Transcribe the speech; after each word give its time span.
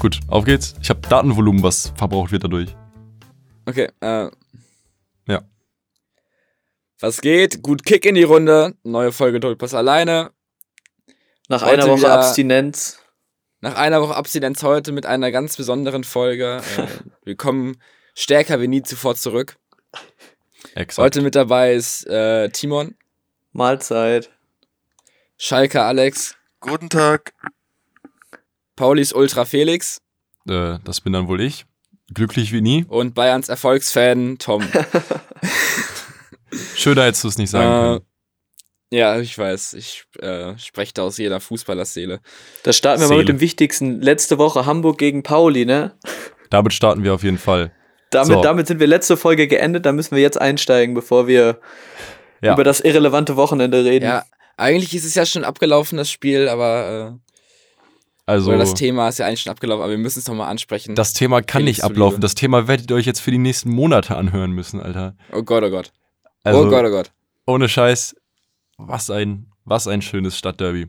gut, 0.00 0.18
auf 0.26 0.44
geht's. 0.44 0.74
Ich 0.82 0.90
habe 0.90 1.00
Datenvolumen, 1.00 1.62
was 1.62 1.92
verbraucht 1.96 2.32
wird 2.32 2.42
dadurch. 2.44 2.74
Okay, 3.66 3.88
äh. 4.00 4.30
Ja. 5.28 5.42
Was 6.98 7.20
geht? 7.20 7.62
Gut 7.62 7.84
Kick 7.84 8.04
in 8.04 8.14
die 8.16 8.24
Runde. 8.24 8.74
Neue 8.82 9.12
Folge 9.12 9.38
Doppelpass 9.38 9.74
alleine. 9.74 10.32
Nach 11.48 11.62
Heute 11.62 11.72
einer 11.74 11.86
Woche 11.88 11.98
wieder- 12.00 12.18
Abstinenz. 12.18 12.98
Nach 13.60 13.76
einer 13.76 14.00
Woche 14.00 14.16
Abstinenz 14.16 14.62
heute 14.62 14.90
mit 14.92 15.04
einer 15.06 15.30
ganz 15.30 15.56
besonderen 15.56 16.02
Folge. 16.04 16.62
Äh, 16.76 16.86
wir 17.24 17.36
kommen 17.36 17.76
stärker 18.14 18.60
wie 18.60 18.68
nie 18.68 18.82
zuvor 18.82 19.14
zurück. 19.14 19.56
Exakt. 20.74 21.04
Heute 21.04 21.20
mit 21.22 21.34
dabei 21.34 21.74
ist 21.74 22.06
äh, 22.06 22.48
Timon, 22.50 22.96
Mahlzeit. 23.52 24.30
Schalke 25.36 25.82
Alex, 25.82 26.36
Guten 26.60 26.90
Tag. 26.90 27.32
Paulis 28.80 29.12
Ultra 29.12 29.44
Felix 29.44 30.00
Äh, 30.48 30.78
das 30.84 31.02
bin 31.02 31.12
dann 31.12 31.28
wohl 31.28 31.42
ich. 31.42 31.66
Glücklich 32.14 32.50
wie 32.50 32.62
nie. 32.62 32.86
und 32.88 33.14
Bayerns 33.14 33.50
Erfolgsfan 33.50 34.38
Tom. 34.38 34.62
Schöner 36.74 37.04
hättest 37.04 37.24
du 37.24 37.28
es 37.28 37.36
nicht 37.38 37.50
sagen 37.50 37.68
Äh, 37.68 37.72
können. 37.98 38.04
ja, 38.90 39.20
ich 39.20 39.36
weiß. 39.36 39.74
Ich 39.74 40.04
äh, 40.20 40.56
spreche 40.58 40.94
da 40.94 41.02
aus 41.02 41.18
jeder 41.18 41.40
Fußballerseele. 41.40 42.20
Da 42.62 42.72
starten 42.72 43.02
wir 43.02 43.08
mal 43.08 43.18
mit 43.18 43.26
Seele. 43.26 43.36
dem 43.36 43.40
Wichtigsten. 43.40 44.00
Letzte 44.00 44.38
Woche 44.38 44.64
Hamburg 44.66 44.96
gegen 44.98 45.22
Pauli, 45.22 45.66
ne? 45.66 45.92
Damit 46.48 46.72
starten 46.72 47.04
wir 47.04 47.12
auf 47.14 47.22
jeden 47.22 47.38
Fall. 47.38 47.72
Damit, 48.10 48.38
So. 48.38 48.42
damit 48.42 48.66
sind 48.66 48.80
wir 48.80 48.86
letzte 48.88 49.16
Folge 49.18 49.46
geendet. 49.46 49.84
Da 49.86 49.92
müssen 49.92 50.16
wir 50.16 50.22
jetzt 50.22 50.40
einsteigen, 50.40 50.94
bevor 50.94 51.26
wir 51.28 51.60
Ja. 52.42 52.54
über 52.54 52.64
das 52.64 52.80
irrelevante 52.80 53.36
Wochenende 53.36 53.84
reden. 53.84 54.06
Ja, 54.06 54.24
eigentlich 54.56 54.94
ist 54.94 55.04
es 55.04 55.14
ja 55.14 55.24
schon 55.26 55.44
abgelaufen, 55.44 55.96
das 55.98 56.10
Spiel, 56.10 56.48
aber 56.48 57.20
äh, 57.22 57.29
Also, 58.30 58.50
oder 58.50 58.58
das 58.58 58.74
Thema 58.74 59.08
ist 59.08 59.18
ja 59.18 59.26
eigentlich 59.26 59.42
schon 59.42 59.50
abgelaufen, 59.50 59.82
aber 59.82 59.90
wir 59.90 59.98
müssen 59.98 60.20
es 60.20 60.28
nochmal 60.28 60.48
ansprechen. 60.48 60.94
das 60.94 61.12
Thema 61.12 61.42
kann 61.42 61.64
nicht 61.64 61.82
ablaufen. 61.84 62.20
Das 62.20 62.34
Thema 62.34 62.68
werdet 62.68 62.90
ihr 62.90 62.96
euch 62.96 63.06
jetzt 63.06 63.20
für 63.20 63.30
die 63.30 63.38
nächsten 63.38 63.70
Monate 63.70 64.16
anhören 64.16 64.52
müssen, 64.52 64.80
Alter. 64.80 65.16
oh 65.32 65.42
Gott, 65.42 65.62
oh 65.64 65.70
Gott. 65.70 65.92
Also, 66.44 66.60
oh 66.60 66.68
Gott, 66.70 66.84
oh 66.86 66.90
Gott. 66.90 67.10
ohne 67.46 67.68
Scheiß, 67.68 68.14
was 68.78 69.10
ein, 69.10 69.46
was 69.64 69.86
ein 69.88 70.00
schönes 70.02 70.38
Stadtderby. 70.38 70.86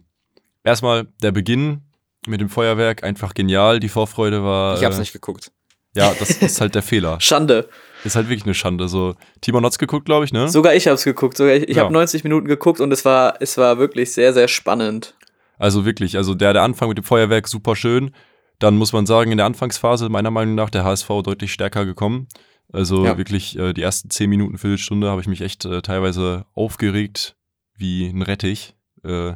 Erstmal 0.63 1.07
der 1.21 1.31
Beginn 1.31 1.81
mit 2.27 2.39
dem 2.39 2.49
Feuerwerk, 2.49 3.03
einfach 3.03 3.33
genial. 3.33 3.79
Die 3.79 3.89
Vorfreude 3.89 4.43
war. 4.43 4.77
Ich 4.77 4.83
hab's 4.85 4.97
äh, 4.97 4.99
nicht 4.99 5.13
geguckt. 5.13 5.51
Ja, 5.95 6.13
das 6.19 6.29
ist 6.29 6.61
halt 6.61 6.75
der 6.75 6.83
Fehler. 6.83 7.17
Schande. 7.19 7.67
Ist 8.03 8.15
halt 8.15 8.29
wirklich 8.29 8.45
eine 8.45 8.53
Schande. 8.53 8.87
So, 8.87 9.15
Timon 9.41 9.65
hat's 9.65 9.77
geguckt, 9.79 10.05
glaube 10.05 10.23
ich, 10.25 10.31
ne? 10.31 10.47
Sogar 10.47 10.73
ich 10.75 10.87
hab's 10.87 11.03
geguckt. 11.03 11.35
Sogar 11.35 11.55
ich, 11.55 11.67
ich 11.67 11.75
Ja. 11.77 11.83
habe 11.83 11.93
90 11.93 12.23
Minuten 12.23 12.47
geguckt 12.47 12.79
und 12.79 12.91
es 12.93 13.03
war, 13.03 13.35
es 13.41 13.57
war 13.57 13.77
wirklich 13.79 14.13
sehr, 14.13 14.33
sehr 14.33 14.47
spannend. 14.47 15.15
Also 15.61 15.85
wirklich, 15.85 16.17
also 16.17 16.33
der, 16.33 16.53
der 16.53 16.63
Anfang 16.63 16.89
mit 16.89 16.97
dem 16.97 17.03
Feuerwerk 17.03 17.47
super 17.47 17.75
schön. 17.75 18.11
Dann 18.59 18.77
muss 18.77 18.93
man 18.93 19.05
sagen, 19.05 19.31
in 19.31 19.37
der 19.37 19.45
Anfangsphase 19.45 20.09
meiner 20.09 20.31
Meinung 20.31 20.55
nach 20.55 20.69
der 20.69 20.83
HSV 20.83 21.07
deutlich 21.23 21.53
stärker 21.53 21.85
gekommen. 21.85 22.27
Also 22.73 23.05
Ja. 23.05 23.17
wirklich 23.17 23.57
äh, 23.59 23.73
die 23.73 23.81
ersten 23.81 24.09
10 24.09 24.29
Minuten, 24.29 24.57
Viertelstunde 24.57 25.09
habe 25.09 25.21
ich 25.21 25.27
mich 25.27 25.41
echt 25.41 25.65
äh, 25.65 25.81
teilweise 25.81 26.45
aufgeregt 26.53 27.35
wie 27.75 28.07
ein 28.07 28.21
Rettich. 28.21 28.75
Äh, 29.03 29.33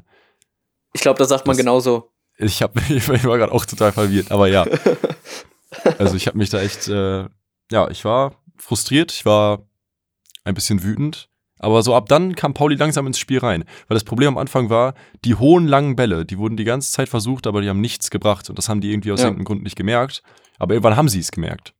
Ich 0.93 1.01
glaube, 1.01 1.19
da 1.19 1.25
sagt 1.25 1.45
man 1.45 1.55
Das- 1.55 1.63
genauso. 1.63 2.11
ich, 2.37 2.61
hab, 2.61 2.75
ich 2.89 3.07
war 3.07 3.37
gerade 3.37 3.51
auch 3.51 3.65
total 3.65 3.91
verwirrt, 3.91 4.31
aber 4.31 4.47
ja. 4.47 4.65
Also 5.99 6.15
ich 6.15 6.25
habe 6.27 6.37
mich 6.37 6.49
da 6.49 6.61
echt, 6.61 6.87
äh, 6.87 7.25
ja, 7.71 7.89
ich 7.89 8.05
war 8.05 8.35
frustriert, 8.57 9.11
ich 9.11 9.25
war 9.25 9.67
ein 10.45 10.53
bisschen 10.55 10.81
wütend. 10.83 11.29
Aber 11.59 11.81
so 11.83 11.95
ab 11.95 12.07
dann 12.09 12.35
kam 12.35 12.53
Pauli 12.53 12.75
langsam 12.75 13.07
ins 13.07 13.17
Spiel 13.17 13.39
rein. 13.39 13.63
Weil 13.87 13.95
das 13.95 14.03
Problem 14.03 14.29
am 14.29 14.37
Anfang 14.37 14.69
war, 14.69 14.93
die 15.23 15.35
hohen, 15.35 15.67
langen 15.67 15.95
Bälle, 15.95 16.25
die 16.25 16.37
wurden 16.37 16.57
die 16.57 16.63
ganze 16.65 16.91
Zeit 16.91 17.07
versucht, 17.09 17.47
aber 17.47 17.61
die 17.61 17.69
haben 17.69 17.81
nichts 17.81 18.09
gebracht. 18.09 18.49
Und 18.49 18.57
das 18.57 18.67
haben 18.69 18.81
die 18.81 18.91
irgendwie 18.91 19.11
aus 19.11 19.19
Ja. 19.21 19.27
irgendeinem 19.27 19.45
Grund 19.45 19.63
nicht 19.63 19.75
gemerkt. 19.75 20.21
Aber 20.59 20.73
irgendwann 20.73 20.95
haben 20.97 21.09
sie 21.09 21.19
es 21.19 21.31
gemerkt. 21.31 21.73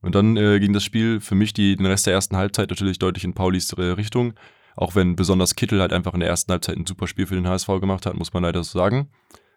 Und 0.00 0.14
dann 0.14 0.36
äh, 0.36 0.58
ging 0.58 0.72
das 0.72 0.82
Spiel 0.82 1.20
für 1.20 1.34
mich 1.34 1.52
die, 1.52 1.76
den 1.76 1.86
Rest 1.86 2.06
der 2.06 2.14
ersten 2.14 2.36
Halbzeit 2.36 2.70
natürlich 2.70 2.98
deutlich 2.98 3.24
in 3.24 3.34
Paulis 3.34 3.72
äh, 3.74 3.82
Richtung. 3.82 4.34
Auch 4.74 4.94
wenn 4.94 5.14
besonders 5.16 5.54
Kittel 5.54 5.80
halt 5.80 5.92
einfach 5.92 6.14
in 6.14 6.20
der 6.20 6.28
ersten 6.30 6.50
Halbzeit 6.50 6.76
ein 6.76 6.86
super 6.86 7.06
Spiel 7.06 7.26
für 7.26 7.34
den 7.34 7.46
HSV 7.46 7.68
gemacht 7.80 8.06
hat, 8.06 8.14
muss 8.14 8.32
man 8.32 8.42
leider 8.42 8.64
so 8.64 8.78
sagen. 8.78 9.10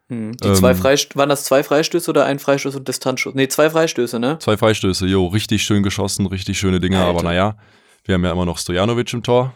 Hm. 0.09 0.34
Die 0.38 0.47
Ähm, 0.50 0.56
zwei 0.56 0.75
Freist 0.75 1.16
waren 1.16 1.29
das 1.29 1.46
zwei 1.46 1.63
Freistöße 1.63 2.12
oder 2.12 2.25
ein 2.25 2.38
Freistoß 2.38 2.75
und 2.75 2.88
Distanzschuss? 2.88 3.34
Nee, 3.34 3.47
zwei 3.47 3.69
Freistöße, 3.69 4.19
ne? 4.19 4.38
Zwei 4.40 4.58
Freistöße, 4.58 5.08
jo, 5.08 5.25
richtig 5.28 5.63
schön 5.63 5.81
geschossen, 5.81 6.28
richtig 6.28 6.59
schöne 6.59 6.79
Dinger, 6.79 7.06
aber 7.06 7.24
naja, 7.24 7.58
wir 8.05 8.16
haben 8.16 8.23
ja 8.23 8.31
immer 8.31 8.45
noch 8.45 8.57
Stojanovic 8.57 9.13
im 9.13 9.23
Tor. 9.23 9.53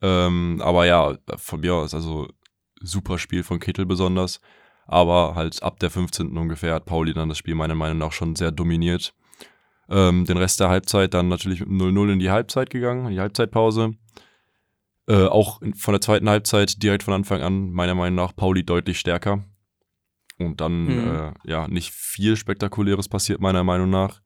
Ähm, 0.00 0.60
aber 0.64 0.86
ja, 0.86 1.16
von 1.36 1.60
mir 1.60 1.74
aus, 1.74 1.94
also 1.94 2.28
super 2.80 3.18
Spiel 3.18 3.42
von 3.42 3.60
Kittel 3.60 3.86
besonders. 3.86 4.40
Aber 4.86 5.34
halt 5.36 5.62
ab 5.62 5.78
der 5.78 5.90
15. 5.90 6.36
ungefähr 6.36 6.74
hat 6.74 6.86
Pauli 6.86 7.14
dann 7.14 7.28
das 7.28 7.38
Spiel 7.38 7.54
meiner 7.54 7.74
Meinung 7.76 7.98
nach 7.98 8.12
schon 8.12 8.34
sehr 8.34 8.50
dominiert. 8.50 9.14
Ähm, 9.88 10.24
den 10.24 10.36
Rest 10.36 10.60
der 10.60 10.68
Halbzeit 10.70 11.14
dann 11.14 11.28
natürlich 11.28 11.60
mit 11.60 11.68
0-0 11.68 12.12
in 12.12 12.18
die 12.18 12.30
Halbzeit 12.30 12.70
gegangen, 12.70 13.06
in 13.06 13.12
die 13.12 13.20
Halbzeitpause. 13.20 13.94
Äh, 15.08 15.26
auch 15.26 15.60
von 15.76 15.92
der 15.92 16.00
zweiten 16.00 16.28
Halbzeit 16.28 16.82
direkt 16.82 17.02
von 17.02 17.14
Anfang 17.14 17.42
an, 17.42 17.70
meiner 17.72 17.94
Meinung 17.94 18.16
nach, 18.16 18.34
Pauli 18.34 18.64
deutlich 18.64 18.98
stärker. 18.98 19.44
Und 20.38 20.60
dann, 20.60 20.84
Mhm. 20.86 20.98
äh, 20.98 21.32
ja, 21.44 21.68
nicht 21.68 21.92
viel 21.92 22.36
Spektakuläres 22.36 23.08
passiert, 23.08 23.40
meiner 23.40 23.64
Meinung 23.64 23.90
nach. 23.90 24.20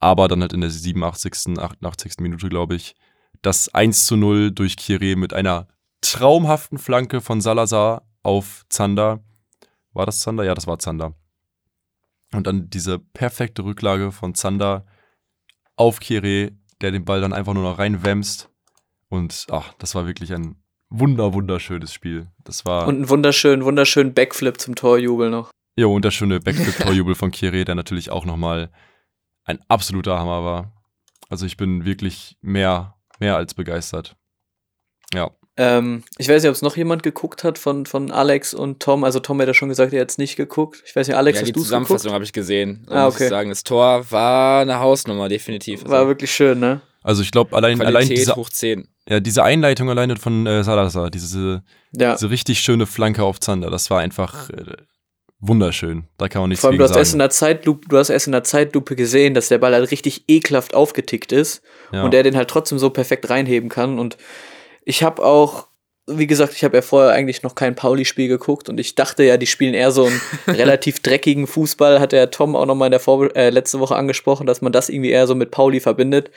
Aber 0.00 0.28
dann 0.28 0.40
halt 0.40 0.52
in 0.52 0.62
der 0.62 0.70
87., 0.70 1.58
88. 1.58 2.14
Minute, 2.20 2.48
glaube 2.48 2.74
ich, 2.74 2.94
das 3.42 3.72
1 3.74 4.06
zu 4.06 4.16
0 4.16 4.50
durch 4.50 4.76
Kire 4.76 5.16
mit 5.16 5.32
einer 5.34 5.68
traumhaften 6.00 6.78
Flanke 6.78 7.20
von 7.20 7.40
Salazar 7.40 8.02
auf 8.22 8.64
Zander. 8.68 9.22
War 9.92 10.06
das 10.06 10.20
Zander? 10.20 10.44
Ja, 10.44 10.54
das 10.54 10.66
war 10.66 10.78
Zander. 10.78 11.14
Und 12.32 12.46
dann 12.46 12.70
diese 12.70 12.98
perfekte 12.98 13.64
Rücklage 13.64 14.12
von 14.12 14.34
Zander 14.34 14.86
auf 15.76 16.00
Kire, 16.00 16.52
der 16.80 16.92
den 16.92 17.04
Ball 17.04 17.20
dann 17.20 17.32
einfach 17.32 17.54
nur 17.54 17.64
noch 17.64 17.78
reinwämst. 17.78 18.48
Und 19.08 19.46
ach, 19.50 19.74
das 19.78 19.94
war 19.94 20.06
wirklich 20.06 20.32
ein 20.32 20.56
wunder, 20.88 21.34
wunderschönes 21.34 21.92
Spiel. 21.92 22.28
Das 22.44 22.64
war. 22.64 22.86
Und 22.86 22.96
einen 22.96 23.08
wunderschönen, 23.08 23.64
wunderschönen 23.64 24.14
Backflip 24.14 24.60
zum 24.60 24.74
Torjubel 24.76 25.30
noch. 25.30 25.50
Ja, 25.76 25.86
und 25.86 26.04
der 26.04 26.10
schöne 26.10 26.40
Backflip-Torjubel 26.40 27.14
von 27.16 27.30
Kire, 27.30 27.64
der 27.64 27.74
natürlich 27.74 28.10
auch 28.10 28.24
nochmal 28.24 28.70
ein 29.44 29.58
absoluter 29.68 30.18
Hammer 30.18 30.44
war. 30.44 30.72
Also 31.28 31.46
ich 31.46 31.56
bin 31.56 31.84
wirklich 31.84 32.36
mehr, 32.40 32.94
mehr 33.18 33.36
als 33.36 33.54
begeistert. 33.54 34.16
Ja. 35.14 35.30
Ähm, 35.56 36.04
ich 36.18 36.28
weiß 36.28 36.42
nicht, 36.42 36.48
ob 36.48 36.54
es 36.54 36.62
noch 36.62 36.76
jemand 36.76 37.02
geguckt 37.02 37.44
hat 37.44 37.58
von, 37.58 37.84
von 37.84 38.10
Alex 38.10 38.54
und 38.54 38.80
Tom. 38.80 39.04
Also 39.04 39.20
Tom 39.20 39.40
hat 39.40 39.46
ja 39.48 39.54
schon 39.54 39.68
gesagt, 39.68 39.92
er 39.92 40.00
hat 40.00 40.10
es 40.10 40.18
nicht 40.18 40.36
geguckt. 40.36 40.82
Ich 40.86 40.96
weiß 40.96 41.06
nicht, 41.06 41.16
Alex, 41.16 41.40
ja, 41.40 41.44
die 41.44 41.50
hast 41.50 41.56
du 41.56 41.60
es 41.60 41.66
Zusammenfassung 41.66 42.12
habe 42.12 42.24
ich 42.24 42.32
gesehen. 42.32 42.86
Ah, 42.88 43.04
muss 43.04 43.16
okay. 43.16 43.24
ich 43.24 43.30
sagen, 43.30 43.50
das 43.50 43.62
Tor 43.64 44.10
war 44.10 44.62
eine 44.62 44.80
Hausnummer, 44.80 45.28
definitiv. 45.28 45.82
Also 45.82 45.92
War 45.92 46.06
wirklich 46.06 46.32
schön, 46.32 46.60
ne? 46.60 46.80
Also 47.02 47.22
ich 47.22 47.30
glaube, 47.30 47.56
allein, 47.56 47.80
allein 47.80 47.92
Qualität 47.92 48.18
diese, 48.18 48.36
hoch 48.36 48.50
10. 48.50 48.88
ja, 49.08 49.20
diese 49.20 49.42
Einleitung 49.42 49.88
alleine 49.88 50.16
von 50.16 50.46
äh, 50.46 50.62
Salazar, 50.62 51.10
diese, 51.10 51.62
Ja. 51.92 52.14
diese 52.14 52.30
richtig 52.30 52.60
schöne 52.60 52.86
Flanke 52.86 53.22
auf 53.22 53.40
Zander, 53.40 53.70
das 53.70 53.90
war 53.90 54.00
einfach 54.00 54.50
äh, 54.50 54.76
wunderschön. 55.40 56.04
Da 56.18 56.28
kann 56.28 56.42
man 56.42 56.48
nichts 56.50 56.60
Vor 56.60 56.70
allem, 56.70 56.78
du 56.78 56.84
hast, 56.84 56.90
erst 56.96 57.14
in 57.14 57.18
sagen. 57.18 57.18
der 57.20 57.30
Zeitlupe, 57.30 57.88
du 57.88 57.96
hast 57.98 58.10
erst 58.10 58.26
in 58.26 58.32
der 58.32 58.44
Zeitlupe 58.44 58.96
gesehen, 58.96 59.34
dass 59.34 59.48
der 59.48 59.58
Ball 59.58 59.74
halt 59.74 59.90
richtig 59.90 60.24
ekelhaft 60.28 60.74
aufgetickt 60.74 61.32
ist 61.32 61.62
Ja. 61.92 62.02
und 62.04 62.14
er 62.14 62.22
den 62.22 62.36
halt 62.36 62.48
trotzdem 62.48 62.78
so 62.78 62.90
perfekt 62.90 63.30
reinheben 63.30 63.68
kann. 63.68 63.98
Und 63.98 64.16
ich 64.84 65.02
habe 65.02 65.24
auch, 65.24 65.68
wie 66.06 66.26
gesagt, 66.26 66.54
ich 66.54 66.64
habe 66.64 66.76
ja 66.76 66.82
vorher 66.82 67.12
eigentlich 67.12 67.42
noch 67.42 67.54
kein 67.54 67.74
Pauli-Spiel 67.76 68.26
geguckt 68.26 68.68
und 68.68 68.80
ich 68.80 68.96
dachte 68.96 69.22
ja, 69.22 69.36
die 69.36 69.46
spielen 69.46 69.74
eher 69.74 69.92
so 69.92 70.06
einen 70.06 70.20
relativ 70.48 71.00
dreckigen 71.00 71.46
Fußball. 71.46 72.00
Hat 72.00 72.12
der 72.12 72.30
Tom 72.30 72.56
auch 72.56 72.66
noch 72.66 72.74
mal 72.74 72.86
in 72.86 72.90
der 72.90 73.00
Vorbe 73.00 73.34
äh, 73.36 73.50
letzte 73.50 73.78
Woche 73.80 73.94
angesprochen, 73.96 74.46
dass 74.46 74.60
man 74.60 74.72
das 74.72 74.88
irgendwie 74.88 75.10
eher 75.10 75.26
so 75.26 75.34
mit 75.34 75.50
Pauli 75.52 75.78
verbindet. 75.80 76.30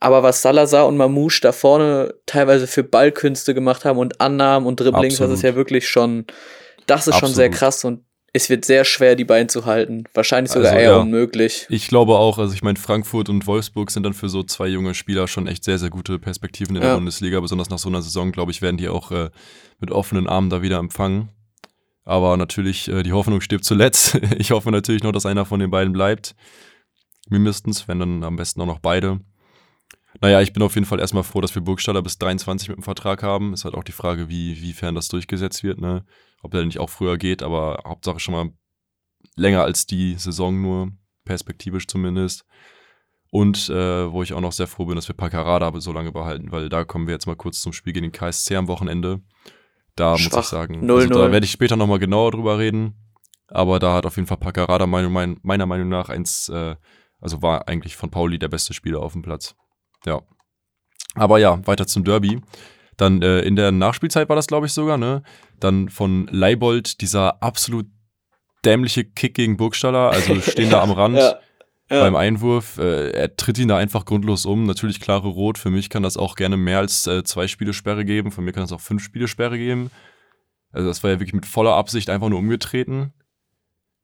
Aber 0.00 0.22
was 0.22 0.42
Salazar 0.42 0.86
und 0.86 0.96
Mamouche 0.98 1.40
da 1.40 1.52
vorne 1.52 2.14
teilweise 2.26 2.66
für 2.66 2.84
Ballkünste 2.84 3.54
gemacht 3.54 3.84
haben 3.86 3.98
und 3.98 4.20
Annahmen 4.20 4.66
und 4.68 4.78
Dribblings, 4.78 5.14
das 5.14 5.22
Absolut. 5.22 5.36
ist 5.38 5.42
ja 5.42 5.54
wirklich 5.54 5.88
schon, 5.88 6.26
das 6.86 7.08
ist 7.08 7.18
schon 7.18 7.32
sehr 7.32 7.46
Absolut. 7.46 7.58
krass 7.58 7.84
und 7.84 8.00
es 8.36 8.50
wird 8.50 8.64
sehr 8.64 8.84
schwer, 8.84 9.14
die 9.14 9.24
beiden 9.24 9.48
zu 9.48 9.64
halten. 9.64 10.04
Wahrscheinlich 10.12 10.50
sogar 10.52 10.72
Also, 10.72 10.82
eher 10.82 10.90
ja. 10.90 10.96
unmöglich. 10.98 11.66
Ich 11.70 11.86
glaube 11.86 12.16
auch, 12.16 12.38
also 12.38 12.52
ich 12.52 12.62
meine, 12.64 12.78
Frankfurt 12.78 13.28
und 13.28 13.46
Wolfsburg 13.46 13.92
sind 13.92 14.02
dann 14.02 14.12
für 14.12 14.28
so 14.28 14.42
zwei 14.42 14.66
junge 14.66 14.92
Spieler 14.92 15.28
schon 15.28 15.46
echt 15.46 15.62
sehr, 15.62 15.78
sehr 15.78 15.88
gute 15.88 16.18
Perspektiven 16.18 16.74
in 16.74 16.82
der 16.82 16.90
Ja. 16.90 16.96
Bundesliga. 16.96 17.38
Besonders 17.38 17.70
nach 17.70 17.78
so 17.78 17.88
einer 17.88 18.02
Saison, 18.02 18.32
glaube 18.32 18.50
ich, 18.50 18.60
werden 18.60 18.76
die 18.76 18.88
auch 18.88 19.12
äh, 19.12 19.30
mit 19.78 19.92
offenen 19.92 20.26
Armen 20.28 20.50
da 20.50 20.62
wieder 20.62 20.78
empfangen. 20.78 21.28
Aber 22.04 22.36
natürlich, 22.36 22.88
äh, 22.88 23.04
die 23.04 23.12
Hoffnung 23.12 23.40
stirbt 23.40 23.64
zuletzt. 23.64 24.18
Ich 24.38 24.50
hoffe 24.50 24.72
natürlich 24.72 25.04
noch, 25.04 25.12
dass 25.12 25.26
einer 25.26 25.44
von 25.44 25.60
den 25.60 25.70
beiden 25.70 25.92
bleibt. 25.92 26.34
Mindestens, 27.28 27.86
wenn 27.86 28.00
dann 28.00 28.24
am 28.24 28.34
besten 28.34 28.60
auch 28.60 28.66
noch 28.66 28.80
beide. 28.80 29.20
Naja, 30.20 30.40
ich 30.40 30.52
bin 30.52 30.62
auf 30.64 30.74
jeden 30.74 30.86
Fall 30.86 30.98
erstmal 30.98 31.22
froh, 31.22 31.40
dass 31.40 31.54
wir 31.54 31.62
Burgstaller 31.62 32.02
bis 32.02 32.18
23 32.18 32.68
mit 32.68 32.78
dem 32.78 32.82
Vertrag 32.82 33.22
haben. 33.22 33.54
Ist 33.54 33.64
halt 33.64 33.74
auch 33.76 33.84
die 33.84 33.92
Frage, 33.92 34.28
wie, 34.28 34.60
wiefern 34.60 34.96
das 34.96 35.06
durchgesetzt 35.06 35.62
wird, 35.62 35.80
ne? 35.80 36.04
Ob 36.44 36.50
der 36.50 36.64
nicht 36.64 36.78
auch 36.78 36.90
früher 36.90 37.16
geht, 37.16 37.42
aber 37.42 37.82
Hauptsache 37.86 38.20
schon 38.20 38.34
mal 38.34 38.50
länger 39.34 39.62
als 39.62 39.86
die 39.86 40.14
Saison 40.14 40.60
nur, 40.60 40.92
perspektivisch 41.24 41.86
zumindest. 41.86 42.44
Und 43.30 43.68
äh, 43.68 44.12
wo 44.12 44.22
ich 44.22 44.32
auch 44.34 44.40
noch 44.40 44.52
sehr 44.52 44.68
froh 44.68 44.84
bin, 44.84 44.94
dass 44.94 45.08
wir 45.08 45.16
Paccarada 45.16 45.72
so 45.80 45.92
lange 45.92 46.12
behalten, 46.12 46.52
weil 46.52 46.68
da 46.68 46.84
kommen 46.84 47.06
wir 47.06 47.14
jetzt 47.14 47.26
mal 47.26 47.34
kurz 47.34 47.60
zum 47.60 47.72
Spiel 47.72 47.92
gegen 47.92 48.04
den 48.04 48.12
KSC 48.12 48.56
am 48.56 48.68
Wochenende. 48.68 49.22
Da 49.96 50.12
muss 50.12 50.20
Schwach. 50.20 50.42
ich 50.42 50.46
sagen, 50.46 50.84
0-0. 50.84 50.94
also 50.94 51.08
da 51.08 51.32
werde 51.32 51.44
ich 51.44 51.50
später 51.50 51.76
nochmal 51.76 51.98
genauer 51.98 52.32
drüber 52.32 52.58
reden. 52.58 52.94
Aber 53.48 53.78
da 53.78 53.94
hat 53.94 54.06
auf 54.06 54.16
jeden 54.16 54.28
Fall 54.28 54.36
Paccarada 54.36 54.86
meiner, 54.86 55.36
meiner 55.42 55.66
Meinung 55.66 55.88
nach 55.88 56.10
eins, 56.10 56.48
äh, 56.48 56.76
also 57.20 57.42
war 57.42 57.68
eigentlich 57.68 57.96
von 57.96 58.10
Pauli 58.10 58.38
der 58.38 58.48
beste 58.48 58.74
Spieler 58.74 59.00
auf 59.00 59.12
dem 59.12 59.22
Platz. 59.22 59.56
Ja. 60.04 60.22
Aber 61.14 61.38
ja, 61.38 61.64
weiter 61.66 61.86
zum 61.86 62.04
Derby. 62.04 62.40
Dann 62.96 63.22
äh, 63.22 63.40
in 63.40 63.56
der 63.56 63.72
Nachspielzeit 63.72 64.28
war 64.28 64.36
das, 64.36 64.46
glaube 64.46 64.66
ich, 64.66 64.72
sogar, 64.72 64.98
ne? 64.98 65.22
Dann 65.60 65.88
von 65.88 66.28
Leibold 66.30 67.00
dieser 67.00 67.42
absolut 67.42 67.86
dämliche 68.64 69.04
Kick 69.04 69.34
gegen 69.34 69.56
Burgstaller, 69.56 70.10
also 70.10 70.40
stehen 70.40 70.70
da 70.70 70.82
am 70.82 70.90
Rand. 70.90 71.16
Ja. 71.16 71.38
Ja. 71.90 72.00
beim 72.00 72.16
Einwurf. 72.16 72.78
Äh, 72.78 73.10
er 73.10 73.36
tritt 73.36 73.58
ihn 73.58 73.68
da 73.68 73.76
einfach 73.76 74.06
grundlos 74.06 74.46
um. 74.46 74.64
Natürlich 74.64 75.00
klare 75.00 75.28
Rot. 75.28 75.58
Für 75.58 75.68
mich 75.70 75.90
kann 75.90 76.02
das 76.02 76.16
auch 76.16 76.34
gerne 76.34 76.56
mehr 76.56 76.78
als 76.78 77.06
äh, 77.06 77.24
zwei 77.24 77.46
Spiele 77.46 77.74
Sperre 77.74 78.06
geben. 78.06 78.30
Von 78.30 78.44
mir 78.44 78.52
kann 78.52 78.62
es 78.64 78.72
auch 78.72 78.80
fünf 78.80 79.02
Spiele 79.02 79.28
Sperre 79.28 79.58
geben. 79.58 79.90
Also 80.72 80.88
das 80.88 81.02
war 81.02 81.10
ja 81.10 81.20
wirklich 81.20 81.34
mit 81.34 81.46
voller 81.46 81.74
Absicht 81.74 82.08
einfach 82.08 82.30
nur 82.30 82.38
umgetreten. 82.38 83.12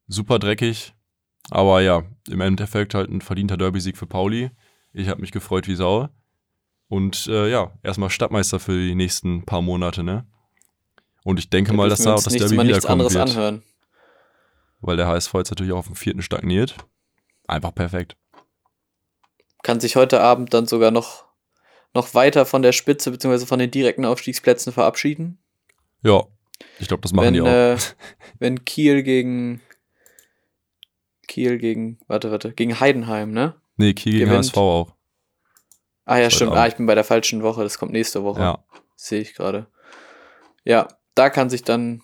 Super 0.06 0.38
dreckig. 0.38 0.94
Aber 1.50 1.80
ja, 1.80 2.02
im 2.28 2.40
Endeffekt 2.40 2.94
halt 2.94 3.10
ein 3.10 3.22
verdienter 3.22 3.56
Derby-Sieg 3.56 3.96
für 3.96 4.06
Pauli. 4.06 4.50
Ich 4.92 5.08
habe 5.08 5.20
mich 5.20 5.32
gefreut 5.32 5.66
wie 5.66 5.74
Sau. 5.74 6.08
Und 6.90 7.28
äh, 7.28 7.48
ja, 7.48 7.70
erstmal 7.84 8.10
Stadtmeister 8.10 8.58
für 8.58 8.72
die 8.72 8.96
nächsten 8.96 9.46
paar 9.46 9.62
Monate, 9.62 10.02
ne? 10.02 10.26
Und 11.22 11.38
ich 11.38 11.48
denke 11.48 11.70
Da 11.70 11.76
mal, 11.76 11.88
dass 11.88 12.02
da 12.02 12.14
auch 12.14 12.22
das 12.22 12.32
Derby 12.32 12.56
mal 12.56 12.66
nichts 12.66 12.84
anderes 12.84 13.14
wird. 13.14 13.30
anhören. 13.30 13.62
Weil 14.80 14.96
der 14.96 15.06
HSV 15.06 15.32
jetzt 15.34 15.50
natürlich 15.50 15.72
auch 15.72 15.78
auf 15.78 15.86
dem 15.86 15.94
vierten 15.94 16.20
stagniert. 16.20 16.74
Einfach 17.46 17.72
perfekt. 17.72 18.16
Kann 19.62 19.78
sich 19.78 19.94
heute 19.94 20.20
Abend 20.20 20.52
dann 20.52 20.66
sogar 20.66 20.90
noch, 20.90 21.26
noch 21.94 22.12
weiter 22.14 22.44
von 22.44 22.62
der 22.62 22.72
Spitze 22.72 23.12
bzw. 23.12 23.46
von 23.46 23.60
den 23.60 23.70
direkten 23.70 24.04
Aufstiegsplätzen 24.04 24.72
verabschieden. 24.72 25.38
Ja, 26.02 26.24
ich 26.80 26.88
glaube, 26.88 27.02
das 27.02 27.12
machen 27.12 27.26
wenn, 27.26 27.34
die 27.34 27.40
auch. 27.40 27.46
Äh, 27.46 27.76
wenn 28.40 28.64
Kiel 28.64 29.04
gegen 29.04 29.60
Kiel 31.28 31.58
gegen, 31.58 32.00
warte, 32.08 32.32
warte, 32.32 32.52
gegen 32.52 32.80
Heidenheim, 32.80 33.30
ne? 33.30 33.54
nee, 33.76 33.94
Kiel 33.94 34.14
gegen 34.14 34.24
gewinnt. 34.24 34.46
HSV 34.46 34.56
auch. 34.56 34.96
Ah 36.10 36.18
ja, 36.18 36.28
stimmt. 36.28 36.50
Abend. 36.50 36.60
Ah, 36.60 36.66
ich 36.66 36.74
bin 36.74 36.86
bei 36.86 36.96
der 36.96 37.04
falschen 37.04 37.44
Woche. 37.44 37.62
Das 37.62 37.78
kommt 37.78 37.92
nächste 37.92 38.24
Woche. 38.24 38.40
Ja. 38.40 38.58
Sehe 38.96 39.20
ich 39.20 39.32
gerade. 39.32 39.68
Ja, 40.64 40.88
da 41.14 41.30
kann 41.30 41.48
sich 41.50 41.62
dann 41.62 42.02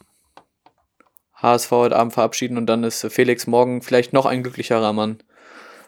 HSV 1.35 1.73
heute 1.73 1.97
Abend 1.97 2.13
verabschieden 2.13 2.57
und 2.57 2.67
dann 2.67 2.85
ist 2.85 3.05
Felix 3.11 3.49
morgen 3.49 3.83
vielleicht 3.83 4.13
noch 4.13 4.25
ein 4.25 4.45
glücklicherer 4.45 4.93
Mann. 4.93 5.19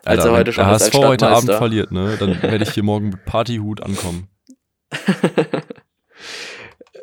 Als 0.04 0.22
Alter, 0.22 0.30
er 0.30 0.36
heute 0.36 0.46
wenn 0.46 0.52
schon 0.54 0.64
der 0.64 0.72
HSV 0.72 0.94
heute 0.94 1.28
Abend 1.28 1.52
verliert, 1.52 1.92
ne, 1.92 2.16
dann 2.18 2.42
werde 2.42 2.64
ich 2.64 2.70
hier 2.70 2.82
morgen 2.82 3.10
mit 3.10 3.24
Partyhut 3.24 3.84
ankommen. 3.84 4.28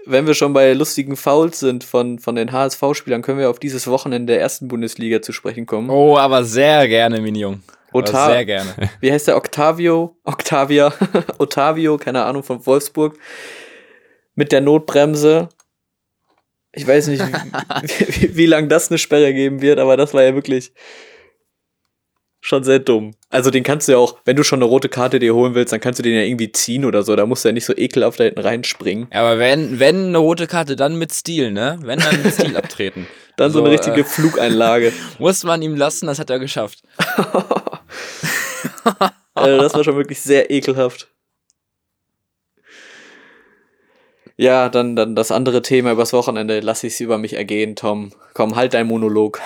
Wenn 0.08 0.28
wir 0.28 0.36
schon 0.36 0.54
bei 0.54 0.74
lustigen 0.74 1.16
Fouls 1.16 1.60
sind 1.60 1.84
von, 1.84 2.20
von 2.20 2.36
den 2.36 2.52
HSV-Spielern, 2.52 3.24
können 3.24 3.40
wir 3.40 3.50
auf 3.50 3.58
dieses 3.58 3.88
Wochenende 3.88 4.34
der 4.34 4.42
ersten 4.42 4.68
Bundesliga 4.68 5.22
zu 5.22 5.32
sprechen 5.32 5.66
kommen. 5.66 5.90
Oh, 5.90 6.18
aber 6.18 6.44
sehr 6.44 6.88
gerne, 6.88 7.22
Minion. 7.22 7.64
Aber 7.96 8.08
Ota- 8.10 8.30
Sehr 8.32 8.46
gerne. 8.46 8.74
Wie 9.00 9.12
heißt 9.12 9.28
der? 9.28 9.38
Octavio? 9.38 10.18
Octavia? 10.24 10.94
Otavio, 11.40 11.98
keine 11.98 12.24
Ahnung, 12.24 12.44
von 12.44 12.66
Wolfsburg. 12.66 13.18
Mit 14.36 14.52
der 14.52 14.62
Notbremse. 14.62 15.50
Ich 16.74 16.86
weiß 16.86 17.08
nicht, 17.08 17.24
wie, 17.26 17.32
wie, 18.22 18.36
wie 18.38 18.46
lange 18.46 18.68
das 18.68 18.90
eine 18.90 18.98
Sperre 18.98 19.34
geben 19.34 19.62
wird, 19.62 19.80
aber 19.80 19.96
das 19.98 20.14
war 20.14 20.24
ja 20.24 20.34
wirklich 20.36 20.74
schon 22.42 22.64
sehr 22.64 22.80
dumm. 22.80 23.16
Also 23.30 23.50
den 23.50 23.64
kannst 23.64 23.88
du 23.88 23.94
ja 23.94 23.98
auch, 23.98 24.18
wenn 24.26 24.36
du 24.36 24.44
schon 24.44 24.60
eine 24.60 24.66
rote 24.66 24.88
Karte 24.90 25.18
dir 25.20 25.34
holen 25.34 25.56
willst, 25.56 25.74
dann 25.74 25.80
kannst 25.80 25.98
du 26.00 26.04
den 26.04 26.14
ja 26.14 26.22
irgendwie 26.22 26.52
ziehen 26.52 26.86
oder 26.86 27.02
so. 27.02 27.16
Da 27.16 27.26
musst 27.26 27.44
du 27.44 27.50
ja 27.50 27.54
nicht 27.54 27.66
so 27.66 27.76
ekelhaft 27.76 28.20
da 28.20 28.26
hinten 28.26 28.42
reinspringen. 28.42 29.08
Ja, 29.12 29.22
aber 29.22 29.40
wenn, 29.40 29.80
wenn 29.80 30.08
eine 30.10 30.18
rote 30.20 30.46
Karte, 30.48 30.76
dann 30.76 30.98
mit 30.98 31.12
Stil, 31.12 31.52
ne? 31.52 31.80
Wenn 31.82 32.00
dann 32.00 32.22
mit 32.22 32.34
Stil 32.34 32.56
abtreten. 32.56 33.08
Dann 33.38 33.52
so, 33.52 33.60
So, 33.60 33.66
eine 33.66 33.74
richtige 33.74 34.02
äh, 34.02 34.04
Flugeinlage. 34.04 34.94
Muss 35.18 35.44
man 35.44 35.62
ihm 35.62 35.76
lassen, 35.76 36.06
das 36.08 36.20
hat 36.20 36.30
er 36.30 36.38
geschafft. 36.40 36.84
Also 39.38 39.58
das 39.58 39.74
war 39.74 39.84
schon 39.84 39.98
wirklich 39.98 40.22
sehr 40.22 40.50
ekelhaft. 40.50 41.10
Ja, 44.38 44.70
dann, 44.70 44.96
dann 44.96 45.16
das 45.16 45.32
andere 45.32 45.62
Thema 45.62 45.92
übers 45.92 46.14
Wochenende. 46.14 46.62
Lass 46.62 46.84
ich 46.86 46.94
es 46.94 47.00
über 47.02 47.18
mich 47.18 47.34
ergehen, 47.34 47.76
Tom. 47.76 48.14
Komm, 48.34 48.56
halt 48.56 48.74
dein 48.74 48.88
Monolog. 48.88 49.42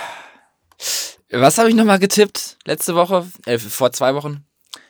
Was 1.31 1.57
habe 1.57 1.69
ich 1.69 1.75
nochmal 1.75 1.97
getippt? 1.99 2.57
Letzte 2.65 2.93
Woche? 2.95 3.27
Äh, 3.45 3.57
vor 3.57 3.91
zwei 3.91 4.13
Wochen? 4.13 4.45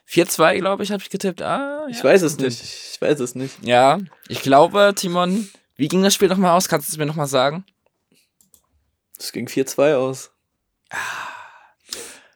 4-2, 0.09 0.57
glaube 0.57 0.83
ich, 0.83 0.91
habe 0.91 1.01
ich 1.03 1.09
getippt. 1.09 1.41
Ah, 1.41 1.85
Ich 1.89 1.99
ja, 1.99 2.03
weiß 2.05 2.21
es 2.23 2.37
nicht. 2.37 2.61
Ich 2.61 3.01
weiß 3.01 3.19
es 3.19 3.35
nicht. 3.35 3.63
Ja, 3.63 3.99
ich 4.27 4.41
glaube, 4.41 4.93
Timon, 4.95 5.49
wie 5.75 5.87
ging 5.87 6.01
das 6.01 6.13
Spiel 6.15 6.27
nochmal 6.29 6.57
aus? 6.57 6.67
Kannst 6.67 6.89
du 6.89 6.93
es 6.93 6.97
mir 6.97 7.05
nochmal 7.05 7.27
sagen? 7.27 7.63
Es 9.17 9.31
ging 9.31 9.47
4-2 9.47 9.95
aus. 9.95 10.31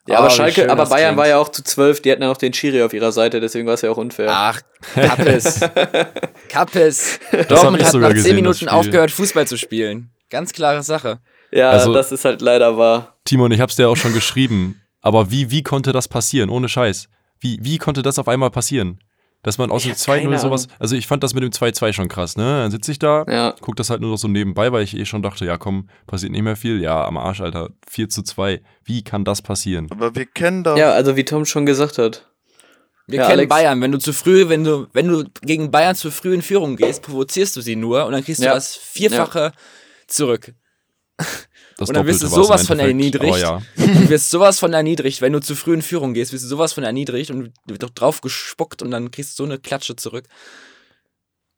Ja, 0.07 0.17
aber 0.19 0.27
wie 0.27 0.31
Schalke, 0.31 0.61
schön 0.61 0.69
aber 0.69 0.85
Bayern 0.85 1.09
klingt. 1.11 1.17
war 1.19 1.27
ja 1.29 1.37
auch 1.37 1.49
zu 1.49 1.63
12. 1.63 2.01
Die 2.01 2.11
hatten 2.11 2.21
ja 2.21 2.27
noch 2.27 2.37
den 2.37 2.53
Schiri 2.53 2.81
auf 2.83 2.93
ihrer 2.93 3.11
Seite, 3.13 3.39
deswegen 3.39 3.65
war 3.67 3.75
es 3.75 3.81
ja 3.83 3.89
auch 3.91 3.97
unfair. 3.97 4.27
Ach, 4.31 4.61
Kappes. 4.95 5.61
Kappes. 6.49 7.19
Dortmund 7.47 7.83
hat 7.83 7.91
sogar 7.91 8.09
nach 8.09 8.15
10 8.15 8.23
gesehen, 8.23 8.43
das 8.43 8.59
Minuten 8.61 8.67
aufgehört, 8.69 9.11
Fußball 9.11 9.47
zu 9.47 9.57
spielen. 9.57 10.09
Ganz 10.29 10.51
klare 10.53 10.83
Sache. 10.83 11.19
ja, 11.51 11.69
also- 11.69 11.93
das 11.93 12.11
ist 12.11 12.25
halt 12.25 12.41
leider 12.41 12.77
wahr. 12.77 13.17
Timon, 13.25 13.51
ich 13.51 13.59
hab's 13.61 13.75
dir 13.75 13.87
auch 13.89 13.95
schon 13.97 14.13
geschrieben. 14.13 14.81
Aber 15.01 15.31
wie, 15.31 15.51
wie 15.51 15.63
konnte 15.63 15.91
das 15.91 16.07
passieren? 16.07 16.49
Ohne 16.49 16.69
Scheiß. 16.69 17.07
Wie, 17.39 17.59
wie 17.61 17.77
konnte 17.77 18.01
das 18.01 18.19
auf 18.19 18.27
einmal 18.27 18.51
passieren? 18.51 18.99
Dass 19.43 19.57
man 19.57 19.69
aus 19.71 19.83
dem 19.83 19.91
hab 19.91 19.97
keine 20.05 20.35
2-0 20.37 20.39
sowas. 20.39 20.67
Also 20.79 20.95
ich 20.95 21.05
fand 21.05 21.21
das 21.21 21.33
mit 21.33 21.43
dem 21.43 21.51
2-2 21.51 21.91
schon 21.93 22.07
krass, 22.07 22.37
ne? 22.37 22.43
Dann 22.61 22.71
sitze 22.71 22.91
ich 22.91 22.99
da, 22.99 23.25
Ja. 23.27 23.53
guck 23.61 23.75
das 23.75 23.89
halt 23.89 23.99
nur 24.01 24.09
noch 24.11 24.17
so 24.17 24.27
nebenbei, 24.29 24.71
weil 24.71 24.83
ich 24.83 24.97
eh 24.97 25.05
schon 25.05 25.21
dachte, 25.21 25.45
ja 25.45 25.57
komm, 25.57 25.89
passiert 26.07 26.31
nicht 26.31 26.41
mehr 26.43 26.55
viel. 26.55 26.81
Ja, 26.81 27.05
am 27.05 27.17
Arsch, 27.17 27.41
Alter. 27.41 27.69
4 27.87 28.07
zu 28.09 28.23
2. 28.23 28.61
Wie 28.85 29.03
kann 29.03 29.25
das 29.25 29.41
passieren? 29.41 29.87
Aber 29.91 30.15
wir 30.15 30.25
kennen 30.25 30.63
doch. 30.63 30.77
Ja, 30.77 30.91
also 30.93 31.15
wie 31.17 31.25
Tom 31.25 31.45
schon 31.45 31.65
gesagt 31.65 31.97
hat. 31.97 32.29
Wir 33.05 33.17
Ja, 33.19 33.23
kennen 33.27 33.39
Alex. 33.39 33.49
Bayern. 33.49 33.81
Wenn 33.81 33.91
du 33.91 33.97
zu 33.99 34.13
früh, 34.13 34.47
wenn 34.47 34.63
du, 34.63 34.87
wenn 34.93 35.09
du 35.09 35.25
gegen 35.41 35.69
Bayern 35.71 35.93
zu 35.95 36.09
früh 36.09 36.33
in 36.33 36.41
Führung 36.41 36.77
gehst, 36.77 37.01
provozierst 37.03 37.53
du 37.57 37.61
sie 37.61 37.75
nur 37.75 38.05
und 38.05 38.13
dann 38.13 38.23
kriegst 38.23 38.41
Ja. 38.41 38.51
du 38.51 38.55
das 38.55 38.75
Vierfache 38.77 39.51
zurück. 40.07 40.53
Das 41.77 41.89
Und 41.89 41.95
dann 41.95 42.05
wirst 42.05 42.21
du 42.21 42.27
sowas 42.27 42.67
von 42.67 42.79
erniedrigt. 42.79 43.43
Aber 43.43 43.61
ja. 43.61 43.61
Du 43.75 44.09
wirst 44.09 44.29
sowas 44.29 44.59
von 44.59 44.73
erniedrigt, 44.73 45.21
wenn 45.21 45.33
du 45.33 45.39
zu 45.39 45.55
früh 45.55 45.73
in 45.73 45.81
Führung 45.81 46.13
gehst, 46.13 46.31
wirst 46.33 46.43
du 46.43 46.47
sowas 46.47 46.73
von 46.73 46.83
erniedrigt 46.83 47.31
und 47.31 47.51
wird 47.65 47.83
doch 47.83 47.89
drauf 47.89 48.21
gespuckt 48.21 48.81
und 48.81 48.91
dann 48.91 49.11
kriegst 49.11 49.39
du 49.39 49.43
so 49.43 49.49
eine 49.49 49.59
Klatsche 49.59 49.95
zurück. 49.95 50.25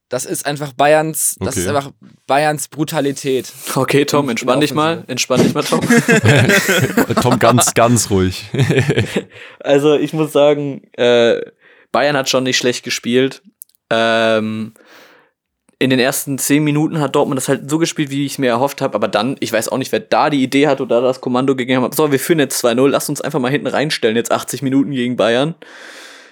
Das 0.08 0.26
ist 0.26 0.46
einfach 0.46 0.72
Bayerns, 0.74 1.36
das 1.40 1.56
Okay. 1.56 1.62
ist 1.62 1.68
einfach 1.68 1.92
Bayerns 2.28 2.68
Brutalität. 2.68 3.52
Okay, 3.74 4.06
Tom, 4.06 4.30
entspann 4.30 4.62
dich 4.62 4.74
mal. 4.74 5.04
Entspann 5.08 5.42
dich 5.42 5.54
mal, 5.54 5.64
Tom. 5.64 5.82
Tom, 7.22 7.40
ganz, 7.40 7.74
ganz 7.74 8.10
ruhig. 8.12 8.46
Also 9.60 9.96
ich 9.96 10.14
muss 10.14 10.32
sagen, 10.32 10.84
äh, 10.94 11.42
Bayern 11.92 12.16
hat 12.16 12.30
schon 12.30 12.44
nicht 12.44 12.58
schlecht 12.58 12.84
gespielt. 12.84 13.42
Ähm, 13.90 14.76
in 15.86 15.92
den 15.92 16.00
ersten 16.00 16.38
zehn 16.38 16.64
Minuten 16.64 17.00
hat 17.00 17.16
Dortmund 17.16 17.38
das 17.38 17.48
halt 17.48 17.70
so 17.70 17.78
gespielt, 17.78 18.10
wie 18.10 18.26
ich 18.26 18.34
es 18.34 18.38
mir 18.38 18.50
erhofft 18.50 18.82
habe. 18.82 18.96
Aber 18.96 19.08
dann, 19.08 19.38
ich 19.40 19.54
weiß 19.54 19.70
auch 19.70 19.78
nicht, 19.78 19.92
wer 19.92 20.02
da 20.02 20.30
die 20.30 20.44
Idee 20.44 20.68
hat 20.68 20.82
oder 20.82 21.02
das 21.02 21.22
Kommando 21.22 21.56
gegeben 21.56 21.84
hat. 21.84 21.96
So, 21.96 22.12
wir 22.12 22.20
führen 22.20 22.40
jetzt 22.40 22.64
2-0, 22.66 22.88
lass 22.88 23.08
uns 23.08 23.22
einfach 23.22 23.40
mal 23.40 23.52
hinten 23.52 23.68
reinstellen, 23.68 24.18
jetzt 24.18 24.32
80 24.32 24.62
Minuten 24.62 24.92
gegen 24.92 25.16
Bayern. 25.16 25.56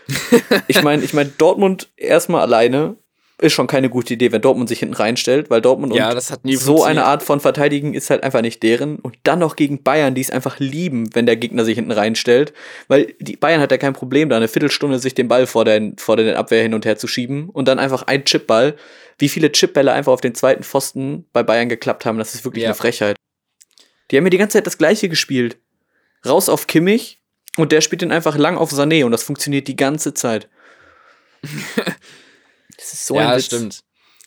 ich 0.67 0.81
meine, 0.83 1.03
ich 1.03 1.13
mein, 1.13 1.33
Dortmund 1.37 1.89
erstmal 1.95 2.41
alleine 2.41 2.97
ist 3.39 3.53
schon 3.53 3.67
keine 3.67 3.89
gute 3.89 4.13
Idee, 4.13 4.31
wenn 4.31 4.41
Dortmund 4.41 4.69
sich 4.69 4.79
hinten 4.79 4.93
reinstellt, 4.93 5.49
weil 5.49 5.59
Dortmund 5.59 5.93
Ja, 5.95 6.09
und 6.09 6.15
das 6.15 6.31
hat 6.31 6.45
nie 6.45 6.55
so 6.55 6.83
eine 6.83 7.05
Art 7.05 7.23
von 7.23 7.39
Verteidigen 7.39 7.93
ist 7.93 8.09
halt 8.09 8.23
einfach 8.23 8.41
nicht 8.41 8.61
deren. 8.63 8.97
Und 8.99 9.17
dann 9.23 9.39
noch 9.39 9.55
gegen 9.55 9.83
Bayern, 9.83 10.15
die 10.15 10.21
es 10.21 10.29
einfach 10.29 10.59
lieben, 10.59 11.13
wenn 11.15 11.25
der 11.25 11.35
Gegner 11.35 11.65
sich 11.65 11.75
hinten 11.75 11.91
reinstellt. 11.91 12.53
Weil 12.87 13.13
die 13.19 13.35
Bayern 13.35 13.59
hat 13.59 13.71
ja 13.71 13.77
kein 13.77 13.93
Problem, 13.93 14.29
da 14.29 14.37
eine 14.37 14.47
Viertelstunde 14.47 14.99
sich 14.99 15.13
den 15.15 15.27
Ball 15.27 15.47
vor, 15.47 15.65
den, 15.65 15.97
vor 15.97 16.15
den 16.15 16.35
Abwehr 16.35 16.61
hin 16.61 16.73
und 16.73 16.85
her 16.85 16.97
zu 16.97 17.07
schieben 17.07 17.49
und 17.49 17.67
dann 17.67 17.79
einfach 17.79 18.03
ein 18.03 18.23
Chipball. 18.23 18.75
Wie 19.17 19.29
viele 19.29 19.51
Chipbälle 19.51 19.91
einfach 19.91 20.11
auf 20.13 20.21
den 20.21 20.35
zweiten 20.35 20.63
Pfosten 20.63 21.25
bei 21.33 21.43
Bayern 21.43 21.69
geklappt 21.69 22.05
haben, 22.05 22.17
das 22.17 22.33
ist 22.35 22.45
wirklich 22.45 22.63
Ja. 22.63 22.69
eine 22.69 22.75
Frechheit. 22.75 23.15
Die 24.11 24.17
haben 24.17 24.23
mir 24.23 24.29
die 24.29 24.37
ganze 24.37 24.57
Zeit 24.57 24.67
das 24.67 24.77
Gleiche 24.77 25.09
gespielt. 25.09 25.57
Raus 26.25 26.49
auf 26.49 26.67
Kimmich 26.67 27.21
und 27.57 27.71
der 27.71 27.81
spielt 27.81 28.01
den 28.01 28.11
einfach 28.11 28.37
lang 28.37 28.57
auf 28.57 28.71
Sané 28.71 29.03
und 29.05 29.11
das 29.11 29.23
funktioniert 29.23 29.67
die 29.67 29.75
ganze 29.75 30.13
Zeit. 30.13 30.49
Das 32.93 32.99
ist 32.99 33.07
so 33.07 33.15
ja, 33.15 33.29
ein 33.29 33.37
Witz. 33.37 33.45
stimmt. 33.45 33.79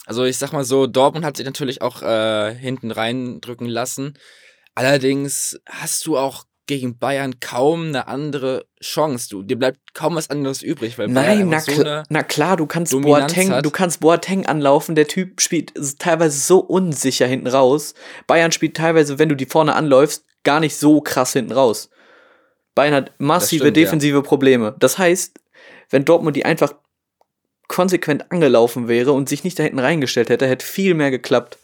Also 0.06 0.24
ich 0.24 0.38
sag 0.38 0.52
mal 0.52 0.64
so, 0.64 0.88
Dortmund 0.88 1.24
hat 1.24 1.36
sich 1.36 1.46
natürlich 1.46 1.82
auch 1.82 2.02
äh, 2.02 2.52
hinten 2.52 2.90
reindrücken 2.90 3.68
lassen. 3.68 4.18
Allerdings 4.74 5.60
hast 5.68 6.04
du 6.04 6.18
auch 6.18 6.44
gegen 6.66 6.98
Bayern 6.98 7.38
kaum 7.38 7.86
eine 7.86 8.08
andere 8.08 8.66
Chance. 8.82 9.28
Du, 9.28 9.44
dir 9.44 9.56
bleibt 9.56 9.94
kaum 9.94 10.16
was 10.16 10.30
anderes 10.30 10.62
übrig, 10.62 10.98
weil 10.98 11.06
Bayern 11.08 11.48
Nein, 11.48 11.48
na, 11.48 11.60
so 11.60 11.80
eine, 11.80 12.02
na 12.08 12.24
klar, 12.24 12.56
du 12.56 12.66
kannst 12.66 12.92
Dominanz 12.92 13.34
Boateng, 13.34 13.52
hat. 13.52 13.64
du 13.64 13.70
kannst 13.70 14.00
Boateng 14.00 14.46
anlaufen, 14.46 14.96
der 14.96 15.06
Typ 15.06 15.40
spielt 15.40 15.72
teilweise 16.00 16.40
so 16.40 16.58
unsicher 16.58 17.28
hinten 17.28 17.46
raus. 17.46 17.94
Bayern 18.26 18.50
spielt 18.50 18.76
teilweise, 18.76 19.20
wenn 19.20 19.28
du 19.28 19.36
die 19.36 19.46
vorne 19.46 19.76
anläufst, 19.76 20.24
gar 20.42 20.58
nicht 20.58 20.74
so 20.74 21.00
krass 21.00 21.34
hinten 21.34 21.52
raus. 21.52 21.88
Bayern 22.74 22.94
hat 22.94 23.12
massive 23.18 23.66
stimmt, 23.66 23.76
ja. 23.76 23.84
defensive 23.84 24.22
Probleme. 24.22 24.74
Das 24.80 24.98
heißt, 24.98 25.38
wenn 25.90 26.04
Dortmund 26.04 26.34
die 26.34 26.44
einfach 26.44 26.74
konsequent 27.68 28.30
angelaufen 28.30 28.88
wäre 28.88 29.12
und 29.12 29.28
sich 29.28 29.44
nicht 29.44 29.58
da 29.58 29.62
hinten 29.62 29.78
reingestellt 29.78 30.28
hätte, 30.28 30.46
hätte 30.46 30.64
viel 30.64 30.94
mehr 30.94 31.10
geklappt. 31.10 31.58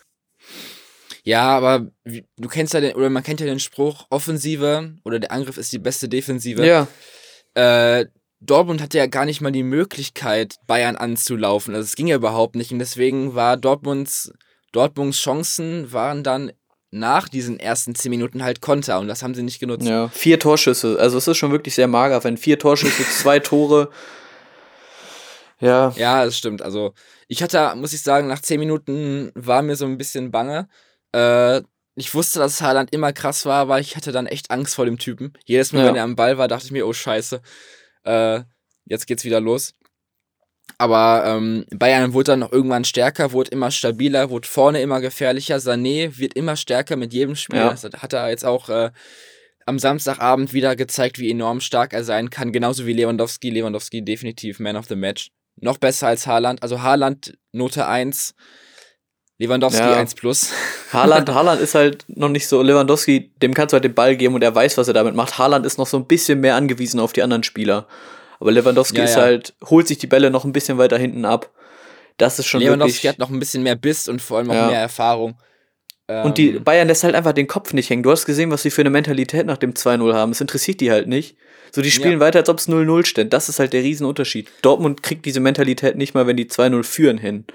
Ja, 1.25 1.43
aber 1.57 1.87
du 2.05 2.49
kennst 2.49 2.75
ja 2.75 2.81
den, 2.81 2.95
oder 2.95 3.09
man 3.11 3.23
kennt 3.23 3.41
ja 3.41 3.47
den 3.47 3.61
Spruch, 3.61 4.07
Offensive 4.11 4.95
oder 5.05 5.21
der 5.21 5.31
Angriff 5.31 5.57
ist 5.57 5.73
die 5.73 5.79
beste 5.79 6.09
Defensive. 6.09 6.67
Ja, 6.67 6.89
Äh, 7.55 8.07
Dortmund 8.41 8.83
hatte 8.83 8.99
ja 8.99 9.07
gar 9.07 9.25
nicht 9.25 9.41
mal 9.41 9.53
die 9.53 9.63
Möglichkeit, 9.63 10.57
Bayern 10.67 10.97
anzulaufen. 10.97 11.75
Also 11.77 11.85
es 11.85 11.95
ging 11.95 12.09
ja 12.09 12.17
überhaupt 12.17 12.57
nicht. 12.57 12.73
Und 12.73 12.81
deswegen 12.81 13.37
war 13.37 13.57
Dortmunds, 13.57 14.33
Dortmunds 14.73 15.19
Chancen 15.21 15.93
waren 15.93 16.25
dann 16.25 16.51
nach 16.91 17.29
diesen 17.29 17.61
ersten 17.61 17.95
zehn 17.95 18.11
Minuten 18.11 18.43
halt 18.43 18.61
Konter 18.61 18.99
und 18.99 19.07
das 19.07 19.23
haben 19.23 19.35
sie 19.35 19.43
nicht 19.45 19.61
genutzt. 19.61 19.87
ja. 19.87 20.09
Vier 20.09 20.41
Torschüsse. 20.41 20.99
Also 20.99 21.19
es 21.19 21.29
ist 21.29 21.37
schon 21.37 21.53
wirklich 21.53 21.75
sehr 21.77 21.87
mager, 21.87 22.25
wenn 22.25 22.37
vier 22.37 22.59
Torschüsse, 22.59 23.05
zwei 23.11 23.39
Tore. 23.39 23.91
Ja, 25.63 25.93
Ja, 25.97 26.25
das 26.25 26.37
stimmt. 26.37 26.61
Also 26.63 26.93
ich 27.29 27.43
hatte, 27.43 27.75
muss 27.77 27.93
ich 27.93 28.03
sagen, 28.03 28.29
nach 28.29 28.41
zehn 28.43 28.61
Minuten 28.61 29.31
war 29.35 29.63
mir 29.63 29.77
so 29.77 29.87
ein 29.87 29.97
bisschen 29.97 30.31
bange. 30.31 30.69
Äh, 31.15 31.63
ich 31.95 32.15
wusste, 32.15 32.39
dass 32.39 32.61
Haaland 32.63 32.93
immer 32.93 33.13
krass 33.13 33.45
war, 33.47 33.61
aber 33.61 33.79
ich 33.81 33.97
hatte 33.97 34.13
dann 34.13 34.27
echt 34.27 34.51
Angst 34.51 34.75
vor 34.75 34.85
dem 34.87 34.99
Typen. 34.99 35.33
Jedes 35.45 35.73
Mal, 35.73 35.81
Ja. 35.83 35.87
wenn 35.89 35.97
er 35.97 36.05
am 36.05 36.17
Ball 36.17 36.37
war, 36.39 36.49
dachte 36.49 36.65
ich 36.67 36.73
mir, 36.73 36.87
oh 36.87 36.93
scheiße, 36.93 37.41
äh, 38.05 38.41
jetzt 38.87 39.07
geht's 39.07 39.25
wieder 39.25 39.41
los. 39.41 39.75
Aber 40.79 41.25
ähm, 41.27 41.65
Bayern 41.71 42.13
wurde 42.15 42.33
dann 42.33 42.39
noch 42.41 42.53
irgendwann 42.53 42.85
stärker, 42.85 43.33
wurde 43.33 43.51
immer 43.51 43.71
stabiler, 43.71 44.31
wurde 44.31 44.49
vorne 44.49 44.81
immer 44.81 45.01
gefährlicher. 45.01 45.57
Sané 45.57 46.19
wird 46.19 46.35
immer 46.35 46.57
stärker 46.57 46.97
mit 46.97 47.13
jedem 47.13 47.37
Spiel. 47.37 47.59
Ja. 47.59 47.71
Das 47.71 47.85
hat 47.85 48.13
er 48.13 48.31
jetzt 48.31 48.45
auch 48.45 48.69
äh, 48.69 48.91
am 49.67 49.79
Samstagabend 49.79 50.53
wieder 50.53 50.75
gezeigt, 50.75 51.19
wie 51.19 51.31
enorm 51.31 51.61
stark 51.61 51.93
er 51.93 52.05
sein 52.05 52.31
kann. 52.31 52.53
Genauso 52.53 52.87
wie 52.87 52.93
Lewandowski. 52.95 53.51
Lewandowski 53.51 54.03
definitiv 54.05 54.59
Man 54.61 54.77
of 54.77 54.87
the 54.87 54.97
Match. 54.97 55.31
Noch 55.63 55.79
besser 55.79 56.09
als 56.09 56.27
Haaland. 56.27 56.63
Also 56.63 56.83
Haaland 56.83 57.39
Note 57.53 57.87
1, 57.87 58.35
Lewandowski 59.39 59.79
Ja. 59.81 59.97
1 59.97 60.15
plus. 60.17 60.51
Haaland, 60.93 61.31
Haaland 61.31 61.61
ist 61.61 61.75
halt 61.75 62.05
noch 62.09 62.29
nicht 62.29 62.47
so. 62.49 62.63
Lewandowski, 62.63 63.33
dem 63.41 63.55
kannst 63.55 63.73
du 63.73 63.77
halt 63.77 63.85
den 63.85 63.95
Ball 63.95 64.17
geben 64.17 64.35
und 64.35 64.43
er 64.43 64.55
weiß, 64.55 64.77
was 64.77 64.89
er 64.89 64.95
damit 64.95 65.15
macht. 65.15 65.39
Haaland 65.39 65.65
ist 65.65 65.79
noch 65.79 65.87
so 65.87 65.97
ein 65.97 66.07
bisschen 66.07 66.41
mehr 66.41 66.57
angewiesen 66.57 67.01
auf 67.01 67.13
die 67.13 67.23
anderen 67.23 67.45
Spieler. 67.45 67.87
Aber 68.41 68.51
Lewandowski 68.53 68.99
Ja, 68.99 69.05
ist 69.05 69.15
ja. 69.17 69.23
halt, 69.23 69.55
holt 69.65 69.87
sich 69.87 69.99
die 69.99 70.09
Bälle 70.09 70.31
noch 70.31 70.45
ein 70.45 70.53
bisschen 70.53 70.79
weiter 70.79 70.99
hinten 70.99 71.25
ab. 71.25 71.51
Das 72.19 72.39
ist 72.41 72.47
schon 72.47 72.61
Lewandowski 72.61 72.95
wirklich. 72.95 73.09
hat 73.09 73.19
noch 73.21 73.31
ein 73.31 73.39
bisschen 73.39 73.63
mehr 73.63 73.77
Biss 73.77 74.09
und 74.09 74.21
vor 74.21 74.39
allem 74.39 74.51
auch 74.51 74.67
mehr 74.69 74.81
Erfahrung. 74.81 75.37
Und 76.09 76.37
die 76.39 76.57
Ähm, 76.57 76.65
Bayern 76.65 76.89
lässt 76.89 77.05
halt 77.05 77.15
einfach 77.15 77.33
den 77.33 77.47
Kopf 77.47 77.73
nicht 77.73 77.89
hängen. 77.89 78.03
Du 78.03 78.11
hast 78.11 78.27
gesehen, 78.27 78.51
was 78.51 78.63
sie 78.63 78.71
für 78.71 78.83
eine 78.83 78.91
Mentalität 78.91 79.47
nach 79.47 79.57
dem 79.57 79.73
2-0 79.75 80.13
haben. 80.13 80.33
Es 80.33 80.41
interessiert 80.41 80.81
die 80.81 80.91
halt 80.91 81.07
nicht. 81.07 81.37
So, 81.75 81.81
die 81.81 81.91
spielen 81.91 82.15
Ja. 82.15 82.21
weiter, 82.21 82.41
als 82.41 82.49
ob 82.49 82.59
es 82.59 82.69
0-0 82.69 83.05
steht. 83.07 83.33
Das 83.33 83.49
ist 83.49 83.59
halt 83.59 83.73
der 83.73 83.83
Riesenunterschied. 83.83 84.51
Dortmund 84.63 85.03
kriegt 85.03 85.25
diese 85.25 85.41
Mentalität 85.41 85.97
nicht 85.97 86.15
mal, 86.15 86.27
wenn 86.27 86.37
die 86.37 86.47
2-0 86.51 86.83
führen 86.85 87.19
hin. 87.19 87.47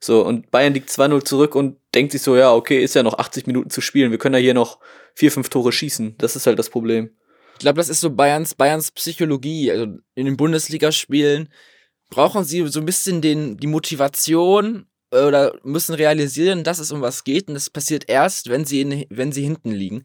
So, 0.00 0.24
und 0.24 0.50
Bayern 0.50 0.74
liegt 0.74 0.90
2-0 0.90 1.24
zurück 1.24 1.54
und 1.54 1.76
denkt 1.94 2.12
sich 2.12 2.22
so, 2.22 2.36
ja, 2.36 2.52
okay, 2.52 2.82
ist 2.82 2.94
ja 2.94 3.02
noch 3.02 3.18
80 3.18 3.46
Minuten 3.46 3.70
zu 3.70 3.80
spielen. 3.80 4.10
Wir 4.10 4.18
können 4.18 4.34
ja 4.34 4.40
hier 4.40 4.54
noch 4.54 4.78
vier, 5.14 5.32
fünf 5.32 5.48
Tore 5.48 5.72
schießen. 5.72 6.16
Das 6.18 6.36
ist 6.36 6.46
halt 6.46 6.58
das 6.58 6.70
Problem. 6.70 7.10
Ich 7.54 7.60
glaube, 7.60 7.76
das 7.78 7.88
ist 7.88 8.00
so 8.00 8.10
Bayerns, 8.10 8.54
Bayerns 8.54 8.90
Psychologie. 8.92 9.70
Also 9.70 9.86
in 10.14 10.26
den 10.26 10.36
Bundesligaspielen 10.36 11.48
brauchen 12.10 12.44
sie 12.44 12.66
so 12.68 12.80
ein 12.80 12.86
bisschen 12.86 13.22
den, 13.22 13.56
die 13.56 13.66
Motivation 13.66 14.86
oder 15.10 15.54
müssen 15.62 15.94
realisieren, 15.94 16.64
dass 16.64 16.80
es 16.80 16.92
um 16.92 17.00
was 17.00 17.24
geht. 17.24 17.48
Und 17.48 17.54
das 17.54 17.70
passiert 17.70 18.04
erst, 18.08 18.50
wenn 18.50 18.64
sie, 18.64 18.82
in, 18.82 19.06
wenn 19.10 19.32
sie 19.32 19.42
hinten 19.42 19.70
liegen. 19.72 20.04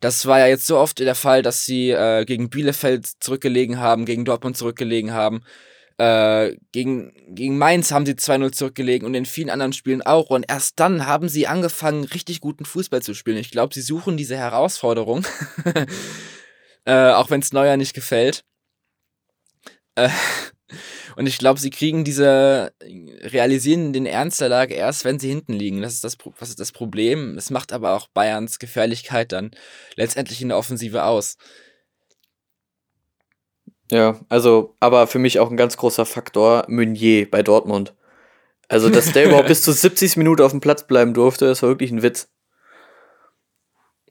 Das 0.00 0.24
war 0.26 0.38
ja 0.38 0.46
jetzt 0.46 0.66
so 0.66 0.78
oft 0.78 0.98
der 0.98 1.14
Fall, 1.14 1.42
dass 1.42 1.64
sie 1.66 1.90
äh, 1.90 2.24
gegen 2.24 2.48
Bielefeld 2.48 3.06
zurückgelegen 3.20 3.78
haben, 3.78 4.06
gegen 4.06 4.24
Dortmund 4.24 4.56
zurückgelegen 4.56 5.12
haben. 5.12 5.42
Äh, 5.98 6.56
gegen, 6.72 7.12
gegen 7.34 7.58
Mainz 7.58 7.92
haben 7.92 8.06
sie 8.06 8.14
2-0 8.14 8.52
zurückgelegen 8.52 9.06
und 9.06 9.12
in 9.12 9.26
vielen 9.26 9.50
anderen 9.50 9.74
Spielen 9.74 10.00
auch. 10.00 10.30
Und 10.30 10.46
erst 10.48 10.80
dann 10.80 11.06
haben 11.06 11.28
sie 11.28 11.46
angefangen, 11.46 12.04
richtig 12.04 12.40
guten 12.40 12.64
Fußball 12.64 13.02
zu 13.02 13.12
spielen. 13.12 13.36
Ich 13.36 13.50
glaube, 13.50 13.74
sie 13.74 13.82
suchen 13.82 14.16
diese 14.16 14.38
Herausforderung. 14.38 15.26
äh, 16.86 17.10
auch 17.10 17.28
wenn 17.28 17.40
es 17.40 17.52
Neuer 17.52 17.76
nicht 17.76 17.92
gefällt. 17.92 18.44
Äh, 19.94 20.08
und 21.16 21.26
ich 21.26 21.38
glaube, 21.38 21.60
sie 21.60 21.70
kriegen 21.70 22.04
diese, 22.04 22.72
realisieren 22.82 23.92
den 23.92 24.06
Ernst 24.06 24.40
der 24.40 24.48
Lage 24.48 24.74
erst, 24.74 25.04
wenn 25.04 25.18
sie 25.18 25.28
hinten 25.28 25.52
liegen. 25.52 25.82
Das 25.82 25.94
ist 25.94 26.04
das, 26.04 26.16
was 26.38 26.48
ist 26.50 26.60
das 26.60 26.72
Problem. 26.72 27.36
Es 27.36 27.50
macht 27.50 27.72
aber 27.72 27.96
auch 27.96 28.08
Bayerns 28.08 28.58
Gefährlichkeit 28.58 29.32
dann 29.32 29.50
letztendlich 29.96 30.42
in 30.42 30.48
der 30.48 30.58
Offensive 30.58 31.04
aus. 31.04 31.36
Ja, 33.90 34.20
also, 34.28 34.76
aber 34.78 35.06
für 35.06 35.18
mich 35.18 35.40
auch 35.40 35.50
ein 35.50 35.56
ganz 35.56 35.76
großer 35.76 36.06
Faktor, 36.06 36.64
Meunier 36.68 37.28
bei 37.28 37.42
Dortmund. 37.42 37.94
Also, 38.68 38.88
dass 38.88 39.12
der 39.12 39.24
überhaupt 39.26 39.48
bis 39.48 39.62
zur 39.62 39.74
70. 39.74 40.16
Minute 40.16 40.44
auf 40.44 40.52
dem 40.52 40.60
Platz 40.60 40.86
bleiben 40.86 41.12
durfte, 41.12 41.46
das 41.46 41.62
war 41.62 41.70
wirklich 41.70 41.90
ein 41.90 42.02
Witz. 42.02 42.28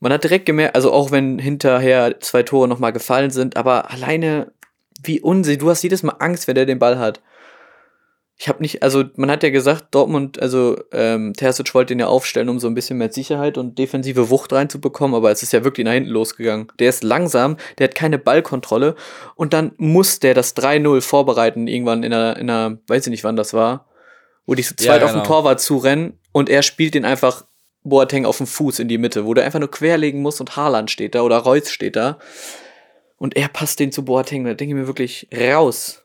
Man 0.02 0.14
hat 0.14 0.24
direkt 0.24 0.46
gemerkt, 0.46 0.76
also 0.76 0.92
auch 0.92 1.12
wenn 1.12 1.40
hinterher 1.40 2.20
zwei 2.20 2.44
Tore 2.44 2.68
nochmal 2.68 2.94
gefallen 2.94 3.32
sind, 3.32 3.58
aber 3.58 3.92
alleine, 3.92 4.54
wie 5.04 5.22
unsicher, 5.22 5.60
du 5.60 5.70
hast 5.70 5.84
jedes 5.84 6.04
Mal 6.04 6.16
Angst, 6.20 6.48
wenn 6.48 6.56
der 6.56 6.66
den 6.66 6.80
Ball 6.80 7.00
hat. 7.00 7.22
Ich 8.42 8.48
habe 8.48 8.62
nicht, 8.62 8.84
also 8.84 9.04
man 9.16 9.30
hat 9.30 9.44
ja 9.44 9.50
gesagt, 9.50 9.88
Dortmund, 9.92 10.42
also 10.42 10.78
ähm, 10.94 11.34
Terzic 11.34 11.76
wollte 11.76 11.92
ihn 11.92 12.00
ja 12.00 12.08
aufstellen, 12.08 12.48
um 12.48 12.58
so 12.58 12.68
ein 12.68 12.74
bisschen 12.74 12.98
mehr 12.98 13.12
Sicherheit 13.12 13.58
und 13.58 13.78
defensive 13.78 14.30
Wucht 14.30 14.54
reinzubekommen, 14.54 15.14
aber 15.14 15.30
es 15.30 15.44
ist 15.44 15.52
ja 15.52 15.66
wirklich 15.66 15.84
nach 15.84 15.92
hinten 15.92 16.12
losgegangen. 16.12 16.72
Der 16.80 16.88
ist 16.88 17.04
langsam, 17.04 17.58
der 17.78 17.90
hat 17.90 17.96
keine 17.96 18.18
Ballkontrolle 18.18 18.96
und 19.36 19.52
dann 19.52 19.74
muss 19.76 20.20
der 20.20 20.34
das 20.34 20.56
3-0 20.56 21.02
vorbereiten, 21.02 21.68
irgendwann 21.68 22.04
in 22.04 22.14
einer, 22.14 22.38
in 22.38 22.50
einer, 22.50 22.78
weiß 22.88 23.08
ich 23.08 23.12
nicht 23.12 23.26
wann 23.26 23.36
das 23.36 23.54
war, 23.54 23.90
wo 24.46 24.56
die 24.56 24.64
zu 24.64 24.74
Ja, 24.80 24.86
zweit 24.86 25.04
auf 25.04 25.12
den 25.12 25.24
genau. 25.24 25.28
Torwart 25.28 25.60
zurennen 25.60 26.18
und 26.32 26.50
er 26.50 26.62
spielt 26.62 26.94
den 26.94 27.04
einfach 27.04 27.44
Boateng 27.84 28.26
auf 28.26 28.38
den 28.38 28.48
Fuß 28.48 28.80
in 28.80 28.88
die 28.88 28.98
Mitte, 28.98 29.26
wo 29.26 29.34
der 29.34 29.44
einfach 29.44 29.60
nur 29.60 29.72
querlegen 29.72 30.22
muss 30.22 30.40
und 30.40 30.56
Haaland 30.56 30.92
steht 30.92 31.14
da 31.14 31.24
oder 31.24 31.38
Reus 31.38 31.70
steht 31.72 31.98
da. 31.98 32.20
Und 33.20 33.36
er 33.36 33.50
passt 33.50 33.80
den 33.80 33.92
zu 33.92 34.04
Boateng. 34.04 34.46
Da 34.46 34.56
denke 34.56 34.74
ich 34.74 34.80
mir 34.80 34.88
wirklich 34.88 35.28
raus. 35.36 36.02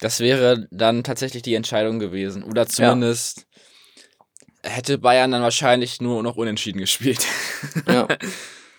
Das 0.00 0.20
wäre 0.20 0.66
dann 0.70 1.04
tatsächlich 1.04 1.42
die 1.42 1.54
Entscheidung 1.54 2.00
gewesen. 2.00 2.42
Oder 2.42 2.66
zumindest 2.66 3.46
hätte 4.64 4.98
Bayern 4.98 5.30
dann 5.30 5.42
wahrscheinlich 5.42 6.00
nur 6.00 6.22
noch 6.22 6.36
unentschieden 6.36 6.80
gespielt. 6.80 7.24
Ja. 7.86 8.08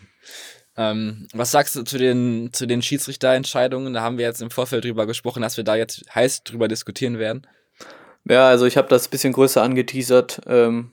ähm, 0.78 1.28
was 1.34 1.52
sagst 1.52 1.76
du 1.76 1.84
zu 1.84 1.98
den, 1.98 2.50
zu 2.52 2.66
den 2.66 2.82
Schiedsrichterentscheidungen? 2.82 3.94
Da 3.94 4.02
haben 4.02 4.18
wir 4.18 4.26
jetzt 4.26 4.42
im 4.42 4.52
Vorfeld 4.52 4.84
drüber 4.84 5.08
gesprochen, 5.08 5.42
dass 5.42 5.56
wir 5.56 5.64
da 5.64 5.76
jetzt 5.76 6.04
heiß 6.14 6.44
drüber 6.44 6.68
diskutieren 6.68 7.18
werden. 7.18 7.48
Ja, 8.26 8.50
also 8.50 8.66
ich 8.66 8.76
habe 8.76 8.90
das 8.90 9.08
ein 9.08 9.12
bisschen 9.12 9.34
größer 9.34 9.62
angeteasert. 9.62 10.42
Ähm, 10.48 10.92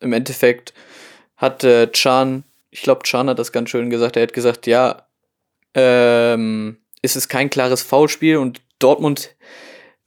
Im 0.00 0.12
Endeffekt 0.14 0.72
hat 1.36 1.64
äh, 1.64 1.90
Chan, 1.92 2.44
ich 2.70 2.80
glaube, 2.80 3.02
Chan 3.02 3.28
hat 3.28 3.38
das 3.38 3.52
ganz 3.52 3.68
schön 3.68 3.90
gesagt, 3.90 4.16
er 4.16 4.22
hat 4.22 4.32
gesagt, 4.32 4.66
ja, 4.66 5.05
ähm, 5.76 6.78
ist 7.02 7.16
es 7.16 7.28
kein 7.28 7.50
klares 7.50 7.82
Foulspiel 7.82 8.38
und 8.38 8.62
Dortmund, 8.78 9.36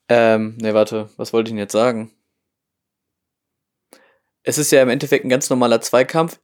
ähm, 0.10 0.58
ne, 0.60 0.74
warte, 0.74 1.10
was 1.16 1.32
wollte 1.32 1.50
ich 1.50 1.52
denn 1.52 1.60
jetzt 1.60 1.72
sagen? 1.72 2.12
Es 4.44 4.58
ist 4.58 4.72
ja 4.72 4.82
im 4.82 4.90
Endeffekt 4.90 5.24
ein 5.24 5.30
ganz 5.30 5.50
normaler 5.50 5.80
Zweikampf. 5.80 6.40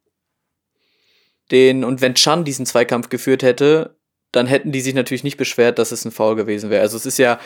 Den, 1.51 1.84
und 1.84 2.01
wenn 2.01 2.15
Chan 2.15 2.46
diesen 2.46 2.65
Zweikampf 2.65 3.10
geführt 3.10 3.44
hätte, 3.44 3.98
dann 4.32 4.48
hätten 4.48 4.72
die 4.72 4.82
sich 4.82 4.94
natürlich 4.94 5.24
nicht 5.24 5.38
beschwert, 5.38 5.79
dass 5.79 5.91
es 5.91 6.05
ein 6.05 6.12
Foul 6.12 6.36
gewesen 6.36 6.70
wäre. 6.70 6.82
Also 6.82 6.98
es 6.98 7.05
ist 7.05 7.17
ja, 7.17 7.39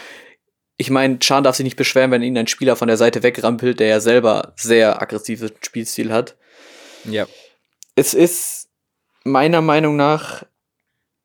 ich 0.76 0.90
meine, 0.90 1.20
Chan 1.20 1.44
darf 1.44 1.56
sich 1.56 1.64
nicht 1.64 1.76
beschweren, 1.76 2.12
wenn 2.12 2.24
ihn 2.24 2.38
ein 2.38 2.48
Spieler 2.48 2.76
von 2.76 2.88
der 2.88 2.98
Seite 2.98 3.24
wegrampelt, 3.24 3.80
der 3.80 3.88
ja 3.88 4.00
selber 4.00 4.54
sehr 4.58 5.02
aggressiven 5.02 5.52
Spielstil 5.62 6.12
hat. 6.12 6.36
Ja. 7.06 7.28
Es 7.96 8.14
ist 8.14 8.70
meiner 9.24 9.62
Meinung 9.62 9.96
nach, 9.96 10.46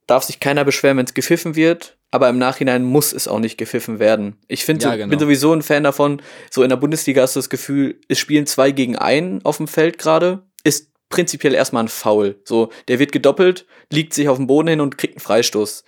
darf 0.07 0.25
sich 0.25 0.41
keiner 0.41 0.65
beschweren, 0.65 0.97
wenn 0.99 1.07
es 1.07 1.15
gepfiffen 1.15 1.57
wird, 1.57 1.97
aber 2.11 2.29
im 2.29 2.39
Nachhinein 2.39 2.85
muss 2.85 3.13
es 3.13 3.27
auch 3.27 3.39
nicht 3.39 3.59
gepfiffen 3.59 3.99
werden. 3.99 4.37
Ich 4.49 4.65
finde, 4.65 4.85
Ja, 4.85 4.93
so, 4.93 4.97
genau. 4.99 5.11
bin 5.11 5.19
sowieso 5.19 5.53
ein 5.53 5.63
Fan 5.63 5.83
davon, 5.85 6.23
so 6.51 6.63
in 6.63 6.69
der 6.69 6.77
Bundesliga 6.77 7.23
hast 7.23 7.37
du 7.37 7.41
das 7.41 7.51
Gefühl, 7.51 8.01
es 8.09 8.19
spielen 8.19 8.47
zwei 8.47 8.71
gegen 8.71 8.97
einen 8.97 9.45
auf 9.45 9.57
dem 9.57 9.69
Feld 9.69 9.99
gerade, 9.99 10.43
ist 10.63 10.91
prinzipiell 11.09 11.55
erstmal 11.55 11.85
ein 11.85 11.89
Foul. 11.89 12.41
So, 12.45 12.71
der 12.89 12.99
wird 12.99 13.13
gedoppelt, 13.13 13.67
liegt 13.91 14.15
sich 14.15 14.29
auf 14.29 14.37
dem 14.37 14.47
Boden 14.47 14.69
hin 14.69 14.81
und 14.81 14.99
kriegt 14.99 15.15
einen 15.15 15.21
Freistoß. 15.21 15.85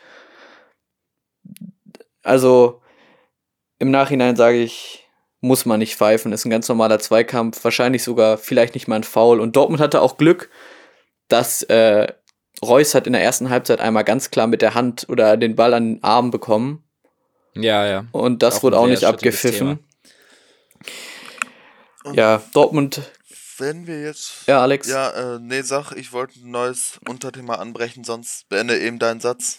Also, 2.23 2.81
im 3.79 3.91
Nachhinein 3.91 4.37
sage 4.37 4.59
ich, 4.59 5.07
muss 5.41 5.65
man 5.65 5.79
nicht 5.79 5.97
pfeifen. 5.97 6.33
Ist 6.33 6.45
ein 6.45 6.51
ganz 6.51 6.69
normaler 6.69 6.99
Zweikampf. 6.99 7.63
Wahrscheinlich 7.63 8.03
sogar 8.03 8.39
vielleicht 8.39 8.75
nicht 8.75 8.89
mal 8.89 8.97
ein 8.97 9.05
Foul. 9.05 9.41
Und 9.41 9.55
Dortmund 9.55 9.81
hatte 9.81 10.01
auch 10.01 10.17
Glück, 10.17 10.51
dass 11.29 11.63
äh, 11.65 12.09
Reus 12.63 12.95
hat 12.95 13.07
in 13.07 13.13
der 13.13 13.23
ersten 13.23 13.51
Halbzeit 13.51 13.81
einmal 13.81 14.05
ganz 14.05 14.31
klar 14.31 14.47
mit 14.47 14.63
der 14.63 14.75
Hand 14.75 15.07
oder 15.09 15.37
den 15.37 15.57
Ball 15.57 15.75
an 15.75 15.95
den 15.95 16.03
Arm 16.03 16.31
bekommen. 16.31 16.85
Ja, 17.55 17.87
ja. 17.87 18.07
Und 18.13 18.43
das 18.43 18.57
Auch 18.59 18.63
wurde 18.65 18.79
auch 18.79 18.87
nicht 18.87 19.05
abgepfiffen. 19.05 19.79
Ja, 22.13 22.43
Dortmund. 22.53 23.03
Wenn 23.59 23.87
wir 23.87 24.03
jetzt. 24.03 24.47
Ja, 24.47 24.61
Alex. 24.61 24.89
Ja, 24.89 25.37
äh, 25.37 25.39
nee, 25.41 25.63
sag, 25.63 25.93
ich 25.93 26.13
wollte 26.13 26.39
ein 26.41 26.51
neues 26.51 27.01
Unterthema 27.09 27.55
anbrechen, 27.55 28.05
sonst 28.05 28.49
beende 28.49 28.79
eben 28.79 28.99
deinen 28.99 29.21
Satz. 29.21 29.59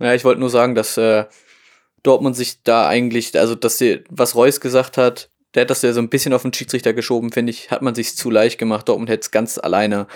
Ja, 0.00 0.14
ich 0.14 0.24
wollte 0.24 0.40
nur 0.40 0.50
sagen, 0.50 0.74
dass 0.74 0.96
äh, 0.96 1.26
Dortmund 2.02 2.36
sich 2.36 2.62
da 2.62 2.88
eigentlich, 2.88 3.38
also 3.38 3.54
dass 3.54 3.78
sie, 3.78 4.04
was 4.10 4.34
Reus 4.34 4.60
gesagt 4.60 4.98
hat, 4.98 5.30
der 5.54 5.62
hat 5.62 5.70
das 5.70 5.82
ja 5.82 5.92
so 5.92 6.00
ein 6.00 6.10
bisschen 6.10 6.34
auf 6.34 6.42
den 6.42 6.52
Schiedsrichter 6.52 6.92
geschoben, 6.92 7.32
finde 7.32 7.50
ich, 7.50 7.70
hat 7.70 7.82
man 7.82 7.94
sich 7.94 8.16
zu 8.16 8.28
leicht 8.28 8.58
gemacht. 8.58 8.88
Dortmund 8.88 9.08
hätte 9.08 9.22
es 9.22 9.30
ganz 9.30 9.58
alleine 9.58 10.06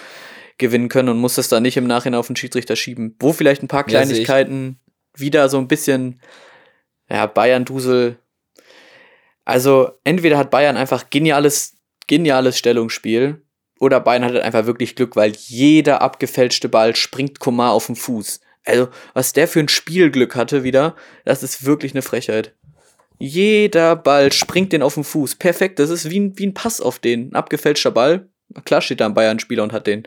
gewinnen 0.60 0.88
können 0.88 1.08
und 1.08 1.18
muss 1.18 1.34
das 1.34 1.48
da 1.48 1.58
nicht 1.58 1.76
im 1.76 1.86
Nachhinein 1.86 2.18
auf 2.18 2.28
den 2.28 2.36
Schiedsrichter 2.36 2.76
schieben. 2.76 3.16
Wo 3.18 3.32
vielleicht 3.32 3.62
ein 3.62 3.68
paar 3.68 3.88
Ja. 3.88 4.02
Kleinigkeiten 4.02 4.78
wieder 5.16 5.48
so 5.48 5.58
ein 5.58 5.66
bisschen, 5.66 6.20
ja, 7.08 7.26
Bayern-Dusel. 7.26 8.16
Also 9.44 9.90
entweder 10.04 10.38
hat 10.38 10.50
Bayern 10.50 10.76
einfach 10.76 11.10
geniales, 11.10 11.76
geniales 12.06 12.56
Stellungsspiel 12.56 13.42
oder 13.80 13.98
Bayern 13.98 14.24
hat 14.24 14.34
halt 14.34 14.44
einfach 14.44 14.66
wirklich 14.66 14.94
Glück, 14.94 15.16
weil 15.16 15.32
jeder 15.32 16.02
abgefälschte 16.02 16.68
Ball 16.68 16.94
springt 16.94 17.40
Komar 17.40 17.72
auf 17.72 17.86
den 17.86 17.96
Fuß. 17.96 18.40
Also, 18.64 18.88
was 19.14 19.32
der 19.32 19.48
für 19.48 19.58
ein 19.58 19.68
Spielglück 19.68 20.36
hatte 20.36 20.62
wieder, 20.62 20.94
das 21.24 21.42
ist 21.42 21.64
wirklich 21.64 21.92
eine 21.92 22.02
Frechheit. 22.02 22.54
Jeder 23.18 23.96
Ball 23.96 24.32
springt 24.32 24.72
den 24.72 24.82
auf 24.82 24.94
den 24.94 25.04
Fuß. 25.04 25.36
Perfekt, 25.36 25.78
das 25.78 25.90
ist 25.90 26.10
wie 26.10 26.20
ein, 26.20 26.38
wie 26.38 26.46
ein 26.46 26.54
Pass 26.54 26.80
auf 26.80 26.98
den. 26.98 27.30
Ein 27.30 27.34
abgefälschter 27.34 27.90
Ball. 27.90 28.28
Klar 28.64 28.80
steht 28.82 29.00
da 29.00 29.06
ein 29.06 29.14
Bayern-Spieler 29.14 29.62
und 29.62 29.72
hat 29.72 29.86
den. 29.86 30.04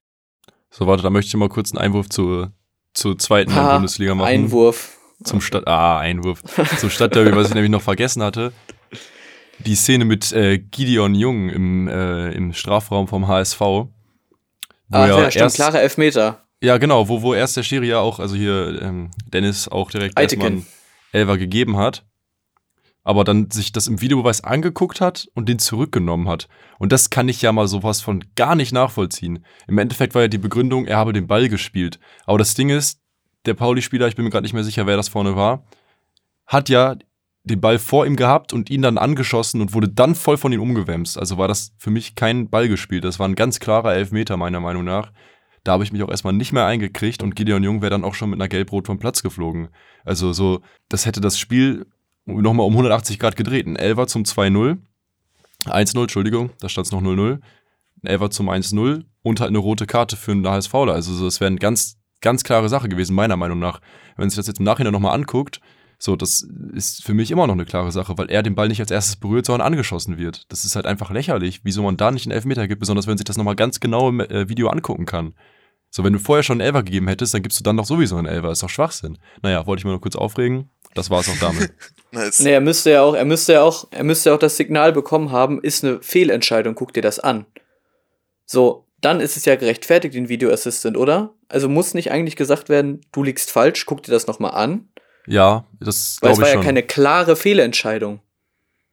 So, 0.75 0.87
warte, 0.87 1.03
da 1.03 1.11
möchte 1.11 1.27
ich 1.27 1.35
mal 1.35 1.49
kurz 1.49 1.71
einen 1.71 1.77
Einwurf 1.77 2.09
zur, 2.09 2.51
zur 2.95 3.15
zweiten 3.19 3.53
Ha, 3.53 3.73
Bundesliga 3.73 4.15
machen. 4.15 4.27
Einwurf. 4.27 4.97
Zum 5.23 5.39
Stadt, 5.39 5.67
ah, 5.67 5.99
Einwurf. 5.99 6.41
Zum 6.79 6.89
Stadtderby, 6.89 7.35
was 7.35 7.49
ich 7.49 7.53
nämlich 7.53 7.71
noch 7.71 7.83
vergessen 7.83 8.23
hatte. 8.23 8.51
Die 9.59 9.75
Szene 9.75 10.03
mit 10.03 10.31
äh, 10.31 10.57
Gideon 10.57 11.13
Jung 11.13 11.49
im, 11.49 11.87
äh, 11.87 12.31
im 12.31 12.53
Strafraum 12.53 13.07
vom 13.07 13.27
HSV. 13.27 13.59
Wo 13.59 13.87
Ach 14.89 15.07
ja, 15.07 15.29
stimmt, 15.29 15.43
erst, 15.43 15.55
klarer 15.57 15.79
Elfmeter. 15.79 16.43
ja, 16.59 16.79
genau, 16.79 17.07
wo, 17.07 17.21
wo 17.21 17.35
erst 17.35 17.55
der 17.55 17.61
Schiri 17.63 17.89
ja 17.89 17.99
auch, 17.99 18.19
also 18.19 18.35
hier 18.35 18.81
ähm, 18.81 19.11
Dennis 19.27 19.67
auch 19.67 19.91
direkt 19.91 20.17
Eitekin. 20.17 20.65
Elfer 21.11 21.37
gegeben 21.37 21.77
hat. 21.77 22.03
Aber 23.03 23.23
dann 23.23 23.51
sich 23.51 23.71
das 23.71 23.87
im 23.87 24.01
Videobeweis 24.01 24.43
angeguckt 24.43 25.01
hat 25.01 25.27
und 25.33 25.49
den 25.49 25.59
zurückgenommen 25.59 26.29
hat. 26.29 26.47
Und 26.79 26.91
das 26.91 27.09
kann 27.09 27.27
ich 27.27 27.41
ja 27.41 27.51
mal 27.51 27.67
sowas 27.67 28.01
von 28.01 28.23
gar 28.35 28.55
nicht 28.55 28.71
nachvollziehen. 28.71 29.45
Im 29.67 29.77
Endeffekt 29.77 30.15
war 30.15 30.23
ja 30.23 30.27
die 30.29 30.37
Begründung, 30.37 30.85
er 30.85 30.97
habe 30.97 31.13
den 31.13 31.27
Ball 31.27 31.49
gespielt. 31.49 31.99
Aber 32.25 32.37
das 32.37 32.53
Ding 32.53 32.69
ist, 32.69 33.01
der 33.45 33.55
Pauli-Spieler, 33.55 34.07
ich 34.07 34.15
bin 34.15 34.23
mir 34.23 34.31
gerade 34.31 34.43
nicht 34.43 34.53
mehr 34.53 34.63
sicher, 34.63 34.87
wer 34.87 34.95
das 34.95 35.09
vorne 35.09 35.35
war, 35.35 35.65
hat 36.45 36.69
ja 36.69 36.95
den 37.43 37.59
Ball 37.59 37.77
vor 37.77 38.05
ihm 38.05 38.15
gehabt 38.15 38.53
und 38.53 38.69
ihn 38.69 38.81
dann 38.81 38.97
angeschossen 38.97 39.59
und 39.59 39.73
wurde 39.73 39.89
dann 39.89 40.15
voll 40.15 40.37
von 40.37 40.53
ihm 40.53 40.61
umgewämst. 40.61 41.17
Also 41.17 41.37
war 41.37 41.49
das 41.49 41.73
für 41.77 41.91
mich 41.91 42.15
kein 42.15 42.49
Ball 42.49 42.69
gespielt. 42.69 43.03
Das 43.03 43.19
war 43.19 43.27
ein 43.27 43.35
ganz 43.35 43.59
klarer 43.59 43.93
Elfmeter, 43.93 44.37
meiner 44.37 44.61
Meinung 44.61 44.85
nach. 44.85 45.11
Da 45.63 45.73
habe 45.73 45.83
ich 45.83 45.91
mich 45.91 46.03
auch 46.03 46.09
erstmal 46.09 46.33
nicht 46.33 46.53
mehr 46.53 46.65
eingekriegt 46.65 47.21
und 47.23 47.35
Gideon 47.35 47.63
Jung 47.63 47.81
wäre 47.81 47.91
dann 47.91 48.03
auch 48.03 48.15
schon 48.15 48.29
mit 48.29 48.39
einer 48.39 48.49
Gelbrot 48.49 48.87
vom 48.87 48.99
Platz 48.99 49.23
geflogen. 49.23 49.69
Also 50.05 50.33
so, 50.33 50.61
das 50.89 51.05
hätte 51.05 51.21
das 51.21 51.37
Spiel 51.37 51.85
nochmal 52.25 52.65
um 52.65 52.73
180 52.73 53.19
Grad 53.19 53.35
gedreht. 53.35 53.67
Ein 53.67 53.75
Elfer 53.75 54.07
zum 54.07 54.23
2-0. 54.23 54.77
1-0, 55.65 56.01
Entschuldigung, 56.01 56.51
da 56.59 56.69
stand 56.69 56.87
es 56.87 56.91
noch 56.91 57.01
0-0. 57.01 57.39
Ein 58.03 58.07
Elfer 58.07 58.29
zum 58.29 58.49
1-0 58.49 59.03
und 59.21 59.39
halt 59.39 59.49
eine 59.49 59.59
rote 59.59 59.85
Karte 59.85 60.17
für 60.17 60.31
einen 60.31 60.47
HSVler. 60.47 60.93
Also 60.93 61.13
so, 61.13 61.25
das 61.25 61.39
wäre 61.39 61.47
eine 61.47 61.57
ganz, 61.57 61.97
ganz 62.21 62.43
klare 62.43 62.69
Sache 62.69 62.89
gewesen, 62.89 63.15
meiner 63.15 63.37
Meinung 63.37 63.59
nach. 63.59 63.79
Wenn 64.17 64.29
sich 64.29 64.37
das 64.37 64.47
jetzt 64.47 64.59
im 64.59 64.65
Nachhinein 64.65 64.93
nochmal 64.93 65.15
anguckt, 65.15 65.61
so, 65.99 66.17
das 66.17 66.45
ist 66.73 67.03
für 67.03 67.13
mich 67.13 67.31
immer 67.31 67.47
noch 67.47 67.53
eine 67.53 67.63
klare 67.63 67.93
Sache, 67.93 68.17
weil 68.17 68.29
er 68.29 68.43
den 68.43 68.55
Ball 68.55 68.67
nicht 68.67 68.81
als 68.81 68.91
erstes 68.91 69.15
berührt, 69.15 69.45
sondern 69.45 69.65
angeschossen 69.65 70.17
wird. 70.17 70.51
Das 70.51 70.65
ist 70.65 70.75
halt 70.75 70.85
einfach 70.85 71.11
lächerlich, 71.11 71.61
wieso 71.63 71.81
man 71.81 71.95
da 71.95 72.11
nicht 72.11 72.25
einen 72.25 72.33
Elfmeter 72.33 72.67
gibt, 72.67 72.81
besonders 72.81 73.07
wenn 73.07 73.17
sich 73.17 73.23
das 73.23 73.37
nochmal 73.37 73.55
ganz 73.55 73.79
genau 73.79 74.09
im 74.09 74.19
äh, 74.19 74.49
Video 74.49 74.67
angucken 74.67 75.05
kann. 75.05 75.33
So, 75.89 76.03
wenn 76.03 76.11
du 76.11 76.19
vorher 76.19 76.43
schon 76.43 76.59
einen 76.59 76.67
Elfer 76.67 76.83
gegeben 76.83 77.07
hättest, 77.07 77.33
dann 77.33 77.43
gibst 77.43 77.59
du 77.59 77.63
dann 77.63 77.77
doch 77.77 77.85
sowieso 77.85 78.17
einen 78.17 78.27
Elfer. 78.27 78.51
Ist 78.51 78.63
doch 78.63 78.69
Schwachsinn. 78.69 79.17
Naja, 79.43 79.65
wollte 79.65 79.81
ich 79.81 79.85
mal 79.85 79.91
noch 79.93 80.01
kurz 80.01 80.15
aufregen. 80.15 80.71
Das 80.95 81.09
war 81.09 81.21
es 81.21 81.29
auch 81.29 81.37
damit. 81.39 81.71
Nice. 82.11 82.37
Nee, 82.41 82.51
er 82.51 82.61
müsste 82.61 82.91
ja 82.91 83.01
auch, 83.01 83.15
er 83.15 83.25
müsste 83.25 83.53
ja 83.53 83.63
auch, 83.63 83.87
er 83.89 84.03
müsste 84.03 84.29
ja 84.29 84.35
auch 84.35 84.39
das 84.39 84.55
Signal 84.55 84.93
bekommen 84.93 85.31
haben, 85.31 85.59
ist 85.63 85.83
eine 85.83 85.99
Fehlentscheidung, 86.03 86.75
guck 86.75 86.93
dir 86.93 87.01
das 87.01 87.19
an. 87.19 87.47
So, 88.45 88.85
dann 89.01 89.19
ist 89.19 89.35
es 89.35 89.45
ja 89.45 89.55
gerechtfertigt, 89.55 90.13
den 90.13 90.29
Video 90.29 90.51
Assistant, 90.51 90.95
oder? 90.95 91.33
Also 91.49 91.67
muss 91.69 91.95
nicht 91.95 92.11
eigentlich 92.11 92.35
gesagt 92.35 92.69
werden, 92.69 93.01
du 93.11 93.23
liegst 93.23 93.49
falsch, 93.49 93.87
guck 93.87 94.03
dir 94.03 94.11
das 94.11 94.27
nochmal 94.27 94.51
an. 94.51 94.89
Ja, 95.25 95.65
das 95.79 96.19
Weil 96.21 96.33
es 96.33 96.37
glaube 96.37 96.41
war 96.41 96.47
ich 96.49 96.53
ja 96.53 96.53
schon. 96.59 96.63
keine 96.65 96.83
klare 96.83 97.35
Fehlentscheidung. 97.35 98.19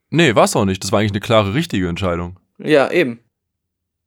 nee, 0.09 0.35
war 0.35 0.44
es 0.44 0.57
auch 0.57 0.64
nicht. 0.64 0.83
Das 0.83 0.90
war 0.90 1.01
eigentlich 1.01 1.12
eine 1.12 1.20
klare, 1.20 1.53
richtige 1.53 1.88
Entscheidung. 1.88 2.38
Ja, 2.57 2.90
eben. 2.90 3.20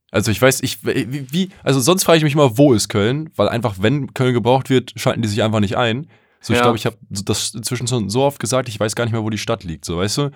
Also 0.09 0.31
ich 0.31 0.41
weiß, 0.41 0.61
ich, 0.63 0.83
wie, 0.85 1.31
wie- 1.31 1.49
also 1.63 1.79
sonst 1.79 2.03
frage 2.03 2.17
ich 2.17 2.23
mich 2.23 2.33
immer, 2.33 2.57
wo 2.57 2.73
ist 2.73 2.87
Köln? 2.89 3.29
Weil 3.35 3.49
einfach, 3.49 3.75
wenn 3.79 4.13
Köln 4.15 4.33
gebraucht 4.33 4.71
wird, 4.71 4.93
schalten 4.95 5.21
die 5.21 5.27
sich 5.27 5.43
einfach 5.43 5.59
nicht 5.59 5.77
ein. 5.77 6.07
So, 6.43 6.53
ich 6.53 6.57
Ja. 6.59 6.63
glaube, 6.65 6.77
ich 6.77 6.85
habe 6.85 6.97
das 7.09 7.53
inzwischen 7.53 7.87
schon 7.87 8.09
so 8.09 8.23
oft 8.23 8.39
gesagt, 8.39 8.67
ich 8.69 8.79
weiß 8.79 8.95
gar 8.95 9.05
nicht 9.05 9.13
mehr, 9.13 9.23
wo 9.23 9.29
die 9.29 9.37
Stadt 9.37 9.63
liegt, 9.63 9.85
so, 9.85 9.97
weißt 9.97 10.17
du? 10.17 10.29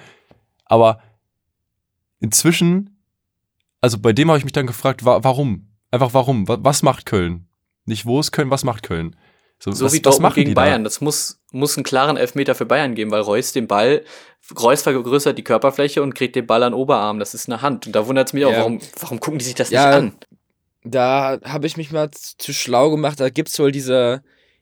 Aber 0.66 1.02
inzwischen, 2.20 2.98
also 3.82 4.00
bei 4.00 4.14
dem 4.14 4.30
habe 4.30 4.38
ich 4.38 4.44
mich 4.46 4.54
dann 4.54 4.68
gefragt, 4.68 5.06
wa 5.06 5.24
warum? 5.24 5.68
Einfach 5.92 6.14
warum? 6.14 6.48
Wa 6.48 6.58
was 6.62 6.82
macht 6.82 7.06
Köln? 7.06 7.48
Nicht 7.86 8.06
wo 8.06 8.20
ist 8.20 8.32
Köln, 8.32 8.50
was 8.50 8.64
macht 8.64 8.84
Köln? 8.84 9.16
So 9.60 9.72
was, 9.72 9.94
wie 9.94 10.02
Dortmund 10.02 10.36
gegen 10.36 10.54
Bayern. 10.54 10.84
Das 10.84 11.02
muss, 11.02 11.40
muss 11.52 11.78
einen 11.78 11.84
klaren 11.84 12.16
Elfmeter 12.16 12.54
für 12.54 12.66
Bayern 12.66 12.94
geben, 12.94 13.10
weil 13.12 13.22
Reus 13.22 13.54
den 13.54 13.68
Ball, 13.68 14.04
Reus 14.58 14.84
vergrößert 14.84 15.38
die 15.38 15.44
Körperfläche 15.44 16.04
und 16.04 16.14
kriegt 16.14 16.36
den 16.36 16.46
Ball 16.46 16.62
an 16.64 16.74
den 16.74 16.80
Oberarm. 16.80 17.18
Das 17.18 17.34
ist 17.34 17.50
eine 17.50 17.62
Hand. 17.64 17.88
Und 17.88 17.94
da 17.96 18.06
wundert 18.06 18.28
es 18.28 18.34
mich 18.34 18.46
auch, 18.46 18.52
Ja. 18.52 18.60
warum, 18.60 18.80
warum 19.00 19.20
gucken 19.20 19.40
die 19.40 19.46
sich 19.46 19.56
das 19.56 19.72
Ja, 19.72 20.00
nicht 20.00 20.14
an? 20.14 20.20
Da 20.84 21.40
habe 21.44 21.66
ich 21.66 21.76
mich 21.76 21.92
mal 21.92 22.12
zu 22.12 22.54
schlau 22.54 22.92
gemacht. 22.92 23.20
Da 23.20 23.30
gibt 23.30 23.50
es 23.50 23.58
wohl 23.58 23.72
diese 23.72 24.22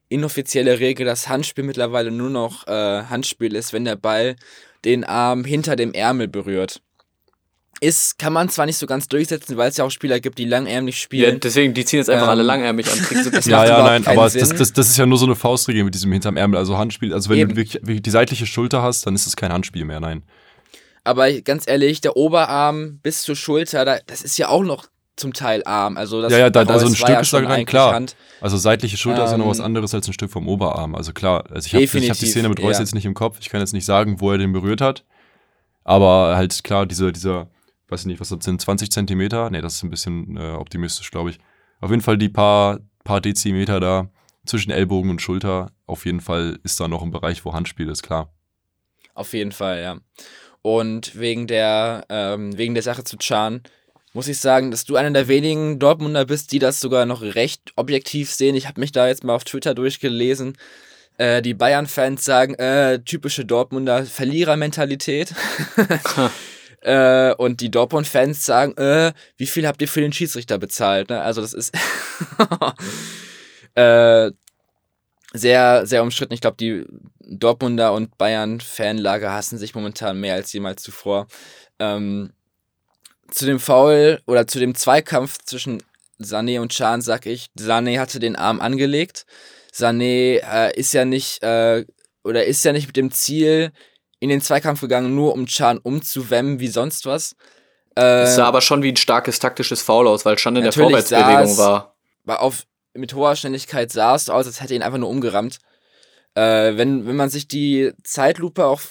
inoffizielle 0.09 0.79
Regel, 0.79 1.05
dass 1.05 1.27
Handspiel 1.29 1.63
mittlerweile 1.63 2.11
nur 2.11 2.29
noch 2.29 2.67
äh, 2.67 3.03
Handspiel 3.03 3.55
ist, 3.55 3.73
wenn 3.73 3.85
der 3.85 3.95
Ball 3.95 4.35
den 4.83 5.03
Arm 5.03 5.43
hinter 5.45 5.75
dem 5.75 5.93
Ärmel 5.93 6.27
berührt. 6.27 6.81
Ist, 7.81 8.17
kann 8.17 8.31
man 8.31 8.47
zwar 8.47 8.65
nicht 8.65 8.77
so 8.77 8.85
ganz 8.87 9.07
durchsetzen, 9.09 9.57
weil 9.57 9.69
es 9.69 9.75
ja 9.77 9.83
auch 9.83 9.89
Spieler 9.91 10.21
gibt, 10.21 10.37
die 10.37 10.45
langärmlich 10.45 10.95
Ja, 10.95 11.01
spielen. 11.01 11.39
deswegen, 11.41 11.73
die 11.73 11.83
ziehen 11.83 11.99
jetzt 11.99 12.09
einfach 12.09 12.25
Ähm, 12.27 12.29
alle 12.31 12.43
langärmig 12.43 12.89
an. 12.89 12.97
Kriegst 12.99 13.25
du 13.25 13.29
das 13.31 13.45
Ja, 13.45 13.65
ja, 13.65 13.83
nein, 13.83 14.07
aber 14.07 14.29
das, 14.29 14.49
das, 14.49 14.71
das 14.71 14.89
ist 14.89 14.97
ja 14.97 15.05
nur 15.05 15.17
so 15.17 15.25
eine 15.25 15.35
Faustregel 15.35 15.83
mit 15.83 15.93
diesem 15.93 16.11
hinterm 16.11 16.37
Ärmel, 16.37 16.57
also 16.57 16.77
Handspiel. 16.77 17.13
Also 17.13 17.29
wenn 17.29 17.37
Eben. 17.39 17.49
du 17.49 17.55
wirklich, 17.57 17.81
wirklich 17.83 18.01
die 18.01 18.11
seitliche 18.11 18.45
Schulter 18.45 18.81
hast, 18.81 19.05
dann 19.05 19.13
ist 19.13 19.27
es 19.27 19.35
kein 19.35 19.51
Handspiel 19.51 19.83
mehr, 19.83 19.99
nein. 19.99 20.23
Aber 21.03 21.29
ganz 21.41 21.67
ehrlich, 21.67 21.99
der 21.99 22.15
Oberarm 22.15 22.99
bis 23.03 23.23
zur 23.23 23.35
Schulter, 23.35 23.83
da, 23.83 23.99
das 24.07 24.21
ist 24.21 24.37
ja 24.37 24.47
auch 24.47 24.63
noch 24.63 24.87
zum 25.15 25.33
Teil 25.33 25.63
Arm. 25.65 25.97
Also 25.97 26.21
das 26.21 26.31
Ja, 26.31 26.39
ja, 26.39 26.49
da- 26.49 26.61
also 26.61 26.87
ein 26.87 26.95
Stück 26.95 27.09
ja 27.09 27.19
ist 27.19 27.31
da 27.33 27.39
rein, 27.39 27.65
klar. 27.65 27.93
Hand. 27.93 28.15
Also 28.41 28.57
seitliche 28.57 28.97
Schulter 28.97 29.25
ist 29.25 29.31
ja 29.31 29.37
noch 29.37 29.47
was 29.47 29.59
Ähm, 29.59 29.65
anderes 29.65 29.93
als 29.93 30.07
ein 30.07 30.13
Stück 30.13 30.31
vom 30.31 30.47
Oberarm. 30.47 30.95
Also 30.95 31.13
klar, 31.13 31.45
also 31.49 31.65
ich 31.65 31.73
habe 31.73 31.83
ich 31.83 32.09
hab 32.09 32.17
die 32.17 32.25
Szene 32.25 32.49
mit 32.49 32.59
Reus 32.61 32.77
ja. 32.77 32.81
jetzt 32.81 32.93
nicht 32.93 33.05
im 33.05 33.13
Kopf. 33.13 33.37
Ich 33.39 33.49
kann 33.49 33.61
jetzt 33.61 33.73
nicht 33.73 33.85
sagen, 33.85 34.19
wo 34.19 34.31
er 34.31 34.37
den 34.37 34.51
berührt 34.51 34.81
hat. 34.81 35.05
Aber 35.83 36.35
halt 36.35 36.63
klar, 36.63 36.85
diese, 36.85 37.11
dieser, 37.11 37.47
weiß 37.89 38.01
ich 38.01 38.05
nicht, 38.07 38.19
was 38.19 38.29
das 38.29 38.43
sind, 38.43 38.59
20 38.59 38.91
Zentimeter? 38.91 39.49
Nee, 39.49 39.61
das 39.61 39.75
ist 39.75 39.83
ein 39.83 39.89
bisschen 39.89 40.35
äh, 40.35 40.53
optimistisch, 40.53 41.11
glaube 41.11 41.29
ich. 41.29 41.39
Auf 41.79 41.91
jeden 41.91 42.01
Fall 42.01 42.17
die 42.17 42.29
paar, 42.29 42.79
paar 43.03 43.21
Dezimeter 43.21 43.79
da 43.79 44.09
zwischen 44.45 44.71
Ellbogen 44.71 45.09
und 45.11 45.21
Schulter. 45.21 45.71
Auf 45.85 46.05
jeden 46.05 46.21
Fall 46.21 46.59
ist 46.63 46.79
da 46.79 46.87
noch 46.87 47.03
ein 47.03 47.11
Bereich, 47.11 47.45
wo 47.45 47.53
Handspiel 47.53 47.89
ist, 47.89 48.03
klar. 48.03 48.33
Auf 49.13 49.33
jeden 49.33 49.51
Fall, 49.51 49.81
ja. 49.81 49.97
Und 50.61 51.17
wegen 51.17 51.45
der, 51.47 52.05
ähm, 52.09 52.57
wegen 52.57 52.73
der 52.73 52.83
Sache 52.83 53.03
zu 53.03 53.17
Chan 53.17 53.61
muss 54.15 54.29
ich 54.29 54.39
sagen, 54.39 54.71
dass 54.71 54.85
du 54.85 54.95
einer 54.95 55.11
der 55.11 55.27
wenigen 55.27 55.77
Dortmunder 55.77 56.23
bist, 56.23 56.53
die 56.53 56.59
das 56.59 56.79
sogar 56.79 57.05
noch 57.05 57.21
recht 57.21 57.73
objektiv 57.75 58.31
sehen. 58.31 58.55
Ich 58.55 58.65
habe 58.65 58.79
mich 58.79 58.93
da 58.93 59.09
jetzt 59.09 59.25
mal 59.25 59.35
auf 59.35 59.43
Twitter 59.43 59.75
durchgelesen. 59.75 60.57
Äh, 61.17 61.41
die 61.41 61.53
Bayern-Fans 61.53 62.23
sagen, 62.23 62.55
äh, 62.55 63.01
typische 63.03 63.43
Dortmunder 63.43 64.05
Verlierermentalität. 64.05 65.35
äh, 66.81 67.33
und 67.33 67.59
die 67.59 67.69
Dortmund-Fans 67.69 68.45
sagen, 68.45 68.77
äh, 68.77 69.11
wie 69.35 69.47
viel 69.47 69.67
habt 69.67 69.81
ihr 69.81 69.89
für 69.89 69.99
den 69.99 70.13
Schiedsrichter 70.13 70.59
bezahlt? 70.59 71.09
Ne? 71.09 71.21
Also 71.21 71.41
das 71.41 71.51
ist 71.51 71.75
äh, 73.75 74.31
sehr, 75.33 75.85
sehr 75.85 76.03
umstritten. 76.03 76.33
Ich 76.33 76.41
glaube, 76.41 76.57
die 76.57 76.85
Dortmunder 77.19 77.91
und 77.91 78.17
Bayern-Fanlager 78.17 79.33
hassen 79.33 79.57
sich 79.57 79.75
momentan 79.75 80.21
mehr 80.21 80.35
als 80.35 80.53
jemals 80.53 80.83
zuvor. 80.83 81.27
Ähm, 81.79 82.31
zu 83.35 83.45
dem 83.45 83.59
Foul 83.59 84.21
oder 84.25 84.47
zu 84.47 84.59
dem 84.59 84.75
Zweikampf 84.75 85.39
zwischen 85.43 85.83
Sané 86.21 86.61
und 86.61 86.71
Chan 86.71 87.01
sag 87.01 87.25
ich, 87.25 87.47
Sané 87.59 87.99
hatte 87.99 88.19
den 88.19 88.37
Arm 88.37 88.61
angelegt. 88.61 89.25
Sané 89.73 90.37
äh, 90.37 90.73
ist 90.79 90.93
ja 90.93 91.03
nicht 91.03 91.43
äh, 91.43 91.85
oder 92.23 92.45
ist 92.45 92.63
ja 92.63 92.71
nicht 92.71 92.87
mit 92.87 92.95
dem 92.95 93.11
Ziel 93.11 93.73
in 94.19 94.29
den 94.29 94.39
Zweikampf 94.39 94.79
gegangen, 94.79 95.13
nur 95.13 95.33
um 95.33 95.47
Chan 95.47 95.77
umzuwemmen 95.79 96.61
wie 96.61 96.69
sonst 96.69 97.05
was. 97.05 97.35
Äh, 97.97 98.23
Es 98.23 98.35
sah 98.35 98.45
aber 98.45 98.61
schon 98.61 98.83
wie 98.83 98.91
ein 98.93 98.95
starkes 98.95 99.39
taktisches 99.39 99.81
Foul 99.81 100.07
aus, 100.07 100.23
weil 100.23 100.37
Chan 100.37 100.55
in 100.55 100.63
der 100.63 100.71
Vorwärtsbewegung 100.71 101.57
war. 101.57 101.93
war 102.23 102.41
auf, 102.41 102.63
mit 102.93 103.13
hoher 103.13 103.35
Schnelligkeit 103.35 103.91
sah 103.91 104.15
es 104.15 104.29
aus, 104.29 104.47
als 104.47 104.61
hätte 104.61 104.73
ihn 104.75 104.81
einfach 104.81 104.97
nur 104.97 105.09
umgerammt. 105.09 105.59
Äh, 106.35 106.77
wenn, 106.77 107.05
wenn 107.05 107.17
man 107.17 107.29
sich 107.29 107.49
die 107.49 107.91
Zeitlupe 108.03 108.65
auch 108.65 108.81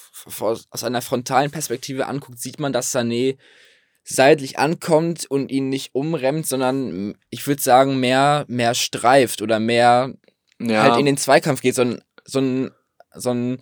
aus 0.71 0.85
einer 0.85 1.01
frontalen 1.01 1.51
Perspektive 1.51 2.07
anguckt, 2.07 2.39
sieht 2.39 2.61
man, 2.61 2.75
dass 2.75 2.95
Sané 2.95 3.39
seitlich 4.05 4.59
ankommt 4.59 5.25
und 5.29 5.51
ihn 5.51 5.69
nicht 5.71 5.95
umremmt, 5.95 6.47
sondern 6.47 7.15
ich 7.31 7.47
würde 7.47 7.63
sagen, 7.63 7.99
mehr, 8.01 8.45
mehr 8.49 8.75
streift 8.75 9.41
oder 9.43 9.59
mehr 9.59 10.13
Ja, 10.61 10.83
halt 10.83 10.99
in 10.99 11.07
den 11.07 11.17
Zweikampf 11.17 11.63
geht. 11.63 11.75
So 11.75 11.83
ein, 11.83 12.03
so 12.25 12.41
ein, 12.41 12.71
so 13.15 13.31
ein 13.31 13.59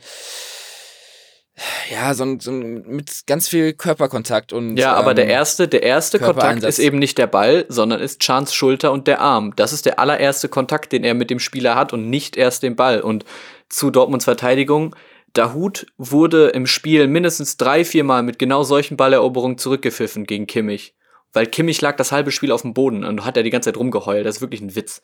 Ja, 1.91 2.15
so, 2.15 2.25
ein- 2.25 2.41
so 2.41 2.51
ein- 2.51 2.83
mit 2.87 3.27
ganz 3.27 3.47
viel 3.47 3.75
Körperkontakt 3.75 4.53
und. 4.55 4.79
Ja, 4.79 4.95
aber 4.95 5.13
der 5.15 5.27
ähm, 5.27 5.31
erste, 5.33 5.69
der 5.69 5.83
erste 5.83 6.19
Kontakt 6.19 6.65
ist 6.65 6.79
eben 6.79 6.99
nicht 6.99 7.19
der 7.19 7.27
Ball, 7.27 7.67
sondern 7.69 8.01
ist 8.01 8.21
Chans 8.21 8.55
Schulter 8.55 8.91
und 8.91 9.07
der 9.07 9.21
Arm. 9.21 9.53
Das 9.57 9.73
ist 9.75 9.85
der 9.85 9.99
allererste 9.99 10.49
Kontakt, 10.49 10.93
den 10.93 11.05
er 11.05 11.13
mit 11.15 11.29
dem 11.31 11.39
Spieler 11.39 11.75
hat 11.75 11.93
und 11.93 12.09
nicht 12.09 12.37
erst 12.37 12.63
den 12.63 12.75
Ball. 12.75 13.01
Und 13.03 13.25
zu 13.69 13.91
Dortmunds 13.91 14.25
Verteidigung, 14.25 14.97
Dahut 15.33 15.87
wurde 15.97 16.49
im 16.49 16.67
Spiel 16.67 17.07
mindestens 17.07 17.57
drei, 17.57 17.85
vier 17.85 18.05
Mal 18.05 18.23
mit 18.23 18.39
genau 18.39 18.63
solchen 18.63 18.97
Balleroberungen 18.97 19.59
zurückgepfiffen 19.59 20.25
gegen 20.25 20.47
Kimmich. 20.47 20.95
Weil 21.33 21.47
Kimmich 21.47 21.81
lag 21.81 21.97
das 21.97 22.13
halbe 22.13 22.31
Spiel 22.31 22.53
auf 22.53 22.63
dem 22.63 22.75
Boden 22.75 23.05
und 23.05 23.25
hat 23.25 23.37
er 23.37 23.43
die 23.43 23.51
ganze 23.51 23.71
Zeit 23.71 23.79
rumgeheult. 23.79 24.27
Das 24.27 24.37
ist 24.37 24.41
wirklich 24.43 24.61
ein 24.61 24.77
Witz. 24.77 25.01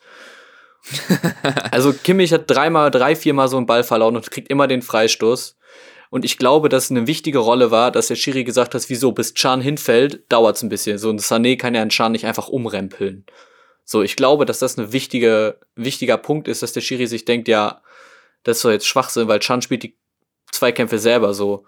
also 1.71 1.91
Kimmich 1.91 2.31
hat 2.31 2.49
dreimal, 2.49 2.91
drei, 2.91 3.15
viermal 3.15 3.47
so 3.47 3.57
einen 3.57 3.65
Ball 3.65 3.83
verloren 3.83 4.15
und 4.15 4.29
kriegt 4.29 4.49
immer 4.49 4.67
den 4.67 4.81
Freistoß. 4.81 5.57
Und 6.11 6.25
ich 6.25 6.37
glaube, 6.37 6.69
dass 6.69 6.89
eine 6.89 7.07
wichtige 7.07 7.39
Rolle 7.39 7.71
war, 7.71 7.91
dass 7.91 8.07
der 8.07 8.15
Schiri 8.15 8.43
gesagt 8.43 8.73
hat, 8.73 8.89
wieso, 8.89 9.11
bis 9.11 9.33
Chan 9.33 9.61
hinfällt, 9.61 10.31
dauert's 10.31 10.63
ein 10.63 10.69
bisschen. 10.69 10.97
So 10.97 11.09
ein 11.09 11.19
Sané 11.19 11.57
kann 11.57 11.75
ja 11.75 11.81
einen 11.81 11.91
Chan 11.91 12.11
nicht 12.11 12.25
einfach 12.25 12.47
umrempeln. 12.47 13.25
So, 13.83 14.01
ich 14.01 14.15
glaube, 14.15 14.45
dass 14.45 14.59
das 14.59 14.77
ein 14.77 14.91
wichtige, 14.91 15.59
wichtiger 15.75 16.17
Punkt 16.17 16.47
ist, 16.47 16.61
dass 16.63 16.73
der 16.73 16.81
Schiri 16.81 17.07
sich 17.07 17.25
denkt, 17.25 17.47
ja, 17.47 17.81
das 18.43 18.57
ist 18.57 18.65
doch 18.65 18.71
jetzt 18.71 18.87
Schwachsinn, 18.87 19.27
weil 19.27 19.39
Chan 19.39 19.61
spielt 19.61 19.83
die 19.83 19.97
Zweikämpfe 20.51 20.99
selber 20.99 21.33
so. 21.33 21.65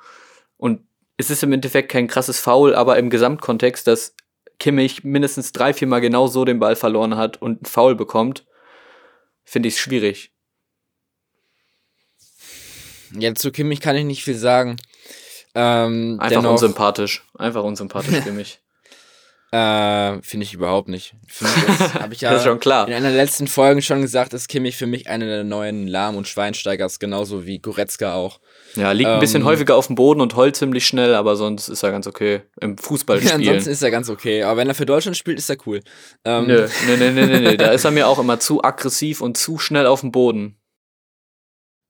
Und 0.58 0.82
es 1.18 1.30
ist 1.30 1.44
im 1.44 1.54
Endeffekt 1.54 1.92
kein 1.92 2.08
krasses 2.08 2.40
Foul, 2.40 2.74
aber 2.76 2.98
im 2.98 3.10
Gesamtkontext, 3.10 3.86
dass 3.88 4.16
Kimmich 4.60 5.04
mindestens 5.04 5.52
drei, 5.52 5.74
viermal 5.74 6.02
genau 6.02 6.28
so 6.28 6.46
den 6.46 6.60
Ball 6.60 6.76
verloren 6.76 7.18
hat 7.18 7.42
und 7.42 7.58
einen 7.60 7.66
Foul 7.66 7.96
bekommt, 7.96 8.46
finde 9.44 9.68
ich 9.70 9.76
es 9.76 9.80
schwierig. 9.80 10.32
Ja, 13.18 13.34
zu 13.36 13.52
Kimmich 13.52 13.82
kann 13.82 13.96
ich 13.96 14.06
nicht 14.06 14.24
viel 14.24 14.38
sagen. 14.38 14.78
Ähm, 15.54 16.18
Einfach 16.20 16.38
dennoch, 16.42 16.52
unsympathisch. 16.54 17.24
Einfach 17.38 17.64
unsympathisch 17.64 18.20
für 18.24 18.32
mich. 18.32 18.60
Äh, 19.52 20.22
finde 20.22 20.46
ich 20.46 20.54
überhaupt 20.54 20.88
nicht. 20.88 21.14
Für 21.28 21.44
mich 21.44 21.58
ist- 21.68 21.94
Hab 21.96 22.14
ich 22.14 22.22
ja 22.22 22.30
das 22.32 22.42
ist 22.42 22.48
schon 22.48 22.62
klar. 22.62 22.88
in 22.88 22.94
einer 22.94 23.10
der 23.10 23.18
letzten 23.26 23.48
Folgen 23.48 23.82
schon 23.82 24.02
gesagt, 24.02 24.34
ist 24.34 24.48
Kimmich 24.48 24.78
für 24.78 24.88
mich 24.88 25.10
einer 25.10 25.26
der 25.26 25.44
neuen 25.44 25.88
Lahm- 25.88 26.16
und 26.16 26.28
Schweinsteigers, 26.28 27.00
genauso 27.00 27.46
wie 27.46 27.60
Goretzka 27.60 28.14
auch. 28.14 28.40
Ja, 28.76 28.92
liegt 28.92 29.10
ein 29.10 29.20
bisschen 29.20 29.42
Ähm, 29.42 29.48
häufiger 29.48 29.76
auf 29.76 29.88
dem 29.88 29.96
Boden 29.96 30.22
und 30.22 30.36
heult 30.36 30.56
ziemlich 30.56 30.86
schnell, 30.88 31.14
aber 31.16 31.36
sonst 31.36 31.68
ist 31.70 31.84
er 31.84 31.92
ganz 31.92 32.08
okay 32.08 32.42
im 32.62 32.72
Ja, 32.78 32.84
Fußballspielen. 32.84 33.40
ansonsten 33.40 33.70
ist 33.72 33.82
er 33.82 33.92
ganz 33.92 34.10
okay, 34.10 34.44
aber 34.44 34.58
wenn 34.58 34.68
er 34.68 34.76
für 34.76 34.86
Deutschland 34.86 35.18
spielt, 35.18 35.38
ist 35.40 35.50
er 35.50 35.58
cool. 35.66 35.82
Ähm, 36.26 36.48
Nö, 36.48 36.68
nö, 36.88 36.98
nö, 36.98 37.12
nö, 37.12 37.26
nö, 37.28 37.40
nö. 37.42 37.58
Da 37.58 37.72
ist 37.72 37.84
er 37.86 37.92
mir 37.92 38.08
auch 38.08 38.20
immer 38.20 38.40
zu 38.40 38.64
aggressiv 38.64 39.22
und 39.22 39.38
zu 39.38 39.58
schnell 39.58 39.86
auf 39.88 40.02
dem 40.02 40.12
Boden. 40.12 40.58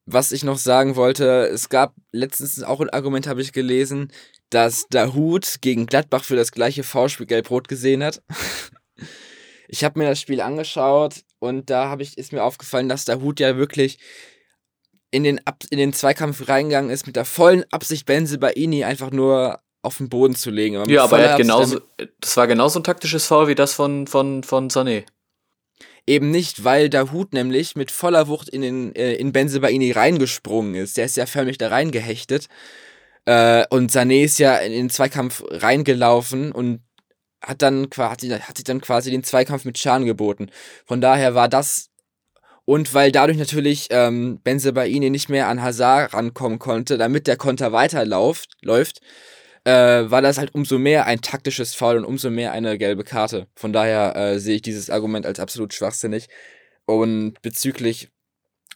Was 0.06 0.32
ich 0.32 0.42
noch 0.42 0.58
sagen 0.58 0.96
wollte, 0.96 1.46
es 1.46 1.68
gab 1.68 1.94
letztens 2.10 2.62
auch 2.64 2.80
ein 2.80 2.90
Argument, 2.90 3.28
habe 3.28 3.40
ich 3.40 3.52
gelesen, 3.52 4.10
dass 4.50 4.88
Dahut 4.88 5.58
gegen 5.60 5.86
Gladbach 5.86 6.24
für 6.24 6.34
das 6.36 6.50
gleiche 6.50 6.82
V-Spiel 6.82 7.26
gelb-rot 7.26 7.68
gesehen 7.68 8.02
hat. 8.02 8.22
Ich 9.74 9.84
habe 9.84 9.98
mir 9.98 10.06
das 10.06 10.20
Spiel 10.20 10.42
angeschaut 10.42 11.22
und 11.38 11.70
da 11.70 11.88
habe 11.88 12.02
ich, 12.02 12.18
ist 12.18 12.30
mir 12.34 12.42
aufgefallen, 12.44 12.90
dass 12.90 13.06
Dahut 13.06 13.40
ja 13.40 13.56
wirklich 13.56 13.98
in 15.12 15.22
den, 15.22 15.46
Ab 15.46 15.62
in 15.70 15.78
den 15.78 15.92
Zweikampf 15.92 16.48
reingegangen 16.48 16.90
ist 16.90 17.06
mit 17.06 17.14
der 17.14 17.24
vollen 17.24 17.64
Absicht, 17.70 18.06
Benze 18.06 18.38
Baini 18.38 18.82
einfach 18.82 19.12
nur 19.12 19.60
auf 19.82 19.98
den 19.98 20.08
Boden 20.08 20.34
zu 20.34 20.50
legen. 20.50 20.80
mit 20.80 20.90
Ja, 20.90 21.04
aber 21.04 21.18
er 21.20 21.34
hat 21.34 21.40
Absicht 21.40 21.48
genauso, 21.48 21.80
das 22.20 22.36
war 22.36 22.46
genauso 22.46 22.80
ein 22.80 22.84
taktisches 22.84 23.26
Foul 23.26 23.48
wie 23.48 23.54
das 23.54 23.74
von, 23.74 24.06
von, 24.06 24.42
von 24.42 24.70
Sané. 24.70 25.04
Eben 26.06 26.30
nicht, 26.30 26.64
weil 26.64 26.88
Dahut 26.88 27.32
nämlich 27.32 27.76
mit 27.76 27.92
voller 27.92 28.26
Wucht 28.26 28.48
in, 28.48 28.62
den, 28.62 28.94
äh, 28.96 29.14
in 29.14 29.32
Benzebaini 29.32 29.92
reingesprungen 29.92 30.74
ist. 30.74 30.96
Der 30.96 31.04
ist 31.04 31.16
ja 31.16 31.26
förmlich 31.26 31.58
da 31.58 31.68
reingehechtet. 31.68 32.48
Äh, 33.24 33.64
und 33.70 33.92
Sané 33.92 34.24
ist 34.24 34.38
ja 34.38 34.56
in 34.56 34.72
den 34.72 34.90
Zweikampf 34.90 35.44
reingelaufen 35.48 36.50
und 36.50 36.80
hat 37.40 37.62
dann 37.62 37.90
quasi, 37.90 38.28
hat 38.30 38.56
sich 38.56 38.64
dann 38.64 38.80
quasi 38.80 39.10
den 39.10 39.24
Zweikampf 39.24 39.64
mit 39.64 39.76
Chan 39.76 40.04
geboten. 40.04 40.50
Von 40.86 41.00
daher 41.00 41.34
war 41.34 41.48
das. 41.48 41.88
Und 42.64 42.94
weil 42.94 43.10
dadurch 43.10 43.38
natürlich 43.38 43.88
ähm, 43.90 44.40
Benzebaini 44.42 45.10
nicht 45.10 45.28
mehr 45.28 45.48
an 45.48 45.62
Hazard 45.62 46.14
rankommen 46.14 46.58
konnte, 46.58 46.96
damit 46.96 47.26
der 47.26 47.36
Konter 47.36 47.72
weiterläuft, 47.72 48.50
läuft, 48.62 49.00
äh, 49.64 49.70
war 49.72 50.22
das 50.22 50.38
halt 50.38 50.54
umso 50.54 50.78
mehr 50.78 51.06
ein 51.06 51.20
taktisches 51.20 51.74
Foul 51.74 51.98
und 51.98 52.04
umso 52.04 52.30
mehr 52.30 52.52
eine 52.52 52.78
gelbe 52.78 53.04
Karte. 53.04 53.46
Von 53.56 53.72
daher 53.72 54.16
äh, 54.16 54.38
sehe 54.38 54.56
ich 54.56 54.62
dieses 54.62 54.90
Argument 54.90 55.26
als 55.26 55.40
absolut 55.40 55.74
schwachsinnig. 55.74 56.28
Und 56.84 57.40
bezüglich 57.42 58.10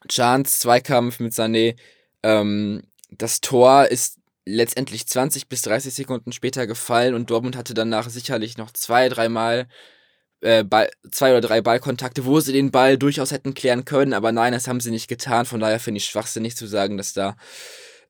Chans 0.08 0.60
Zweikampf 0.60 1.20
mit 1.20 1.32
Sané, 1.32 1.76
ähm, 2.22 2.82
das 3.10 3.40
Tor 3.40 3.86
ist 3.86 4.18
letztendlich 4.44 5.06
20 5.06 5.48
bis 5.48 5.62
30 5.62 5.92
Sekunden 5.94 6.32
später 6.32 6.66
gefallen 6.66 7.14
und 7.14 7.30
Dortmund 7.30 7.56
hatte 7.56 7.74
danach 7.74 8.08
sicherlich 8.08 8.56
noch 8.56 8.70
zwei, 8.70 9.08
dreimal 9.08 9.66
äh, 10.40 10.64
Ball, 10.64 10.90
zwei 11.10 11.32
oder 11.32 11.40
drei 11.40 11.60
Ballkontakte, 11.60 12.24
wo 12.24 12.40
sie 12.40 12.52
den 12.52 12.70
Ball 12.70 12.98
durchaus 12.98 13.32
hätten 13.32 13.54
klären 13.54 13.84
können, 13.84 14.12
aber 14.12 14.32
nein, 14.32 14.52
das 14.52 14.68
haben 14.68 14.80
sie 14.80 14.90
nicht 14.90 15.08
getan. 15.08 15.46
Von 15.46 15.60
daher 15.60 15.80
finde 15.80 15.98
ich 15.98 16.04
schwachsinnig 16.06 16.56
zu 16.56 16.66
sagen, 16.66 16.96
dass 16.96 17.12
da 17.12 17.36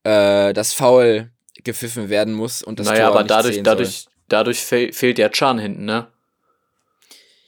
äh, 0.04 0.52
das 0.52 0.72
Foul 0.72 1.30
gepfiffen 1.64 2.08
werden 2.08 2.34
muss 2.34 2.62
und 2.62 2.78
das 2.78 2.86
naja, 2.86 3.06
Tor 3.06 3.08
aber 3.08 3.22
nicht 3.22 3.30
dadurch, 3.30 3.54
zählen 3.54 3.64
soll. 3.64 3.74
dadurch, 3.76 4.06
dadurch 4.28 4.60
fe 4.60 4.92
fehlt 4.92 5.18
ja 5.18 5.28
Chan 5.28 5.58
hinten, 5.58 5.84
ne? 5.84 6.08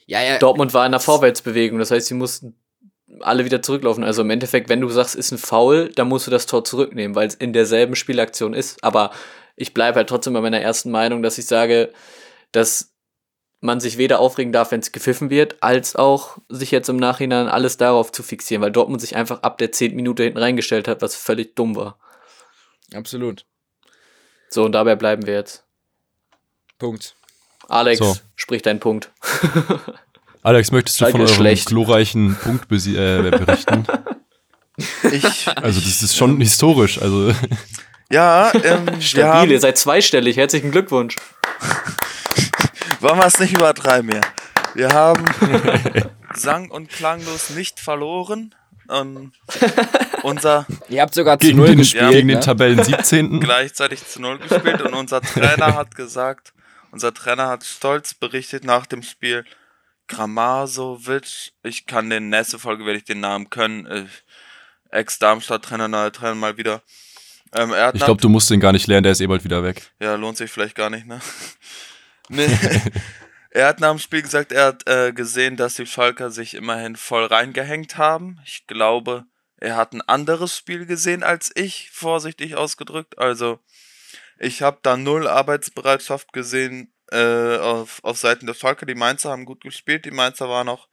Ja, 0.07 0.23
ja, 0.23 0.39
Dortmund 0.39 0.73
war 0.73 0.87
in 0.87 0.93
der 0.93 1.01
Vorwärtsbewegung, 1.01 1.79
das 1.79 1.91
heißt, 1.91 2.07
sie 2.07 2.15
mussten 2.15 2.55
alle 3.21 3.45
wieder 3.45 3.63
zurücklaufen. 3.63 4.05
Also 4.05 4.23
im 4.23 4.31
Endeffekt, 4.31 4.69
wenn 4.69 4.81
du 4.81 4.89
sagst, 4.89 5.15
ist 5.15 5.33
ein 5.33 5.39
Foul, 5.39 5.91
dann 5.95 6.09
musst 6.09 6.27
du 6.27 6.31
das 6.31 6.47
Tor 6.47 6.65
zurücknehmen, 6.65 7.15
weil 7.15 7.29
es 7.29 7.35
in 7.35 7.53
derselben 7.53 7.97
Spielaktion 7.97 8.55
ist. 8.55 8.83
Aber 8.83 9.11
ich 9.57 9.75
bleibe 9.75 9.97
halt 9.97 10.09
trotzdem 10.09 10.35
bei 10.35 10.41
meiner 10.41 10.61
ersten 10.61 10.91
Meinung, 10.91 11.23
dass 11.23 11.39
ich 11.39 11.47
sage, 11.47 11.93
dass 12.53 12.93
man 13.61 13.81
sich 13.81 13.99
weder 13.99 14.21
aufregen 14.21 14.53
darf, 14.53 14.71
wenn 14.71 14.81
es 14.81 14.93
gepfiffen 14.93 15.31
wird, 15.31 15.63
als 15.63 15.97
auch 15.97 16.39
sich 16.49 16.71
jetzt 16.71 16.89
im 16.89 16.97
Nachhinein 16.97 17.49
alles 17.49 17.77
darauf 17.77 18.13
zu 18.13 18.23
fixieren, 18.23 18.63
weil 18.63 18.71
Dortmund 18.71 19.01
sich 19.01 19.17
einfach 19.17 19.43
ab 19.43 19.59
der 19.59 19.73
10. 19.73 19.97
Minute 19.97 20.23
hinten 20.23 20.39
reingestellt 20.39 20.87
hat, 20.89 21.03
was 21.03 21.17
völlig 21.17 21.57
dumm 21.57 21.75
war. 21.77 21.99
absolut. 22.95 23.45
So, 24.51 24.65
und 24.65 24.73
dabei 24.73 24.97
bleiben 24.97 25.27
wir 25.27 25.35
jetzt. 25.35 25.65
Punkt. 26.79 27.15
Alex, 27.69 27.99
So. 27.99 28.17
sprich 28.37 28.63
deinen 28.63 28.81
Punkt. 28.81 29.11
Alex, 30.43 30.71
möchtest 30.71 30.99
du 31.01 31.05
Schalke 31.05 31.19
von 31.19 31.27
eurem 31.27 31.35
schlecht. 31.35 31.67
glorreichen 31.67 32.37
Punkt 32.37 32.65
äh, 32.73 33.31
berichten? 33.31 33.85
Ich, 35.13 35.49
Also 35.49 35.81
das 35.81 36.03
ist 36.03 36.17
schon 36.17 36.41
historisch. 36.41 37.03
Also 37.03 37.33
ja, 38.11 38.51
ähm, 38.65 39.03
Stabil, 39.03 39.51
ihr 39.51 39.61
seid 39.61 39.77
zweistellig. 39.77 40.37
Herzlichen 40.39 40.71
Glückwunsch. 40.71 41.17
Wollen 43.01 43.19
wir 43.19 43.27
es 43.27 43.39
nicht 43.39 43.55
übertreiben 43.55 44.11
hier. 44.11 44.21
Wir 44.75 44.91
haben 44.91 45.25
sang- 46.35 46.71
und 46.71 46.89
klanglos 46.89 47.51
nicht 47.51 47.81
verloren. 47.81 48.55
Und 48.89 49.33
unser 50.23 50.67
Ihr 50.89 51.03
habt 51.03 51.13
sogar 51.13 51.39
zu 51.39 51.47
gegen, 51.49 51.59
null 51.59 51.69
den, 51.69 51.79
gespielt. 51.79 52.11
gegen 52.11 52.27
ne? 52.27 52.35
den 52.35 52.41
Tabellen 52.41 52.83
17. 52.83 53.39
gleichzeitig 53.41 54.07
zu 54.07 54.23
Null 54.23 54.39
gespielt 54.39 54.81
und 54.81 54.95
unser 54.95 55.21
Trainer 55.21 55.75
hat 55.75 55.95
gesagt, 55.95 56.55
unser 56.91 57.13
Trainer 57.13 57.49
hat 57.49 57.65
stolz 57.65 58.15
berichtet 58.15 58.65
nach 58.65 58.87
dem 58.87 59.03
Spiel, 59.03 59.45
Gramasovic, 60.07 61.53
ich 61.63 61.85
kann 61.85 62.09
den 62.09 62.31
nächste 62.31 62.59
Folge 62.59 62.87
werde 62.87 62.97
ich 62.99 63.05
den 63.05 63.21
Namen 63.21 63.51
können, 63.51 63.85
äh, 63.85 64.07
Ex-Darmstadt-Trainer, 64.91 65.89
neuer 65.89 66.11
Trainer 66.11 66.35
mal 66.35 66.57
wieder. 66.57 66.81
Ähm, 67.55 67.75
er 67.75 67.89
hat 67.89 67.95
Ich 67.95 68.05
glaube, 68.05 68.23
du 68.23 68.31
musst 68.31 68.49
den 68.49 68.59
gar 68.59 68.73
nicht 68.73 68.87
lernen, 68.87 69.03
der 69.03 69.13
ist 69.13 69.21
eh 69.21 69.27
bald 69.27 69.45
wieder 69.45 69.63
weg. 69.63 69.83
ja, 70.01 70.15
lohnt 70.15 70.39
sich 70.39 70.51
vielleicht 70.51 70.75
gar 70.75 70.89
nicht, 70.89 71.07
ne? 71.07 71.21
Nee. 72.29 72.49
er 73.51 73.69
hat 73.69 73.81
nach 73.81 73.91
dem 73.91 73.99
Spiel 73.99 74.23
gesagt, 74.23 74.53
er 74.53 74.67
hat 74.67 74.89
äh, 74.89 75.13
gesehen, 75.13 75.57
dass 75.57 75.75
die 75.75 75.87
Schalker 75.87 76.31
sich 76.31 76.55
immerhin 76.55 76.97
voll 76.97 77.25
reingehängt 77.25 77.97
haben. 77.97 78.41
Ich 78.45 78.67
glaube, 78.67 79.25
er 79.57 79.77
hat 79.77 79.93
ein 79.93 80.03
anderes 80.03 80.57
Spiel 80.57 80.87
gesehen 80.87 81.23
als 81.23 81.51
ich, 81.55 81.91
vorsichtig 81.91 82.57
ausgedrückt. 82.57 83.19
Also, 83.19 83.59
ich 84.39 84.63
habe 84.63 84.79
da 84.83 84.97
null 84.97 85.27
Arbeitsbereitschaft 85.27 86.33
gesehen 86.33 86.93
äh, 87.11 87.57
auf, 87.57 88.03
auf 88.05 88.19
Seiten 88.19 88.47
der 88.47 88.55
Schalker. 88.55 88.87
Die 88.87 88.95
Mainzer 88.95 89.31
haben 89.31 89.45
gut 89.45 89.63
gespielt. 89.63 90.05
Die 90.05 90.11
Mainzer 90.11 90.49
waren 90.49 90.67
noch 90.67 90.89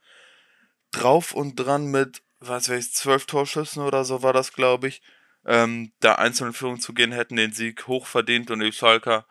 drauf 0.90 1.32
und 1.32 1.56
dran 1.56 1.86
mit, 1.86 2.22
was 2.40 2.68
weiß 2.68 2.78
ich, 2.78 2.92
zwölf 2.92 3.26
Torschüssen 3.26 3.82
oder 3.82 4.04
so 4.04 4.22
war 4.22 4.32
das, 4.32 4.52
glaube 4.52 4.88
ich. 4.88 5.02
Ähm, 5.44 5.92
da 6.00 6.16
einzeln 6.16 6.48
in 6.48 6.52
Führung 6.54 6.80
zu 6.80 6.92
gehen, 6.92 7.12
hätten 7.12 7.36
den 7.36 7.52
Sieg 7.52 7.86
hoch 7.86 8.06
verdient 8.06 8.50
und 8.50 8.60
die 8.60 8.72
Schalker, 8.72 9.26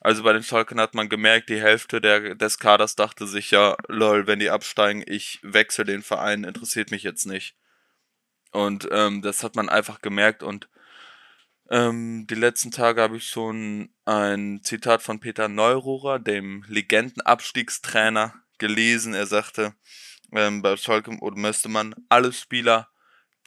also 0.00 0.22
bei 0.22 0.32
den 0.32 0.42
Schalkern 0.42 0.80
hat 0.80 0.94
man 0.94 1.08
gemerkt, 1.08 1.48
die 1.48 1.60
Hälfte 1.60 2.00
der, 2.00 2.34
des 2.34 2.58
Kaders 2.58 2.96
dachte 2.96 3.26
sich 3.26 3.50
ja, 3.50 3.76
lol, 3.88 4.26
wenn 4.26 4.38
die 4.38 4.50
absteigen, 4.50 5.04
ich 5.06 5.38
wechsle 5.42 5.84
den 5.84 6.02
Verein, 6.02 6.44
interessiert 6.44 6.90
mich 6.90 7.02
jetzt 7.02 7.26
nicht. 7.26 7.54
Und 8.52 8.88
ähm, 8.90 9.22
das 9.22 9.44
hat 9.44 9.56
man 9.56 9.68
einfach 9.68 10.00
gemerkt 10.00 10.42
und 10.42 10.68
ähm, 11.70 12.26
die 12.28 12.34
letzten 12.34 12.72
Tage 12.72 13.00
habe 13.00 13.18
ich 13.18 13.28
schon 13.28 13.90
ein 14.04 14.60
Zitat 14.64 15.02
von 15.02 15.20
Peter 15.20 15.48
Neururer, 15.48 16.18
dem 16.18 16.64
Legendenabstiegstrainer, 16.66 18.34
gelesen. 18.60 19.14
Er 19.14 19.26
sagte, 19.26 19.74
ähm, 20.32 20.62
bei 20.62 20.76
Schalke 20.76 21.10
müsste 21.34 21.68
man 21.68 21.94
alle 22.08 22.32
Spieler, 22.32 22.88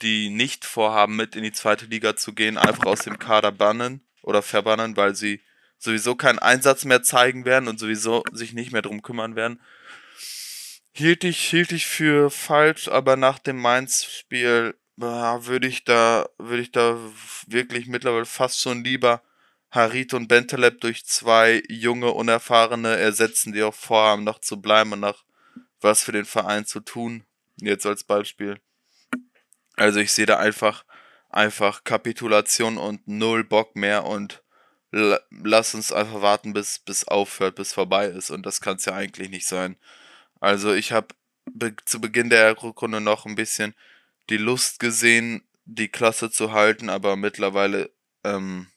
die 0.02 0.28
nicht 0.28 0.66
vorhaben, 0.66 1.16
mit 1.16 1.36
in 1.36 1.42
die 1.42 1.52
zweite 1.52 1.86
Liga 1.86 2.16
zu 2.16 2.34
gehen, 2.34 2.58
einfach 2.58 2.84
aus 2.84 3.00
dem 3.00 3.18
Kader 3.18 3.52
bannen 3.52 4.06
oder 4.22 4.42
verbannen, 4.42 4.96
weil 4.96 5.14
sie 5.14 5.40
sowieso 5.84 6.14
keinen 6.14 6.38
Einsatz 6.38 6.84
mehr 6.84 7.02
zeigen 7.02 7.44
werden 7.44 7.68
und 7.68 7.78
sowieso 7.78 8.24
sich 8.32 8.52
nicht 8.52 8.72
mehr 8.72 8.82
drum 8.82 9.02
kümmern 9.02 9.36
werden. 9.36 9.60
Hielt 10.92 11.24
ich, 11.24 11.38
hielt 11.44 11.72
ich 11.72 11.86
für 11.86 12.30
falsch, 12.30 12.88
aber 12.88 13.16
nach 13.16 13.38
dem 13.38 13.60
Mainz-Spiel 13.60 14.74
würde 14.96 15.66
ich 15.66 15.84
da, 15.84 16.28
würde 16.38 16.62
ich 16.62 16.70
da 16.70 16.96
wirklich 17.46 17.86
mittlerweile 17.86 18.26
fast 18.26 18.60
schon 18.60 18.84
lieber 18.84 19.22
Harit 19.70 20.14
und 20.14 20.28
Bentaleb 20.28 20.80
durch 20.80 21.04
zwei 21.04 21.62
junge, 21.68 22.12
unerfahrene 22.12 22.96
ersetzen, 22.96 23.52
die 23.52 23.64
auch 23.64 23.74
vorhaben, 23.74 24.22
noch 24.22 24.38
zu 24.38 24.60
bleiben 24.60 24.92
und 24.92 25.00
noch 25.00 25.24
was 25.80 26.04
für 26.04 26.12
den 26.12 26.24
Verein 26.24 26.64
zu 26.64 26.78
tun. 26.78 27.24
Jetzt 27.56 27.84
als 27.84 28.04
Beispiel. 28.04 28.60
Also 29.76 29.98
ich 29.98 30.12
sehe 30.12 30.26
da 30.26 30.38
einfach, 30.38 30.84
einfach 31.28 31.82
Kapitulation 31.82 32.78
und 32.78 33.08
null 33.08 33.42
Bock 33.42 33.74
mehr 33.74 34.04
und 34.04 34.43
lass 34.94 35.74
uns 35.74 35.92
einfach 35.92 36.22
warten, 36.22 36.52
bis, 36.52 36.78
bis 36.78 37.04
aufhört, 37.08 37.56
bis 37.56 37.72
vorbei 37.72 38.06
ist. 38.06 38.30
Und 38.30 38.46
das 38.46 38.60
kann 38.60 38.76
es 38.76 38.84
ja 38.84 38.94
eigentlich 38.94 39.28
nicht 39.28 39.46
sein. 39.46 39.76
Also 40.40 40.72
ich 40.72 40.92
habe 40.92 41.08
be 41.46 41.74
zu 41.84 42.00
Beginn 42.00 42.30
der 42.30 42.62
Rückrunde 42.62 43.00
noch 43.00 43.26
ein 43.26 43.34
bisschen 43.34 43.74
die 44.30 44.36
Lust 44.36 44.78
gesehen, 44.78 45.42
die 45.64 45.88
Klasse 45.88 46.30
zu 46.30 46.52
halten, 46.52 46.88
aber 46.88 47.16
mittlerweile 47.16 47.90
ähm, 48.22 48.68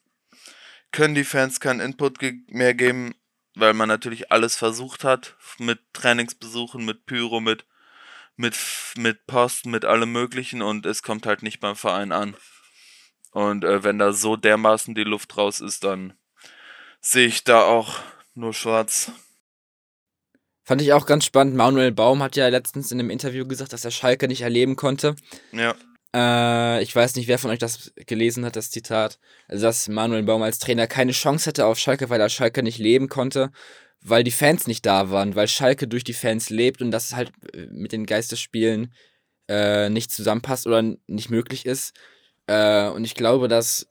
können 0.92 1.14
die 1.14 1.24
Fans 1.24 1.60
keinen 1.60 1.80
Input 1.80 2.18
ge 2.18 2.40
mehr 2.48 2.74
geben, 2.74 3.14
weil 3.54 3.74
man 3.74 3.88
natürlich 3.88 4.32
alles 4.32 4.56
versucht 4.56 5.04
hat, 5.04 5.36
mit 5.58 5.80
Trainingsbesuchen, 5.92 6.84
mit 6.84 7.06
Pyro, 7.06 7.40
mit, 7.40 7.64
mit, 8.36 8.56
mit 8.96 9.26
Post, 9.26 9.66
mit 9.66 9.84
allem 9.84 10.12
möglichen 10.12 10.62
und 10.62 10.86
es 10.86 11.02
kommt 11.02 11.26
halt 11.26 11.42
nicht 11.42 11.60
beim 11.60 11.76
Verein 11.76 12.12
an. 12.12 12.36
Und 13.32 13.64
äh, 13.64 13.84
wenn 13.84 13.98
da 13.98 14.12
so 14.12 14.36
dermaßen 14.36 14.94
die 14.94 15.04
Luft 15.04 15.36
raus 15.36 15.60
ist, 15.60 15.84
dann 15.84 16.14
sehe 17.00 17.26
ich 17.26 17.44
da 17.44 17.62
auch 17.62 17.98
nur 18.34 18.54
schwarz. 18.54 19.12
Fand 20.64 20.82
ich 20.82 20.92
auch 20.92 21.06
ganz 21.06 21.24
spannend. 21.24 21.56
Manuel 21.56 21.92
Baum 21.92 22.22
hat 22.22 22.36
ja 22.36 22.48
letztens 22.48 22.92
in 22.92 23.00
einem 23.00 23.10
Interview 23.10 23.46
gesagt, 23.46 23.72
dass 23.72 23.84
er 23.84 23.90
Schalke 23.90 24.28
nicht 24.28 24.42
erleben 24.42 24.76
konnte. 24.76 25.16
Ja. 25.52 25.74
Äh, 26.14 26.82
ich 26.82 26.94
weiß 26.94 27.16
nicht, 27.16 27.28
wer 27.28 27.38
von 27.38 27.50
euch 27.50 27.58
das 27.58 27.92
gelesen 28.06 28.44
hat, 28.44 28.56
das 28.56 28.70
Zitat. 28.70 29.18
Also, 29.46 29.64
dass 29.64 29.88
Manuel 29.88 30.22
Baum 30.24 30.42
als 30.42 30.58
Trainer 30.58 30.86
keine 30.86 31.12
Chance 31.12 31.48
hätte 31.48 31.66
auf 31.66 31.78
Schalke, 31.78 32.10
weil 32.10 32.20
er 32.20 32.28
Schalke 32.28 32.62
nicht 32.62 32.78
leben 32.78 33.08
konnte, 33.08 33.50
weil 34.00 34.24
die 34.24 34.30
Fans 34.30 34.66
nicht 34.66 34.84
da 34.86 35.10
waren, 35.10 35.34
weil 35.34 35.48
Schalke 35.48 35.88
durch 35.88 36.04
die 36.04 36.14
Fans 36.14 36.50
lebt 36.50 36.82
und 36.82 36.90
das 36.90 37.14
halt 37.14 37.32
äh, 37.54 37.66
mit 37.70 37.92
den 37.92 38.06
Geistesspielen 38.06 38.92
äh, 39.48 39.88
nicht 39.88 40.10
zusammenpasst 40.10 40.66
oder 40.66 40.82
nicht 41.06 41.30
möglich 41.30 41.66
ist. 41.66 41.94
Äh, 42.48 42.88
und 42.88 43.04
ich 43.04 43.14
glaube, 43.14 43.46
dass 43.46 43.86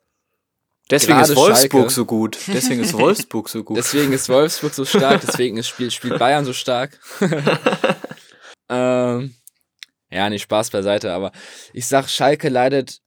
Deswegen 0.90 1.20
ist 1.20 1.36
Wolfsburg 1.36 1.82
Schalke, 1.82 1.90
so 1.94 2.06
gut. 2.06 2.38
Deswegen 2.48 2.82
ist 2.82 2.94
Wolfsburg 2.94 3.50
so 3.50 3.64
gut. 3.64 3.78
Deswegen 3.78 4.14
ist 4.14 4.30
Wolfsburg 4.30 4.74
so 4.74 4.86
stark. 4.86 5.22
Deswegen 5.22 5.58
ist 5.58 5.68
spielt, 5.68 5.92
spielt 5.92 6.18
Bayern 6.18 6.46
so 6.46 6.54
stark. 6.54 6.98
ähm, 8.70 9.36
ja, 10.10 10.30
nicht 10.30 10.44
Spaß 10.44 10.70
beiseite, 10.70 11.12
aber 11.12 11.34
ich 11.74 11.88
sag, 11.88 12.10
Schalke 12.10 12.48
leidet 12.48 13.02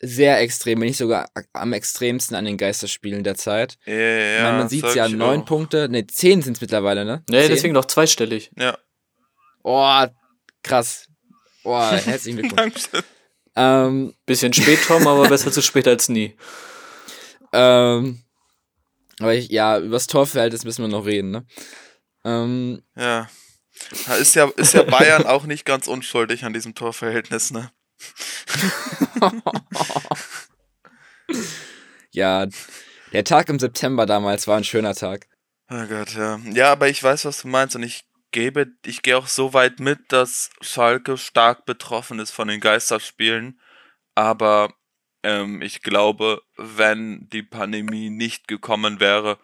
sehr 0.00 0.40
extrem, 0.40 0.80
wenn 0.80 0.88
nicht 0.88 0.96
sogar 0.96 1.28
am 1.52 1.72
extremsten 1.74 2.36
an 2.36 2.46
den 2.46 2.56
Geisterspielen 2.56 3.22
der 3.22 3.34
Zeit. 3.34 3.78
Ja, 3.84 3.94
ja, 3.94 4.42
meine, 4.42 4.58
man 4.58 4.68
sieht 4.68 4.84
es 4.84 4.94
ja, 4.94 5.06
neun 5.06 5.42
auch. 5.42 5.46
Punkte, 5.46 5.88
ne, 5.90 6.06
zehn 6.06 6.40
sind 6.42 6.54
es 6.56 6.60
mittlerweile, 6.62 7.04
ne? 7.04 7.22
Nee, 7.28 7.42
zehn? 7.42 7.50
deswegen 7.50 7.74
noch 7.74 7.84
zweistellig. 7.84 8.50
Ja. 8.56 8.78
Oh, 9.62 10.06
krass. 10.62 11.08
Oh, 11.64 11.78
herzlichen 11.90 12.38
Glückwunsch. 12.38 12.88
Ähm, 13.56 14.14
Bisschen 14.26 14.52
spät, 14.52 14.80
Tom, 14.86 15.06
aber 15.06 15.28
besser 15.28 15.52
zu 15.52 15.62
spät 15.62 15.86
als 15.86 16.08
nie. 16.08 16.36
Ähm, 17.52 18.22
aber 19.20 19.34
ich, 19.34 19.48
ja, 19.48 19.78
übers 19.78 20.06
Torverhältnis 20.06 20.64
müssen 20.64 20.82
wir 20.82 20.88
noch 20.88 21.06
reden, 21.06 21.30
ne? 21.30 21.46
Ähm, 22.24 22.82
ja. 22.96 23.28
Da 24.06 24.14
ist 24.16 24.34
ja, 24.34 24.50
ist 24.56 24.74
ja 24.74 24.82
Bayern 24.82 25.26
auch 25.26 25.44
nicht 25.44 25.64
ganz 25.64 25.86
unschuldig 25.86 26.44
an 26.44 26.52
diesem 26.52 26.74
Torverhältnis, 26.74 27.52
ne? 27.52 27.70
ja, 32.10 32.46
der 33.12 33.24
Tag 33.24 33.48
im 33.48 33.58
September 33.58 34.06
damals 34.06 34.46
war 34.48 34.56
ein 34.56 34.64
schöner 34.64 34.94
Tag. 34.94 35.28
Oh 35.70 35.86
Gott, 35.86 36.14
ja. 36.14 36.40
Ja, 36.52 36.72
aber 36.72 36.88
ich 36.88 37.02
weiß, 37.02 37.24
was 37.24 37.42
du 37.42 37.48
meinst 37.48 37.76
und 37.76 37.82
ich 37.84 38.04
gebe, 38.34 38.66
ich 38.84 39.02
gehe 39.02 39.16
auch 39.16 39.28
so 39.28 39.54
weit 39.54 39.78
mit, 39.78 40.00
dass 40.08 40.50
Schalke 40.60 41.16
stark 41.16 41.66
betroffen 41.66 42.18
ist 42.18 42.32
von 42.32 42.48
den 42.48 42.60
Geisterspielen. 42.60 43.60
Aber 44.16 44.74
ähm, 45.22 45.62
ich 45.62 45.82
glaube, 45.82 46.42
wenn 46.56 47.28
die 47.30 47.44
Pandemie 47.44 48.10
nicht 48.10 48.48
gekommen 48.48 48.98
wäre, 48.98 49.38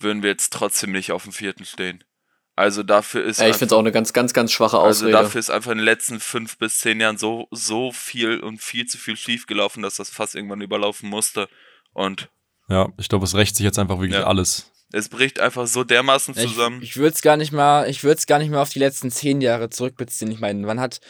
würden 0.00 0.24
wir 0.24 0.30
jetzt 0.30 0.52
trotzdem 0.52 0.90
nicht 0.90 1.12
auf 1.12 1.22
dem 1.22 1.32
vierten 1.32 1.64
stehen. 1.64 2.02
Also 2.56 2.82
dafür 2.82 3.24
ist. 3.24 3.38
Ja, 3.38 3.46
ich 3.46 3.56
finde 3.56 3.66
es 3.66 3.72
auch 3.74 3.78
eine 3.78 3.92
ganz, 3.92 4.12
ganz, 4.12 4.34
ganz 4.34 4.50
schwache 4.50 4.76
also 4.76 4.88
Ausrede. 4.88 5.16
Also 5.16 5.28
dafür 5.28 5.38
ist 5.38 5.50
einfach 5.50 5.70
in 5.70 5.78
den 5.78 5.84
letzten 5.84 6.18
fünf 6.18 6.58
bis 6.58 6.80
zehn 6.80 7.00
Jahren 7.00 7.18
so, 7.18 7.46
so 7.52 7.92
viel 7.92 8.40
und 8.40 8.60
viel 8.60 8.86
zu 8.86 8.98
viel 8.98 9.16
schiefgelaufen, 9.16 9.84
dass 9.84 9.94
das 9.94 10.10
fast 10.10 10.34
irgendwann 10.34 10.60
überlaufen 10.60 11.08
musste. 11.08 11.48
Und. 11.92 12.28
Ja, 12.68 12.88
ich 12.98 13.08
glaube, 13.08 13.24
es 13.24 13.36
rächt 13.36 13.54
sich 13.54 13.64
jetzt 13.64 13.78
einfach 13.78 13.98
wirklich 14.00 14.20
ja. 14.20 14.26
alles. 14.26 14.71
Es 14.92 15.08
bricht 15.08 15.40
einfach 15.40 15.66
so 15.66 15.84
dermaßen 15.84 16.34
zusammen. 16.34 16.82
Ich, 16.82 16.90
ich 16.90 16.96
würde 16.96 17.14
es 17.14 17.22
gar 17.22 17.36
nicht 17.36 17.52
mal, 17.52 17.88
ich 17.88 18.04
würde 18.04 18.18
es 18.18 18.26
gar 18.26 18.38
nicht 18.38 18.50
mehr 18.50 18.60
auf 18.60 18.68
die 18.68 18.78
letzten 18.78 19.10
zehn 19.10 19.40
Jahre 19.40 19.70
zurückbeziehen. 19.70 20.30
Ich 20.30 20.40
meine, 20.40 20.66
wann 20.66 20.80
hat 20.80 21.00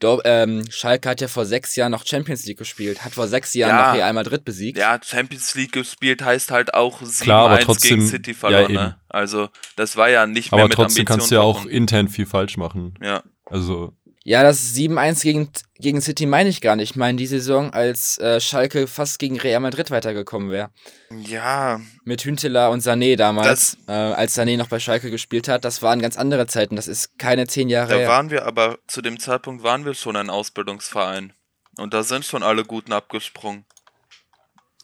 Dor 0.00 0.22
ähm, 0.24 0.64
Schalke 0.70 1.08
hat 1.08 1.20
ja 1.20 1.26
vor 1.26 1.44
sechs 1.44 1.74
Jahren 1.74 1.90
noch 1.90 2.06
Champions 2.06 2.46
League 2.46 2.58
gespielt, 2.58 3.04
hat 3.04 3.14
vor 3.14 3.26
sechs 3.26 3.52
Jahren 3.54 3.76
ja, 3.76 3.86
noch 3.88 3.94
Real 3.94 4.12
Madrid 4.12 4.44
besiegt. 4.44 4.78
Ja, 4.78 5.00
Champions 5.04 5.54
League 5.56 5.72
gespielt 5.72 6.22
heißt 6.22 6.52
halt 6.52 6.72
auch 6.74 7.02
7-1 7.02 7.82
gegen 7.82 8.06
City 8.06 8.34
verloren. 8.34 8.72
Ja, 8.72 8.80
ne? 8.80 9.00
Also 9.08 9.48
das 9.74 9.96
war 9.96 10.08
ja 10.08 10.26
nicht 10.26 10.52
aber 10.52 10.58
mehr 10.58 10.68
mit 10.68 10.78
Aber 10.78 10.84
trotzdem 10.84 11.04
kannst 11.04 11.30
du 11.30 11.36
ja 11.36 11.40
auch 11.40 11.66
intern 11.66 12.08
viel 12.08 12.26
falsch 12.26 12.56
machen. 12.56 12.94
Ja. 13.02 13.24
Also 13.46 13.92
ja, 14.28 14.42
das 14.42 14.74
7-1 14.74 15.22
gegen, 15.22 15.48
gegen 15.78 16.02
City 16.02 16.26
meine 16.26 16.50
ich 16.50 16.60
gar 16.60 16.76
nicht. 16.76 16.90
Ich 16.90 16.96
meine 16.96 17.16
die 17.16 17.26
Saison, 17.26 17.72
als 17.72 18.18
äh, 18.18 18.40
Schalke 18.40 18.86
fast 18.86 19.18
gegen 19.18 19.40
Real 19.40 19.58
Madrid 19.60 19.90
weitergekommen 19.90 20.50
wäre. 20.50 20.68
Ja. 21.08 21.80
Mit 22.04 22.26
Hünteler 22.26 22.70
und 22.70 22.82
Sané 22.82 23.16
damals, 23.16 23.78
äh, 23.88 23.92
als 23.92 24.38
Sané 24.38 24.58
noch 24.58 24.68
bei 24.68 24.80
Schalke 24.80 25.10
gespielt 25.10 25.48
hat. 25.48 25.64
Das 25.64 25.80
waren 25.80 26.02
ganz 26.02 26.18
andere 26.18 26.46
Zeiten. 26.46 26.76
Das 26.76 26.88
ist 26.88 27.18
keine 27.18 27.46
zehn 27.46 27.70
Jahre 27.70 27.88
da 27.88 27.96
her. 27.96 28.06
Da 28.06 28.12
waren 28.12 28.28
wir 28.28 28.44
aber, 28.44 28.78
zu 28.86 29.00
dem 29.00 29.18
Zeitpunkt 29.18 29.62
waren 29.62 29.86
wir 29.86 29.94
schon 29.94 30.14
ein 30.14 30.28
Ausbildungsverein. 30.28 31.32
Und 31.78 31.94
da 31.94 32.02
sind 32.02 32.26
schon 32.26 32.42
alle 32.42 32.64
Guten 32.64 32.92
abgesprungen. 32.92 33.64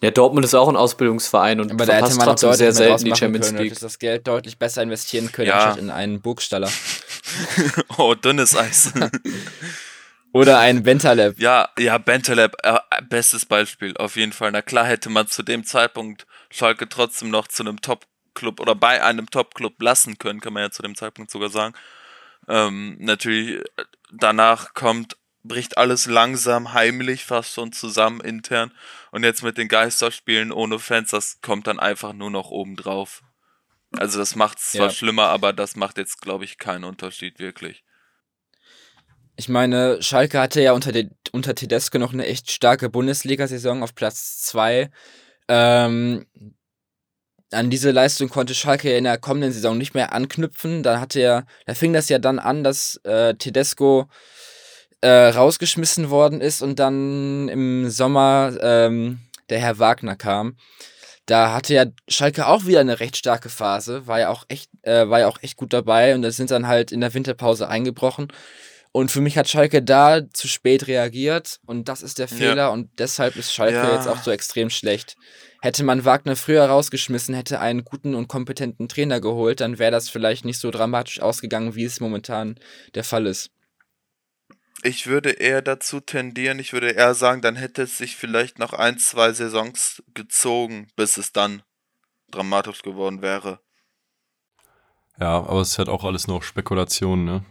Ja, 0.00 0.10
Dortmund 0.10 0.46
ist 0.46 0.54
auch 0.54 0.68
ein 0.70 0.76
Ausbildungsverein 0.76 1.60
und 1.60 1.70
aber 1.70 1.84
da 1.84 1.94
hätte 1.94 2.14
man 2.14 2.28
trotzdem 2.28 2.54
sehr 2.54 2.72
selten 2.72 3.04
die 3.04 3.14
Champions 3.14 3.48
können, 3.48 3.58
League. 3.58 3.78
das 3.78 3.98
Geld 3.98 4.26
deutlich 4.26 4.58
besser 4.58 4.82
investieren 4.82 5.30
können, 5.32 5.48
ja. 5.48 5.64
anstatt 5.64 5.78
in 5.82 5.90
einen 5.90 6.22
Burgstaller. 6.22 6.70
oh, 7.98 8.14
dünnes 8.14 8.56
Eis. 8.56 8.92
Oder 10.32 10.58
ein 10.58 10.82
Bentaleb. 10.82 11.38
Ja, 11.38 11.68
ja, 11.78 11.96
Bentaleb, 11.98 12.56
äh, 12.64 12.78
bestes 13.08 13.46
Beispiel, 13.46 13.96
auf 13.96 14.16
jeden 14.16 14.32
Fall. 14.32 14.50
Na 14.50 14.62
klar 14.62 14.84
hätte 14.84 15.08
man 15.08 15.28
zu 15.28 15.44
dem 15.44 15.64
Zeitpunkt 15.64 16.26
Schalke 16.50 16.88
trotzdem 16.88 17.30
noch 17.30 17.46
zu 17.46 17.62
einem 17.62 17.80
Top-Club 17.80 18.58
oder 18.58 18.74
bei 18.74 19.02
einem 19.02 19.30
Top-Club 19.30 19.80
lassen 19.80 20.18
können, 20.18 20.40
kann 20.40 20.52
man 20.52 20.64
ja 20.64 20.70
zu 20.70 20.82
dem 20.82 20.96
Zeitpunkt 20.96 21.30
sogar 21.30 21.50
sagen. 21.50 21.74
Ähm, 22.48 22.96
natürlich, 22.98 23.60
äh, 23.60 23.84
danach 24.10 24.74
kommt 24.74 25.16
bricht 25.44 25.76
alles 25.78 26.06
langsam, 26.06 26.72
heimlich 26.72 27.24
fast 27.24 27.52
schon 27.52 27.72
zusammen 27.72 28.20
intern. 28.20 28.72
Und 29.12 29.22
jetzt 29.22 29.42
mit 29.42 29.58
den 29.58 29.68
Geisterspielen 29.68 30.50
ohne 30.50 30.78
Fans, 30.78 31.10
das 31.10 31.40
kommt 31.42 31.66
dann 31.66 31.78
einfach 31.78 32.12
nur 32.12 32.30
noch 32.30 32.50
oben 32.50 32.76
drauf. 32.76 33.22
Also 33.98 34.18
das 34.18 34.36
macht 34.36 34.58
es 34.58 34.72
zwar 34.72 34.88
ja. 34.88 34.90
schlimmer, 34.90 35.28
aber 35.28 35.52
das 35.52 35.76
macht 35.76 35.98
jetzt, 35.98 36.20
glaube 36.20 36.44
ich, 36.44 36.58
keinen 36.58 36.84
Unterschied 36.84 37.38
wirklich. 37.38 37.84
Ich 39.36 39.48
meine, 39.48 40.00
Schalke 40.00 40.40
hatte 40.40 40.62
ja 40.62 40.72
unter, 40.72 40.92
de, 40.92 41.10
unter 41.32 41.54
Tedesco 41.54 41.98
noch 41.98 42.12
eine 42.12 42.26
echt 42.26 42.50
starke 42.50 42.88
Bundesliga-Saison 42.88 43.82
auf 43.82 43.94
Platz 43.94 44.42
2. 44.42 44.90
Ähm, 45.48 46.26
an 47.50 47.70
diese 47.70 47.90
Leistung 47.90 48.28
konnte 48.28 48.54
Schalke 48.54 48.96
in 48.96 49.04
der 49.04 49.18
kommenden 49.18 49.52
Saison 49.52 49.76
nicht 49.76 49.94
mehr 49.94 50.12
anknüpfen. 50.12 50.82
Da 50.82 51.00
hatte 51.00 51.20
er, 51.20 51.46
da 51.66 51.74
fing 51.74 51.92
das 51.92 52.08
ja 52.08 52.18
dann 52.18 52.38
an, 52.38 52.62
dass 52.64 52.96
äh, 53.04 53.34
Tedesco 53.34 54.08
äh, 55.00 55.28
rausgeschmissen 55.28 56.10
worden 56.10 56.40
ist 56.40 56.62
und 56.62 56.78
dann 56.78 57.48
im 57.48 57.90
Sommer 57.90 58.56
ähm, 58.60 59.20
der 59.50 59.60
Herr 59.60 59.78
Wagner 59.78 60.16
kam. 60.16 60.56
Da 61.26 61.54
hatte 61.54 61.74
ja 61.74 61.86
Schalke 62.08 62.46
auch 62.46 62.66
wieder 62.66 62.80
eine 62.80 63.00
recht 63.00 63.16
starke 63.16 63.48
Phase, 63.48 64.06
war 64.06 64.20
ja 64.20 64.28
auch 64.28 64.44
echt, 64.48 64.70
äh, 64.82 65.08
war 65.08 65.20
ja 65.20 65.28
auch 65.28 65.42
echt 65.42 65.56
gut 65.56 65.72
dabei 65.72 66.14
und 66.14 66.22
da 66.22 66.30
sind 66.30 66.50
dann 66.50 66.66
halt 66.66 66.92
in 66.92 67.00
der 67.00 67.14
Winterpause 67.14 67.68
eingebrochen. 67.68 68.28
Und 68.92 69.10
für 69.10 69.20
mich 69.20 69.36
hat 69.36 69.48
Schalke 69.48 69.82
da 69.82 70.20
zu 70.32 70.46
spät 70.46 70.86
reagiert 70.86 71.58
und 71.66 71.88
das 71.88 72.02
ist 72.02 72.20
der 72.20 72.28
Fehler 72.28 72.56
ja. 72.56 72.68
und 72.68 72.90
deshalb 72.98 73.34
ist 73.34 73.52
Schalke 73.52 73.74
ja. 73.74 73.94
jetzt 73.94 74.06
auch 74.06 74.22
so 74.22 74.30
extrem 74.30 74.70
schlecht. 74.70 75.16
Hätte 75.62 75.82
man 75.82 76.04
Wagner 76.04 76.36
früher 76.36 76.64
rausgeschmissen, 76.66 77.34
hätte 77.34 77.58
einen 77.58 77.84
guten 77.84 78.14
und 78.14 78.28
kompetenten 78.28 78.88
Trainer 78.88 79.20
geholt, 79.20 79.60
dann 79.60 79.78
wäre 79.78 79.90
das 79.90 80.10
vielleicht 80.10 80.44
nicht 80.44 80.60
so 80.60 80.70
dramatisch 80.70 81.20
ausgegangen, 81.20 81.74
wie 81.74 81.84
es 81.84 82.00
momentan 82.00 82.56
der 82.94 83.02
Fall 83.02 83.26
ist. 83.26 83.50
Ich 84.86 85.06
würde 85.06 85.30
eher 85.30 85.62
dazu 85.62 85.98
tendieren, 86.00 86.58
ich 86.58 86.74
würde 86.74 86.90
eher 86.90 87.14
sagen, 87.14 87.40
dann 87.40 87.56
hätte 87.56 87.82
es 87.82 87.96
sich 87.96 88.16
vielleicht 88.16 88.58
noch 88.58 88.74
ein, 88.74 88.98
zwei 88.98 89.32
Saisons 89.32 90.02
gezogen, 90.12 90.88
bis 90.94 91.16
es 91.16 91.32
dann 91.32 91.62
dramatisch 92.30 92.82
geworden 92.82 93.22
wäre. 93.22 93.60
Ja, 95.18 95.38
aber 95.38 95.62
es 95.62 95.70
ist 95.70 95.78
halt 95.78 95.88
auch 95.88 96.04
alles 96.04 96.26
noch 96.26 96.42
Spekulation, 96.42 97.24
ne? 97.24 97.44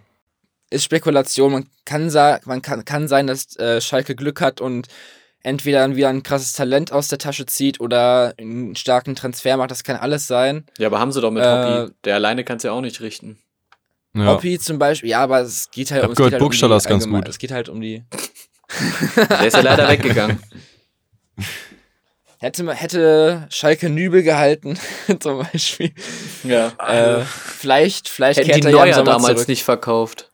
Ist 0.69 0.83
Spekulation. 0.83 1.51
Man 1.51 1.69
kann, 1.85 2.11
man 2.45 2.61
kann, 2.61 2.85
kann 2.85 3.07
sein, 3.07 3.25
dass 3.25 3.55
äh, 3.57 3.81
Schalke 3.81 4.15
Glück 4.15 4.39
hat 4.39 4.61
und 4.61 4.87
entweder 5.41 5.79
dann 5.79 5.95
wieder 5.95 6.09
ein 6.09 6.21
krasses 6.21 6.53
Talent 6.53 6.91
aus 6.91 7.07
der 7.07 7.17
Tasche 7.17 7.47
zieht 7.47 7.79
oder 7.79 8.35
einen 8.37 8.75
starken 8.75 9.15
Transfer 9.15 9.57
macht. 9.57 9.71
Das 9.71 9.83
kann 9.83 9.95
alles 9.95 10.27
sein. 10.27 10.65
Ja, 10.77 10.87
aber 10.87 10.99
haben 10.99 11.11
sie 11.11 11.21
doch 11.21 11.31
mit 11.31 11.43
Äh, 11.43 11.47
Hoppy. 11.47 11.93
Der 12.03 12.15
alleine 12.15 12.43
kann 12.43 12.57
es 12.57 12.63
ja 12.63 12.71
auch 12.71 12.81
nicht 12.81 13.01
richten. 13.01 13.39
Ja. 14.15 14.27
Hoppi 14.27 14.59
zum 14.59 14.77
Beispiel, 14.77 15.09
ja, 15.09 15.21
aber 15.21 15.39
es 15.41 15.71
geht 15.71 15.89
halt 15.91 16.01
Ich 16.01 16.03
hab 16.03 16.11
es 16.11 16.17
gehört, 16.17 16.31
geht 16.33 16.41
halt 16.41 16.41
um 16.43 16.51
ist 16.77 16.85
die 16.85 16.89
ganz 16.89 17.07
gut. 17.09 17.27
Es 17.27 17.37
geht 17.39 17.51
halt 17.51 17.69
um 17.69 17.81
die. 17.81 18.03
Der 19.29 19.45
ist 19.47 19.53
ja 19.55 19.61
leider 19.61 19.87
weggegangen. 19.89 20.39
Hätte, 22.39 22.63
man- 22.63 22.75
hätte 22.75 23.47
Schalke 23.49 23.89
Nübel 23.89 24.21
gehalten, 24.21 24.77
zum 25.19 25.39
Beispiel. 25.43 25.93
Ja. 26.43 26.73
Äh, 26.85 27.21
vielleicht, 27.23 28.09
vielleicht 28.09 28.39
Hätten 28.39 28.49
kehrt 28.51 28.63
die 28.65 28.67
er 28.67 28.71
ja 28.71 28.77
im 28.79 28.85
Neuer 28.85 28.93
Sommer 28.95 29.11
damals 29.11 29.33
zurück. 29.35 29.47
nicht 29.47 29.63
verkauft. 29.63 30.29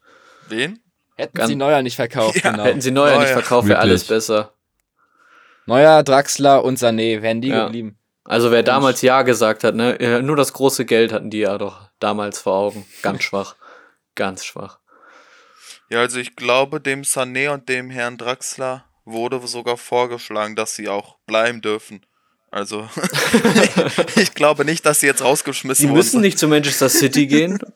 Wen? 0.47 0.79
Hätten 1.15 1.37
Ganz- 1.37 1.49
sie 1.49 1.55
Neuer 1.55 1.81
nicht 1.83 1.95
verkauft, 1.95 2.43
Ja, 2.43 2.51
genau. 2.51 2.63
Hätten 2.63 2.81
sie 2.81 2.91
Neuer 2.91 3.11
Neuer. 3.11 3.19
nicht 3.21 3.31
verkauft, 3.31 3.67
wäre 3.67 3.79
alles 3.79 4.05
besser. 4.05 4.53
Neuer, 5.67 6.01
Draxler 6.03 6.63
und 6.63 6.79
Sané, 6.79 7.21
wären 7.21 7.41
die 7.41 7.49
Ja. 7.49 7.65
geblieben. 7.65 7.97
Also 8.23 8.51
wer 8.51 8.63
damals 8.63 9.01
Ja 9.01 9.21
gesagt 9.21 9.63
hat, 9.63 9.75
ne, 9.75 9.97
ja, 10.01 10.21
nur 10.21 10.35
das 10.35 10.53
große 10.53 10.85
Geld 10.85 11.11
hatten 11.13 11.29
die 11.29 11.39
ja 11.39 11.57
doch 11.57 11.89
damals 11.99 12.39
vor 12.39 12.53
Augen. 12.53 12.85
Ganz 13.03 13.23
schwach. 13.23 13.55
Ganz 14.19 14.43
schwach. 14.43 14.79
Ja, 15.89 15.99
also 15.99 16.19
ich 16.19 16.36
glaube, 16.36 16.82
dem 16.82 17.03
Sané 17.03 17.51
und 17.51 17.69
dem 17.69 17.89
Herrn 17.89 18.17
Draxler 18.17 18.84
wurde 19.05 19.39
sogar 19.47 19.77
vorgeschlagen, 19.77 20.58
dass 20.58 20.75
sie 20.75 20.89
auch 20.89 21.15
bleiben 21.25 21.62
dürfen. 21.62 22.05
Also, 22.51 22.89
ich 24.17 24.34
glaube 24.34 24.65
nicht, 24.65 24.86
dass 24.86 24.99
sie 24.99 25.05
jetzt 25.05 25.23
rausgeschmissen 25.23 25.84
Die 25.84 25.89
wurden. 25.89 25.97
müssen 25.97 26.19
nicht 26.19 26.38
zu 26.38 26.49
Manchester 26.49 26.89
City 26.89 27.27
gehen. 27.27 27.60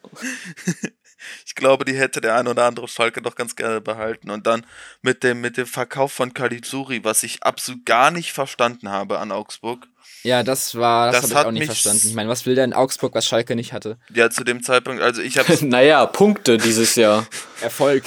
Ich 1.45 1.55
glaube, 1.55 1.85
die 1.85 1.95
hätte 1.95 2.19
der 2.19 2.35
ein 2.35 2.47
oder 2.47 2.65
andere 2.65 2.87
Schalke 2.87 3.21
doch 3.21 3.35
ganz 3.35 3.55
gerne 3.55 3.79
behalten. 3.79 4.29
Und 4.29 4.47
dann 4.47 4.65
mit 5.01 5.23
dem, 5.23 5.39
mit 5.39 5.55
dem 5.55 5.67
Verkauf 5.67 6.11
von 6.11 6.33
Caligiuri, 6.33 7.03
was 7.03 7.23
ich 7.23 7.43
absolut 7.43 7.85
gar 7.85 8.11
nicht 8.11 8.33
verstanden 8.33 8.89
habe 8.89 9.19
an 9.19 9.31
Augsburg. 9.31 9.87
Ja, 10.23 10.41
das 10.43 10.75
war, 10.75 11.11
das, 11.11 11.21
Das 11.21 11.31
habe 11.31 11.41
ich 11.41 11.47
auch 11.47 11.51
nicht 11.51 11.65
verstanden. 11.65 12.07
Ich 12.07 12.13
meine, 12.13 12.29
was 12.29 12.45
will 12.45 12.55
denn 12.55 12.73
Augsburg, 12.73 13.13
was 13.13 13.25
Schalke 13.25 13.55
nicht 13.55 13.73
hatte? 13.73 13.97
Ja, 14.13 14.29
zu 14.29 14.43
dem 14.43 14.63
Zeitpunkt, 14.63 15.01
also 15.01 15.21
ich 15.21 15.37
habe 15.37 15.53
naja, 15.65 16.05
Punkte 16.05 16.57
dieses 16.57 16.95
Jahr. 16.95 17.27
Erfolg. 17.61 18.03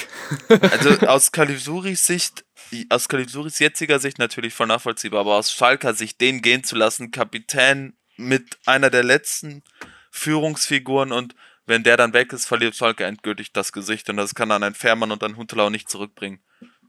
Also 0.48 0.90
aus 1.06 1.30
Caligiuris 1.30 2.06
Sicht, 2.06 2.44
aus 2.88 3.08
Caligiuris 3.08 3.58
jetziger 3.58 3.98
Sicht 3.98 4.18
natürlich 4.18 4.54
voll 4.54 4.66
nachvollziehbar, 4.66 5.20
aber 5.20 5.36
aus 5.36 5.52
Schalker 5.52 5.92
Sicht 5.94 6.20
den 6.20 6.40
gehen 6.40 6.64
zu 6.64 6.74
lassen, 6.74 7.10
Kapitän 7.10 7.94
mit 8.16 8.58
einer 8.64 8.88
der 8.88 9.04
letzten 9.04 9.62
Führungsfiguren 10.10 11.12
und 11.12 11.34
wenn 11.66 11.82
der 11.82 11.96
dann 11.96 12.12
weg 12.14 12.32
ist, 12.32 12.46
verliert 12.46 12.76
Schalke 12.76 13.04
endgültig 13.04 13.52
das 13.52 13.72
Gesicht 13.72 14.08
und 14.08 14.16
das 14.16 14.34
kann 14.34 14.48
dann 14.48 14.62
ein 14.62 14.74
Fährmann 14.74 15.12
und 15.12 15.22
ein 15.22 15.36
Huntelaar 15.36 15.68
nicht 15.68 15.90
zurückbringen. 15.90 16.40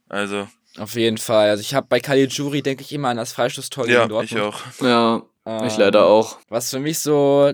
Also, 0.08 0.48
Auf 0.78 0.96
jeden 0.96 1.18
Fall. 1.18 1.50
Also 1.50 1.62
ich 1.62 1.74
habe 1.74 1.88
bei 1.88 2.00
Caligiuri, 2.00 2.62
denke 2.62 2.84
ich 2.84 2.94
immer 2.94 3.10
an 3.10 3.18
das 3.18 3.34
Freistoßtor 3.34 3.88
ja, 3.88 4.00
gegen 4.00 4.10
Dortmund. 4.10 4.32
ich 4.32 4.40
auch. 4.40 4.82
Ja, 4.82 5.24
Ähm, 5.48 5.66
ich 5.66 5.78
leider 5.78 6.06
auch. 6.06 6.40
Was 6.50 6.70
für 6.70 6.80
mich 6.80 7.00
so 7.00 7.54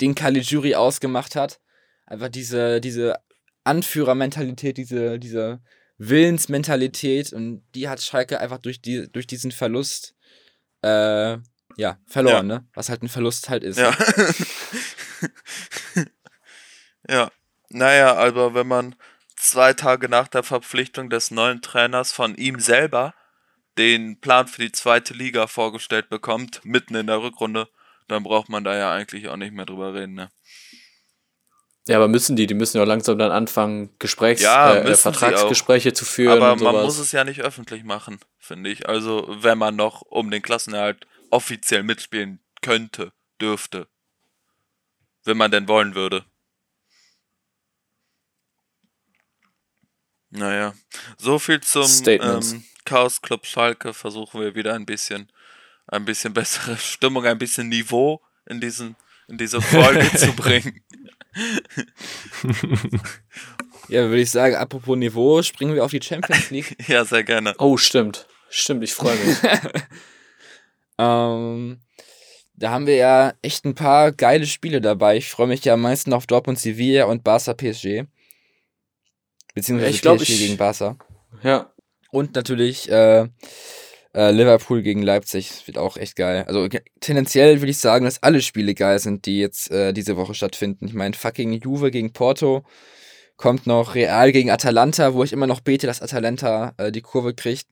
den 0.00 0.14
Caligiuri 0.14 0.74
ausgemacht 0.74 1.34
hat, 1.34 1.60
einfach 2.06 2.28
diese, 2.28 2.80
diese 2.80 3.16
Anführermentalität, 3.64 4.76
diese, 4.76 5.18
diese 5.18 5.60
Willensmentalität 5.98 7.32
und 7.32 7.62
die 7.74 7.88
hat 7.88 8.00
Schalke 8.00 8.40
einfach 8.40 8.58
durch, 8.58 8.80
die, 8.80 9.10
durch 9.10 9.26
diesen 9.26 9.50
Verlust 9.50 10.14
äh, 10.82 11.38
ja, 11.76 11.98
verloren, 12.06 12.46
ne? 12.46 12.66
Was 12.74 12.88
halt 12.88 13.02
ein 13.02 13.08
Verlust 13.08 13.48
halt 13.48 13.64
ist. 13.64 13.78
Ja. 13.78 13.96
ja. 17.08 17.30
Naja, 17.70 18.14
aber 18.16 18.54
wenn 18.54 18.66
man 18.66 18.94
zwei 19.42 19.72
Tage 19.72 20.08
nach 20.08 20.28
der 20.28 20.42
Verpflichtung 20.42 21.10
des 21.10 21.30
neuen 21.30 21.62
Trainers 21.62 22.12
von 22.12 22.34
ihm 22.36 22.60
selber 22.60 23.14
den 23.78 24.20
Plan 24.20 24.46
für 24.46 24.62
die 24.62 24.72
zweite 24.72 25.14
Liga 25.14 25.46
vorgestellt 25.46 26.08
bekommt, 26.08 26.60
mitten 26.64 26.94
in 26.94 27.06
der 27.06 27.22
Rückrunde, 27.22 27.68
dann 28.08 28.22
braucht 28.22 28.48
man 28.48 28.64
da 28.64 28.76
ja 28.76 28.92
eigentlich 28.92 29.28
auch 29.28 29.36
nicht 29.36 29.52
mehr 29.52 29.66
drüber 29.66 29.94
reden, 29.94 30.14
ne? 30.14 30.30
Ja, 31.88 31.96
aber 31.96 32.06
müssen 32.06 32.36
die, 32.36 32.46
die 32.46 32.54
müssen 32.54 32.76
ja 32.76 32.84
langsam 32.84 33.18
dann 33.18 33.32
anfangen, 33.32 33.90
Gesprächs, 33.98 34.40
Ja, 34.40 34.74
äh, 34.74 34.88
äh, 34.88 34.94
Vertragsgespräche 34.94 35.92
zu 35.92 36.04
führen. 36.04 36.40
Aber 36.40 36.54
man 36.54 36.84
muss 36.84 36.98
es 36.98 37.10
ja 37.10 37.24
nicht 37.24 37.40
öffentlich 37.40 37.82
machen, 37.82 38.20
finde 38.38 38.70
ich. 38.70 38.88
Also, 38.88 39.26
wenn 39.40 39.58
man 39.58 39.74
noch 39.74 40.02
um 40.02 40.30
den 40.30 40.42
Klassenerhalt 40.42 41.08
offiziell 41.30 41.82
mitspielen 41.82 42.38
könnte, 42.60 43.12
dürfte. 43.40 43.88
Wenn 45.24 45.36
man 45.36 45.50
denn 45.50 45.66
wollen 45.66 45.96
würde. 45.96 46.24
Naja, 50.32 50.72
so 51.18 51.38
viel 51.38 51.60
zum 51.60 51.86
ähm, 52.06 52.64
Chaos 52.86 53.20
Club 53.20 53.44
Schalke. 53.44 53.92
Versuchen 53.92 54.40
wir 54.40 54.54
wieder 54.54 54.74
ein 54.74 54.86
bisschen, 54.86 55.30
ein 55.86 56.06
bisschen 56.06 56.32
bessere 56.32 56.76
Stimmung, 56.78 57.26
ein 57.26 57.38
bisschen 57.38 57.68
Niveau 57.68 58.20
in 58.46 58.60
diesen, 58.60 58.96
in 59.28 59.36
diese 59.36 59.60
Folge 59.60 60.10
zu 60.16 60.32
bringen. 60.32 60.82
Ja, 63.88 64.08
würde 64.08 64.22
ich 64.22 64.30
sagen, 64.30 64.56
apropos 64.56 64.96
Niveau, 64.96 65.42
springen 65.42 65.74
wir 65.74 65.84
auf 65.84 65.90
die 65.90 66.02
Champions 66.02 66.50
League. 66.50 66.76
Ja, 66.88 67.04
sehr 67.04 67.24
gerne. 67.24 67.54
Oh, 67.58 67.76
stimmt. 67.76 68.26
Stimmt, 68.48 68.84
ich 68.84 68.94
freue 68.94 69.16
mich. 69.16 69.36
ähm, 70.98 71.80
da 72.54 72.70
haben 72.70 72.86
wir 72.86 72.96
ja 72.96 73.34
echt 73.42 73.66
ein 73.66 73.74
paar 73.74 74.12
geile 74.12 74.46
Spiele 74.46 74.80
dabei. 74.80 75.18
Ich 75.18 75.28
freue 75.28 75.46
mich 75.46 75.64
ja 75.64 75.74
am 75.74 75.82
meisten 75.82 76.12
auf 76.14 76.26
Dortmund 76.26 76.58
Sevilla 76.58 77.04
und 77.04 77.22
Barca 77.22 77.52
PSG. 77.52 78.04
Beziehungsweise 79.54 79.90
Ich 79.90 80.02
glaub, 80.02 80.18
PSG 80.18 80.32
ich- 80.32 80.38
gegen 80.40 80.56
Barca. 80.56 80.96
ja. 81.42 81.68
Und 82.10 82.34
natürlich 82.34 82.90
äh, 82.90 83.26
äh, 84.14 84.30
Liverpool 84.32 84.82
gegen 84.82 85.00
Leipzig. 85.02 85.48
Das 85.48 85.66
wird 85.66 85.78
auch 85.78 85.96
echt 85.96 86.14
geil. 86.16 86.44
Also 86.46 86.68
tendenziell 87.00 87.62
würde 87.62 87.70
ich 87.70 87.78
sagen, 87.78 88.04
dass 88.04 88.22
alle 88.22 88.42
Spiele 88.42 88.74
geil 88.74 88.98
sind, 88.98 89.24
die 89.24 89.38
jetzt 89.40 89.70
äh, 89.70 89.94
diese 89.94 90.18
Woche 90.18 90.34
stattfinden. 90.34 90.86
Ich 90.86 90.92
meine, 90.92 91.14
fucking 91.14 91.52
Juve 91.62 91.90
gegen 91.90 92.12
Porto. 92.12 92.64
Kommt 93.38 93.66
noch 93.66 93.94
Real 93.94 94.30
gegen 94.30 94.50
Atalanta, 94.50 95.14
wo 95.14 95.24
ich 95.24 95.32
immer 95.32 95.46
noch 95.46 95.60
bete, 95.60 95.86
dass 95.86 96.02
Atalanta 96.02 96.74
äh, 96.76 96.92
die 96.92 97.00
Kurve 97.00 97.32
kriegt. 97.32 97.66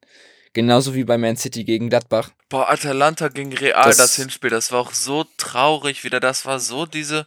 Genauso 0.55 0.95
wie 0.95 1.05
bei 1.05 1.19
Man 1.19 1.37
City 1.37 1.65
gegen 1.65 1.91
Gladbach. 1.91 2.31
Boah, 2.49 2.71
Atalanta 2.71 3.29
gegen 3.29 3.53
Real, 3.53 3.85
das, 3.85 3.99
Das- 3.99 4.17
Hinspiel, 4.17 4.49
das 4.49 4.73
war 4.73 4.81
auch 4.81 4.95
so 4.95 5.27
traurig 5.37 6.03
wieder. 6.03 6.19
Das 6.19 6.47
war 6.47 6.59
so 6.61 6.87
diese, 6.87 7.27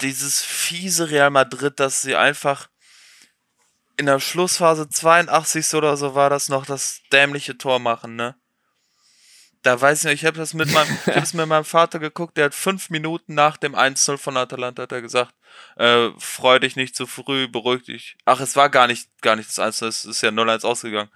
dieses 0.00 0.40
fiese 0.40 1.10
Real 1.10 1.30
Madrid, 1.30 1.78
dass 1.78 2.00
sie 2.02 2.16
einfach 2.16 2.68
in 3.98 4.06
der 4.06 4.20
Schlussphase 4.20 4.88
82 4.88 5.74
oder 5.74 5.96
so 5.96 6.14
war 6.14 6.30
das 6.30 6.48
noch 6.48 6.64
das 6.64 7.00
dämliche 7.12 7.58
Tor 7.58 7.78
machen, 7.78 8.16
ne? 8.16 8.36
Da 9.62 9.80
weiß 9.80 9.98
ich 9.98 10.04
nicht, 10.04 10.22
ich 10.22 10.26
habe 10.26 10.38
das 10.38 10.54
mit 10.54 10.72
meinem, 10.72 10.88
ich 11.06 11.06
hab 11.08 11.14
das 11.16 11.34
mit 11.34 11.46
meinem 11.46 11.64
Vater 11.64 11.98
geguckt, 11.98 12.36
der 12.36 12.46
hat 12.46 12.54
fünf 12.54 12.90
Minuten 12.90 13.34
nach 13.34 13.56
dem 13.56 13.74
1-0 13.74 14.16
von 14.16 14.36
Atalanta 14.36 14.84
hat 14.84 14.92
er 14.92 15.02
gesagt, 15.02 15.34
äh, 15.76 16.10
freu 16.16 16.60
dich 16.60 16.76
nicht 16.76 16.94
zu 16.94 17.06
früh, 17.06 17.48
beruhig 17.48 17.82
dich. 17.82 18.16
Ach, 18.24 18.40
es 18.40 18.56
war 18.56 18.70
gar 18.70 18.86
nicht, 18.86 19.10
gar 19.20 19.36
nicht 19.36 19.48
das 19.48 19.58
1-0, 19.58 19.86
es 19.88 20.04
ist 20.04 20.22
ja 20.22 20.30
0-1 20.30 20.64
ausgegangen. 20.64 21.10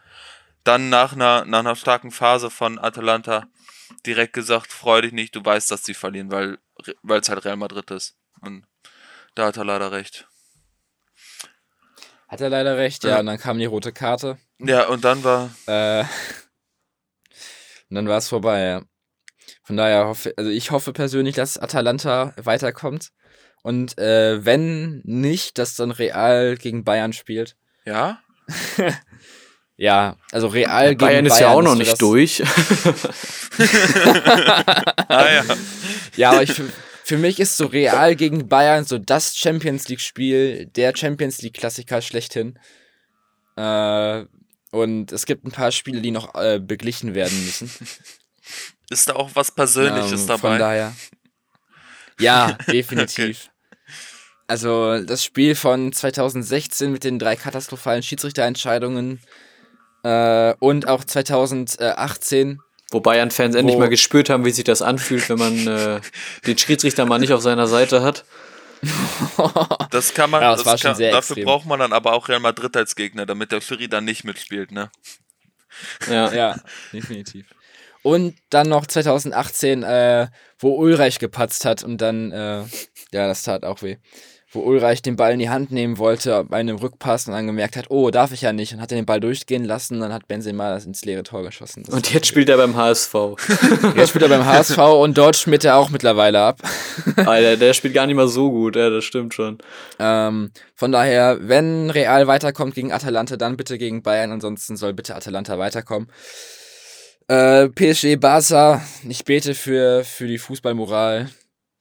Dann 0.65 0.91
nach 0.91 1.13
einer, 1.13 1.45
nach 1.45 1.61
einer 1.61 1.77
starken 1.77 2.11
Phase 2.11 2.51
von 2.51 2.79
Atalanta 2.79 3.47
direkt 4.07 4.33
gesagt, 4.33 4.73
freu 4.73 5.01
dich 5.03 5.13
nicht, 5.13 5.37
du 5.37 5.45
weißt, 5.45 5.71
dass 5.71 5.85
sie 5.85 5.95
verlieren, 5.95 6.31
weil 6.31 6.59
weil 7.03 7.21
es 7.21 7.29
halt 7.29 7.45
Real 7.45 7.57
Madrid 7.57 7.91
ist. 7.91 8.17
Und 8.41 8.67
da 9.35 9.47
hat 9.47 9.57
er 9.57 9.65
leider 9.65 9.93
recht. 9.93 10.27
Hat 12.33 12.41
er 12.41 12.49
leider 12.49 12.79
recht, 12.79 13.05
ja. 13.05 13.11
Ja. 13.11 13.21
Und 13.21 13.27
dann 13.27 13.39
kam 13.39 13.59
die 13.59 13.67
rote 13.67 13.93
Karte. 13.93 14.39
Ja, 14.59 14.87
und 14.87 15.05
dann 15.05 15.23
war, 15.23 15.51
Äh, 15.67 16.01
und 17.91 17.95
dann 17.97 18.09
war 18.09 18.17
es 18.17 18.29
vorbei, 18.29 18.61
ja. 18.63 18.83
Von 19.65 19.77
daher 19.77 20.07
hoffe, 20.07 20.33
also 20.39 20.51
ich 20.51 20.71
hoffe 20.71 20.93
persönlich, 20.95 21.35
dass 21.35 21.59
Atalanta 21.59 22.33
weiterkommt. 22.43 23.11
Und 23.63 23.99
äh, 23.99 24.45
wenn 24.45 25.03
nicht, 25.05 25.59
dass 25.59 25.75
dann 25.77 25.91
Real 25.91 26.57
gegen 26.57 26.85
Bayern 26.85 27.13
spielt. 27.13 27.55
ja? 27.85 28.19
Ja, 29.77 30.17
also 30.31 30.47
Real 30.49 30.91
gegen 30.91 30.99
Bayern 30.99 31.25
Bayern. 31.25 31.27
ist 31.27 31.41
ja 31.41 31.49
auch 31.51 31.63
noch 31.63 31.75
nicht 31.75 32.01
durch. 32.01 32.43
Ah 35.09 35.27
ja. 35.31 35.45
Ja, 36.17 36.31
aber 36.33 36.43
ich, 36.43 36.61
für, 37.05 37.19
mich 37.19 37.41
ist 37.41 37.57
so 37.57 37.67
Real 37.67 38.17
gegen 38.17 38.49
Bayern 38.49 38.85
so 38.85 38.99
das 38.99 39.37
Champions 39.37 39.89
League-Spiel, 39.89 40.67
der 40.67 40.97
Champions 40.97 41.43
League-Klassiker 41.43 42.03
schlechthin. 42.03 42.59
Äh, 43.57 44.25
und 44.71 45.13
es 45.13 45.27
gibt 45.27 45.45
ein 45.45 45.53
paar 45.53 45.73
Spiele, 45.73 46.01
die 46.01 46.11
noch 46.11 46.35
äh, 46.35 46.59
beglichen 46.59 47.15
werden 47.15 47.45
müssen. 47.45 47.71
Ist 48.91 49.09
da 49.09 49.15
auch 49.15 49.31
was 49.35 49.51
Persönliches 49.51 50.23
Ähm, 50.23 50.27
dabei? 50.27 50.51
Von 50.51 50.59
daher. 50.59 50.93
Ja, 52.19 52.53
definitiv. 52.69 53.51
Also 54.47 55.03
das 55.03 55.25
Spiel 55.25 55.55
von 55.55 55.93
2016 55.93 56.93
mit 56.93 57.05
den 57.05 57.19
drei 57.19 57.37
katastrophalen 57.37 58.03
Schiedsrichterentscheidungen 58.03 59.21
äh, 60.03 60.55
und 60.59 60.89
auch 60.89 61.05
2018 61.05 62.61
Wo 62.93 63.01
Bayern-Fans 63.01 63.57
endlich 63.57 63.77
mal 63.79 63.89
gespürt 63.89 64.31
haben, 64.31 64.45
wie 64.45 64.51
sich 64.53 64.65
das 64.65 64.83
anfühlt, 64.83 65.29
wenn 65.29 65.39
man 65.39 65.67
äh, 65.67 66.01
den 66.47 66.57
Schiedsrichter 66.59 67.05
mal 67.07 67.19
nicht 67.19 67.33
auf 67.33 67.41
seiner 67.43 67.67
Seite 67.67 68.03
hat. 68.03 68.25
Das 69.91 70.15
kann 70.15 70.31
man, 70.31 70.43
Ja, 70.43 70.53
das 70.53 70.61
das 70.61 70.67
war 70.67 70.79
schon 70.79 70.89
kann, 70.91 70.97
sehr 70.97 71.13
dafür 71.13 71.37
extrem. 71.37 71.45
braucht 71.45 71.67
man 71.67 71.79
dann 71.79 71.93
aber 71.93 72.13
auch 72.15 72.29
Real 72.29 72.41
Madrid 72.41 72.77
als 72.77 72.97
Gegner, 72.97 73.27
damit 73.27 73.53
der 73.53 73.61
Schiri 73.61 73.89
dann 73.89 74.05
nicht 74.05 74.25
mitspielt, 74.25 74.73
ne? 74.73 74.91
Ja. 76.11 76.33
Ja, 76.33 76.57
definitiv. 76.93 77.47
Und 78.03 78.35
dann 78.51 78.69
noch 78.69 78.87
2018, 78.87 79.83
äh, 79.85 80.27
wo 80.59 80.75
Ulreich 80.77 81.19
gepatzt 81.21 81.65
hat 81.65 81.85
und 81.85 81.99
dann, 81.99 82.33
äh, 82.33 82.63
ja, 83.13 83.27
das 83.29 83.43
tat 83.45 83.65
auch 83.65 83.83
weh. 83.83 83.99
Wo 84.55 84.61
Ulreich 84.61 85.01
den 85.01 85.17
Ball 85.17 85.33
in 85.33 85.39
die 85.39 85.49
Hand 85.49 85.73
nehmen 85.73 85.97
wollte 85.97 86.45
bei 86.45 86.59
einem 86.59 86.77
Rückpass 86.77 87.27
und 87.27 87.33
dann 87.33 87.47
gemerkt 87.47 87.77
hat, 87.77 87.87
oh, 87.89 88.11
darf 88.11 88.33
ich 88.33 88.43
ja 88.43 88.53
nicht. 88.53 88.75
Und 88.75 88.83
hat 88.83 88.93
er 88.93 88.97
den 88.97 89.07
Ball 89.07 89.19
durchgehen 89.19 89.65
lassen 89.65 89.95
und 89.95 90.01
dann 90.01 90.13
hat 90.13 90.29
Benzema 90.29 90.71
das 90.71 90.85
ins 90.85 91.05
leere 91.07 91.23
Tor 91.23 91.43
geschossen. 91.43 91.85
Das 91.85 91.95
Und 91.95 92.13
jetzt 92.13 92.27
spielt 92.27 92.51
er 92.51 92.59
beim 92.59 92.77
HSV. 92.77 93.15
Jetzt 93.97 94.11
spielt 94.11 94.23
er 94.23 94.29
beim 94.29 94.45
HSV 94.45 94.77
und 94.79 95.17
dort 95.17 95.37
schmiert 95.37 95.65
er 95.65 95.77
auch 95.77 95.89
mittlerweile 95.89 96.41
ab. 96.41 96.61
Alter, 97.17 97.57
der 97.57 97.73
spielt 97.73 97.95
gar 97.95 98.07
nicht 98.07 98.17
mal 98.17 98.29
so 98.29 98.51
gut, 98.51 98.77
ja, 98.77 98.91
das 98.91 99.05
stimmt 99.05 99.33
schon. 99.33 99.59
Ähm, 99.99 100.51
von 100.75 100.93
daher, 100.93 101.39
wenn 101.41 101.89
Real 101.89 102.27
weiterkommt 102.27 102.75
gegen 102.75 102.93
Atalanta, 102.93 103.37
dann 103.37 103.57
bitte 103.57 103.79
gegen 103.79 104.03
Bayern. 104.03 104.33
Ansonsten 104.33 104.77
soll 104.77 104.93
bitte 104.93 105.17
Atalanta 105.17 105.59
weiterkommen. 105.59 106.09
Äh, 107.29 107.69
PSG, 107.69 108.17
Barca, 108.17 108.83
ich 109.09 109.25
bete 109.25 109.55
für, 109.55 110.05
für 110.05 110.27
die 110.27 110.39
Fußballmoral, 110.39 111.31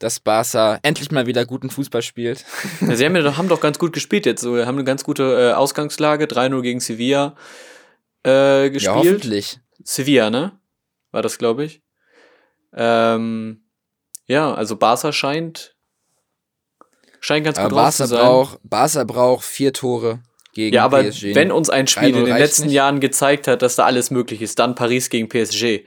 dass 0.01 0.19
Barca 0.19 0.79
endlich 0.83 1.11
mal 1.11 1.27
wieder 1.27 1.45
guten 1.45 1.69
Fußball 1.69 2.01
spielt. 2.01 2.43
Ja, 2.81 2.95
sie 2.95 3.05
haben, 3.05 3.15
ja, 3.15 3.37
haben 3.37 3.47
doch 3.47 3.61
ganz 3.61 3.77
gut 3.79 3.93
gespielt 3.93 4.25
jetzt. 4.25 4.41
So, 4.41 4.57
haben 4.65 4.75
eine 4.75 4.83
ganz 4.83 5.03
gute 5.03 5.23
äh, 5.23 5.53
Ausgangslage. 5.53 6.25
3-0 6.25 6.61
gegen 6.61 6.79
Sevilla 6.79 7.35
äh, 8.25 8.63
Ja, 8.63 8.67
gespielt. 8.69 8.95
hoffentlich. 8.95 9.59
Sevilla, 9.83 10.29
ne? 10.29 10.53
War 11.11 11.21
das, 11.21 11.37
glaube 11.37 11.63
ich. 11.65 11.81
Ähm, 12.73 13.63
ja, 14.27 14.53
also 14.53 14.75
Barca 14.77 15.11
scheint, 15.11 15.75
scheint 17.19 17.45
ganz 17.45 17.57
Aber 17.57 17.69
gut 17.69 17.77
drauf 17.77 17.83
Barca 17.83 17.91
zu 18.03 18.07
sein. 18.07 18.19
braucht, 18.19 18.59
Barca 18.63 19.03
braucht 19.03 19.45
vier 19.45 19.73
Tore 19.73 20.19
gegen 20.53 20.73
ja, 20.75 20.83
aber 20.85 21.03
PSG. 21.03 21.35
wenn 21.35 21.51
uns 21.51 21.69
ein 21.69 21.87
Spiel 21.87 22.09
3-0 22.15 22.19
in 22.19 22.25
den 22.25 22.37
letzten 22.37 22.65
nicht. 22.65 22.73
Jahren 22.73 22.99
gezeigt 22.99 23.47
hat, 23.47 23.61
dass 23.61 23.75
da 23.75 23.85
alles 23.85 24.09
möglich 24.11 24.41
ist, 24.41 24.57
dann 24.59 24.75
Paris 24.75 25.09
gegen 25.09 25.27
PSG. 25.29 25.85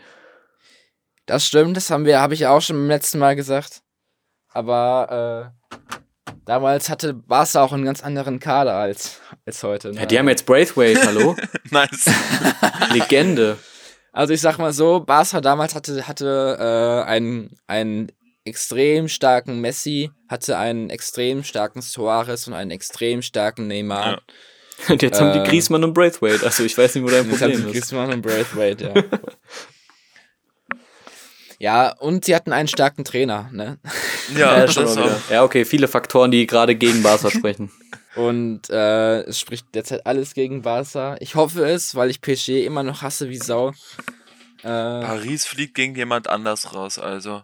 Das 1.26 1.46
stimmt, 1.46 1.76
das 1.76 1.88
haben 1.90 2.04
wir, 2.04 2.20
habe 2.20 2.34
ich 2.34 2.46
auch 2.46 2.60
schon 2.60 2.76
beim 2.76 2.88
letzten 2.88 3.18
Mal 3.18 3.34
gesagt. 3.36 3.80
Aber 4.55 5.52
äh, 5.52 6.34
damals 6.46 6.88
hatte 6.88 7.12
Barca 7.12 7.62
auch 7.62 7.72
einen 7.72 7.84
ganz 7.84 8.02
anderen 8.02 8.38
Kader 8.40 8.74
als, 8.76 9.20
als 9.44 9.62
heute. 9.62 9.92
ne? 9.92 10.00
Ja, 10.00 10.07
die 10.07 10.18
haben 10.18 10.28
jetzt 10.28 10.46
Braithwaite, 10.46 11.05
hallo? 11.05 11.36
Nice. 11.70 12.09
Legende. 12.92 13.59
Also 14.12 14.32
ich 14.32 14.40
sag 14.40 14.59
mal 14.59 14.72
so, 14.72 15.00
Barca 15.00 15.40
damals 15.40 15.74
hatte, 15.74 16.07
hatte 16.07 16.57
äh, 17.07 17.09
einen, 17.11 17.59
einen 17.66 18.12
extrem 18.44 19.09
starken 19.09 19.61
Messi, 19.61 20.11
hatte 20.28 20.57
einen 20.57 20.88
extrem 20.88 21.42
starken 21.42 21.82
Suarez 21.82 22.46
und 22.46 22.55
einen 22.55 22.70
extrem 22.70 23.22
starken 23.22 23.66
Neymar. 23.66 24.07
Ja. 24.12 24.20
Und 24.88 25.02
jetzt 25.02 25.20
haben 25.20 25.32
die 25.32 25.38
Äh. 25.40 25.48
Griezmann 25.48 25.82
und 25.82 25.94
Braithwaite. 25.94 26.44
Also 26.44 26.62
ich 26.64 26.76
weiß 26.76 26.94
nicht, 26.94 27.05
wo 27.05 27.09
dein 27.09 27.28
Jetzt 27.28 27.40
haben 27.42 27.50
Problem 27.52 27.66
ist. 27.66 27.72
Griezmann 27.72 28.12
und 28.12 28.22
Braithwaite, 28.22 28.92
ja. 28.94 29.02
ja, 31.59 31.92
und 31.98 32.24
sie 32.24 32.34
hatten 32.34 32.52
einen 32.52 32.68
starken 32.68 33.05
Trainer, 33.05 33.48
ne? 33.52 33.78
Ja, 34.36 34.59
Ja, 34.64 34.68
schon 34.68 34.88
ja, 35.30 35.42
okay, 35.44 35.64
viele 35.64 35.88
Faktoren, 35.88 36.30
die 36.30 36.46
gerade 36.46 36.74
gegen 36.74 37.02
Barca 37.02 37.30
sprechen. 37.30 37.70
Und 38.16 38.70
äh, 38.70 39.22
es 39.22 39.40
spricht 39.40 39.66
derzeit 39.74 40.07
alles 40.07 40.34
gegen 40.34 40.62
Barca. 40.62 41.16
Ich 41.20 41.34
hoffe 41.34 41.64
es, 41.64 41.94
weil 41.94 42.11
ich 42.11 42.20
PSG 42.20 42.64
immer 42.64 42.82
noch 42.82 43.02
hasse 43.02 43.28
wie 43.28 43.38
Sau. 43.38 43.70
Äh, 44.62 44.66
Paris 44.68 45.46
fliegt 45.46 45.74
gegen 45.74 45.94
jemand 45.94 46.28
anders 46.28 46.74
raus, 46.74 46.98
also. 46.98 47.42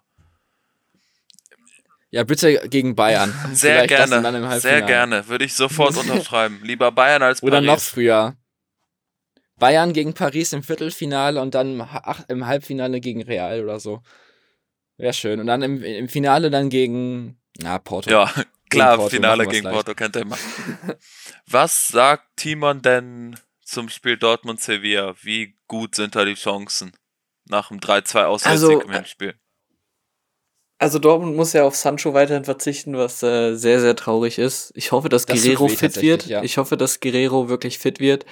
ja, 2.10 2.24
bitte 2.24 2.68
gegen 2.68 2.94
Bayern. 2.94 3.34
Sehr 3.52 3.86
Vielleicht 3.86 4.10
gerne, 4.10 4.60
sehr 4.60 4.82
gerne. 4.82 5.28
Würde 5.28 5.44
ich 5.44 5.54
sofort 5.54 5.96
unterschreiben. 5.96 6.60
Lieber 6.62 6.90
Bayern 6.92 7.22
als 7.22 7.42
Oder 7.42 7.56
Paris. 7.58 7.66
noch 7.66 7.80
früher. 7.80 8.34
Bayern 9.60 9.92
gegen 9.92 10.12
Paris 10.14 10.52
im 10.52 10.64
Viertelfinale 10.64 11.40
und 11.40 11.54
dann 11.54 11.74
im 11.74 11.92
Ha- 11.92 12.02
ach, 12.04 12.24
im 12.28 12.46
Halbfinale 12.48 13.00
gegen 13.00 13.22
Real 13.22 13.62
oder 13.62 13.78
so. 13.78 14.02
Wäre 14.96 15.12
schön. 15.12 15.38
Und 15.38 15.46
dann 15.46 15.62
im, 15.62 15.82
im 15.84 16.08
Finale 16.08 16.50
dann 16.50 16.68
gegen, 16.68 17.40
na, 17.58 17.78
Porto. 17.78 18.10
Ja, 18.10 18.32
klar, 18.68 18.96
Porto 18.96 19.10
Finale 19.10 19.46
gegen 19.46 19.64
leicht. 19.64 19.74
Porto 19.76 19.94
kennt 19.94 20.16
ihr 20.16 20.22
immer. 20.22 20.36
Was 21.46 21.86
sagt 21.88 22.24
Timon 22.36 22.82
denn 22.82 23.38
zum 23.64 23.88
Spiel 23.88 24.16
Dortmund-Sevilla? 24.16 25.14
Wie 25.22 25.56
gut 25.68 25.94
sind 25.94 26.16
da 26.16 26.24
die 26.24 26.34
Chancen 26.34 26.92
nach 27.48 27.68
dem 27.68 27.78
3-2 27.78 28.24
Auswärtssieg 28.24 28.50
Also, 28.50 28.80
im 28.82 28.90
Hinspiel? 28.92 29.34
Also 30.78 30.98
Dortmund 30.98 31.36
muss 31.36 31.52
ja 31.52 31.64
auf 31.64 31.76
Sancho 31.76 32.14
weiterhin 32.14 32.44
verzichten, 32.44 32.96
was 32.96 33.22
äh, 33.22 33.54
sehr, 33.54 33.80
sehr 33.80 33.94
traurig 33.96 34.38
ist. 34.38 34.72
Ich 34.74 34.92
hoffe, 34.92 35.10
dass 35.10 35.26
Das 35.26 35.42
Guerrero 35.42 35.68
fit 35.68 36.00
wird. 36.00 36.26
ja. 36.26 36.42
Ich 36.42 36.56
hoffe, 36.56 36.78
dass 36.78 37.00
Guerrero 37.00 37.50
wirklich 37.50 37.78
fit 37.78 38.00
wird. 38.00 38.24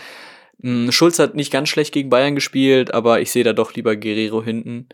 Hm, 0.62 0.90
Schulz 0.92 1.18
hat 1.18 1.34
nicht 1.34 1.52
ganz 1.52 1.68
schlecht 1.68 1.92
gegen 1.92 2.10
Bayern 2.10 2.34
gespielt, 2.34 2.92
aber 2.92 3.20
ich 3.20 3.30
sehe 3.30 3.44
da 3.44 3.52
doch 3.52 3.74
lieber 3.74 3.96
Guerrero 3.96 4.42
hinten. 4.42 4.88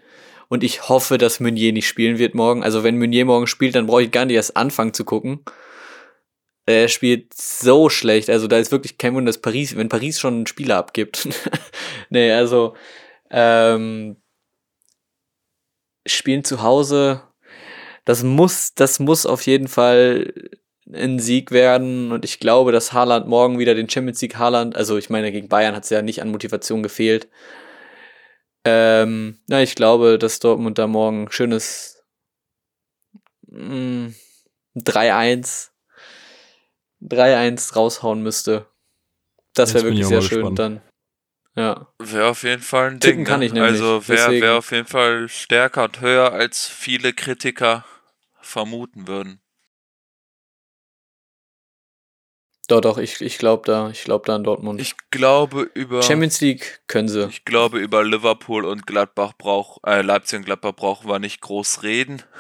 Und 0.49 0.63
ich 0.63 0.89
hoffe, 0.89 1.19
dass 1.19 1.41
Meunier 1.41 1.73
nicht 1.73 1.89
spielen 1.89 2.19
wird 2.19 2.35
morgen. 2.35 2.63
Also 2.63 2.85
wenn 2.85 2.99
Meunier 2.99 3.25
morgen 3.25 3.47
spielt, 3.47 3.75
dann 3.75 3.87
brauche 3.87 4.03
ich 4.03 4.11
gar 4.11 4.27
nicht 4.27 4.37
erst 4.37 4.57
anfangen 4.57 4.93
zu 4.93 5.05
gucken. 5.05 5.41
Er 6.67 6.89
spielt 6.89 7.35
so 7.35 7.89
schlecht. 7.89 8.31
Also 8.31 8.47
da 8.47 8.59
ist 8.59 8.73
wirklich 8.73 8.99
kein 8.99 9.15
Wunder, 9.15 9.31
dass 9.31 9.41
Paris, 9.41 9.77
wenn 9.77 9.89
Paris 9.89 10.21
schon 10.21 10.35
einen 10.35 10.47
Spieler 10.47 10.77
abgibt. 10.77 11.29
nee, 12.11 12.31
also 12.33 12.75
ähm, 13.31 14.17
spielen 16.07 16.45
zu 16.45 16.63
Hause, 16.63 17.23
das 18.05 18.23
muss, 18.23 18.75
das 18.75 18.99
muss 19.01 19.27
auf 19.27 19.43
jeden 19.47 19.69
Fall 19.69 20.33
ein 20.93 21.19
Sieg 21.19 21.51
werden. 21.51 22.13
Und 22.13 22.25
ich 22.25 22.41
glaube, 22.41 22.73
dass 22.73 22.93
Haaland 22.93 23.27
morgen 23.27 23.59
wieder 23.59 23.75
den 23.75 23.89
Champions 23.89 24.21
League 24.23 24.37
Haaland, 24.37 24.77
also 24.77 24.97
ich 24.99 25.11
meine, 25.11 25.33
gegen 25.33 25.49
Bayern 25.49 25.75
hat 25.75 25.85
es 25.85 25.91
ja 25.91 26.03
nicht 26.03 26.23
an 26.23 26.31
Motivation 26.31 26.83
gefehlt. 26.83 27.29
Ähm, 28.65 29.39
na, 29.47 29.63
ich 29.63 29.75
glaube, 29.75 30.19
dass 30.19 30.41
Dortmund 30.41 30.79
da 30.79 30.87
morgen 30.87 31.25
ein 31.25 31.33
schönes 31.33 32.03
mm, 33.49 34.09
3-1 34.77 35.71
3-1 37.05 37.75
raushauen 37.75 38.23
müsste. 38.23 38.67
Das 39.55 39.75
wäre 39.75 39.85
wirklich 39.85 40.07
sehr 40.07 40.23
schön 40.23 40.39
gespannt. 40.39 40.59
dann. 40.59 40.81
Ja. 41.57 41.87
Wäre 41.99 42.29
auf 42.29 42.43
jeden 42.43 42.63
Fall 42.63 42.91
ein 42.91 43.01
Tippen 43.01 43.19
Ding. 43.19 43.25
kann 43.25 43.41
ne? 43.41 43.47
ich 43.47 43.53
nämlich, 43.53 43.73
Also 43.73 44.09
wäre 44.09 44.41
wär 44.41 44.55
auf 44.55 44.73
jeden 44.73 44.89
Fall 44.89 45.29
stärker 45.29 45.85
und 45.85 46.01
höher, 46.01 46.33
als 46.33 46.67
viele 46.67 47.13
Kritiker 47.13 47.85
vermuten 48.41 49.07
würden. 49.07 49.41
Doch, 52.69 52.81
doch, 52.81 52.99
ich, 52.99 53.21
ich 53.21 53.39
glaube 53.39 53.63
da, 53.67 53.91
ich 53.91 54.05
glaube 54.05 54.25
da 54.27 54.37
an 54.37 54.45
Dortmund. 54.45 54.81
Ich 54.81 54.95
glaube 55.11 55.69
über 55.75 56.03
Champions 56.03 56.41
League 56.41 56.81
können 56.87 57.09
sie. 57.09 57.27
ich 57.29 57.45
glaube 57.45 57.79
über 57.79 58.03
Liverpool 58.05 58.65
und 58.65 58.87
Gladbach 58.87 59.33
brauch 59.37 59.79
äh, 59.87 60.01
Leipzig 60.01 60.39
und 60.39 60.47
Gladbach 60.47 60.73
brauchen 60.73 61.09
wir 61.09 61.19
nicht 61.19 61.41
groß 61.41 61.83
reden. 61.83 62.23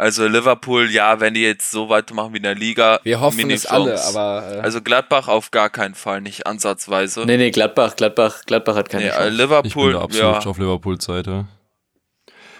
Also 0.00 0.26
Liverpool, 0.26 0.90
ja, 0.90 1.20
wenn 1.20 1.34
die 1.34 1.42
jetzt 1.42 1.70
so 1.70 1.90
weitermachen 1.90 2.32
wie 2.32 2.38
in 2.38 2.44
der 2.44 2.54
Liga, 2.54 3.00
Wir 3.02 3.20
hoffen 3.20 3.50
es 3.50 3.66
alle, 3.66 4.02
aber 4.02 4.50
äh, 4.50 4.60
Also 4.60 4.80
Gladbach 4.80 5.28
auf 5.28 5.50
gar 5.50 5.68
keinen 5.68 5.94
Fall, 5.94 6.22
nicht 6.22 6.46
ansatzweise. 6.46 7.26
Nee, 7.26 7.36
nee, 7.36 7.50
Gladbach, 7.50 7.96
Gladbach, 7.96 8.46
Gladbach 8.46 8.76
hat 8.76 8.88
keine 8.88 9.04
Nee, 9.04 9.10
Chance. 9.10 9.28
Ich 9.28 9.36
bin 9.36 9.46
Liverpool, 9.46 9.92
da 9.92 10.00
absolut 10.00 10.42
ja. 10.42 10.50
auf 10.50 10.56
Liverpools 10.58 11.04
Seite. 11.04 11.48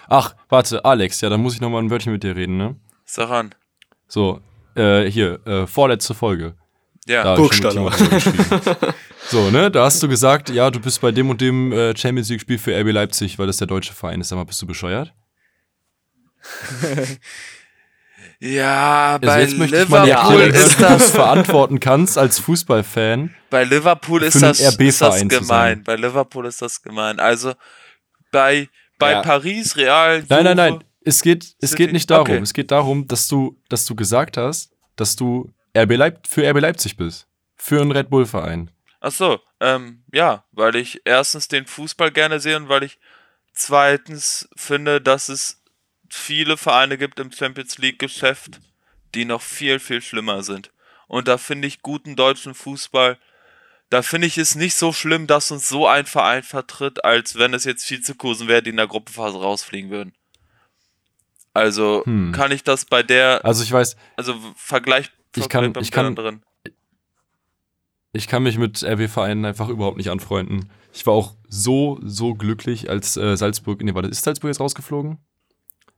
Ach, 0.07 0.35
warte, 0.49 0.85
Alex, 0.85 1.19
ja, 1.21 1.29
dann 1.29 1.41
muss 1.41 1.55
ich 1.55 1.61
nochmal 1.61 1.81
ein 1.81 1.89
Wörtchen 1.89 2.13
mit 2.13 2.21
dir 2.21 2.35
reden, 2.35 2.57
ne? 2.57 2.75
Sag 3.05 3.31
an. 3.31 3.55
So, 4.07 4.41
äh, 4.75 5.05
hier, 5.05 5.39
äh, 5.47 5.65
vorletzte 5.65 6.13
Folge. 6.13 6.53
Ja, 7.11 7.23
Da 7.23 7.35
Burgstaller. 7.35 7.91
So, 9.29 9.49
ne, 9.49 9.69
da 9.69 9.83
hast 9.85 10.01
du 10.01 10.07
gesagt, 10.07 10.49
ja, 10.49 10.69
du 10.71 10.79
bist 10.79 10.99
bei 11.01 11.11
dem 11.11 11.29
und 11.29 11.39
dem 11.41 11.71
äh, 11.71 11.95
Champions 11.95 12.29
League-Spiel 12.29 12.57
für 12.57 12.73
RB 12.79 12.91
Leipzig, 12.91 13.37
weil 13.39 13.47
das 13.47 13.57
der 13.57 13.67
deutsche 13.67 13.93
Verein 13.93 14.19
ist. 14.21 14.29
Sag 14.29 14.37
mal, 14.37 14.45
bist 14.45 14.61
du 14.61 14.67
bescheuert? 14.67 15.13
ja 18.39 19.13
Also 19.13 19.25
bei 19.27 19.41
jetzt 19.41 19.57
möchte 19.57 19.77
ich 19.83 19.89
mal 19.89 20.05
Liverpool 20.05 20.41
erklären, 20.41 20.53
ist 20.55 20.79
wie 20.79 20.83
du 20.83 20.87
es 20.89 20.97
das 20.97 21.11
verantworten 21.11 21.79
kannst 21.79 22.17
als 22.17 22.39
Fußballfan. 22.39 23.33
bei 23.49 23.63
Liverpool 23.63 24.23
ist 24.23 24.41
das, 24.41 24.59
ist 24.59 25.01
das 25.01 25.27
gemein. 25.27 25.83
Bei 25.83 25.95
Liverpool 25.95 26.45
ist 26.47 26.61
das 26.61 26.81
gemein. 26.81 27.19
Also 27.19 27.53
bei 28.31 28.67
bei 28.97 29.13
Ja. 29.13 29.21
Paris 29.21 29.75
Real 29.77 30.23
Nein, 30.29 30.43
nein, 30.43 30.57
nein. 30.57 30.83
Es 31.03 31.21
geht, 31.23 31.55
es 31.59 31.71
City. 31.71 31.85
geht 31.85 31.93
nicht 31.93 32.09
darum. 32.11 32.27
Okay. 32.27 32.37
Es 32.37 32.53
geht 32.53 32.69
darum, 32.69 33.07
dass 33.07 33.27
du, 33.27 33.57
dass 33.69 33.85
du 33.85 33.95
gesagt 33.95 34.37
hast, 34.37 34.71
dass 34.95 35.15
du 35.15 35.51
RB 35.75 35.95
Leip 35.95 36.27
für 36.27 36.47
RB 36.47 36.59
Leipzig 36.59 36.97
bist. 36.97 37.27
Für 37.55 37.81
einen 37.81 37.91
Red 37.91 38.09
Bull-Verein. 38.09 38.71
Ach 38.99 39.11
so, 39.11 39.39
ähm, 39.59 40.03
ja, 40.13 40.43
weil 40.51 40.75
ich 40.75 41.01
erstens 41.05 41.47
den 41.47 41.65
Fußball 41.65 42.11
gerne 42.11 42.39
sehe 42.39 42.57
und 42.57 42.69
weil 42.69 42.83
ich 42.83 42.99
zweitens 43.53 44.49
finde, 44.55 45.01
dass 45.01 45.29
es 45.29 45.61
viele 46.09 46.57
Vereine 46.57 46.97
gibt 46.97 47.19
im 47.19 47.31
Champions 47.31 47.77
League 47.77 47.99
Geschäft, 47.99 48.59
die 49.15 49.25
noch 49.25 49.41
viel, 49.41 49.79
viel 49.79 50.01
schlimmer 50.01 50.43
sind. 50.43 50.71
Und 51.07 51.27
da 51.27 51.37
finde 51.37 51.67
ich 51.67 51.81
guten 51.81 52.15
deutschen 52.15 52.53
Fußball, 52.53 53.17
da 53.89 54.01
finde 54.01 54.27
ich 54.27 54.37
es 54.37 54.55
nicht 54.55 54.75
so 54.75 54.93
schlimm, 54.93 55.27
dass 55.27 55.51
uns 55.51 55.67
so 55.67 55.85
ein 55.87 56.05
Verein 56.05 56.43
vertritt, 56.43 57.03
als 57.03 57.37
wenn 57.37 57.53
es 57.53 57.65
jetzt 57.65 57.89
Vizekusen 57.89 58.47
wäre, 58.47 58.63
die 58.63 58.69
in 58.69 58.77
der 58.77 58.87
Gruppenphase 58.87 59.37
rausfliegen 59.37 59.89
würden. 59.89 60.13
Also 61.53 62.03
Hm. 62.05 62.31
kann 62.31 62.51
ich 62.51 62.63
das 62.63 62.85
bei 62.85 63.03
der, 63.03 63.43
Also 63.43 63.63
ich 63.63 63.71
weiß, 63.71 63.97
also 64.15 64.39
Vergleich, 64.55 65.11
Ich 65.35 65.49
kann- 65.49 65.73
ich 65.79 65.91
kann- 65.91 66.05
anderen. 66.07 66.43
ich 68.13 68.27
kann 68.27 68.43
mich 68.43 68.57
mit 68.57 68.83
RB-Vereinen 68.83 69.45
einfach 69.45 69.69
überhaupt 69.69 69.97
nicht 69.97 70.09
anfreunden. 70.11 70.69
Ich 70.93 71.05
war 71.07 71.13
auch 71.13 71.35
so, 71.47 71.99
so 72.03 72.33
glücklich, 72.35 72.89
als 72.89 73.15
äh, 73.17 73.37
Salzburg, 73.37 73.81
nee, 73.83 73.93
war 73.93 74.01
das, 74.01 74.11
ist 74.11 74.23
Salzburg 74.25 74.49
jetzt 74.49 74.59
rausgeflogen? 74.59 75.17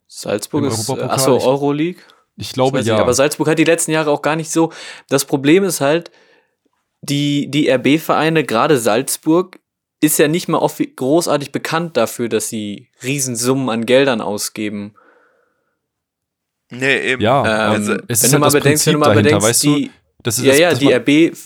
Salzburg 0.08 0.64
Im 0.64 0.70
ist, 0.70 0.88
äh, 0.90 1.02
achso, 1.02 1.38
ich- 1.38 1.44
Euroleague. 1.44 2.02
Ich 2.36 2.48
Ich 2.48 2.54
glaube 2.54 2.78
ja. 2.80 2.84
nicht, 2.84 2.92
aber 3.02 3.14
Salzburg 3.14 3.48
hat 3.48 3.60
die 3.60 3.64
letzten 3.64 3.92
Jahre 3.92 4.10
auch 4.12 4.22
gar 4.24 4.36
nicht 4.36 4.52
so. 4.52 4.72
Das 5.08 5.26
Problem 5.26 5.64
ist 5.64 5.82
halt, 5.82 6.12
die, 7.02 7.50
die 7.50 7.70
RB-Vereine, 7.70 8.44
gerade 8.44 8.78
Salzburg, 8.78 9.60
ist 10.02 10.18
ja 10.20 10.28
nicht 10.28 10.48
mal 10.50 10.58
offi- 10.60 10.96
großartig 10.96 11.52
bekannt 11.52 11.96
dafür, 11.96 12.30
dass 12.30 12.50
sie 12.50 12.90
Riesensummen 13.04 13.70
an 13.70 13.86
Geldern 13.86 14.20
ausgeben. 14.22 14.96
Nee, 16.72 17.12
eben. 17.12 17.22
ja, 17.22 17.42
Ähm, 17.68 17.72
also, 17.72 17.94
es 17.94 17.98
wenn 18.00 18.08
ist 18.10 18.24
du 18.24 18.32
halt 18.32 18.40
mal 18.40 18.46
das 18.48 18.54
bedenkst, 18.54 18.86
wenn 18.88 18.94
du 18.94 19.00
mal 19.00 19.06
dahinter, 19.08 19.24
bedenkst, 19.24 19.48
weißt 19.48 19.64
du? 19.66 19.76
die, 19.76 19.92
Das 20.24 20.38
ist 20.40 20.46
ja, 20.46 20.52
das, 20.52 20.60
ja, 20.60 20.70
das 20.72 20.80
die 20.80 20.92
RB 20.94 21.38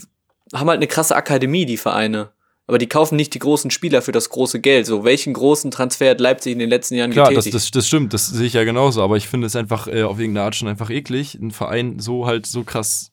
haben 0.53 0.69
halt 0.69 0.77
eine 0.77 0.87
krasse 0.87 1.15
Akademie, 1.15 1.65
die 1.65 1.77
Vereine. 1.77 2.31
Aber 2.69 2.77
die 2.77 2.87
kaufen 2.87 3.15
nicht 3.15 3.33
die 3.33 3.39
großen 3.39 3.71
Spieler 3.71 4.01
für 4.01 4.11
das 4.11 4.29
große 4.29 4.59
Geld. 4.59 4.85
So, 4.85 5.05
welchen 5.05 5.33
großen 5.33 5.71
Transfer 5.71 6.09
hat 6.11 6.19
Leipzig 6.19 6.51
in 6.51 6.59
den 6.59 6.69
letzten 6.69 6.95
Jahren 6.95 7.11
Klar, 7.11 7.27
das, 7.27 7.45
getätigt? 7.45 7.55
das, 7.55 7.71
das 7.71 7.87
stimmt, 7.87 8.13
das 8.13 8.27
sehe 8.27 8.45
ich 8.45 8.53
ja 8.53 8.63
genauso, 8.65 9.01
aber 9.01 9.15
ich 9.15 9.27
finde 9.27 9.47
es 9.47 9.55
einfach 9.55 9.87
äh, 9.87 10.03
auf 10.03 10.19
irgendeine 10.19 10.45
Art 10.45 10.55
schon 10.55 10.67
einfach 10.67 10.89
eklig, 10.89 11.37
einen 11.39 11.51
Verein 11.51 11.99
so 11.99 12.25
halt 12.25 12.45
so 12.45 12.63
krass 12.63 13.11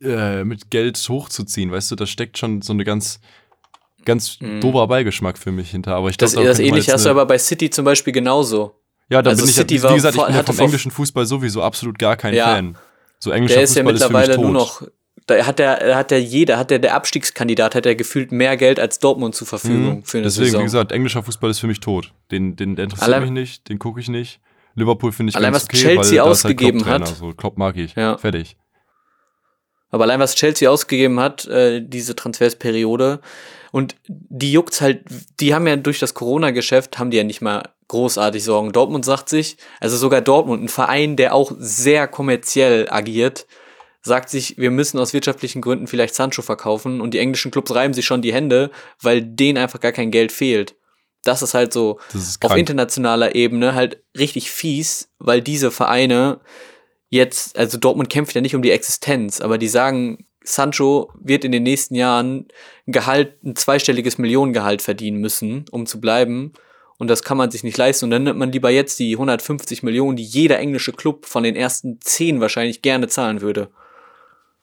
äh, 0.00 0.44
mit 0.44 0.70
Geld 0.70 0.96
hochzuziehen, 1.08 1.72
weißt 1.72 1.90
du, 1.90 1.96
da 1.96 2.06
steckt 2.06 2.38
schon 2.38 2.62
so 2.62 2.72
eine 2.72 2.84
ganz, 2.84 3.18
ganz 4.04 4.38
Mhm. 4.40 4.60
dober 4.60 4.86
Beigeschmack 4.86 5.38
für 5.38 5.50
mich 5.50 5.70
hinter. 5.72 5.96
Aber 5.96 6.08
ich 6.10 6.16
das, 6.16 6.32
glaub, 6.32 6.44
da 6.44 6.48
das 6.50 6.58
könnte 6.58 6.70
man 6.70 6.76
ähnliche 6.78 6.92
hast 6.92 7.04
du 7.04 7.10
aber 7.10 7.26
bei 7.26 7.38
City 7.38 7.70
zum 7.70 7.84
Beispiel 7.84 8.12
genauso. 8.12 8.74
Ja, 9.10 9.22
da 9.22 9.30
also 9.30 9.42
bin 9.42 9.48
ich, 9.50 9.56
City 9.56 9.74
wie 9.82 9.94
gesagt, 9.94 10.16
ich 10.16 10.24
bin 10.24 10.34
ja 10.34 10.42
vom 10.42 10.58
englischen 10.58 10.90
Fußball 10.90 11.24
sowieso 11.26 11.62
absolut 11.62 11.98
gar 11.98 12.16
kein 12.16 12.34
Ja. 12.34 12.46
Fan. 12.54 12.76
So 13.18 13.30
englischer 13.30 13.54
Der 13.56 13.64
ist 13.64 13.74
ja 13.74 13.82
Fußball 13.82 13.94
ist, 13.94 14.00
mittlerweile 14.02 14.32
mich 14.36 14.40
nur 14.42 14.50
noch. 14.52 14.82
Da 15.26 15.44
hat 15.44 15.58
der, 15.58 15.96
hat 15.96 16.10
der 16.10 16.22
jeder, 16.22 16.56
hat 16.58 16.70
der, 16.70 16.78
der 16.78 16.94
Abstiegskandidat, 16.94 17.74
hat 17.74 17.84
der 17.84 17.96
gefühlt 17.96 18.32
mehr 18.32 18.56
Geld 18.56 18.78
als 18.80 18.98
Dortmund 18.98 19.34
zur 19.34 19.46
Verfügung 19.46 19.96
Mhm. 19.98 20.04
für 20.04 20.18
eine 20.18 20.24
Deswegen, 20.26 20.46
Saison. 20.46 20.60
wie 20.60 20.64
gesagt, 20.64 20.92
englischer 20.92 21.22
Fußball 21.22 21.50
ist 21.50 21.58
für 21.58 21.66
mich 21.66 21.80
tot. 21.80 22.12
Den, 22.30 22.56
den 22.56 22.76
der 22.76 22.84
interessiert 22.84 23.08
Allein- 23.08 23.22
mich 23.22 23.30
nicht, 23.32 23.68
den 23.68 23.78
gucke 23.78 24.00
ich 24.00 24.08
nicht. 24.08 24.40
Liverpool 24.74 25.12
finde 25.12 25.30
ich 25.30 25.36
Allein 25.36 25.52
ganz 25.52 25.64
was 25.64 25.68
okay, 25.68 25.78
Chelsea 25.82 26.02
ist 26.14 26.18
halt 26.20 26.30
ausgegeben 26.30 26.78
Klopp 26.82 26.92
Trainer, 26.98 27.06
hat. 27.10 27.16
So, 27.16 27.32
Klopp 27.32 27.58
mag 27.58 27.76
ich. 27.76 27.94
Ja. 27.94 28.16
Fertig. 28.16 28.56
Aber 29.90 30.04
allein 30.04 30.20
was 30.20 30.34
Chelsea 30.34 30.70
ausgegeben 30.70 31.18
hat, 31.18 31.46
äh, 31.46 31.80
diese 31.82 32.14
Transfersperiode, 32.14 33.20
und 33.72 33.96
die 34.06 34.52
juckt's 34.52 34.80
halt, 34.80 35.02
die 35.40 35.54
haben 35.54 35.66
ja 35.66 35.76
durch 35.76 35.98
das 35.98 36.14
Corona-Geschäft, 36.14 36.98
haben 36.98 37.10
die 37.10 37.16
ja 37.16 37.24
nicht 37.24 37.40
mal 37.42 37.62
großartig 37.88 38.44
Sorgen. 38.44 38.72
Dortmund 38.72 39.04
sagt 39.04 39.28
sich, 39.28 39.56
also 39.80 39.96
sogar 39.96 40.20
Dortmund, 40.20 40.62
ein 40.62 40.68
Verein, 40.68 41.16
der 41.16 41.34
auch 41.34 41.52
sehr 41.58 42.06
kommerziell 42.06 42.88
agiert, 42.90 43.46
sagt 44.02 44.30
sich, 44.30 44.58
wir 44.58 44.70
müssen 44.70 44.98
aus 44.98 45.12
wirtschaftlichen 45.12 45.60
Gründen 45.60 45.86
vielleicht 45.86 46.14
Sancho 46.14 46.42
verkaufen 46.42 47.00
und 47.00 47.14
die 47.14 47.18
englischen 47.18 47.50
Clubs 47.50 47.74
reiben 47.74 47.94
sich 47.94 48.06
schon 48.06 48.22
die 48.22 48.32
Hände, 48.32 48.70
weil 49.00 49.22
denen 49.22 49.58
einfach 49.58 49.80
gar 49.80 49.92
kein 49.92 50.10
Geld 50.10 50.32
fehlt. 50.32 50.76
Das 51.24 51.42
ist 51.42 51.54
halt 51.54 51.72
so, 51.72 51.98
ist 52.14 52.44
auf 52.44 52.56
internationaler 52.56 53.34
Ebene 53.34 53.74
halt 53.74 54.02
richtig 54.16 54.50
fies, 54.50 55.10
weil 55.18 55.42
diese 55.42 55.70
Vereine 55.70 56.40
jetzt, 57.10 57.58
also 57.58 57.76
Dortmund 57.76 58.08
kämpft 58.08 58.34
ja 58.34 58.40
nicht 58.40 58.54
um 58.54 58.62
die 58.62 58.70
Existenz, 58.70 59.40
aber 59.40 59.58
die 59.58 59.68
sagen, 59.68 60.26
Sancho 60.44 61.12
wird 61.20 61.44
in 61.44 61.52
den 61.52 61.62
nächsten 61.64 61.94
Jahren 61.94 62.48
ein 62.86 62.92
Gehalt, 62.92 63.42
ein 63.44 63.56
zweistelliges 63.56 64.18
Millionengehalt 64.18 64.82
verdienen 64.82 65.18
müssen, 65.18 65.64
um 65.70 65.86
zu 65.86 66.00
bleiben. 66.00 66.52
Und 66.98 67.08
das 67.08 67.22
kann 67.22 67.36
man 67.38 67.50
sich 67.50 67.62
nicht 67.62 67.76
leisten. 67.78 68.06
Und 68.06 68.10
dann 68.10 68.24
nimmt 68.24 68.38
man 68.38 68.50
lieber 68.52 68.70
jetzt 68.70 68.98
die 68.98 69.12
150 69.14 69.82
Millionen, 69.84 70.16
die 70.16 70.24
jeder 70.24 70.58
englische 70.58 70.92
Club 70.92 71.26
von 71.26 71.44
den 71.44 71.54
ersten 71.56 72.00
zehn 72.00 72.40
wahrscheinlich 72.40 72.82
gerne 72.82 73.06
zahlen 73.08 73.40
würde. 73.40 73.70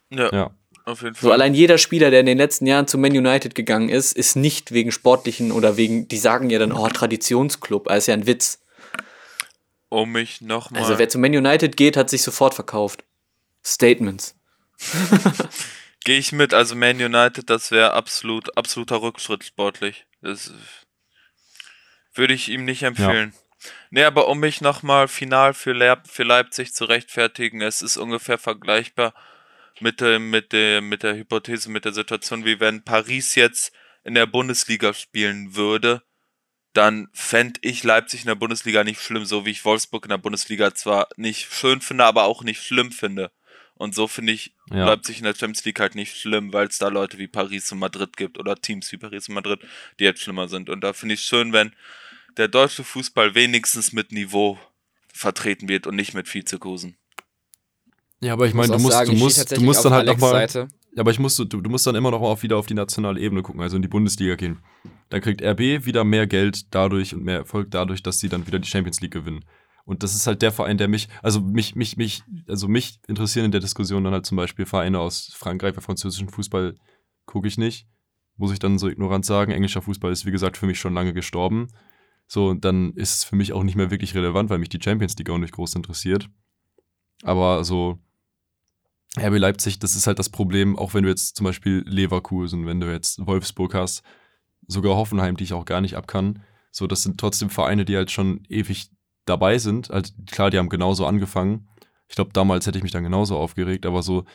ja, 0.09 0.29
Ja. 0.33 0.51
auf 0.83 1.01
jeden 1.01 1.15
Fall. 1.15 1.21
So 1.23 1.31
allein 1.31 1.53
jeder 1.53 1.77
Spieler, 1.77 2.11
der 2.11 2.19
in 2.19 2.25
den 2.25 2.37
letzten 2.37 2.67
Jahren 2.67 2.87
zu 2.87 2.97
Man 2.97 3.11
United 3.17 3.55
gegangen 3.55 3.87
ist, 3.89 4.11
ist 4.13 4.35
nicht 4.35 4.71
wegen 4.73 4.91
sportlichen 4.91 5.51
oder 5.53 5.77
wegen, 5.77 6.07
die 6.09 6.17
sagen 6.17 6.49
ja 6.49 6.59
dann, 6.59 6.73
oh, 6.73 6.87
Traditionsclub, 6.89 7.87
also 7.89 7.97
ist 7.99 8.07
ja 8.07 8.13
ein 8.15 8.27
Witz. 8.27 8.59
um 9.89 10.11
mich 10.11 10.41
nochmal. 10.41 10.81
Also 10.81 10.99
wer 10.99 11.07
zu 11.09 11.17
Man 11.17 11.33
United 11.35 11.77
geht, 11.77 11.95
hat 11.95 12.09
sich 12.09 12.21
sofort 12.21 12.53
verkauft. 12.53 13.03
Statements. 13.63 14.35
Gehe 16.03 16.19
ich 16.19 16.31
mit, 16.31 16.53
also 16.53 16.75
Man 16.75 17.01
United, 17.01 17.49
das 17.49 17.71
wäre 17.71 17.93
absolut, 17.93 18.55
absoluter 18.57 19.01
Rückschritt 19.01 19.43
sportlich. 19.43 20.05
Das 20.21 20.51
würde 22.15 22.33
ich 22.33 22.49
ihm 22.49 22.65
nicht 22.65 22.83
empfehlen. 22.83 23.33
Nee, 23.89 24.03
aber 24.03 24.27
um 24.27 24.39
mich 24.39 24.61
nochmal 24.61 25.07
final 25.07 25.53
für, 25.53 25.73
Leip 25.73 26.07
für 26.07 26.23
Leipzig 26.23 26.73
zu 26.73 26.85
rechtfertigen, 26.85 27.61
es 27.61 27.81
ist 27.81 27.97
ungefähr 27.97 28.37
vergleichbar 28.37 29.13
mit, 29.79 30.01
dem, 30.01 30.29
mit, 30.29 30.51
der, 30.51 30.81
mit 30.81 31.03
der 31.03 31.15
Hypothese, 31.15 31.69
mit 31.69 31.85
der 31.85 31.93
Situation, 31.93 32.45
wie 32.45 32.59
wenn 32.59 32.83
Paris 32.83 33.35
jetzt 33.35 33.73
in 34.03 34.13
der 34.13 34.27
Bundesliga 34.27 34.93
spielen 34.93 35.55
würde, 35.55 36.03
dann 36.73 37.07
fände 37.13 37.59
ich 37.63 37.83
Leipzig 37.83 38.21
in 38.21 38.27
der 38.27 38.35
Bundesliga 38.35 38.83
nicht 38.83 39.01
schlimm, 39.01 39.25
so 39.25 39.45
wie 39.45 39.51
ich 39.51 39.65
Wolfsburg 39.65 40.05
in 40.05 40.09
der 40.09 40.17
Bundesliga 40.17 40.75
zwar 40.75 41.07
nicht 41.15 41.51
schön 41.53 41.81
finde, 41.81 42.05
aber 42.05 42.25
auch 42.25 42.43
nicht 42.43 42.61
schlimm 42.61 42.91
finde. 42.91 43.31
Und 43.75 43.93
so 43.93 44.07
finde 44.07 44.33
ich 44.33 44.53
Ja. 44.71 44.85
Leipzig 44.85 45.17
in 45.17 45.25
der 45.25 45.35
Champions 45.35 45.65
League 45.65 45.79
halt 45.79 45.95
nicht 45.95 46.17
schlimm, 46.17 46.53
weil 46.53 46.67
es 46.67 46.77
da 46.77 46.87
Leute 46.87 47.17
wie 47.17 47.27
Paris 47.27 47.71
und 47.71 47.79
Madrid 47.79 48.15
gibt 48.17 48.37
oder 48.37 48.55
Teams 48.55 48.91
wie 48.91 48.97
Paris 48.97 49.27
und 49.27 49.35
Madrid, 49.35 49.61
die 49.99 50.05
jetzt 50.05 50.21
schlimmer 50.21 50.47
sind. 50.47 50.69
Und 50.69 50.81
da 50.81 50.93
finde 50.93 51.15
ich 51.15 51.21
es 51.21 51.25
schön, 51.25 51.51
wenn 51.53 51.75
der 52.37 52.47
deutsche 52.47 52.83
Fußball 52.83 53.35
wenigstens 53.35 53.93
mit 53.93 54.11
Niveau 54.11 54.57
vertreten 55.13 55.67
wird 55.69 55.87
und 55.87 55.95
nicht 55.95 56.13
mit 56.13 56.33
Vizekusen. 56.33 56.97
Ja, 58.19 58.33
aber 58.33 58.47
ich 58.47 58.53
meine, 58.53 58.73
du 58.73 58.79
musst, 58.79 58.93
sagen, 58.93 59.11
du 59.11 59.17
musst, 59.17 59.51
du 59.55 59.61
musst 59.61 59.85
dann 59.85 59.93
halt 59.93 60.07
nochmal. 60.07 60.47
Ja, 60.95 61.01
aber 61.01 61.11
ich 61.11 61.19
musst, 61.19 61.37
du, 61.37 61.45
du 61.45 61.69
musst 61.69 61.85
dann 61.85 61.95
immer 61.95 62.11
noch 62.11 62.21
mal 62.21 62.27
auf 62.27 62.43
wieder 62.43 62.57
auf 62.57 62.67
die 62.67 62.73
nationale 62.73 63.19
Ebene 63.19 63.41
gucken, 63.41 63.61
also 63.61 63.75
in 63.75 63.81
die 63.81 63.89
Bundesliga 63.89 64.35
gehen. 64.35 64.59
Dann 65.09 65.21
kriegt 65.21 65.41
RB 65.41 65.85
wieder 65.85 66.05
mehr 66.05 66.25
Geld 66.25 66.73
dadurch 66.73 67.13
und 67.13 67.23
mehr 67.23 67.39
Erfolg 67.39 67.69
dadurch, 67.69 68.01
dass 68.01 68.19
sie 68.19 68.29
dann 68.29 68.47
wieder 68.47 68.59
die 68.59 68.67
Champions 68.67 69.01
League 69.01 69.11
gewinnen. 69.11 69.43
Und 69.83 70.03
das 70.03 70.15
ist 70.15 70.25
halt 70.25 70.41
der 70.41 70.51
Verein, 70.51 70.77
der 70.77 70.87
mich, 70.87 71.09
also 71.21 71.41
mich, 71.41 71.75
mich, 71.75 71.97
mich, 71.97 72.23
also 72.47 72.67
mich 72.67 72.99
interessieren 73.07 73.45
in 73.45 73.51
der 73.51 73.61
Diskussion 73.61 74.03
dann 74.03 74.13
halt 74.13 74.25
zum 74.25 74.37
Beispiel 74.37 74.65
Vereine 74.65 74.99
aus 74.99 75.31
Frankreich, 75.35 75.75
bei 75.75 75.81
französischen 75.81 76.29
Fußball 76.29 76.75
gucke 77.25 77.47
ich 77.47 77.57
nicht. 77.57 77.87
Muss 78.37 78.51
ich 78.51 78.59
dann 78.59 78.79
so 78.79 78.87
ignorant 78.87 79.25
sagen. 79.25 79.51
Englischer 79.51 79.81
Fußball 79.81 80.11
ist, 80.11 80.25
wie 80.25 80.31
gesagt, 80.31 80.57
für 80.57 80.65
mich 80.65 80.79
schon 80.79 80.93
lange 80.93 81.13
gestorben. 81.13 81.67
So, 82.27 82.53
dann 82.53 82.93
ist 82.93 83.17
es 83.17 83.23
für 83.23 83.35
mich 83.35 83.53
auch 83.53 83.63
nicht 83.63 83.75
mehr 83.75 83.91
wirklich 83.91 84.15
relevant, 84.15 84.49
weil 84.49 84.57
mich 84.57 84.69
die 84.69 84.81
Champions 84.81 85.15
League 85.17 85.29
auch 85.29 85.37
nicht 85.37 85.53
groß 85.53 85.75
interessiert. 85.75 86.29
Aber 87.23 87.63
so, 87.63 87.99
RB 89.17 89.37
Leipzig, 89.37 89.79
das 89.79 89.95
ist 89.95 90.07
halt 90.07 90.19
das 90.19 90.29
Problem, 90.29 90.77
auch 90.77 90.93
wenn 90.93 91.03
du 91.03 91.09
jetzt 91.09 91.35
zum 91.37 91.45
Beispiel 91.45 91.83
Leverkusen, 91.85 92.65
wenn 92.65 92.79
du 92.79 92.91
jetzt 92.91 93.25
Wolfsburg 93.25 93.73
hast, 93.73 94.03
sogar 94.67 94.95
Hoffenheim, 94.95 95.37
die 95.37 95.43
ich 95.43 95.53
auch 95.53 95.65
gar 95.65 95.81
nicht 95.81 95.95
ab 95.95 96.07
kann. 96.07 96.41
So, 96.71 96.87
das 96.87 97.03
sind 97.03 97.19
trotzdem 97.19 97.49
Vereine, 97.49 97.85
die 97.85 97.95
halt 97.95 98.11
schon 98.11 98.43
ewig 98.49 98.89
dabei 99.25 99.57
sind. 99.57 99.89
Halt, 99.89 100.13
klar, 100.29 100.49
die 100.49 100.57
haben 100.57 100.69
genauso 100.69 101.05
angefangen. 101.05 101.69
Ich 102.07 102.15
glaube, 102.15 102.31
damals 102.33 102.67
hätte 102.67 102.77
ich 102.77 102.83
mich 102.83 102.91
dann 102.91 103.03
genauso 103.03 103.37
aufgeregt, 103.37 103.85
aber 103.85 104.03
so, 104.03 104.25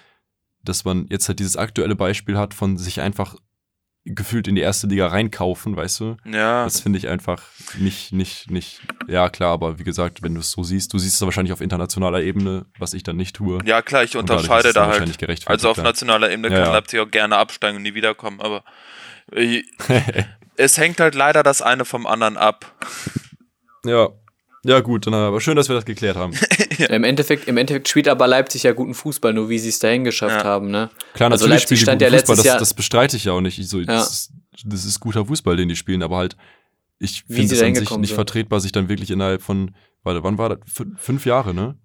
dass 0.63 0.85
man 0.85 1.07
jetzt 1.09 1.29
halt 1.29 1.39
dieses 1.39 1.57
aktuelle 1.57 1.97
Beispiel 1.97 2.37
hat 2.39 2.55
von 2.55 2.79
sich 2.79 3.01
einfach 3.01 3.37
gefühlt 4.05 4.49
in 4.49 4.55
die 4.55 4.63
erste 4.63 4.87
Liga 4.87 5.09
reinkaufen, 5.09 5.77
weißt 5.77 6.01
du? 6.01 6.17
Ja, 6.25 6.65
Das 6.65 6.81
finde 6.81 6.99
ich 6.99 7.09
einfach 7.09 7.43
nicht, 7.79 8.13
nicht, 8.13 8.51
nicht, 8.51 8.81
ja 9.09 9.29
klar, 9.29 9.53
aber 9.53 9.79
wie 9.79 9.85
gesagt, 9.85 10.23
wenn 10.23 10.35
du 10.35 10.41
es 10.41 10.51
so 10.53 10.63
siehst, 10.63 10.93
du 10.95 10.99
siehst 10.99 11.17
es 11.17 11.21
wahrscheinlich 11.21 11.53
auf 11.53 11.61
internationaler 11.61 12.23
Ebene, 12.23 12.65
was 12.79 12.95
ich 12.95 13.03
dann 13.03 13.17
nicht 13.17 13.37
tue. 13.37 13.59
ja 13.65 13.83
klar, 13.83 14.03
ich 14.03 14.17
unterscheide 14.17 14.73
da 14.73 14.83
halt. 14.83 14.91
wahrscheinlich 14.93 15.19
gerechtfertigt, 15.19 15.65
Also 15.67 15.71
auf 15.71 15.77
nationaler 15.85 16.31
Ebene 16.31 16.49
Ja, 16.49 16.55
kann 16.57 16.65
ja. 16.67 16.73
Leipzig 16.73 17.01
auch 17.01 17.11
gerne 17.11 17.37
absteigen 17.37 17.77
und 17.77 17.83
nie 17.83 17.95
wiederkommen, 17.95 18.41
aber 18.41 18.65
äh, 19.33 19.63
es 20.57 20.79
hängt 20.79 20.99
halt 21.01 21.15
leider 21.15 21.43
das 21.43 21.61
eine 21.63 21.85
vom 21.85 22.07
anderen 22.07 22.37
ab. 22.37 22.75
Ja. 23.85 24.09
Ja, 24.65 24.81
gut, 24.81 25.07
dann 25.07 25.15
aber 25.15 25.41
schön, 25.41 25.57
dass 25.57 25.69
wir 25.69 25.77
das 25.77 25.85
geklärt 25.87 26.17
haben. 26.17 26.35
Im, 26.91 27.03
Endeffekt, 27.05 27.49
Im 27.49 27.57
Endeffekt 27.57 27.89
spielt 27.89 28.09
aber 28.09 28.27
Leipzig 28.27 28.63
ja 28.65 28.73
guten 28.73 28.93
Fußball, 28.95 29.33
nur 29.33 29.49
wie 29.49 29.59
sie 29.59 29.71
es 29.71 29.79
dahin 29.79 30.05
geschafft 30.05 30.37
Ja. 30.37 30.45
haben, 30.45 30.71
ne? 30.71 30.91
Klar, 31.15 31.31
Also 31.33 31.47
natürlich 31.47 31.63
Leipzig 31.63 31.79
die 31.79 31.83
stand 31.83 32.03
guten 32.03 32.13
ja 32.13 32.19
Fußball, 32.19 32.35
letztes 32.35 32.37
das, 32.37 32.45
Jahr- 32.47 32.59
das 32.59 32.75
bestreite 32.75 33.17
ich 33.17 33.25
ja 33.25 33.33
auch 33.33 33.41
nicht. 33.41 33.59
Ich 33.59 33.69
so, 33.69 33.79
Ja. 33.79 33.87
das, 33.87 34.11
ist, 34.13 34.33
das 34.67 34.85
ist 34.85 35.01
guter 35.01 35.25
Fußball, 35.25 35.57
den 35.57 35.69
die 35.71 35.77
spielen, 35.77 36.03
aber 36.03 36.19
halt, 36.19 36.37
ich 36.99 37.25
finde 37.27 37.55
es 37.55 37.63
an 37.63 37.75
sich 37.75 37.91
nicht 37.97 38.09
sind. 38.09 38.15
vertretbar, 38.15 38.61
sich 38.61 38.73
dann 38.73 38.91
wirklich 38.91 39.11
innerhalb 39.11 39.41
von, 39.43 39.75
warte, 40.03 40.23
wann 40.23 40.37
war 40.37 40.51
das? 40.51 40.59
Fün- 40.71 40.97
Fünf 40.99 41.25
Jahre, 41.25 41.55
ne? 41.55 41.79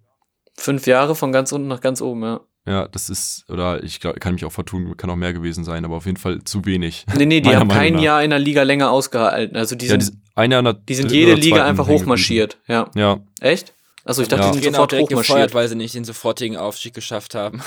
Fünf 0.58 0.86
Jahre 0.88 1.16
von 1.16 1.32
ganz 1.32 1.52
unten 1.54 1.68
nach 1.70 1.80
ganz 1.82 2.02
oben, 2.02 2.24
ja. 2.24 2.42
Ja, 2.68 2.88
das 2.88 3.10
ist, 3.10 3.46
oder 3.50 3.84
ich 3.84 4.00
glaub, 4.00 4.20
kann 4.20 4.34
mich 4.34 4.44
auch 4.46 4.52
vertun, 4.52 4.98
kann 4.98 5.10
auch 5.12 5.16
mehr 5.16 5.34
gewesen 5.34 5.64
sein, 5.64 5.86
aber 5.86 5.98
auf 5.98 6.06
jeden 6.08 6.18
Fall 6.18 6.44
zu 6.44 6.66
wenig. 6.66 7.06
Nee, 7.16 7.26
nee, 7.28 7.40
die 7.42 7.50
haben 7.56 7.68
Meinung 7.68 7.84
kein 7.84 7.94
nach. 7.94 8.02
Jahr 8.02 8.24
in 8.24 8.32
der 8.32 8.40
Liga 8.40 8.64
länger 8.64 8.90
ausgehalten. 8.90 9.56
Also 9.56 9.76
die 9.76 9.86
Ja, 9.86 10.00
sind, 10.00 10.14
die, 10.14 10.18
eine 10.36 10.58
an 10.58 10.66
der 10.66 10.74
die 10.74 10.96
sind 10.96 11.12
jede 11.12 11.36
Liga 11.36 11.64
einfach 11.64 11.88
hochmarschiert. 11.88 12.58
Ja. 12.68 12.90
Ja, 12.96 13.20
Echt? 13.40 13.74
Also 14.04 14.22
ich 14.24 14.28
dachte, 14.28 14.46
Ja. 14.48 14.52
die 14.52 14.60
sind 14.60 14.70
auch 14.70 14.78
sofort 14.78 14.92
direkt 14.94 15.10
gefeuert, 15.10 15.28
hochmarschiert. 15.30 15.54
weil 15.54 15.68
sie 15.68 15.76
nicht 15.76 15.94
den 15.96 16.06
sofortigen 16.06 16.58
Aufstieg 16.58 16.94
geschafft 16.96 17.36
haben. 17.36 17.62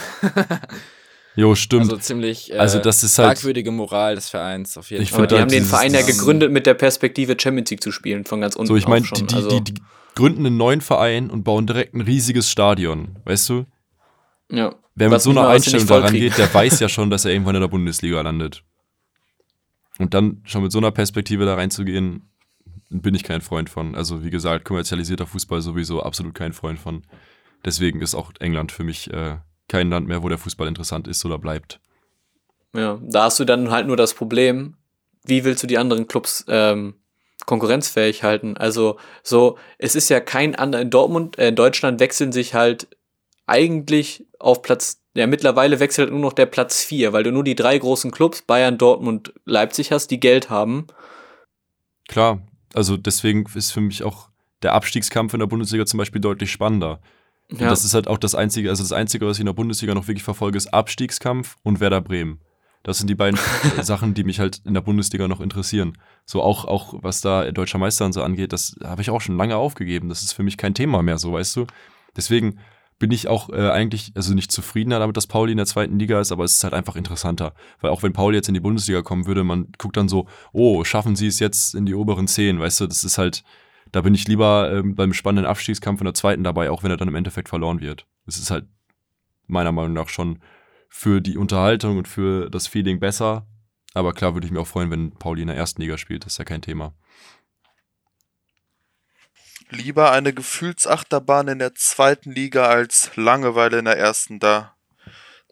Jo, 1.37 1.55
stimmt. 1.55 1.83
Also 1.85 1.97
ziemlich 1.99 2.53
äh, 2.53 2.57
Also 2.57 2.81
das 2.81 3.05
ist 3.05 3.19
halt- 3.19 3.39
fragwürdige 3.39 3.71
Moral 3.71 4.17
des 4.17 4.29
Vereins 4.29 4.77
auf 4.77 4.91
jeden 4.91 5.03
Ich 5.05 5.11
Fall. 5.11 5.21
Aber 5.21 5.27
die 5.29 5.35
finde 5.37 5.43
haben 5.43 5.51
den 5.51 5.65
Verein 5.65 5.95
ja 5.95 6.03
gegründet 6.03 6.51
mit 6.51 6.67
der 6.67 6.75
Perspektive 6.75 7.37
Champions 7.41 7.71
League 7.71 7.83
zu 7.83 7.93
spielen, 7.93 8.25
von 8.25 8.41
ganz 8.41 8.57
unten 8.57 8.67
so, 8.67 8.77
ich 8.77 8.89
meine, 8.89 9.07
die, 9.07 9.27
die, 9.27 9.35
also, 9.35 9.49
die, 9.61 9.75
die 9.75 9.81
gründen 10.17 10.45
einen 10.47 10.57
neuen 10.57 10.81
Verein 10.81 11.31
und 11.31 11.45
bauen 11.45 11.67
direkt 11.69 11.95
ein 11.95 12.01
riesiges 12.01 12.51
Stadion, 12.51 13.17
weißt 13.25 13.49
du? 13.51 13.67
ja. 14.51 14.75
Wer 14.99 15.11
mit 15.11 15.21
so 15.21 15.31
einer 15.31 15.47
Einstellung 15.47 15.87
daran 15.87 16.13
geht, 16.13 16.37
der 16.39 16.53
weiß 16.53 16.81
ja 16.81 16.89
schon, 16.89 17.09
dass 17.09 17.25
er 17.25 17.31
irgendwann 17.31 17.55
in 17.55 17.61
der 17.61 17.69
Bundesliga 17.69 18.21
landet. 18.21 18.65
Und 19.99 20.13
dann 20.13 20.43
schon 20.45 20.65
mit 20.65 20.73
so 20.73 20.79
einer 20.79 20.91
Perspektive 20.91 21.45
da 21.45 21.55
reinzugehen, 21.55 22.29
bin 22.91 23.15
ich 23.15 23.23
kein 23.23 23.41
Freund 23.41 23.71
von. 23.71 23.95
Also 23.95 24.25
wie 24.25 24.31
gesagt, 24.31 24.65
kommerzialisierter 24.65 25.27
Fußball 25.27 25.61
sowieso 25.61 26.03
absolut 26.03 26.35
kein 26.35 26.53
Freund 26.53 26.81
von. 26.81 27.05
Deswegen 27.65 28.01
ist 28.01 28.17
auch 28.17 28.33
England 28.41 28.73
für 28.73 28.83
mich 28.83 29.13
äh, 29.13 29.37
kein 29.69 29.89
Land 29.89 30.09
mehr, 30.09 30.25
wo 30.25 30.29
der 30.29 30.39
Fußball 30.39 30.67
interessant 30.67 31.07
ist 31.07 31.25
oder 31.25 31.39
bleibt. 31.39 31.81
Ja, 32.75 32.99
da 33.01 33.25
hast 33.25 33.39
du 33.39 33.45
dann 33.45 33.71
halt 33.71 33.87
nur 33.87 33.97
das 33.97 34.15
Problem, 34.15 34.75
wie 35.25 35.45
willst 35.45 35.63
du 35.63 35.69
die 35.69 35.79
anderen 35.79 36.09
Clubs 36.09 36.45
ähm, 36.49 36.95
konkurrenzfähig 37.47 38.25
halten? 38.25 38.57
Also 38.57 38.99
so, 39.23 39.59
es 39.79 39.95
ist 39.95 40.09
ja 40.09 40.19
kein 40.19 40.57
anderer, 40.57 40.83
in 40.83 40.91
Dortmund, 40.91 41.39
äh, 41.39 41.49
in 41.49 41.57
Deutschland 41.57 42.01
wechseln 42.01 42.33
sich 42.33 42.55
halt 42.55 42.89
eigentlich 43.49 44.27
auf 44.39 44.63
Platz, 44.63 45.01
ja 45.15 45.27
mittlerweile 45.27 45.81
wechselt 45.81 46.11
nur 46.11 46.21
noch 46.21 46.33
der 46.33 46.47
Platz 46.47 46.83
4, 46.85 47.13
weil 47.13 47.23
du 47.23 47.33
nur 47.33 47.45
die 47.45 47.55
drei 47.55 47.79
großen 47.79 48.11
Clubs, 48.11 48.43
Bayern, 48.43 48.79
Dortmund, 48.79 49.33
Leipzig 49.45 49.93
hast, 49.93 50.11
die 50.11 50.21
Geld 50.21 50.51
haben. 50.51 50.87
Klar, 52.09 52.41
also 52.75 52.97
deswegen 52.97 53.47
ist 53.55 53.73
für 53.73 53.81
mich 53.81 54.03
auch 54.03 54.29
der 54.63 54.75
Abstiegskampf 54.75 55.35
in 55.35 55.41
der 55.41 55.47
Bundesliga 55.47 55.87
zum 55.87 55.99
Beispiel 55.99 56.21
deutlich 56.21 56.51
spannender. 56.51 57.01
Und 57.51 57.61
Ja, 57.61 57.69
das 57.69 57.85
ist 57.85 57.95
halt 57.95 58.09
auch 58.09 58.19
das 58.19 58.35
Einzige, 58.35 58.71
also 58.71 58.83
das 58.83 58.93
Einzige, 58.93 59.27
was 59.27 59.39
ich 59.39 59.41
in 59.41 59.47
der 59.47 59.53
Bundesliga 59.53 59.95
noch 59.95 60.07
wirklich 60.07 60.25
verfolge, 60.25 60.59
ist 60.59 60.73
Abstiegskampf 60.75 61.57
und 61.63 61.81
Werder 61.81 62.01
Bremen. 62.01 62.41
Das 62.83 62.99
sind 62.99 63.09
die 63.09 63.15
beiden 63.15 63.39
Sachen, 63.83 64.15
die 64.15 64.25
mich 64.25 64.41
halt 64.41 64.61
in 64.65 64.75
der 64.75 64.81
Bundesliga 64.81 65.29
noch 65.29 65.41
interessieren. 65.41 65.99
So 66.25 66.43
auch, 66.43 66.65
auch 66.65 66.95
was 67.03 67.21
da 67.21 67.51
deutscher 67.51 67.79
Meister 67.79 68.05
und 68.05 68.13
so 68.13 68.23
angeht, 68.23 68.53
das 68.53 68.77
habe 68.85 69.03
ich 69.03 69.11
auch 69.11 69.21
schon 69.21 69.37
lange 69.37 69.57
aufgegeben. 69.57 70.09
Das 70.09 70.23
ist 70.23 70.33
für 70.33 70.43
mich 70.43 70.57
kein 70.57 70.75
Thema 70.75 71.03
mehr, 71.03 71.19
so 71.19 71.33
weißt 71.33 71.57
du. 71.57 71.67
Deswegen 72.17 72.59
bin 72.99 73.11
ich 73.13 73.29
auch 73.29 73.51
äh, 73.51 73.71
eigentlich, 73.71 74.13
also 74.15 74.35
nicht 74.35 74.51
zufriedener 74.51 74.99
damit, 74.99 75.17
dass 75.17 75.27
Pauli 75.27 75.53
in 75.53 75.59
der 75.59 75.67
zweiten 75.67 75.99
Liga 75.99 76.21
ist, 76.21 76.33
aber 76.33 76.45
es 76.45 76.55
ist 76.55 76.65
halt 76.65 76.75
einfach 76.75 76.97
interessanter. 76.97 77.55
Weil 77.81 77.91
auch 77.91 78.03
wenn 78.03 78.13
Pauli 78.13 78.37
jetzt 78.37 78.49
in 78.49 78.55
die 78.55 78.61
Bundesliga 78.61 79.03
kommen 79.03 79.27
würde, 79.27 79.45
man 79.45 79.69
guckt 79.79 79.97
dann 79.97 80.09
so, 80.09 80.27
oh, 80.53 80.83
schaffen 80.85 81.15
sie 81.15 81.29
es 81.29 81.39
jetzt 81.39 81.75
in 81.75 81.87
die 81.87 81.95
oberen 81.95 82.27
zehn, 82.27 82.59
weißt 82.59 82.81
du, 82.81 82.87
das 82.87 83.05
ist 83.05 83.19
halt, 83.19 83.45
da 83.93 84.01
bin 84.01 84.15
ich 84.15 84.27
lieber 84.27 84.73
ähm, 84.73 84.95
beim 84.95 85.13
spannenden 85.13 85.49
Abstiegskampf 85.49 86.01
in 86.01 86.07
der 86.07 86.15
zweiten 86.15 86.43
dabei, 86.43 86.71
auch 86.71 86.83
wenn 86.83 86.91
er 86.91 86.97
dann 86.97 87.09
im 87.09 87.15
Endeffekt 87.15 87.49
verloren 87.49 87.81
wird. 87.81 88.07
Es 88.27 88.37
ist 88.39 88.51
halt 88.51 88.67
meiner 89.47 89.73
Meinung 89.73 89.93
nach 89.93 90.09
schon 90.09 90.41
für 90.89 91.21
die 91.21 91.39
Unterhaltung 91.39 91.99
und 91.99 92.09
für 92.09 92.51
das 92.51 92.67
Feeling 92.67 92.99
besser. 92.99 93.47
Aber 93.95 94.13
klar 94.13 94.35
würde 94.35 94.47
ich 94.47 94.53
mich 94.53 94.61
auch 94.61 94.67
freuen, 94.67 94.91
wenn 94.91 95.13
Pauli 95.13 95.43
in 95.43 95.49
der 95.49 95.57
ersten 95.57 95.81
Liga 95.81 95.99
spielt, 95.99 96.25
das 96.25 96.35
ist 96.35 96.39
ja 96.39 96.45
kein 96.45 96.63
Thema. 96.63 96.95
Lieber 99.71 100.13
eine 100.13 100.33
Gefühlsachterbahn 100.33 101.49
in 101.49 101.59
der 101.59 101.75
zweiten 101.75 102.33
Liga 102.33 102.67
als 102.67 103.11
Langeweile 103.17 103.79
in 103.79 103.85
der 103.85 103.99
ersten 103.99 104.39
da. 104.41 104.75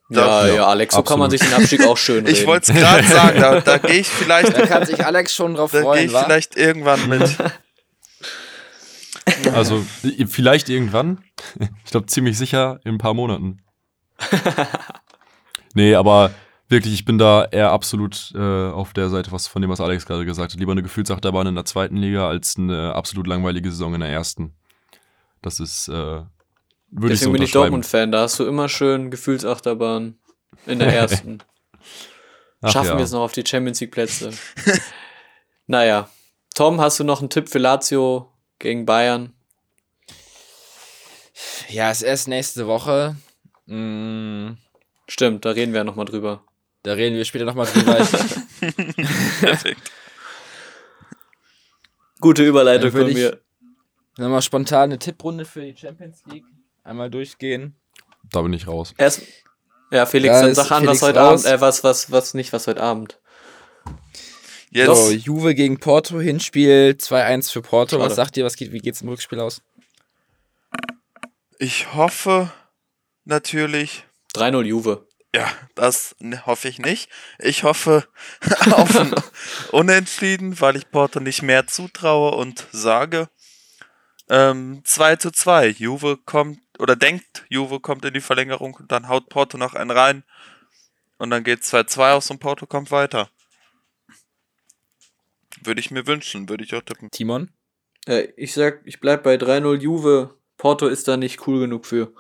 ja, 0.09 0.47
ja, 0.47 0.55
ja, 0.55 0.67
Alex, 0.67 0.95
so 0.95 1.03
kann 1.03 1.19
man 1.19 1.31
sich 1.31 1.41
den 1.41 1.53
Abstieg 1.53 1.85
auch 1.85 1.97
schön 1.99 2.17
reden. 2.27 2.29
Ich 2.29 2.47
wollte 2.47 2.73
es 2.73 2.79
gerade 2.79 3.07
sagen, 3.07 3.41
da, 3.41 3.61
da 3.61 3.79
gehe 3.79 4.01
ich 4.01 4.09
vielleicht, 4.09 4.57
Da 4.57 4.67
kann 4.67 4.87
sich 4.87 5.05
Alex 5.05 5.35
schon 5.35 5.55
drauf 5.55 5.73
da 5.73 5.79
gehe 5.79 5.85
freuen, 5.85 6.07
ich 6.07 6.13
wa? 6.13 6.25
vielleicht 6.25 6.57
irgendwann 6.57 7.09
mit. 7.09 7.37
Also 9.53 9.85
vielleicht 10.29 10.69
irgendwann. 10.69 11.25
Ich 11.85 11.91
glaube 11.91 12.07
ziemlich 12.07 12.39
sicher 12.39 12.79
in 12.85 12.95
ein 12.95 12.99
paar 12.99 13.13
Monaten. 13.13 13.61
nee, 15.75 15.97
aber 15.97 16.31
wirklich, 16.69 16.95
ich 16.95 17.05
bin 17.05 17.19
da 17.19 17.45
eher 17.45 17.71
absolut 17.71 18.33
äh, 18.35 18.71
auf 18.71 18.93
der 18.93 19.09
Seite 19.09 19.33
was 19.33 19.47
von 19.47 19.63
dem, 19.63 19.71
was 19.71 19.81
Alex 19.81 20.07
gerade 20.07 20.25
gesagt 20.25 20.53
hat. 20.53 20.61
Lieber 20.61 20.73
eine 20.73 20.83
Gefühlsachterbahn 20.83 21.47
in 21.47 21.55
der 21.55 21.65
zweiten 21.65 21.97
Liga 21.97 22.29
als 22.29 22.57
eine 22.57 22.95
absolut 22.95 23.27
langweilige 23.27 23.71
Saison 23.71 23.95
in 23.95 24.01
der 24.01 24.11
ersten. 24.11 24.55
Das 25.43 25.61
ist, 25.61 25.89
äh, 25.89 25.93
würde 25.93 26.27
ich 26.91 27.01
so 27.01 27.09
Deswegen 27.09 27.33
bin 27.33 27.43
ich. 27.43 27.53
Dortmund-Fan, 27.53 28.13
da 28.13 28.23
hast 28.23 28.39
du 28.39 28.47
immer 28.47 28.69
schön 28.69 29.11
Gefühlsachterbahn 29.11 30.19
in 30.67 30.79
der 30.79 30.89
ersten. 30.95 31.39
Ach 32.63 32.73
Schaffen 32.73 32.93
ja. 32.93 32.99
wir 32.99 33.05
es 33.05 33.13
noch 33.13 33.23
auf 33.23 33.33
die 33.33 33.45
Champions 33.47 33.81
League 33.81 33.93
Plätze. 33.93 34.31
naja. 35.67 36.09
Tom, 36.55 36.81
hast 36.81 36.99
du 36.99 37.05
noch 37.05 37.21
einen 37.21 37.29
Tipp 37.29 37.51
für 37.51 37.59
Lazio 37.59 38.33
gegen 38.59 38.87
Bayern? 38.87 39.35
Ja, 41.69 41.91
ist 41.91 42.01
erst 42.01 42.29
nächste 42.29 42.67
Woche. 42.67 43.17
Mm, 43.67 44.55
Stimmt, 45.09 45.45
da 45.45 45.51
reden 45.51 45.73
wir 45.73 45.79
ja 45.79 45.85
nochmal 45.85 46.07
drüber. 46.07 46.43
Da 46.87 46.93
reden 46.93 47.17
wir 47.17 47.25
später 47.25 47.45
nochmal 47.45 47.67
drüber. 47.67 47.97
Perfekt. 49.41 49.91
Gute 52.21 52.45
Überleitung 52.45 52.93
von 52.93 53.13
mir. 53.13 53.41
Nochmal 54.17 54.41
spontan 54.41 54.85
eine 54.85 54.99
Tipprunde 55.01 55.45
für 55.45 55.63
die 55.63 55.77
Champions 55.77 56.23
League. 56.27 56.45
Einmal 56.85 57.11
durchgehen. 57.11 57.75
Da 58.31 58.41
bin 58.43 58.53
ich 58.53 58.69
raus. 58.69 58.95
Erst, 58.99 59.23
ja, 59.91 60.07
Felix, 60.07 60.33
dann 60.41 60.51
ist 60.51 60.57
sag 60.59 60.71
an, 60.71 60.87
was 60.87 61.03
heute 61.03 61.19
raus. 61.19 61.45
Abend, 61.45 61.59
äh, 61.59 61.61
was, 61.61 61.83
was, 61.83 62.13
was 62.13 62.35
nicht, 62.35 62.53
was 62.53 62.69
heute 62.69 62.81
Abend. 62.81 63.21
Jetzt, 64.71 64.87
So, 64.87 65.11
Juve 65.11 65.57
gegen 65.57 65.81
Porto, 65.81 66.21
Hinspiel 66.21 66.97
2-1 67.01 67.51
für 67.51 67.63
Porto. 67.63 67.97
Schade. 67.97 68.09
Was 68.09 68.15
sagt 68.15 68.37
ihr, 68.37 68.45
was 68.45 68.55
geht, 68.55 68.71
wie 68.71 68.79
geht's 68.79 69.03
im 69.03 69.09
Rückspiel 69.09 69.41
aus? 69.41 69.61
ich 71.59 71.95
hoffe 71.95 72.53
natürlich, 73.25 74.05
3-0 74.35 74.63
Juve. 74.63 75.06
Ja, 75.37 75.53
das 75.75 76.17
hoffe 76.47 76.69
ich 76.69 76.79
nicht. 76.79 77.11
Ich 77.39 77.63
hoffe 77.63 78.09
auf 78.71 78.97
ein 78.97 79.15
Unentschieden, 79.71 80.59
weil 80.63 80.77
ich 80.77 80.91
Porto 80.91 81.21
nicht 81.21 81.43
mehr 81.43 81.67
zutraue 81.67 82.35
und 82.37 82.67
sage 82.73 83.29
ähm, 84.31 84.81
2 84.85 85.17
zu 85.17 85.31
2. 85.31 85.69
Juve 85.69 86.17
kommt 86.25 86.59
oder 86.79 86.97
denkt, 86.97 87.45
Juve 87.51 87.81
kommt 87.81 88.07
in 88.07 88.15
die 88.15 88.23
Verlängerung 88.23 88.75
und 88.75 88.91
dann 88.91 89.09
haut 89.09 89.29
Porto 89.29 89.59
noch 89.59 89.75
einen 89.75 89.91
rein 89.91 90.25
und 91.19 91.29
dann 91.29 91.45
geht 91.45 91.61
2-2 91.61 92.13
aus 92.13 92.31
und 92.31 92.39
Porto 92.39 92.67
kommt 92.67 92.91
weiter. 92.91 93.29
Würde 95.63 95.81
ich 95.81 95.91
mir 95.91 96.07
wünschen, 96.07 96.49
würde 96.49 96.65
ich 96.65 96.75
auch 96.75 96.83
tippen. 96.83 97.11
Timon? 97.11 97.51
Äh, 98.07 98.29
ich 98.37 98.55
sag, 98.55 98.81
ich 98.85 99.01
bleib 99.01 99.23
bei 99.23 99.35
3-0 99.35 99.81
Juve. 99.81 100.35
Porto 100.57 100.87
ist 100.87 101.09
da 101.09 101.19
nicht 101.19 101.47
cool 101.47 101.61
genug 101.61 101.85
für. 101.85 102.15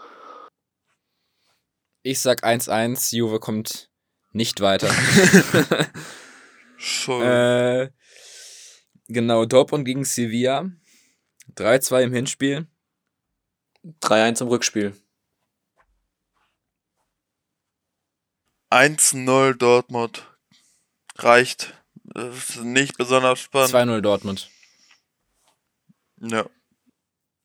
Ich 2.06 2.20
sag 2.20 2.44
1-1, 2.44 3.16
Juve 3.16 3.40
kommt 3.40 3.90
nicht 4.30 4.60
weiter. 4.60 4.88
Schon. 6.76 7.20
äh, 7.20 7.90
genau, 9.08 9.44
Dortmund 9.44 9.84
gegen 9.84 10.04
Sevilla. 10.04 10.70
3-2 11.56 12.02
im 12.04 12.12
Hinspiel. 12.12 12.68
3-1 14.02 14.42
im 14.42 14.46
Rückspiel. 14.46 14.96
1-0 18.70 19.54
Dortmund. 19.54 20.30
Reicht. 21.16 21.74
Ist 22.14 22.58
nicht 22.58 22.96
besonders 22.98 23.40
spannend. 23.40 23.74
2-0 23.74 24.00
Dortmund. 24.00 24.48
Ja. 26.18 26.48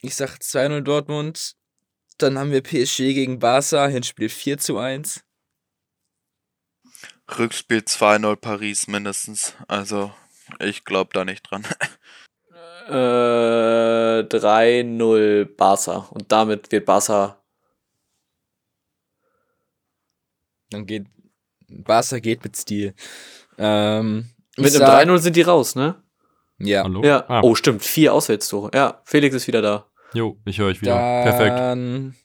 Ich 0.02 0.14
sag 0.16 0.38
2-0 0.38 0.82
Dortmund. 0.82 1.56
Dann 2.18 2.38
haben 2.38 2.52
wir 2.52 2.62
PSG 2.62 3.14
gegen 3.14 3.40
Barca, 3.40 3.88
Hinspiel 3.88 4.28
4-1. 4.30 5.22
Rückspiel 7.38 7.80
2-0 7.80 8.36
Paris 8.36 8.88
mindestens. 8.88 9.56
Also, 9.68 10.12
ich 10.60 10.84
glaube 10.84 11.12
da 11.14 11.24
nicht 11.26 11.50
dran. 11.50 11.66
Äh, 12.88 14.24
3-0 14.28 15.46
Barca. 15.56 16.08
Und 16.12 16.32
damit 16.32 16.72
wird 16.72 16.86
Barca. 16.86 17.42
Dann 20.70 20.86
geht 20.86 21.08
Barca 21.70 22.20
geht 22.20 22.44
mit 22.44 22.58
Stil. 22.58 22.94
Ähm, 23.58 24.30
Mit 24.58 24.68
einem 24.76 24.80
sag- 24.86 25.08
3-0 25.08 25.18
sind 25.20 25.36
die 25.36 25.42
raus, 25.42 25.76
ne? 25.76 26.02
Ja. 26.60 26.84
Hallo? 26.84 27.04
Ja. 27.04 27.26
Ah, 27.30 27.42
Oh, 27.44 27.56
stimmt. 27.56 27.84
Vier 27.84 28.14
Auswärtstore. 28.14 28.72
Ja, 28.74 29.02
Felix 29.06 29.36
ist 29.36 29.48
wieder 29.48 29.62
da. 29.62 29.88
Jo, 30.14 30.38
ich 30.46 30.58
höre 30.60 30.68
euch 30.68 30.82
wieder. 30.82 31.24
Perfekt. 31.24 31.58
Dann 31.58 32.16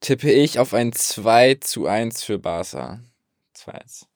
tippe 0.00 0.30
ich 0.30 0.58
auf 0.58 0.72
ein 0.72 0.92
2 0.92 1.56
zu 1.56 1.86
1 1.86 2.24
für 2.24 2.38
Barca. 2.38 3.00
2-1. 3.56 4.06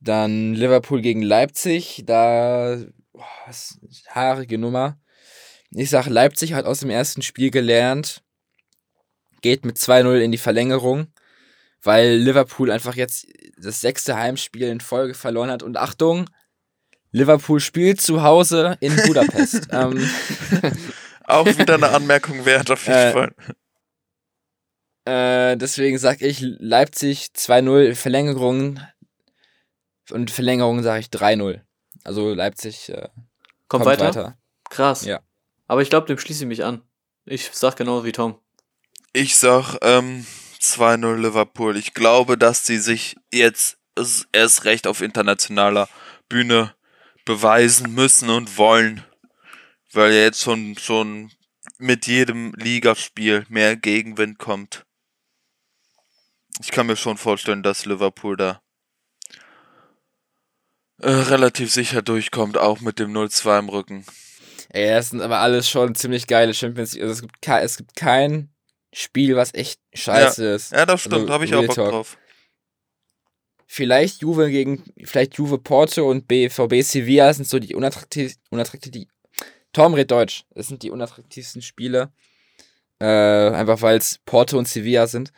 Dann 0.00 0.54
Liverpool 0.54 1.00
gegen 1.00 1.22
Leipzig. 1.22 2.02
Da 2.06 2.78
boah, 3.12 3.26
was, 3.46 3.78
haarige 4.08 4.58
Nummer. 4.58 4.98
Ich 5.70 5.90
sag, 5.90 6.06
Leipzig 6.06 6.54
hat 6.54 6.66
aus 6.66 6.80
dem 6.80 6.90
ersten 6.90 7.22
Spiel 7.22 7.50
gelernt. 7.50 8.22
Geht 9.40 9.64
mit 9.64 9.76
2-0 9.76 10.18
in 10.18 10.32
die 10.32 10.38
Verlängerung. 10.38 11.08
Weil 11.82 12.16
Liverpool 12.16 12.70
einfach 12.70 12.96
jetzt 12.96 13.26
das 13.56 13.80
sechste 13.80 14.16
Heimspiel 14.16 14.64
in 14.64 14.80
Folge 14.80 15.14
verloren 15.14 15.50
hat. 15.50 15.62
Und 15.62 15.76
Achtung, 15.76 16.28
Liverpool 17.12 17.60
spielt 17.60 18.00
zu 18.00 18.22
Hause 18.22 18.76
in 18.80 18.96
Budapest. 19.06 19.68
ähm, 19.70 20.10
Auch 21.30 21.46
wieder 21.46 21.74
eine 21.74 21.88
Anmerkung 21.90 22.44
wert, 22.44 22.70
auf 22.70 22.86
jeden 22.86 22.98
Äh, 22.98 23.12
Fall. 23.12 23.34
Äh, 25.04 25.56
deswegen 25.56 25.98
sag 25.98 26.20
ich 26.22 26.40
Leipzig 26.40 27.30
2-0, 27.36 27.94
Verlängerung 27.94 28.80
und 30.10 30.30
Verlängerung 30.30 30.82
sage 30.82 31.00
ich 31.00 31.06
3-0. 31.06 31.60
Also 32.04 32.34
Leipzig 32.34 32.88
äh, 32.90 33.08
Kommt, 33.68 33.84
kommt 33.84 33.86
weiter? 33.86 34.06
weiter. 34.06 34.38
Krass. 34.68 35.04
Ja. 35.04 35.20
Aber 35.66 35.82
ich 35.82 35.90
glaube, 35.90 36.06
dem 36.06 36.18
schließe 36.18 36.44
ich 36.44 36.48
mich 36.48 36.64
an. 36.64 36.82
Ich 37.24 37.50
sag 37.52 37.76
genau 37.76 38.04
wie 38.04 38.12
Tom. 38.12 38.38
Ich 39.12 39.36
sag 39.36 39.76
ähm, 39.82 40.26
2-0 40.60 41.16
Liverpool. 41.16 41.76
Ich 41.76 41.94
glaube, 41.94 42.36
dass 42.36 42.66
sie 42.66 42.78
sich 42.78 43.16
jetzt 43.32 43.78
erst 44.32 44.64
recht 44.64 44.86
auf 44.86 45.00
internationaler 45.00 45.88
Bühne 46.28 46.74
beweisen 47.24 47.94
müssen 47.94 48.30
und 48.30 48.56
wollen. 48.56 49.04
Weil 49.92 50.12
ja 50.12 50.20
jetzt 50.22 50.42
schon, 50.42 50.76
schon 50.78 51.32
mit 51.78 52.06
jedem 52.06 52.52
Ligaspiel 52.54 53.44
mehr 53.48 53.76
Gegenwind 53.76 54.38
kommt. 54.38 54.86
Ich 56.60 56.70
kann 56.70 56.86
mir 56.86 56.96
schon 56.96 57.16
vorstellen, 57.16 57.62
dass 57.62 57.86
Liverpool 57.86 58.36
da 58.36 58.60
äh, 61.00 61.10
relativ 61.10 61.72
sicher 61.72 62.02
durchkommt, 62.02 62.58
auch 62.58 62.80
mit 62.80 62.98
dem 62.98 63.12
0-2 63.12 63.58
im 63.58 63.68
Rücken. 63.70 64.04
Ey, 64.68 64.88
das 64.90 65.10
sind 65.10 65.22
aber 65.22 65.38
alles 65.38 65.68
schon 65.68 65.94
ziemlich 65.94 66.26
geile 66.26 66.54
Champions 66.54 66.92
League. 66.92 67.02
Also 67.02 67.14
es 67.14 67.22
gibt, 67.22 67.48
es 67.48 67.76
gibt 67.78 67.96
kein 67.96 68.50
Spiel, 68.92 69.34
was 69.34 69.54
echt 69.54 69.80
scheiße 69.94 70.44
ist. 70.46 70.72
Ja, 70.72 70.86
das 70.86 71.00
stimmt, 71.00 71.14
Also, 71.14 71.32
habe 71.32 71.44
ich 71.44 71.54
auch 71.54 71.64
Bock 71.66 71.74
Talk. 71.74 71.90
drauf. 71.90 72.18
Vielleicht 73.66 74.22
Juve 74.22 74.50
gegen, 74.50 74.84
vielleicht 75.04 75.38
Juve 75.38 75.58
Porto 75.58 76.08
und 76.10 76.26
BVB 76.26 76.82
Sevilla 76.82 77.32
sind 77.32 77.46
so 77.48 77.58
die 77.58 77.74
unattraktiv, 77.74 78.34
unattraktiv, 78.50 78.90
die, 78.92 79.08
Tom 79.72 79.94
redet 79.94 80.10
Deutsch. 80.10 80.44
Das 80.54 80.68
sind 80.68 80.82
die 80.82 80.90
unattraktivsten 80.90 81.62
Spiele. 81.62 82.12
Äh, 83.00 83.06
einfach 83.06 83.80
weil 83.82 83.96
es 83.96 84.18
Porto 84.26 84.58
und 84.58 84.68
Sevilla 84.68 85.06
sind. 85.06 85.32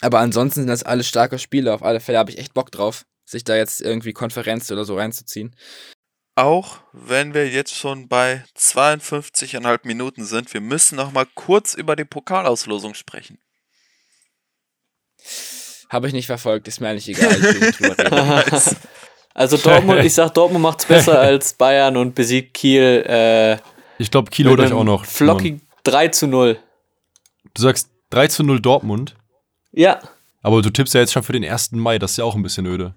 Aber 0.00 0.20
ansonsten 0.20 0.60
sind 0.60 0.68
das 0.68 0.82
alles 0.82 1.08
starke 1.08 1.38
Spiele. 1.38 1.72
Auf 1.72 1.82
alle 1.82 2.00
Fälle 2.00 2.18
habe 2.18 2.30
ich 2.30 2.38
echt 2.38 2.54
Bock 2.54 2.70
drauf, 2.70 3.06
sich 3.24 3.44
da 3.44 3.56
jetzt 3.56 3.80
irgendwie 3.80 4.12
Konferenz 4.12 4.70
oder 4.70 4.84
so 4.84 4.96
reinzuziehen. 4.96 5.56
Auch 6.34 6.80
wenn 6.92 7.32
wir 7.32 7.48
jetzt 7.48 7.74
schon 7.74 8.08
bei 8.08 8.44
52,5 8.56 9.80
Minuten 9.84 10.24
sind, 10.26 10.52
wir 10.52 10.60
müssen 10.60 10.96
noch 10.96 11.10
mal 11.12 11.26
kurz 11.34 11.72
über 11.72 11.96
die 11.96 12.04
Pokalauslosung 12.04 12.92
sprechen. 12.92 13.38
Habe 15.88 16.08
ich 16.08 16.12
nicht 16.12 16.26
verfolgt, 16.26 16.68
ist 16.68 16.80
mir 16.80 16.88
eigentlich 16.88 17.08
egal. 17.08 17.40
Also 19.38 19.58
Dortmund, 19.58 20.02
ich 20.02 20.14
sag, 20.14 20.32
Dortmund 20.32 20.62
macht's 20.62 20.86
besser 20.86 21.20
als 21.20 21.52
Bayern 21.52 21.98
und 21.98 22.14
besiegt 22.14 22.54
Kiel. 22.54 23.04
Äh, 23.06 23.58
Ich 23.98 24.10
glaube, 24.10 24.30
Kiel 24.30 24.48
holt 24.48 24.60
euch 24.60 24.72
auch 24.72 24.82
noch. 24.82 25.04
Flockig 25.04 25.60
3 25.84 26.08
zu 26.08 26.26
0. 26.26 26.58
Du 27.52 27.62
sagst 27.62 27.90
3 28.10 28.28
zu 28.28 28.42
0 28.44 28.60
Dortmund, 28.60 29.14
Ja. 29.72 30.00
aber 30.42 30.62
du 30.62 30.70
tippst 30.70 30.94
ja 30.94 31.00
jetzt 31.00 31.12
schon 31.12 31.22
für 31.22 31.32
den 31.34 31.44
1. 31.44 31.72
Mai, 31.72 31.98
das 31.98 32.12
ist 32.12 32.16
ja 32.16 32.24
auch 32.24 32.34
ein 32.34 32.42
bisschen 32.42 32.64
öde. 32.64 32.94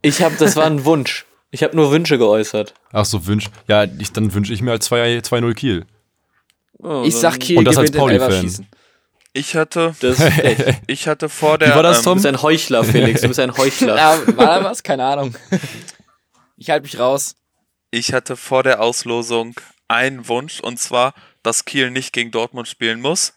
Ich 0.00 0.22
habe, 0.22 0.34
das 0.38 0.56
war 0.56 0.64
ein 0.64 0.84
Wunsch. 0.86 1.26
Ich 1.50 1.62
habe 1.62 1.76
nur 1.76 1.92
Wünsche 1.92 2.16
geäußert. 2.16 2.72
Ach 2.92 3.04
so, 3.04 3.26
wünsch. 3.26 3.46
Ja, 3.68 3.84
ich, 3.84 4.12
dann 4.12 4.32
wünsche 4.34 4.52
ich 4.54 4.62
mir 4.62 4.70
halt 4.72 4.82
2 4.82 5.18
2-0 5.18 5.54
Kiel. 5.54 5.86
Oh, 6.78 7.02
Ich 7.04 7.14
sag 7.16 7.38
Kiel 7.38 7.58
Und 7.58 7.66
das 7.66 7.76
als 7.78 7.92
Pauli-Fan. 7.92 8.66
Ich 9.36 9.56
hatte, 9.56 9.94
Das 10.00 10.20
ist 10.20 10.38
echt. 10.38 10.80
ich 10.86 11.08
hatte 11.08 11.28
vor 11.28 11.58
der, 11.58 11.70
Wie 11.72 11.74
war 11.74 11.82
das, 11.82 11.98
Du 11.98 12.04
Tom? 12.04 12.14
bist 12.14 12.26
ein 12.26 12.40
Heuchler, 12.40 12.84
Felix. 12.84 13.20
Du 13.20 13.28
bist 13.28 13.40
ein 13.40 13.56
Heuchler. 13.56 13.96
Ja, 13.96 14.36
war 14.36 14.46
da 14.60 14.64
was? 14.64 14.82
Keine 14.82 15.04
Ahnung. 15.04 15.34
Ich 16.56 16.70
halte 16.70 16.84
mich 16.84 16.98
raus. 16.98 17.34
ich 17.90 18.12
hatte 18.12 18.36
vor 18.36 18.62
der 18.62 18.80
Auslosung 18.80 19.54
einen 19.88 20.28
Wunsch 20.28 20.60
und 20.60 20.78
zwar, 20.78 21.14
dass 21.42 21.64
Kiel 21.64 21.90
nicht 21.90 22.12
gegen 22.12 22.30
Dortmund 22.30 22.68
spielen 22.68 23.00
muss. 23.00 23.34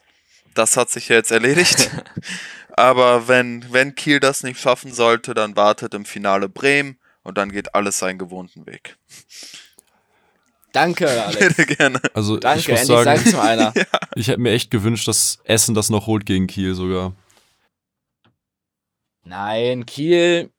Das 0.53 0.77
hat 0.77 0.89
sich 0.91 1.09
ja 1.09 1.15
jetzt 1.17 1.31
erledigt. 1.31 1.89
Aber 2.69 3.27
wenn, 3.27 3.65
wenn 3.73 3.95
Kiel 3.95 4.19
das 4.19 4.43
nicht 4.43 4.59
schaffen 4.59 4.93
sollte, 4.93 5.33
dann 5.33 5.55
wartet 5.55 5.95
im 5.95 6.05
Finale 6.05 6.47
Bremen 6.47 6.99
und 7.23 7.39
dann 7.39 7.51
geht 7.51 7.73
alles 7.73 7.97
seinen 7.97 8.19
gewohnten 8.19 8.67
Weg. 8.67 8.97
Danke, 10.77 11.09
Alex. 11.09 11.39
Bitte 11.39 11.65
gerne. 11.65 11.99
Also 12.13 12.35
ich 12.35 12.41
Danke, 12.41 12.71
muss 12.71 12.81
endlich 12.81 12.87
sagen, 12.87 13.03
sagt's 13.19 13.33
mal 13.33 13.47
einer. 13.47 13.73
ich 14.15 14.27
hätte 14.27 14.39
mir 14.39 14.51
echt 14.51 14.69
gewünscht, 14.69 15.07
dass 15.07 15.39
Essen 15.43 15.73
das 15.73 15.89
noch 15.89 16.05
holt 16.05 16.25
gegen 16.27 16.45
Kiel 16.45 16.75
sogar. 16.75 17.13
Nein, 19.23 19.85
Kiel. 19.87 20.51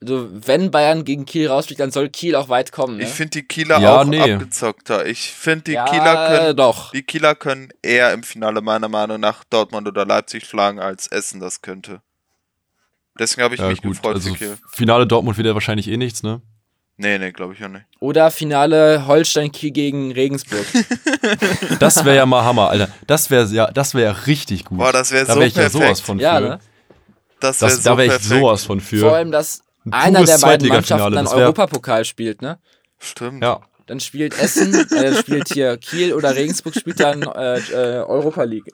Also, 0.00 0.28
wenn 0.30 0.70
Bayern 0.70 1.04
gegen 1.04 1.24
Kiel 1.24 1.48
rausfliegt, 1.48 1.80
dann 1.80 1.90
soll 1.90 2.08
Kiel 2.10 2.36
auch 2.36 2.48
weit 2.48 2.70
kommen. 2.72 2.98
Ne? 2.98 3.04
Ich 3.04 3.08
finde 3.08 3.30
die 3.30 3.42
Kieler 3.42 3.80
Ja, 3.80 4.00
auch 4.00 4.04
nee. 4.04 4.20
abgezockter. 4.20 5.06
Ich 5.06 5.30
finde, 5.32 5.64
die 5.64 5.72
ja, 5.72 5.86
Kieler 5.86 6.28
können 6.28 6.56
doch. 6.56 6.92
Die 6.92 7.02
Kieler 7.02 7.34
können 7.34 7.70
eher 7.82 8.12
im 8.12 8.22
Finale 8.22 8.60
meiner 8.60 8.88
Meinung 8.88 9.18
nach 9.18 9.44
Dortmund 9.44 9.88
oder 9.88 10.04
Leipzig 10.06 10.44
schlagen, 10.46 10.78
als 10.78 11.06
Essen 11.08 11.40
das 11.40 11.62
könnte. 11.62 12.00
Deswegen 13.18 13.44
habe 13.44 13.54
ich 13.54 13.60
Ja, 13.60 13.68
mich 13.68 13.82
gut, 13.82 13.92
gefreut 13.92 14.16
also 14.16 14.34
für 14.34 14.38
Kiel. 14.38 14.58
Finale 14.70 15.06
Dortmund 15.06 15.36
wird 15.36 15.46
ja 15.46 15.54
wahrscheinlich 15.54 15.88
eh 15.88 15.96
nichts, 15.96 16.22
ne? 16.22 16.42
Nee, 16.96 17.18
nee, 17.18 17.32
glaube 17.32 17.54
ich 17.54 17.64
auch 17.64 17.68
nicht. 17.68 17.84
Oder 17.98 18.30
Finale 18.30 19.06
Holstein-Kiel 19.06 19.72
gegen 19.72 20.12
Regensburg. 20.12 20.64
Das 21.80 22.04
wäre 22.04 22.16
ja 22.16 22.26
mal 22.26 22.44
Hammer, 22.44 22.68
Alter. 22.70 22.88
Das 23.06 23.30
wäre 23.30 23.46
ja, 23.46 23.70
das 23.70 23.94
wäre 23.94 24.04
ja 24.04 24.12
richtig 24.26 24.64
gut. 24.64 24.78
Boah, 24.78 24.92
das 24.92 25.10
wäre 25.10 25.24
da 25.26 25.32
so 25.34 25.40
wäre 25.40 25.48
ich 25.48 25.54
ja 25.56 25.62
perfekt. 25.62 25.82
sowas 25.84 26.00
von 26.00 26.18
ja, 26.20 26.36
für. 26.36 26.40
ne? 26.42 26.58
Das 27.40 27.60
wäre 27.60 27.70
Das, 27.72 27.82
so 27.82 27.90
da 27.90 27.96
wäre 27.96 28.06
ich 28.06 28.10
perfekt. 28.12 28.28
sowas 28.40 28.64
von 28.64 28.80
für. 28.80 28.98
Vor 29.00 29.14
allem, 29.16 29.32
dass 29.32 29.62
Ein 29.86 29.92
einer 29.92 30.24
der 30.24 30.38
beiden 30.38 30.68
Mannschaften 30.68 31.12
dann 31.12 31.24
das 31.24 31.32
wär- 31.34 31.40
Europapokal 31.40 32.04
spielt, 32.04 32.42
ne? 32.42 32.58
Stimmt. 33.00 33.42
ja. 33.42 33.60
Dann 33.86 34.00
spielt 34.00 34.38
Essen, 34.40 34.72
äh, 34.92 35.14
spielt 35.14 35.48
hier 35.52 35.76
Kiel 35.76 36.14
oder 36.14 36.34
Regensburg 36.34 36.74
spielt 36.74 37.00
dann 37.00 37.20
äh, 37.22 37.58
äh, 37.58 38.02
Europa 38.02 38.44
League. 38.44 38.64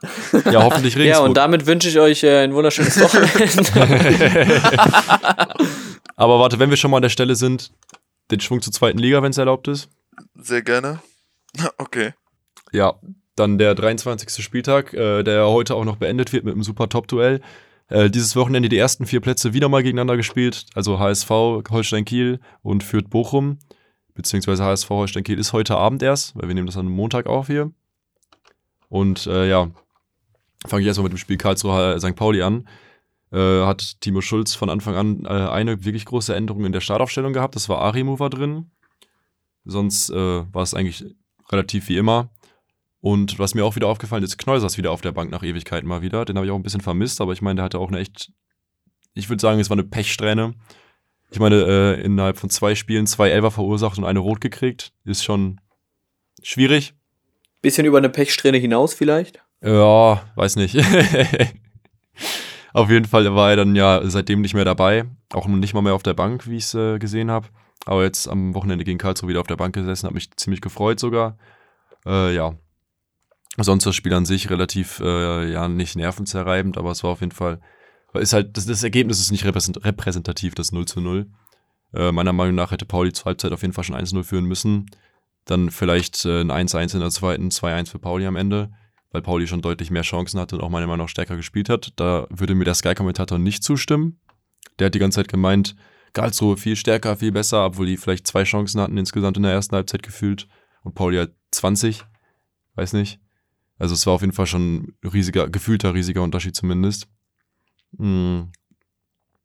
ja, 0.52 0.62
hoffentlich 0.62 0.94
Ja, 0.96 1.00
Regensburg. 1.00 1.28
und 1.28 1.36
damit 1.36 1.66
wünsche 1.66 1.88
ich 1.88 1.98
euch 1.98 2.22
äh, 2.22 2.44
ein 2.44 2.54
wunderschönes 2.54 3.00
Wochenende. 3.00 4.60
Aber 6.16 6.38
warte, 6.38 6.58
wenn 6.58 6.70
wir 6.70 6.76
schon 6.76 6.90
mal 6.90 6.98
an 6.98 7.02
der 7.02 7.08
Stelle 7.08 7.34
sind, 7.34 7.72
den 8.31 8.41
Schwung 8.41 8.62
zur 8.62 8.72
zweiten 8.72 8.99
Liga, 8.99 9.22
wenn 9.22 9.31
es 9.31 9.39
erlaubt 9.39 9.68
ist. 9.68 9.89
Sehr 10.35 10.62
gerne. 10.62 11.01
Okay. 11.78 12.14
Ja, 12.70 12.95
dann 13.35 13.59
der 13.59 13.74
23. 13.74 14.45
Spieltag, 14.45 14.95
äh, 14.95 15.24
der 15.24 15.49
heute 15.49 15.74
auch 15.74 15.85
noch 15.85 15.97
beendet 15.97 16.33
wird 16.33 16.45
mit 16.45 16.55
einem 16.55 16.62
super 16.62 16.89
Top-Duell. 16.89 17.41
Äh, 17.89 18.09
dieses 18.09 18.37
Wochenende 18.37 18.68
die 18.68 18.78
ersten 18.78 19.05
vier 19.05 19.20
Plätze 19.20 19.53
wieder 19.53 19.68
mal 19.68 19.83
gegeneinander 19.83 20.16
gespielt. 20.16 20.66
Also 20.74 21.01
HSV, 21.01 21.28
Holstein 21.70 22.05
Kiel 22.05 22.39
und 22.62 22.85
Fürth 22.85 23.11
Bochum. 23.11 23.59
Beziehungsweise 24.14 24.64
HSV 24.64 24.89
Holstein 24.91 25.24
Kiel 25.24 25.39
ist 25.39 25.53
heute 25.53 25.76
Abend 25.76 26.03
erst, 26.03 26.37
weil 26.37 26.49
wir 26.49 26.55
nehmen 26.55 26.66
das 26.66 26.76
an 26.76 26.87
einem 26.87 26.95
Montag 26.95 27.26
auf 27.26 27.49
hier. 27.49 27.72
Und 28.89 29.26
äh, 29.26 29.49
ja, 29.49 29.70
fange 30.66 30.83
ich 30.83 30.87
erstmal 30.87 31.05
mit 31.05 31.12
dem 31.12 31.18
Spiel 31.18 31.37
Karlsruhe 31.37 31.95
äh, 31.95 32.01
St. 32.01 32.14
Pauli 32.14 32.43
an. 32.43 32.68
Äh, 33.33 33.64
hat 33.64 34.01
Timo 34.01 34.20
Schulz 34.20 34.55
von 34.55 34.70
Anfang 34.70 34.97
an 34.97 35.24
äh, 35.24 35.28
eine 35.28 35.85
wirklich 35.85 36.05
große 36.05 36.35
Änderung 36.35 36.64
in 36.64 36.72
der 36.72 36.81
Startaufstellung 36.81 37.33
gehabt. 37.33 37.55
Das 37.55 37.68
war 37.68 37.78
Arimu 37.78 38.18
war 38.18 38.31
drin. 38.31 38.70
Sonst 39.64 40.11
äh, 40.11 40.14
war 40.53 40.62
es 40.62 40.74
eigentlich 40.74 41.05
relativ 41.51 41.89
wie 41.89 41.97
immer. 41.97 42.31
Und 43.01 43.39
was 43.39 43.55
mir 43.55 43.64
auch 43.64 43.76
wieder 43.76 43.87
aufgefallen 43.87 44.24
ist, 44.24 44.35
ist 44.45 44.78
wieder 44.78 44.91
auf 44.91 45.01
der 45.01 45.12
Bank 45.12 45.31
nach 45.31 45.43
Ewigkeiten 45.43 45.89
mal 45.89 46.03
wieder. 46.03 46.24
Den 46.24 46.37
habe 46.37 46.47
ich 46.47 46.53
auch 46.53 46.57
ein 46.57 46.62
bisschen 46.62 46.83
vermisst, 46.83 47.20
aber 47.20 47.33
ich 47.33 47.41
meine, 47.41 47.57
der 47.57 47.64
hatte 47.64 47.78
auch 47.78 47.89
eine 47.89 47.99
echt, 47.99 48.33
ich 49.14 49.28
würde 49.28 49.41
sagen, 49.41 49.59
es 49.61 49.70
war 49.70 49.76
eine 49.76 49.85
Pechsträhne. 49.85 50.55
Ich 51.31 51.39
meine, 51.39 51.62
äh, 51.62 52.01
innerhalb 52.03 52.37
von 52.37 52.51
zwei 52.51 52.74
Spielen 52.74 53.07
zwei 53.07 53.31
Elfer 53.31 53.53
verursacht 53.53 53.97
und 53.97 54.05
eine 54.05 54.18
Rot 54.18 54.41
gekriegt. 54.41 54.93
Ist 55.05 55.24
schon 55.24 55.61
schwierig. 56.43 56.95
Bisschen 57.62 57.87
über 57.87 57.99
eine 57.99 58.09
Pechsträhne 58.09 58.59
hinaus 58.59 58.93
vielleicht. 58.93 59.41
Ja, 59.62 60.22
weiß 60.35 60.57
nicht. 60.57 60.74
auf 62.72 62.90
jeden 62.90 63.06
Fall 63.06 63.34
war 63.34 63.50
er 63.50 63.56
dann 63.56 63.74
ja 63.74 64.00
seitdem 64.04 64.40
nicht 64.40 64.54
mehr 64.54 64.64
dabei. 64.64 65.06
Auch 65.32 65.46
nicht 65.46 65.74
mal 65.74 65.82
mehr 65.82 65.94
auf 65.94 66.02
der 66.02 66.14
Bank, 66.14 66.46
wie 66.48 66.56
ich 66.56 66.64
es 66.64 66.74
äh, 66.74 66.98
gesehen 66.98 67.30
habe. 67.30 67.48
Aber 67.86 68.04
jetzt 68.04 68.28
am 68.28 68.54
Wochenende 68.54 68.84
gegen 68.84 68.98
Karlsruhe 68.98 69.30
wieder 69.30 69.40
auf 69.40 69.46
der 69.46 69.56
Bank 69.56 69.74
gesessen, 69.74 70.06
hat 70.06 70.14
mich 70.14 70.30
ziemlich 70.36 70.60
gefreut 70.60 71.00
sogar. 71.00 71.38
Äh, 72.06 72.34
ja. 72.34 72.54
Sonst 73.56 73.84
das 73.84 73.96
Spiel 73.96 74.14
an 74.14 74.26
sich 74.26 74.50
relativ, 74.50 75.00
äh, 75.00 75.50
ja, 75.50 75.68
nicht 75.68 75.96
nervenzerreibend, 75.96 76.78
aber 76.78 76.92
es 76.92 77.02
war 77.02 77.10
auf 77.10 77.20
jeden 77.20 77.32
Fall, 77.32 77.60
ist 78.14 78.32
halt, 78.32 78.56
das, 78.56 78.66
das 78.66 78.82
Ergebnis 78.82 79.20
ist 79.20 79.32
nicht 79.32 79.44
repräsent- 79.44 79.84
repräsentativ, 79.84 80.54
das 80.54 80.72
0 80.72 80.86
zu 80.86 81.00
0. 81.00 81.26
Äh, 81.92 82.12
meiner 82.12 82.32
Meinung 82.32 82.54
nach 82.54 82.70
hätte 82.70 82.86
Pauli 82.86 83.12
zur 83.12 83.26
Halbzeit 83.26 83.52
auf 83.52 83.62
jeden 83.62 83.74
Fall 83.74 83.84
schon 83.84 83.96
1-0 83.96 84.22
führen 84.22 84.44
müssen. 84.44 84.86
Dann 85.46 85.70
vielleicht 85.70 86.24
äh, 86.24 86.42
ein 86.42 86.50
1-1 86.50 86.94
in 86.94 87.00
der 87.00 87.10
zweiten, 87.10 87.48
2-1 87.48 87.90
für 87.90 87.98
Pauli 87.98 88.26
am 88.26 88.36
Ende, 88.36 88.70
weil 89.11 89.22
Pauli 89.22 89.46
schon 89.46 89.62
deutlich 89.62 89.90
mehr 89.90 90.02
Chancen 90.02 90.38
hatte 90.40 90.56
und 90.56 90.62
auch 90.62 90.70
meiner 90.70 90.86
Meinung 90.86 91.06
nach 91.06 91.11
stärker 91.11 91.36
gespielt 91.36 91.68
hat. 91.68 91.92
Da 91.96 92.26
würde 92.30 92.54
mir 92.54 92.64
der 92.64 92.74
Sky-Kommentator 92.74 93.38
nicht 93.38 93.62
zustimmen. 93.62 94.20
Der 94.78 94.86
hat 94.86 94.94
die 94.94 94.98
ganze 94.98 95.16
Zeit 95.16 95.28
gemeint, 95.28 95.76
Karlsruhe 96.12 96.56
viel 96.56 96.76
stärker, 96.76 97.16
viel 97.16 97.32
besser, 97.32 97.66
obwohl 97.66 97.86
die 97.86 97.96
vielleicht 97.96 98.26
zwei 98.26 98.44
Chancen 98.44 98.80
hatten 98.80 98.96
insgesamt 98.96 99.36
in 99.36 99.42
der 99.42 99.52
ersten 99.52 99.76
Halbzeit 99.76 100.02
gefühlt 100.02 100.48
und 100.82 100.94
Pauli 100.94 101.18
hat 101.18 101.32
20, 101.52 102.04
weiß 102.74 102.94
nicht. 102.94 103.20
Also 103.78 103.94
es 103.94 104.06
war 104.06 104.14
auf 104.14 104.20
jeden 104.20 104.32
Fall 104.32 104.46
schon 104.46 104.74
ein 104.74 104.96
riesiger, 105.08 105.48
gefühlter 105.48 105.94
riesiger 105.94 106.22
Unterschied 106.22 106.54
zumindest. 106.54 107.08
Mm. 107.92 108.42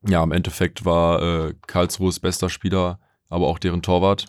Ja, 0.07 0.23
im 0.23 0.31
Endeffekt 0.31 0.85
war 0.85 1.21
äh, 1.21 1.55
Karlsruhes 1.65 2.19
bester 2.19 2.49
Spieler, 2.49 2.99
aber 3.29 3.47
auch 3.47 3.57
deren 3.57 3.81
Torwart. 3.81 4.27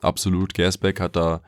absolut. 0.00 0.54
Gersbeck 0.54 1.00
hat 1.00 1.16
da 1.16 1.42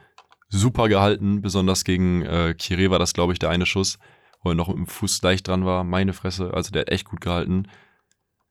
super 0.58 0.88
gehalten, 0.88 1.42
besonders 1.42 1.84
gegen 1.84 2.22
äh, 2.22 2.54
Kire 2.56 2.90
war 2.90 2.98
das, 2.98 3.12
glaube 3.12 3.32
ich, 3.32 3.38
der 3.38 3.50
eine 3.50 3.66
Schuss, 3.66 3.98
wo 4.42 4.50
er 4.50 4.54
noch 4.54 4.68
mit 4.68 4.78
dem 4.78 4.86
Fuß 4.86 5.22
leicht 5.22 5.48
dran 5.48 5.64
war. 5.64 5.84
Meine 5.84 6.12
Fresse, 6.12 6.54
also 6.54 6.70
der 6.70 6.82
hat 6.82 6.90
echt 6.90 7.06
gut 7.06 7.20
gehalten. 7.20 7.68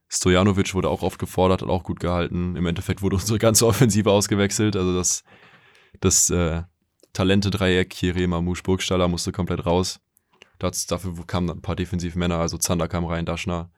Stojanovic 0.10 0.74
wurde 0.76 0.90
auch 0.90 1.02
oft 1.02 1.18
gefordert, 1.20 1.62
hat 1.62 1.70
auch 1.70 1.84
gut 1.84 2.00
gehalten. 2.00 2.56
Im 2.56 2.66
Endeffekt 2.66 3.02
wurde 3.02 3.16
unsere 3.16 3.40
ganze 3.40 3.66
Offensive 3.68 4.12
ausgewechselt. 4.12 4.76
Also 4.76 4.96
das, 4.96 5.24
das 6.02 6.30
äh, 6.30 6.64
Talente-Dreieck, 7.14 7.90
Kire, 7.90 8.28
Mamouche, 8.28 8.64
Burgstaller 8.64 9.08
musste 9.08 9.32
komplett 9.32 9.66
raus. 9.66 10.00
Das, 10.60 10.86
dafür 10.86 11.14
kamen 11.26 11.50
ein 11.50 11.62
paar 11.62 11.76
Defensivmänner, 11.76 12.38
also 12.38 12.58
Zander 12.58 12.88
kam 12.88 13.06
rein, 13.06 13.26
Daschner. 13.26 13.72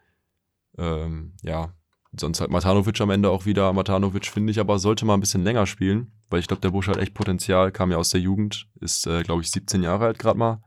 Ähm, 0.77 1.33
ja, 1.41 1.73
sonst 2.19 2.41
halt 2.41 2.51
Matanovic 2.51 2.99
am 3.01 3.09
Ende 3.09 3.29
auch 3.29 3.45
wieder. 3.45 3.71
Matanovic 3.73 4.27
finde 4.27 4.51
ich 4.51 4.59
aber 4.59 4.79
sollte 4.79 5.05
mal 5.05 5.13
ein 5.15 5.19
bisschen 5.19 5.43
länger 5.43 5.65
spielen, 5.65 6.11
weil 6.29 6.39
ich 6.39 6.47
glaube, 6.47 6.61
der 6.61 6.71
Busch 6.71 6.87
hat 6.87 6.97
echt 6.97 7.13
Potenzial, 7.13 7.71
kam 7.71 7.91
ja 7.91 7.97
aus 7.97 8.09
der 8.09 8.21
Jugend, 8.21 8.67
ist, 8.79 9.07
äh, 9.07 9.23
glaube 9.23 9.41
ich, 9.41 9.51
17 9.51 9.83
Jahre 9.83 10.05
alt 10.05 10.19
gerade 10.19 10.37
mal. 10.37 10.61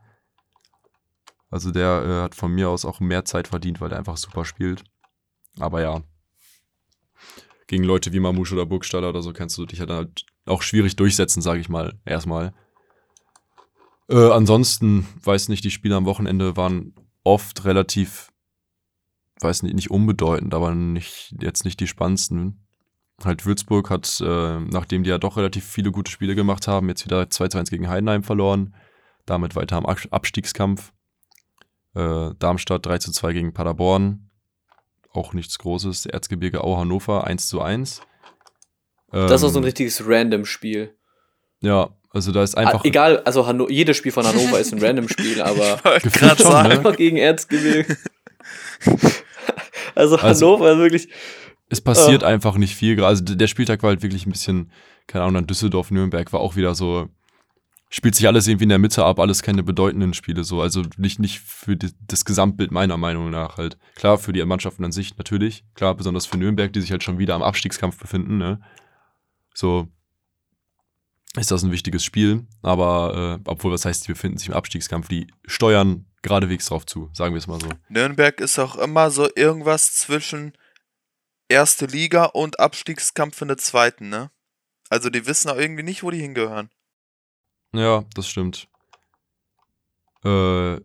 Also 1.49 1.71
der 1.71 2.03
äh, 2.05 2.23
hat 2.23 2.35
von 2.35 2.51
mir 2.51 2.69
aus 2.69 2.85
auch 2.85 2.99
mehr 2.99 3.25
Zeit 3.25 3.47
verdient, 3.47 3.81
weil 3.81 3.91
er 3.91 3.97
einfach 3.97 4.17
super 4.17 4.45
spielt. 4.45 4.83
Aber 5.59 5.81
ja, 5.81 6.03
gegen 7.69 7.83
Leute 7.83 8.13
wie 8.13 8.19
Mamouche 8.19 8.55
oder 8.55 8.65
Burgstaller 8.65 9.09
oder 9.09 9.21
so 9.21 9.31
kannst 9.31 9.57
du 9.57 9.65
dich 9.65 9.79
ja 9.79 9.85
dann 9.85 9.97
halt 9.97 10.25
auch 10.45 10.61
schwierig 10.61 10.95
durchsetzen, 10.95 11.41
sage 11.41 11.61
ich 11.61 11.69
mal, 11.69 11.99
erstmal. 12.03 12.53
Äh, 14.09 14.31
ansonsten, 14.31 15.07
weiß 15.23 15.49
nicht, 15.49 15.63
die 15.63 15.71
Spiele 15.71 15.95
am 15.95 16.05
Wochenende 16.05 16.57
waren 16.57 16.95
oft 17.23 17.65
relativ, 17.65 18.31
weiß 19.39 19.63
nicht, 19.63 19.75
nicht 19.75 19.91
unbedeutend, 19.91 20.53
aber 20.53 20.73
nicht, 20.75 21.35
jetzt 21.39 21.65
nicht 21.65 21.79
die 21.79 21.87
spannendsten. 21.87 22.65
Halt 23.23 23.45
Würzburg 23.45 23.89
hat, 23.89 24.21
äh, 24.21 24.59
nachdem 24.59 25.03
die 25.03 25.09
ja 25.09 25.17
doch 25.17 25.37
relativ 25.37 25.65
viele 25.65 25.91
gute 25.91 26.11
Spiele 26.11 26.35
gemacht 26.35 26.67
haben, 26.67 26.87
jetzt 26.87 27.05
wieder 27.05 27.21
2-2-1 27.23 27.69
gegen 27.69 27.89
Heidenheim 27.89 28.23
verloren. 28.23 28.75
Damit 29.25 29.55
weiter 29.55 29.77
am 29.77 29.85
Abstiegskampf. 29.85 30.93
Äh, 31.95 32.31
Darmstadt 32.39 32.85
3-2 32.85 33.33
gegen 33.33 33.53
Paderborn. 33.53 34.29
Auch 35.11 35.33
nichts 35.33 35.59
Großes. 35.59 36.05
Erzgebirge 36.05 36.63
Au 36.63 36.77
Hannover 36.77 37.27
1-1. 37.27 38.01
Das 39.11 39.29
war 39.29 39.37
so 39.37 39.47
ein 39.47 39.55
Ähm, 39.57 39.63
richtiges 39.63 40.03
Random-Spiel. 40.05 40.95
Ja, 41.61 41.89
also 42.11 42.31
da 42.31 42.43
ist 42.43 42.57
einfach. 42.57 42.81
Ah, 42.81 42.87
egal, 42.87 43.19
also 43.19 43.45
Hanno 43.45 43.67
jedes 43.69 43.97
Spiel 43.97 44.11
von 44.11 44.25
Hannover 44.25 44.59
ist 44.59 44.73
ein 44.73 44.79
Random-Spiel, 44.83 45.41
aber 45.41 45.79
gerade 45.99 46.41
schon, 46.41 46.51
ne? 46.51 46.69
einfach 46.69 46.95
gegen 46.95 47.17
Erzgebirge. 47.17 47.97
also 49.99 50.17
Also- 50.17 50.47
Hannover 50.47 50.77
wirklich. 50.77 51.09
Es 51.71 51.81
passiert 51.81 52.23
Ah. 52.23 52.27
einfach 52.27 52.57
nicht 52.57 52.75
viel. 52.75 53.03
Also 53.03 53.23
der 53.23 53.45
Spieltag 53.47 53.83
war 53.83 53.89
halt 53.91 54.01
wirklich 54.01 54.25
ein 54.25 54.31
bisschen, 54.31 54.71
keine 55.05 55.23
Ahnung, 55.23 55.35
dann 55.35 55.47
Düsseldorf, 55.47 55.91
Nürnberg 55.91 56.33
war 56.33 56.39
auch 56.39 56.55
wieder 56.55 56.73
so, 56.73 57.09
spielt 57.91 58.15
sich 58.15 58.27
alles 58.27 58.47
irgendwie 58.47 58.63
in 58.63 58.69
der 58.69 58.79
Mitte 58.79 59.05
ab, 59.05 59.19
alles 59.19 59.43
keine 59.43 59.61
bedeutenden 59.61 60.13
Spiele 60.15 60.43
so. 60.43 60.61
Also 60.61 60.81
nicht, 60.97 61.19
nicht 61.19 61.39
für 61.41 61.75
die, 61.75 61.89
das 62.07 62.25
Gesamtbild 62.25 62.71
meiner 62.71 62.97
Meinung 62.97 63.29
nach 63.29 63.57
halt. 63.57 63.77
Klar, 63.95 64.17
für 64.17 64.33
die 64.33 64.43
Mannschaften 64.45 64.83
an 64.83 64.91
sich 64.91 65.15
natürlich. 65.17 65.63
Klar, 65.75 65.93
besonders 65.95 66.25
für 66.25 66.37
Nürnberg, 66.37 66.73
die 66.73 66.81
sich 66.81 66.91
halt 66.91 67.03
schon 67.03 67.19
wieder 67.19 67.35
am 67.35 67.43
Abstiegskampf 67.43 67.99
befinden, 67.99 68.37
ne? 68.39 68.59
So 69.53 69.87
ist 71.35 71.51
das 71.51 71.63
ein 71.63 71.71
wichtiges 71.71 72.03
Spiel. 72.03 72.45
Aber, 72.61 73.39
äh, 73.45 73.49
obwohl, 73.49 73.71
was 73.71 73.85
heißt, 73.85 74.07
die 74.07 74.11
befinden 74.13 74.37
sich 74.37 74.47
im 74.49 74.53
Abstiegskampf, 74.53 75.07
die 75.07 75.27
steuern 75.45 76.05
geradewegs 76.21 76.65
drauf 76.65 76.85
zu, 76.85 77.09
sagen 77.13 77.33
wir 77.33 77.39
es 77.39 77.47
mal 77.47 77.61
so. 77.61 77.69
Nürnberg 77.87 78.39
ist 78.41 78.59
auch 78.59 78.75
immer 78.75 79.09
so 79.11 79.29
irgendwas 79.35 79.93
zwischen 79.95 80.53
erste 81.47 81.85
Liga 81.85 82.25
und 82.25 82.59
Abstiegskampf 82.59 83.41
in 83.41 83.47
der 83.47 83.57
zweiten, 83.57 84.09
ne? 84.09 84.31
Also 84.89 85.09
die 85.09 85.25
wissen 85.27 85.49
auch 85.49 85.55
irgendwie 85.57 85.83
nicht, 85.83 86.03
wo 86.03 86.11
die 86.11 86.19
hingehören. 86.19 86.69
Ja, 87.73 88.03
das 88.15 88.27
stimmt. 88.27 88.67
Äh, 90.25 90.75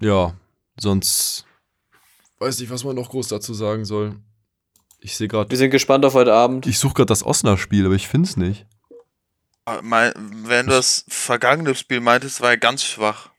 ja, 0.00 0.34
sonst 0.76 1.46
weiß 2.38 2.58
nicht, 2.58 2.70
was 2.70 2.84
man 2.84 2.96
noch 2.96 3.08
groß 3.10 3.28
dazu 3.28 3.54
sagen 3.54 3.84
soll. 3.84 4.16
Ich 5.00 5.16
sehe 5.16 5.26
Wir 5.26 5.28
gerade, 5.28 5.56
sind 5.56 5.70
gespannt 5.70 6.04
auf 6.04 6.14
heute 6.14 6.34
Abend. 6.34 6.66
ich 6.66 6.78
suche 6.78 6.94
gerade 6.94 7.06
das 7.06 7.24
Osnabrück-Spiel, 7.24 7.86
aber 7.86 7.94
ich 7.94 8.08
finde 8.08 8.28
es 8.28 8.36
nicht. 8.36 8.66
Mein, 9.82 10.12
wenn 10.46 10.66
du 10.66 10.72
das 10.72 11.04
vergangene 11.08 11.74
Spiel 11.74 12.00
meintest, 12.00 12.40
war 12.40 12.50
er 12.50 12.56
ganz 12.56 12.84
schwach. 12.84 13.30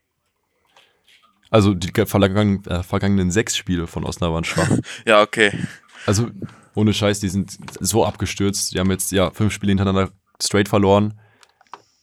Also 1.50 1.74
die 1.74 1.94
ge- 1.94 2.06
vergangen, 2.06 2.66
äh, 2.66 2.84
vergangenen 2.84 3.32
sechs 3.32 3.56
Spiele 3.56 3.88
von 3.88 4.04
Osnabrück 4.04 4.34
waren 4.36 4.44
schwach. 4.44 4.78
Ja, 5.06 5.22
okay. 5.22 5.58
Also 6.06 6.30
ohne 6.76 6.94
Scheiß, 6.94 7.20
die 7.22 7.30
sind 7.30 7.58
so 7.80 8.06
abgestürzt. 8.06 8.74
Die 8.74 8.80
haben 8.80 8.92
jetzt 8.92 9.12
ja 9.12 9.32
fünf 9.32 9.54
Spiele 9.54 9.72
hintereinander 9.72 10.12
straight 10.42 10.68
verloren. 10.68 11.20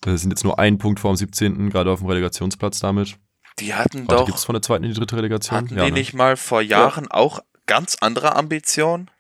Äh, 0.07 0.17
sind 0.17 0.31
jetzt 0.31 0.45
nur 0.45 0.59
einen 0.59 0.79
Punkt 0.79 1.01
vor 1.01 1.13
dem 1.13 1.17
17. 1.17 1.71
gerade 1.71 1.91
auf 1.91 2.01
dem 2.01 2.09
Relegationsplatz 2.09 2.81
damit. 2.81 3.17
Die 3.59 3.75
hatten 3.75 4.09
Warte, 4.09 4.17
doch, 4.17 4.27
gibt 4.27 4.39
es 4.39 4.45
von 4.45 4.55
der 4.55 4.63
zweiten 4.63 4.85
in 4.85 4.91
die 4.93 4.99
dritte 4.99 5.17
Relegation? 5.17 5.59
hatten 5.59 5.77
ja, 5.77 5.85
die 5.85 5.91
ne? 5.93 5.99
nicht 5.99 6.15
mal 6.15 6.37
vor 6.37 6.61
Jahren 6.63 7.09
auch 7.11 7.41
ganz 7.67 7.97
andere 8.01 8.35
Ambitionen? 8.35 9.11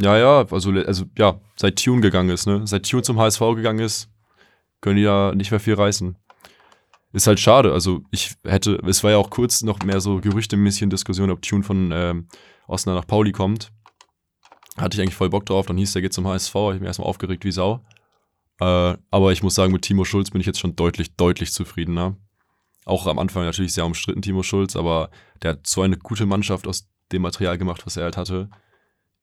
Ja, 0.00 0.16
ja, 0.16 0.46
also, 0.50 0.70
also 0.70 1.04
ja, 1.18 1.40
seit 1.56 1.82
Tune 1.82 2.00
gegangen 2.00 2.30
ist, 2.30 2.46
ne? 2.46 2.66
Seit 2.66 2.88
Tune 2.88 3.02
zum 3.02 3.18
HSV 3.18 3.40
gegangen 3.56 3.80
ist, 3.80 4.08
können 4.80 4.96
die 4.96 5.04
da 5.04 5.34
nicht 5.34 5.50
mehr 5.50 5.60
viel 5.60 5.74
reißen. 5.74 6.16
Ist 7.12 7.26
halt 7.26 7.40
schade. 7.40 7.72
Also 7.72 8.02
ich 8.10 8.34
hätte, 8.44 8.80
es 8.86 9.04
war 9.04 9.10
ja 9.10 9.18
auch 9.18 9.30
kurz 9.30 9.62
noch 9.62 9.80
mehr 9.82 10.00
so 10.00 10.20
gerüchtemäßig 10.20 10.88
Diskussion, 10.88 11.30
ob 11.30 11.42
Tune 11.42 11.62
von 11.62 11.90
ähm, 11.92 12.28
Osnabrück 12.66 13.02
nach 13.02 13.06
Pauli 13.06 13.32
kommt. 13.32 13.70
Hatte 14.78 14.96
ich 14.96 15.02
eigentlich 15.02 15.14
voll 15.14 15.28
Bock 15.28 15.44
drauf. 15.44 15.66
Dann 15.66 15.76
hieß 15.76 15.92
der 15.92 16.00
geht 16.00 16.14
zum 16.14 16.26
HSV. 16.26 16.54
Ich 16.54 16.78
bin 16.78 16.84
erstmal 16.84 17.08
aufgeregt 17.08 17.44
wie 17.44 17.52
Sau. 17.52 17.84
Äh, 18.60 18.96
aber 19.10 19.32
ich 19.32 19.42
muss 19.42 19.54
sagen, 19.54 19.72
mit 19.72 19.82
Timo 19.82 20.04
Schulz 20.04 20.30
bin 20.30 20.40
ich 20.40 20.46
jetzt 20.46 20.60
schon 20.60 20.74
deutlich, 20.74 21.14
deutlich 21.16 21.52
zufriedener. 21.52 22.16
Auch 22.86 23.06
am 23.06 23.18
Anfang 23.18 23.44
natürlich 23.44 23.74
sehr 23.74 23.84
umstritten, 23.84 24.22
Timo 24.22 24.42
Schulz, 24.42 24.74
aber 24.74 25.10
der 25.42 25.52
hat 25.52 25.66
so 25.66 25.82
eine 25.82 25.98
gute 25.98 26.26
Mannschaft 26.26 26.66
aus 26.66 26.88
dem 27.12 27.22
Material 27.22 27.58
gemacht, 27.58 27.84
was 27.84 27.96
er 27.96 28.04
halt 28.04 28.16
hatte. 28.16 28.48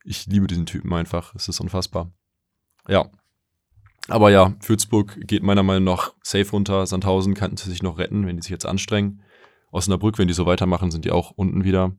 Ich 0.03 0.25
liebe 0.27 0.47
diesen 0.47 0.65
Typen 0.65 0.93
einfach. 0.93 1.35
Es 1.35 1.47
ist 1.47 1.59
unfassbar. 1.59 2.11
Ja. 2.87 3.09
Aber 4.07 4.31
ja, 4.31 4.55
Würzburg 4.65 5.19
geht 5.27 5.43
meiner 5.43 5.63
Meinung 5.63 5.83
nach 5.83 6.13
safe 6.23 6.49
runter. 6.51 6.85
Sandhausen 6.87 7.35
könnten 7.35 7.57
sie 7.57 7.69
sich 7.69 7.83
noch 7.83 7.97
retten, 7.99 8.25
wenn 8.25 8.37
die 8.37 8.41
sich 8.41 8.51
jetzt 8.51 8.65
anstrengen. 8.65 9.21
Osnabrück, 9.71 10.17
wenn 10.17 10.27
die 10.27 10.33
so 10.33 10.45
weitermachen, 10.45 10.89
sind 10.89 11.05
die 11.05 11.11
auch 11.11 11.31
unten 11.31 11.63
wieder. 11.63 11.95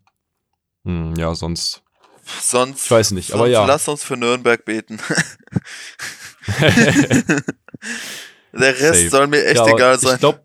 Hm, 0.84 1.14
ja, 1.16 1.34
sonst. 1.34 1.82
Sonst, 2.24 2.84
Ich 2.84 2.90
weiß 2.90 3.12
nicht, 3.12 3.32
aber 3.32 3.48
ja. 3.48 3.64
lass 3.64 3.88
uns 3.88 4.04
für 4.04 4.16
Nürnberg 4.16 4.64
beten. 4.64 4.98
Der 8.52 8.78
Rest 8.78 8.82
Safe. 8.82 9.10
soll 9.10 9.26
mir 9.26 9.44
echt 9.44 9.56
ja, 9.56 9.66
egal 9.66 9.98
sein. 9.98 10.14
Ich 10.14 10.20
glaube, 10.20 10.44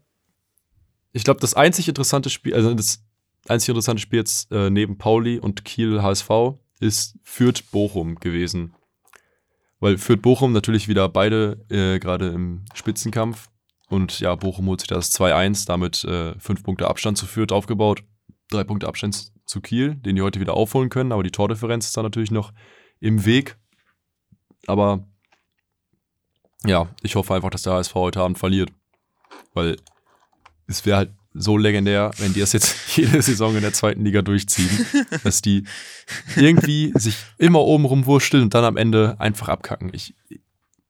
ich 1.12 1.24
glaub, 1.24 1.40
das 1.40 1.54
einzig 1.54 1.88
interessante 1.88 2.30
Spiel, 2.30 2.54
also 2.54 2.74
das 2.74 3.04
einzig 3.48 3.70
interessante 3.70 4.02
Spiel 4.02 4.20
jetzt 4.20 4.52
äh, 4.52 4.70
neben 4.70 4.98
Pauli 4.98 5.40
und 5.40 5.66
Kiel 5.66 6.02
HSV 6.02 6.30
ist 6.86 7.18
Fürth-Bochum 7.24 8.16
gewesen. 8.16 8.76
Weil 9.80 9.98
Fürth-Bochum 9.98 10.54
natürlich 10.54 10.88
wieder 10.88 11.10
beide 11.10 11.66
äh, 11.70 12.00
gerade 12.00 12.30
im 12.30 12.66
Spitzenkampf. 12.74 13.50
Und 13.88 14.20
ja, 14.20 14.36
Bochum 14.36 14.68
holt 14.68 14.82
sich 14.82 14.88
das 14.88 15.14
2-1, 15.14 15.68
damit 15.68 16.04
äh, 16.06 16.38
fünf 16.40 16.64
Punkte 16.64 16.88
Abstand 16.88 17.18
zu 17.18 17.26
Fürth 17.26 17.52
aufgebaut. 17.52 18.04
Drei 18.50 18.64
Punkte 18.64 18.88
Abstand 18.88 19.32
zu 19.46 19.62
Kiel, 19.62 19.96
den 19.96 20.16
die 20.16 20.22
heute 20.22 20.40
wieder 20.40 20.54
aufholen 20.54 20.90
können. 20.90 21.12
Aber 21.12 21.24
die 21.24 21.32
Tordifferenz 21.32 21.86
ist 21.86 21.98
da 21.98 22.04
natürlich 22.04 22.32
noch 22.32 22.54
im 23.00 23.26
Weg. 23.26 23.58
Aber 24.68 25.08
ja, 26.66 26.90
ich 27.02 27.16
hoffe 27.16 27.34
einfach, 27.34 27.50
dass 27.50 27.64
der 27.64 27.74
HSV 27.74 27.94
heute 27.96 28.22
Abend 28.22 28.40
verliert. 28.40 28.72
Weil 29.54 29.78
es 30.68 30.86
wäre 30.86 30.98
halt 30.98 31.12
so 31.38 31.58
legendär, 31.58 32.12
wenn 32.18 32.34
die 32.34 32.40
das 32.40 32.54
jetzt 32.54 32.76
jede 32.98 33.22
Saison 33.22 33.56
in 33.56 33.62
der 33.62 33.74
zweiten 33.74 34.04
Liga 34.04 34.22
durchziehen, 34.22 34.70
dass 35.24 35.42
die 35.42 35.66
irgendwie 36.36 36.94
sich 36.96 37.16
immer 37.38 37.60
oben 37.60 37.86
rumwursteln 37.86 38.44
und 38.44 38.54
dann 38.54 38.64
am 38.64 38.78
Ende 38.78 39.16
einfach 39.20 39.50
abkacken. 39.50 39.92
Ich, 39.94 40.16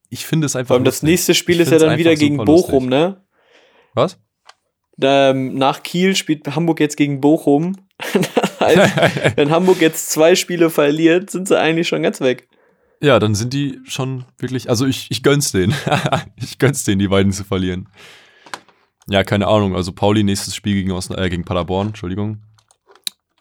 ich 0.09 0.25
finde 0.25 0.45
es 0.45 0.55
einfach. 0.55 0.67
Vor 0.67 0.75
allem 0.75 0.85
das 0.85 1.03
nächste 1.03 1.33
Spiel 1.33 1.55
Ich 1.55 1.61
ist 1.63 1.71
ja 1.71 1.79
dann 1.79 1.97
wieder 1.97 2.15
gegen 2.15 2.37
Bochum, 2.37 2.89
lustig. 2.89 2.89
ne? 2.89 3.21
Was? 3.93 4.19
Ähm, 5.01 5.55
nach 5.55 5.83
Kiel 5.83 6.15
spielt 6.15 6.55
Hamburg 6.55 6.79
jetzt 6.79 6.95
gegen 6.95 7.19
Bochum. 7.19 7.75
heißt, 8.59 9.35
wenn 9.35 9.49
Hamburg 9.49 9.81
jetzt 9.81 10.11
zwei 10.11 10.35
Spiele 10.35 10.69
verliert, 10.69 11.29
sind 11.29 11.47
sie 11.47 11.59
eigentlich 11.59 11.87
schon 11.87 12.03
ganz 12.03 12.21
weg. 12.21 12.47
ja, 13.01 13.19
dann 13.19 13.35
sind 13.35 13.53
die 13.53 13.79
schon 13.85 14.25
wirklich. 14.37 14.69
Also 14.69 14.85
ich, 14.85 15.07
ich 15.09 15.23
gönn's 15.23 15.51
denen. 15.51 15.73
ich 16.35 16.59
gönn's 16.59 16.83
denen, 16.83 16.99
die 16.99 17.07
beiden 17.07 17.31
zu 17.31 17.43
verlieren. 17.43 17.89
Ja, 19.07 19.23
keine 19.23 19.47
Ahnung. 19.47 19.75
Also 19.75 19.91
Pauli, 19.91 20.23
nächstes 20.23 20.55
Spiel 20.55 20.73
gegen, 20.75 20.91
Osna 20.91 21.17
äh, 21.17 21.29
gegen 21.29 21.45
Paderborn, 21.45 21.87
Entschuldigung. 21.87 22.41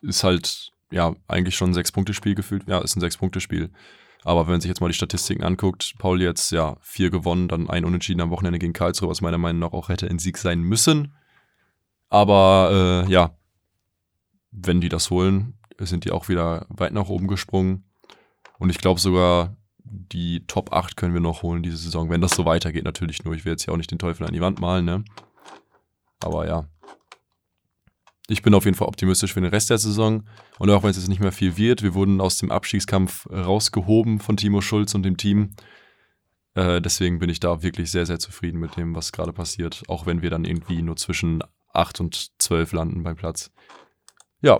Ist 0.02 0.24
halt, 0.24 0.72
ja, 0.90 1.14
eigentlich 1.26 1.56
schon 1.56 1.70
ein 1.70 1.74
Sechs-Punkte-Spiel 1.74 2.34
gefühlt. 2.34 2.68
Ja, 2.68 2.78
ist 2.78 2.96
ein 2.96 3.00
Sechs-Punkte-Spiel. 3.00 3.70
Aber 4.24 4.46
wenn 4.46 4.54
man 4.54 4.60
sich 4.60 4.68
jetzt 4.68 4.80
mal 4.80 4.88
die 4.88 4.94
Statistiken 4.94 5.44
anguckt, 5.44 5.94
Pauli 5.98 6.24
jetzt 6.24 6.50
ja 6.50 6.76
vier 6.80 7.10
gewonnen, 7.10 7.48
dann 7.48 7.68
ein 7.68 7.84
Unentschieden 7.84 8.22
am 8.22 8.30
Wochenende 8.30 8.58
gegen 8.58 8.72
Karlsruhe, 8.72 9.10
was 9.10 9.20
meiner 9.20 9.38
Meinung 9.38 9.60
nach 9.60 9.72
auch 9.72 9.88
hätte 9.88 10.08
ein 10.08 10.18
Sieg 10.18 10.38
sein 10.38 10.60
müssen. 10.60 11.14
Aber 12.08 13.04
äh, 13.06 13.10
ja, 13.10 13.36
wenn 14.50 14.80
die 14.80 14.88
das 14.88 15.10
holen, 15.10 15.54
sind 15.78 16.04
die 16.04 16.10
auch 16.10 16.28
wieder 16.28 16.66
weit 16.68 16.92
nach 16.92 17.08
oben 17.08 17.28
gesprungen. 17.28 17.84
Und 18.58 18.70
ich 18.70 18.78
glaube 18.78 19.00
sogar, 19.00 19.56
die 19.84 20.46
Top 20.46 20.72
8 20.72 20.96
können 20.96 21.12
wir 21.12 21.20
noch 21.20 21.42
holen 21.42 21.62
diese 21.62 21.76
Saison, 21.76 22.08
wenn 22.08 22.20
das 22.20 22.32
so 22.32 22.46
weitergeht 22.46 22.84
natürlich 22.84 23.24
nur. 23.24 23.34
Ich 23.34 23.44
will 23.44 23.52
jetzt 23.52 23.66
ja 23.66 23.72
auch 23.72 23.76
nicht 23.76 23.90
den 23.90 23.98
Teufel 23.98 24.26
an 24.26 24.32
die 24.32 24.40
Wand 24.40 24.60
malen, 24.60 24.84
ne? 24.84 25.04
Aber 26.24 26.46
ja. 26.46 26.64
Ich 28.26 28.40
bin 28.42 28.54
auf 28.54 28.64
jeden 28.64 28.76
Fall 28.76 28.88
optimistisch 28.88 29.34
für 29.34 29.42
den 29.42 29.50
Rest 29.50 29.68
der 29.68 29.76
Saison. 29.76 30.24
Und 30.58 30.70
auch 30.70 30.82
wenn 30.82 30.90
es 30.90 30.96
jetzt 30.96 31.08
nicht 31.08 31.20
mehr 31.20 31.32
viel 31.32 31.58
wird, 31.58 31.82
wir 31.82 31.92
wurden 31.92 32.22
aus 32.22 32.38
dem 32.38 32.50
Abstiegskampf 32.50 33.26
rausgehoben 33.30 34.18
von 34.18 34.38
Timo 34.38 34.62
Schulz 34.62 34.94
und 34.94 35.02
dem 35.02 35.18
Team. 35.18 35.50
Äh, 36.54 36.80
deswegen 36.80 37.18
bin 37.18 37.28
ich 37.28 37.40
da 37.40 37.62
wirklich 37.62 37.90
sehr, 37.90 38.06
sehr 38.06 38.18
zufrieden 38.18 38.60
mit 38.60 38.76
dem, 38.76 38.94
was 38.94 39.12
gerade 39.12 39.34
passiert. 39.34 39.82
Auch 39.88 40.06
wenn 40.06 40.22
wir 40.22 40.30
dann 40.30 40.46
irgendwie 40.46 40.80
nur 40.80 40.96
zwischen 40.96 41.42
8 41.74 42.00
und 42.00 42.30
12 42.38 42.72
landen 42.72 43.02
beim 43.02 43.16
Platz. 43.16 43.50
Ja, 44.40 44.58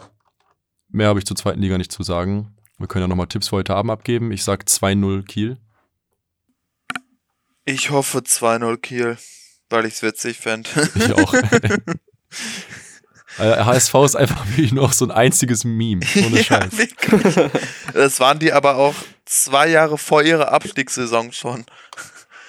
mehr 0.88 1.08
habe 1.08 1.18
ich 1.18 1.24
zur 1.24 1.36
zweiten 1.36 1.62
Liga 1.62 1.78
nicht 1.78 1.92
zu 1.92 2.02
sagen. 2.02 2.54
Wir 2.76 2.88
können 2.88 3.04
ja 3.04 3.08
nochmal 3.08 3.28
Tipps 3.28 3.48
für 3.48 3.56
heute 3.56 3.76
Abend 3.76 3.92
abgeben. 3.92 4.30
Ich 4.30 4.44
sage 4.44 4.64
2-0 4.64 5.22
Kiel. 5.24 5.58
Ich 7.64 7.90
hoffe 7.90 8.18
2-0 8.18 8.76
Kiel, 8.76 9.16
weil 9.74 9.84
ich 9.86 9.94
es 9.94 10.02
witzig 10.02 10.38
fände. 10.38 10.68
Ich 10.94 11.12
auch. 11.12 11.34
HSV 13.38 13.94
ist 14.04 14.14
einfach 14.16 14.44
wie 14.56 14.70
noch 14.72 14.92
so 14.92 15.04
ein 15.06 15.10
einziges 15.10 15.64
Meme. 15.64 16.02
Ohne 16.24 16.42
Scheiß. 16.44 16.72
Ja, 16.72 16.78
wirklich. 16.78 17.50
Das 17.92 18.20
waren 18.20 18.38
die 18.38 18.52
aber 18.52 18.76
auch 18.76 18.94
zwei 19.24 19.68
Jahre 19.68 19.98
vor 19.98 20.22
ihrer 20.22 20.52
Abstiegssaison 20.52 21.32
schon. 21.32 21.64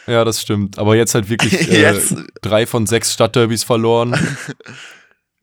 Ja, 0.07 0.23
das 0.23 0.39
stimmt. 0.41 0.77
Aber 0.77 0.95
jetzt 0.95 1.15
halt 1.15 1.29
wirklich 1.29 1.53
äh, 1.71 1.81
Jetzt. 1.81 2.13
drei 2.43 2.67
von 2.67 2.85
sechs 2.85 3.11
Stadtderbys 3.13 3.63
verloren. 3.63 4.13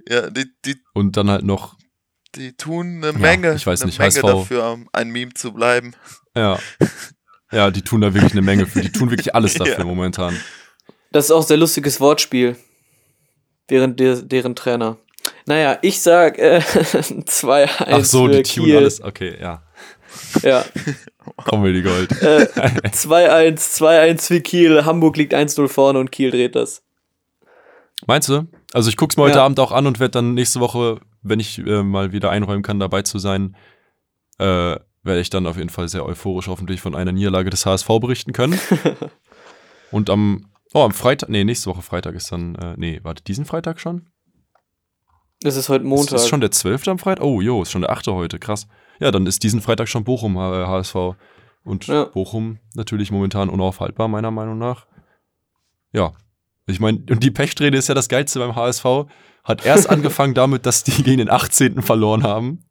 Ja, 0.09 0.31
die, 0.31 0.47
die, 0.65 0.77
Und 0.95 1.17
dann 1.17 1.29
halt 1.29 1.45
noch, 1.45 1.77
die 2.37 2.57
tun 2.57 3.03
eine 3.03 3.13
Menge, 3.13 3.55
ich 3.55 3.67
weiß 3.67 3.81
eine 3.83 3.89
nicht, 3.89 3.99
Menge 3.99 4.13
HSV. 4.15 4.23
dafür, 4.23 4.71
um 4.71 4.89
ein 4.93 5.11
Meme 5.11 5.35
zu 5.35 5.53
bleiben. 5.53 5.95
ja. 6.37 6.59
Ja, 7.51 7.71
die 7.71 7.83
tun 7.83 8.01
da 8.01 8.15
wirklich 8.15 8.33
eine 8.33 8.41
Menge 8.41 8.65
für. 8.67 8.81
Die 8.81 8.91
tun 8.91 9.11
wirklich 9.11 9.35
alles 9.35 9.53
dafür 9.53 9.81
Ja. 9.81 9.85
momentan. 9.85 10.35
Das 11.13 11.27
ist 11.27 11.31
auch 11.31 11.43
ein 11.43 11.47
sehr 11.47 11.57
lustiges 11.57 12.01
Wortspiel. 12.01 12.57
Während 13.69 14.01
der, 14.01 14.17
deren 14.17 14.57
Trainer. 14.57 14.97
Naja, 15.47 15.79
ich 15.83 16.01
sag 16.01 16.39
äh, 16.39 16.59
2-1 16.65 17.69
Ach 17.79 18.05
so, 18.05 18.27
die 18.29 18.43
tun 18.43 18.65
Kiel. 18.65 18.77
alles. 18.77 19.03
Okay, 19.03 19.37
ja. 19.41 19.63
Ja. 20.43 20.65
Die 21.53 21.83
Gold. 21.83 22.13
Äh, 22.21 22.49
2-1, 22.89 23.79
2-1 23.79 24.27
für 24.27 24.41
Kiel. 24.41 24.85
Hamburg 24.85 25.17
liegt 25.17 25.35
1-0 25.35 25.69
vorne 25.69 25.99
und 25.99 26.13
Kiel 26.13 26.31
dreht 26.31 26.55
das. 26.55 26.83
Meinst 28.07 28.29
du? 28.29 28.47
Also 28.73 28.89
ich 28.91 28.97
guck's 28.97 29.17
mir 29.17 29.25
heute 29.25 29.39
Ja. 29.39 29.45
Abend 29.45 29.61
auch 29.61 29.73
an 29.73 29.87
und 29.87 30.01
werde 30.01 30.13
dann 30.13 30.35
nächste 30.35 30.61
Woche, 30.61 31.01
wenn 31.23 31.41
ich 31.41 31.59
äh, 31.59 31.83
mal 31.83 32.13
wieder 32.13 32.31
einräumen 32.31 32.63
kann, 32.63 32.81
dabei 32.81 33.03
zu 33.03 33.19
sein, 33.19 33.57
äh, 34.39 34.45
werde 35.05 35.21
ich 35.21 35.31
dann 35.31 35.47
auf 35.47 35.57
jeden 35.57 35.71
Fall 35.71 35.89
sehr 35.89 36.05
euphorisch 36.05 36.49
hoffentlich 36.49 36.81
von 36.81 36.95
einer 36.95 37.13
Niederlage 37.13 37.51
des 37.51 37.65
HSV 37.65 37.87
berichten 38.01 38.33
können. 38.33 38.59
und 39.91 40.11
am, 40.11 40.51
oh, 40.75 40.83
am 40.83 40.93
Freitag, 40.93 41.29
nee, 41.29 41.45
nächste 41.45 41.71
Woche 41.71 41.83
Freitag 41.83 42.15
ist 42.15 42.31
dann, 42.33 42.55
äh, 42.57 42.75
nee, 42.77 43.01
warte, 43.03 43.23
diesen 43.23 43.45
Freitag 43.45 43.81
schon? 43.81 44.09
Es 45.45 45.57
ist 45.57 45.69
heute 45.69 45.85
Montag. 45.85 46.15
Ist, 46.17 46.23
ist 46.23 46.29
schon 46.29 46.41
der 46.41 46.51
12. 46.51 46.89
am 46.89 46.99
Freitag? 46.99 47.25
Oh, 47.25 47.41
jo, 47.41 47.63
ist 47.63 47.73
schon 47.73 47.83
der 47.83 47.91
8. 47.91 48.07
heute, 48.09 48.39
krass. 48.39 48.69
Ja, 49.01 49.11
dann 49.11 49.27
ist 49.27 49.43
diesen 49.43 49.61
Freitag 49.61 49.89
schon 49.89 50.05
Bochum 50.05 50.37
äh, 50.37 50.67
HSV. 50.67 50.95
Und 51.65 51.87
Ja. 51.87 52.05
Bochum 52.05 52.59
natürlich 52.75 53.11
momentan 53.11 53.49
unaufhaltbar, 53.49 54.09
meiner 54.09 54.31
Meinung 54.31 54.59
nach. 54.59 54.87
Ja. 55.93 56.13
Ich 56.67 56.81
meine, 56.81 56.99
und 57.11 57.23
die 57.23 57.31
Pechsträhne 57.31 57.77
ist 57.77 57.89
ja 57.89 57.95
das 57.95 58.09
Geilste 58.09 58.39
beim 58.39 58.55
HSV. 58.55 58.85
Hat 59.45 59.65
erst 59.65 59.91
angefangen 59.91 60.35
damit, 60.35 60.67
dass 60.67 60.85
die 60.85 61.03
gegen 61.03 61.19
den 61.19 61.31
18. 61.31 61.83
verloren 61.83 62.23
haben. 62.23 62.65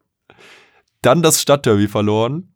Dann 1.01 1.21
das 1.21 1.41
Stadtderby 1.41 1.87
verloren. 1.87 2.50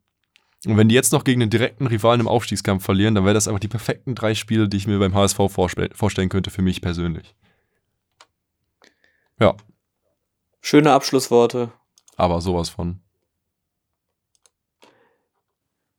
Und 0.66 0.78
wenn 0.78 0.90
die 0.90 0.96
jetzt 0.96 1.14
noch 1.14 1.24
gegen 1.24 1.40
den 1.40 1.50
direkten 1.50 1.88
Rivalen 1.88 2.22
im 2.22 2.28
Aufstiegskampf 2.28 2.84
verlieren, 2.84 3.16
dann 3.16 3.24
wäre 3.26 3.34
das 3.34 3.48
einfach 3.48 3.60
die 3.60 3.68
perfekten 3.68 4.16
drei 4.16 4.34
Spiele, 4.36 4.68
die 4.68 4.78
ich 4.78 4.88
mir 4.88 5.00
beim 5.00 5.14
HSV 5.14 5.38
vorstell 5.50 5.90
vorstellen 5.94 6.30
könnte, 6.30 6.50
für 6.50 6.62
mich 6.62 6.82
persönlich. 6.82 7.36
Ja, 9.40 9.56
Schöne 10.62 10.92
Abschlussworte. 10.94 11.72
aber 12.18 12.42
sowas 12.42 12.70
von. 12.70 13.00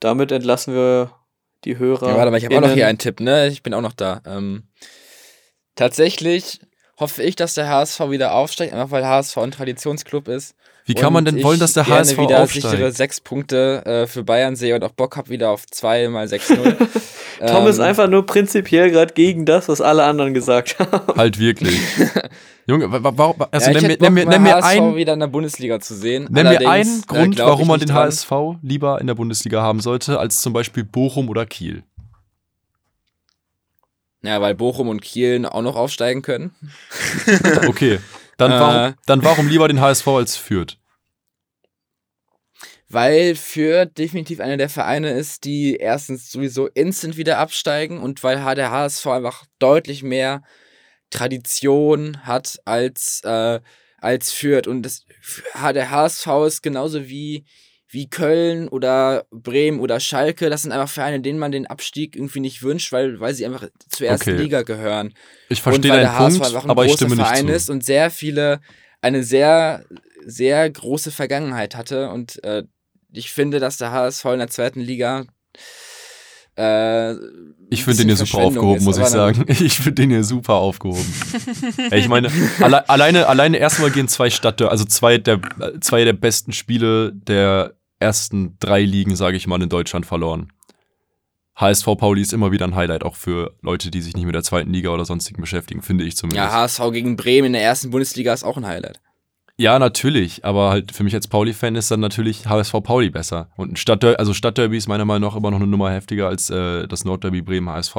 Damit 0.00 0.32
entlassen 0.32 0.74
wir 0.74 1.12
die 1.64 1.78
Hörer. 1.78 2.08
Ja, 2.08 2.16
warte 2.16 2.30
mal, 2.32 2.38
ich 2.38 2.44
habe 2.44 2.56
auch 2.56 2.62
noch 2.62 2.72
hier 2.72 2.88
einen 2.88 2.98
Tipp, 2.98 3.20
ne? 3.20 3.46
Ich 3.48 3.62
bin 3.62 3.74
auch 3.74 3.80
noch 3.80 3.92
da. 3.92 4.22
Ähm, 4.26 4.64
tatsächlich 5.76 6.60
hoffe 6.98 7.22
ich, 7.22 7.36
dass 7.36 7.54
der 7.54 7.68
HSV 7.68 8.00
wieder 8.10 8.34
aufsteigt, 8.34 8.72
einfach 8.72 8.90
weil 8.90 9.06
HSV 9.06 9.36
ein 9.38 9.50
Traditionsclub 9.50 10.28
ist. 10.28 10.54
Wie 10.88 10.94
kann 10.94 11.12
man 11.12 11.24
denn 11.24 11.42
wollen, 11.42 11.54
ich 11.54 11.60
dass 11.60 11.72
der 11.72 11.82
gerne 11.82 11.98
HSV 12.00 12.18
wieder 12.18 12.42
aufsteigt? 12.42 12.68
sichere 12.70 12.92
sechs 12.92 13.20
Punkte 13.20 13.84
äh, 13.84 14.06
für 14.06 14.22
Bayern 14.22 14.54
sehe 14.54 14.72
und 14.76 14.84
auch 14.84 14.92
Bock 14.92 15.16
habe 15.16 15.28
wieder 15.30 15.50
auf 15.50 15.66
2 15.66 16.08
mal 16.08 16.26
6-0. 16.26 16.76
Tom 17.48 17.66
ist 17.66 17.78
Ähm, 17.78 17.84
einfach 17.84 18.08
nur 18.08 18.24
prinzipiell 18.24 18.90
gerade 18.92 19.12
gegen 19.12 19.44
das, 19.46 19.68
was 19.68 19.80
alle 19.80 20.04
anderen 20.04 20.32
gesagt 20.32 20.78
haben. 20.78 21.16
Halt 21.16 21.40
wirklich. 21.40 21.76
Junge, 22.68 22.90
wa- 22.90 23.02
wa- 23.02 23.12
warum, 23.16 23.36
also 23.50 23.70
ja, 23.70 23.76
ich 23.76 23.82
nenn, 23.82 23.90
mir, 23.90 23.98
Bock, 23.98 24.10
nenn, 24.12 24.28
nenn 24.28 24.42
mir 24.44 24.54
HSV 24.54 24.64
einen, 24.66 24.96
wieder 24.96 25.12
in 25.12 25.20
der 25.20 25.26
Bundesliga 25.26 25.80
zu 25.80 25.94
sehen. 25.94 26.28
nenn 26.30 26.48
mir 26.48 26.68
einen 26.68 27.00
äh, 27.00 27.06
Grund, 27.06 27.34
ich 27.34 27.40
warum 27.40 27.66
man 27.68 27.80
den 27.80 27.88
dran. 27.88 28.06
HSV 28.06 28.30
lieber 28.62 29.00
in 29.00 29.08
der 29.08 29.14
Bundesliga 29.14 29.60
haben 29.62 29.80
sollte, 29.80 30.18
als 30.20 30.40
zum 30.40 30.52
Beispiel 30.52 30.84
Bochum 30.84 31.28
oder 31.28 31.46
Kiel. 31.46 31.82
Ja, 34.26 34.40
weil 34.40 34.54
Bochum 34.54 34.88
und 34.88 35.00
Kiel 35.02 35.46
auch 35.46 35.62
noch 35.62 35.76
aufsteigen 35.76 36.22
können. 36.22 36.54
Okay. 37.68 38.00
Dann, 38.36 38.52
Äh. 38.52 38.60
warum, 38.60 38.94
dann 39.06 39.24
warum 39.24 39.48
lieber 39.48 39.68
den 39.68 39.80
HSV 39.80 40.06
als 40.08 40.36
Fürth? 40.36 40.76
Weil 42.88 43.34
Fürth 43.34 43.96
definitiv 43.96 44.40
einer 44.40 44.56
der 44.56 44.68
Vereine 44.68 45.10
ist, 45.10 45.44
die 45.44 45.76
erstens 45.76 46.30
sowieso 46.30 46.66
instant 46.68 47.16
wieder 47.16 47.38
absteigen 47.38 47.98
und 47.98 48.22
weil 48.22 48.36
der 48.54 48.70
HSV 48.70 49.06
einfach 49.06 49.44
deutlich 49.58 50.02
mehr 50.02 50.42
Tradition 51.10 52.24
hat 52.24 52.60
als, 52.64 53.22
äh, 53.24 53.60
als 53.98 54.32
Fürth. 54.32 54.66
Und 54.68 54.82
das, 54.82 55.04
der 55.54 55.90
HSV 55.90 56.26
ist 56.46 56.62
genauso 56.62 57.08
wie, 57.08 57.44
wie 57.88 58.10
Köln 58.10 58.68
oder 58.68 59.26
Bremen 59.30 59.80
oder 59.80 60.00
Schalke. 60.00 60.50
Das 60.50 60.62
sind 60.62 60.72
einfach 60.72 60.88
Vereine, 60.88 61.20
denen 61.20 61.38
man 61.38 61.52
den 61.52 61.66
Abstieg 61.66 62.16
irgendwie 62.16 62.40
nicht 62.40 62.62
wünscht, 62.62 62.92
weil, 62.92 63.20
weil 63.20 63.34
sie 63.34 63.46
einfach 63.46 63.68
zur 63.88 64.06
ersten 64.06 64.30
Okay. 64.30 64.42
Liga 64.42 64.62
gehören. 64.62 65.14
Ich 65.48 65.58
und 65.58 65.62
verstehe 65.62 65.92
weil 65.92 66.00
der 66.00 66.18
HSV 66.18 66.38
Punkt, 66.38 66.46
einfach 66.46 66.64
ein 66.64 66.70
aber 66.70 66.84
ich 66.84 66.90
großer 66.90 67.06
stimme 67.06 67.16
nicht 67.16 67.26
Verein 67.26 67.46
zu. 67.46 67.52
ist 67.52 67.70
und 67.70 67.84
sehr 67.84 68.10
viele, 68.10 68.60
eine 69.00 69.22
sehr, 69.22 69.84
sehr 70.24 70.68
große 70.68 71.12
Vergangenheit 71.12 71.76
hatte. 71.76 72.10
Und 72.10 72.42
äh, 72.42 72.64
ich 73.12 73.30
finde, 73.30 73.60
dass 73.60 73.76
der 73.76 73.92
HSV 73.92 74.24
in 74.26 74.38
der 74.38 74.48
zweiten 74.48 74.80
Liga 74.80 75.24
äh, 76.56 77.12
Ich 77.70 77.84
finde 77.84 77.98
den 78.04 78.08
hier 78.08 78.16
super 78.16 78.38
aufgehoben, 78.38 78.84
muss 78.84 78.98
ich 78.98 79.06
sagen. 79.06 79.44
Ich 79.48 79.76
finde 79.78 80.02
den 80.02 80.10
hier 80.10 80.24
super 80.24 80.54
aufgehoben. 80.54 81.04
Ey, 81.90 82.00
ich 82.00 82.08
meine, 82.08 82.30
alle, 82.60 82.88
alleine, 82.88 83.26
alleine 83.26 83.56
erstmal 83.58 83.90
gehen 83.90 84.08
zwei 84.08 84.30
Stadtder, 84.30 84.70
also 84.70 84.84
zwei 84.84 85.18
der, 85.18 85.40
zwei 85.80 86.04
der 86.04 86.12
besten 86.12 86.52
Spiele 86.52 87.12
der 87.12 87.74
ersten 87.98 88.56
drei 88.60 88.82
Ligen, 88.82 89.16
sage 89.16 89.36
ich 89.36 89.46
mal, 89.46 89.62
in 89.62 89.68
Deutschland 89.68 90.06
verloren. 90.06 90.52
HSV 91.56 91.86
Pauli 91.96 92.20
ist 92.20 92.34
immer 92.34 92.52
wieder 92.52 92.66
ein 92.66 92.74
Highlight, 92.74 93.02
auch 93.02 93.16
für 93.16 93.54
Leute, 93.62 93.90
die 93.90 94.02
sich 94.02 94.14
nicht 94.14 94.26
mit 94.26 94.34
der 94.34 94.42
zweiten 94.42 94.72
Liga 94.72 94.90
oder 94.90 95.06
sonstigen 95.06 95.40
beschäftigen, 95.40 95.80
finde 95.80 96.04
ich 96.04 96.14
zumindest. 96.16 96.36
Ja, 96.38 96.52
HSV 96.52 96.92
gegen 96.92 97.16
Bremen 97.16 97.46
in 97.46 97.52
der 97.54 97.62
ersten 97.62 97.90
Bundesliga 97.90 98.34
ist 98.34 98.44
auch 98.44 98.58
ein 98.58 98.66
Highlight. 98.66 99.00
Ja, 99.58 99.78
natürlich, 99.78 100.44
aber 100.44 100.68
halt 100.68 100.92
für 100.92 101.02
mich 101.02 101.14
als 101.14 101.28
Pauli-Fan 101.28 101.76
ist 101.76 101.90
dann 101.90 102.00
natürlich 102.00 102.46
HSV 102.46 102.74
Pauli 102.82 103.08
besser. 103.08 103.48
Und 103.56 103.72
ein 103.72 103.76
Stadtderby, 103.76 104.16
also 104.16 104.34
Stadtderby 104.34 104.76
ist 104.76 104.86
meiner 104.86 105.06
Meinung 105.06 105.30
nach 105.30 105.36
immer 105.36 105.50
noch 105.50 105.58
eine 105.58 105.66
Nummer 105.66 105.90
heftiger 105.90 106.28
als 106.28 106.50
äh, 106.50 106.86
das 106.86 107.06
Nordderby 107.06 107.40
Bremen 107.40 107.70
HSV. 107.70 107.96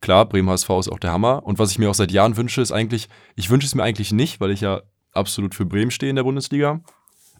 Klar, 0.00 0.28
Bremen 0.28 0.48
HSV 0.48 0.70
ist 0.78 0.88
auch 0.88 1.00
der 1.00 1.10
Hammer. 1.10 1.44
Und 1.44 1.58
was 1.58 1.72
ich 1.72 1.78
mir 1.78 1.90
auch 1.90 1.94
seit 1.94 2.12
Jahren 2.12 2.36
wünsche, 2.36 2.60
ist 2.60 2.70
eigentlich, 2.70 3.08
ich 3.34 3.50
wünsche 3.50 3.66
es 3.66 3.74
mir 3.74 3.82
eigentlich 3.82 4.12
nicht, 4.12 4.40
weil 4.40 4.52
ich 4.52 4.60
ja 4.60 4.82
absolut 5.12 5.56
für 5.56 5.64
Bremen 5.64 5.90
stehe 5.90 6.10
in 6.10 6.16
der 6.16 6.22
Bundesliga. 6.22 6.80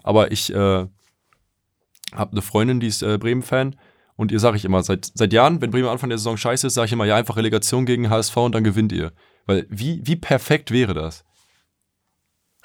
Aber 0.02 0.32
ich 0.32 0.52
äh, 0.52 0.56
habe 0.56 2.32
eine 2.32 2.42
Freundin, 2.42 2.80
die 2.80 2.88
ist 2.88 3.02
äh, 3.02 3.16
Bremen-Fan. 3.18 3.76
Und 4.16 4.32
ihr 4.32 4.40
sage 4.40 4.56
ich 4.56 4.64
immer, 4.64 4.82
seit, 4.82 5.12
seit 5.14 5.32
Jahren, 5.32 5.60
wenn 5.60 5.70
Bremen 5.70 5.88
Anfang 5.88 6.08
der 6.08 6.18
Saison 6.18 6.36
scheiße 6.36 6.66
ist, 6.66 6.74
sage 6.74 6.86
ich 6.86 6.92
immer, 6.92 7.04
ja, 7.04 7.14
einfach 7.14 7.36
Relegation 7.36 7.86
gegen 7.86 8.10
HSV 8.10 8.36
und 8.38 8.56
dann 8.56 8.64
gewinnt 8.64 8.90
ihr. 8.90 9.12
Weil 9.46 9.66
wie, 9.68 10.00
wie 10.04 10.16
perfekt 10.16 10.72
wäre 10.72 10.94
das? 10.94 11.24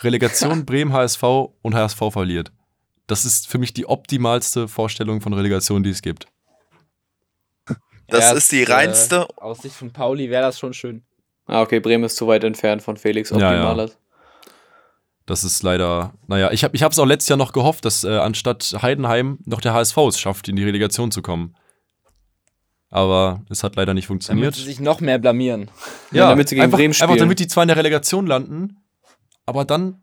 Relegation 0.01 0.65
Bremen 0.65 0.93
HSV 0.93 1.23
und 1.61 1.75
HSV 1.75 1.99
verliert. 2.11 2.51
Das 3.07 3.25
ist 3.25 3.47
für 3.47 3.57
mich 3.57 3.73
die 3.73 3.87
optimalste 3.87 4.67
Vorstellung 4.67 5.21
von 5.21 5.33
Relegation, 5.33 5.81
die 5.83 5.89
es 5.89 6.01
gibt. 6.01 6.27
Das 8.07 8.25
Ja, 8.25 8.31
ist 8.33 8.51
die 8.51 8.63
äh, 8.63 8.71
reinste. 8.71 9.27
Aus 9.37 9.59
Sicht 9.59 9.75
von 9.75 9.91
Pauli 9.91 10.29
wäre 10.29 10.43
das 10.43 10.59
schon 10.59 10.73
schön. 10.73 11.03
Ah, 11.45 11.61
okay, 11.61 11.79
Bremen 11.79 12.03
ist 12.03 12.15
zu 12.17 12.27
weit 12.27 12.43
entfernt 12.43 12.81
von 12.81 12.97
Felix 12.97 13.29
Ja, 13.31 13.37
ja. 13.39 13.47
Optimaler. 13.51 13.89
Das 15.25 15.43
ist 15.43 15.61
leider, 15.61 16.13
naja, 16.27 16.51
ich 16.51 16.63
habe 16.63 16.75
ich 16.75 16.81
es 16.81 16.97
auch 16.99 17.05
letztes 17.05 17.29
Jahr 17.29 17.37
noch 17.37 17.53
gehofft, 17.53 17.85
dass 17.85 18.03
äh, 18.03 18.17
anstatt 18.17 18.75
Heidenheim 18.81 19.37
noch 19.45 19.61
der 19.61 19.73
HSV 19.73 19.97
es 20.09 20.19
schafft, 20.19 20.47
in 20.47 20.55
die 20.55 20.63
Relegation 20.63 21.11
zu 21.11 21.21
kommen. 21.21 21.55
Aber 22.89 23.43
es 23.49 23.63
hat 23.63 23.75
leider 23.75 23.93
nicht 23.93 24.05
Damit 24.05 24.23
funktioniert. 24.23 24.55
sie 24.55 24.63
sich 24.63 24.79
noch 24.79 24.99
mehr 25.01 25.19
blamieren. 25.19 25.69
Ja, 26.11 26.29
damit 26.29 26.49
sie 26.49 26.55
gegen 26.55 26.63
einfach, 26.65 26.77
Bremen 26.79 26.93
Einfach 26.93 27.05
spielen. 27.05 27.19
damit 27.19 27.39
die 27.39 27.47
zwar 27.47 27.63
in 27.63 27.67
der 27.67 27.77
Relegation 27.77 28.25
landen, 28.25 28.77
aber 29.49 29.65
dann 29.65 30.01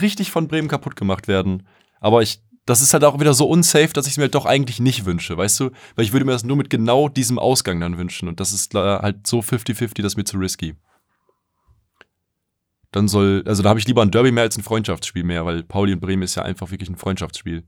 richtig 0.00 0.30
von 0.30 0.48
Bremen 0.48 0.68
kaputt 0.68 0.96
gemacht 0.96 1.28
werden. 1.28 1.66
Aber 2.00 2.22
ich 2.22 2.40
das 2.66 2.82
ist 2.82 2.92
halt 2.92 3.04
auch 3.04 3.20
wieder 3.20 3.32
so 3.32 3.48
unsafe, 3.48 3.92
dass 3.92 4.06
ich 4.06 4.14
es 4.14 4.16
mir 4.16 4.24
halt 4.24 4.34
doch 4.34 4.44
eigentlich 4.44 4.80
nicht 4.80 5.06
wünsche, 5.06 5.36
weißt 5.36 5.60
du? 5.60 5.70
Weil 5.94 6.04
ich 6.04 6.12
würde 6.12 6.26
mir 6.26 6.32
das 6.32 6.44
nur 6.44 6.56
mit 6.56 6.68
genau 6.68 7.08
diesem 7.08 7.38
Ausgang 7.38 7.80
dann 7.80 7.96
wünschen. 7.96 8.28
Und 8.28 8.40
das 8.40 8.52
ist 8.52 8.74
halt 8.74 9.24
so 9.24 9.38
50-50, 9.38 10.02
das 10.02 10.12
ist 10.12 10.16
mir 10.16 10.24
zu 10.24 10.36
risky. 10.36 10.74
Dann 12.90 13.06
soll, 13.06 13.44
also 13.46 13.62
da 13.62 13.68
habe 13.68 13.78
ich 13.78 13.86
lieber 13.86 14.02
ein 14.02 14.10
Derby 14.10 14.32
mehr 14.32 14.42
als 14.42 14.58
ein 14.58 14.64
Freundschaftsspiel 14.64 15.22
mehr, 15.22 15.46
weil 15.46 15.62
Pauli 15.62 15.92
und 15.92 16.00
Bremen 16.00 16.24
ist 16.24 16.34
ja 16.34 16.42
einfach 16.42 16.72
wirklich 16.72 16.90
ein 16.90 16.96
Freundschaftsspiel. 16.96 17.62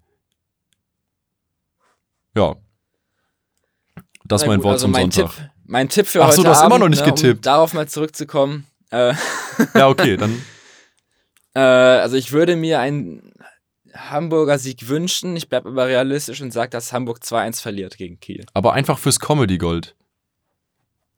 Ja. 2.35 2.57
Das 4.25 4.43
ist 4.43 4.49
mein 4.49 4.63
Wort 4.65 4.75
also 4.75 4.87
zum 4.87 4.93
mein 4.93 5.11
Sonntag. 5.13 5.37
Tipp, 5.37 5.51
mein 5.65 5.89
Tipp 5.89 6.07
für 6.07 6.25
Ach 6.25 6.33
so, 6.33 6.39
heute 6.39 6.43
du 6.43 6.49
hast 6.51 6.59
Abend, 6.59 6.75
immer 6.75 6.79
noch 6.85 6.89
nicht 6.89 7.07
ne, 7.07 7.13
getippt. 7.13 7.39
Um 7.39 7.43
darauf 7.43 7.73
mal 7.73 7.89
zurückzukommen. 7.89 8.67
Äh, 8.91 9.15
ja, 9.75 9.89
okay, 9.89 10.17
dann. 10.17 10.43
Äh, 11.55 11.61
also 11.61 12.17
ich 12.17 12.33
würde 12.33 12.57
mir 12.57 12.81
einen 12.81 13.33
Hamburger 13.95 14.59
Sieg 14.59 14.89
wünschen. 14.89 15.37
Ich 15.37 15.49
bleibe 15.49 15.69
aber 15.69 15.87
realistisch 15.87 16.41
und 16.41 16.53
sage, 16.53 16.71
dass 16.71 16.93
Hamburg 16.93 17.19
2-1 17.23 17.61
verliert 17.61 17.97
gegen 17.97 18.21
Kiel. 18.21 18.47
Aber 18.55 18.73
einfach 18.73 18.99
fürs 18.99 19.19
Comedy 19.19 19.59
Gold. 19.59 19.95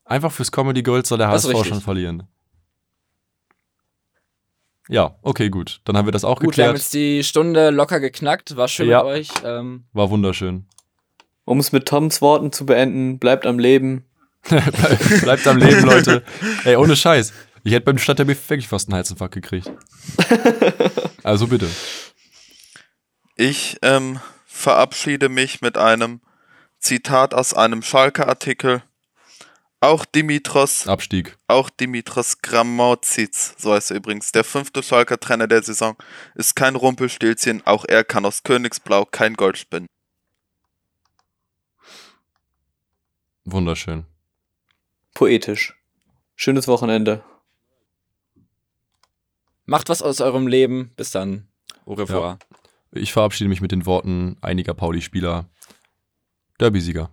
Einfach 0.04 0.32
fürs 0.32 0.50
Comedy 0.50 0.82
Gold 0.82 1.06
soll 1.06 1.18
der 1.18 1.28
HSV 1.28 1.64
schon 1.64 1.80
verlieren. 1.80 2.24
Ja, 4.88 5.14
okay, 5.22 5.50
gut. 5.50 5.80
Dann 5.84 5.96
haben 5.96 6.06
wir 6.06 6.12
das 6.12 6.24
auch 6.24 6.40
gut, 6.40 6.50
geklärt. 6.50 6.54
Gut, 6.54 6.58
wir 6.58 6.68
haben 6.68 6.76
jetzt 6.76 6.94
die 6.94 7.22
Stunde 7.22 7.70
locker 7.70 8.00
geknackt. 8.00 8.56
War 8.56 8.66
schön 8.66 8.88
ja. 8.88 9.04
mit 9.04 9.12
euch. 9.12 9.28
Ähm, 9.44 9.84
War 9.92 10.10
wunderschön. 10.10 10.66
Um 11.44 11.60
es 11.60 11.70
mit 11.70 11.86
Toms 11.86 12.20
Worten 12.20 12.50
zu 12.50 12.66
beenden, 12.66 13.20
bleibt 13.20 13.46
am 13.46 13.60
Leben. 13.60 14.04
bleibt 15.22 15.46
am 15.46 15.58
Leben, 15.58 15.82
Leute. 15.82 16.24
Ey, 16.64 16.74
ohne 16.74 16.96
Scheiß. 16.96 17.32
Ich 17.62 17.72
hätte 17.72 17.84
beim 17.84 17.98
Stadtderby 17.98 18.36
wirklich 18.48 18.68
fast 18.68 18.88
einen 18.88 18.94
Herzinfarkt 18.94 19.34
gekriegt. 19.34 19.70
Also 21.22 21.48
bitte. 21.48 21.68
Ich 23.36 23.76
ähm, 23.82 24.20
verabschiede 24.46 25.28
mich 25.28 25.60
mit 25.60 25.76
einem 25.76 26.22
Zitat 26.78 27.34
aus 27.34 27.52
einem 27.52 27.82
Schalke-Artikel. 27.82 28.82
Auch 29.80 30.04
Dimitros. 30.04 30.86
Abstieg. 30.86 31.36
Auch 31.46 31.70
Dimitros 31.70 32.42
Gramotzitz, 32.42 33.54
so 33.58 33.72
heißt 33.72 33.90
er 33.90 33.98
übrigens, 33.98 34.32
der 34.32 34.44
fünfte 34.44 34.82
Schalker 34.82 35.18
Trainer 35.18 35.46
der 35.46 35.62
Saison, 35.62 35.96
ist 36.34 36.54
kein 36.54 36.76
Rumpelstilzchen, 36.76 37.66
auch 37.66 37.84
er 37.86 38.04
kann 38.04 38.26
aus 38.26 38.42
Königsblau 38.42 39.06
kein 39.06 39.34
Gold 39.34 39.56
spinnen. 39.56 39.86
Wunderschön. 43.44 44.06
Poetisch. 45.14 45.74
Schönes 46.36 46.68
Wochenende. 46.68 47.24
Macht 49.70 49.88
was 49.88 50.02
aus 50.02 50.20
eurem 50.20 50.48
Leben. 50.48 50.90
Bis 50.96 51.12
dann. 51.12 51.46
Au 51.86 51.92
revoir. 51.92 52.38
Ja. 52.40 53.00
Ich 53.00 53.12
verabschiede 53.12 53.48
mich 53.48 53.60
mit 53.60 53.70
den 53.70 53.86
Worten 53.86 54.36
einiger 54.40 54.74
Pauli-Spieler. 54.74 55.48
Derby-Sieger. 56.58 57.08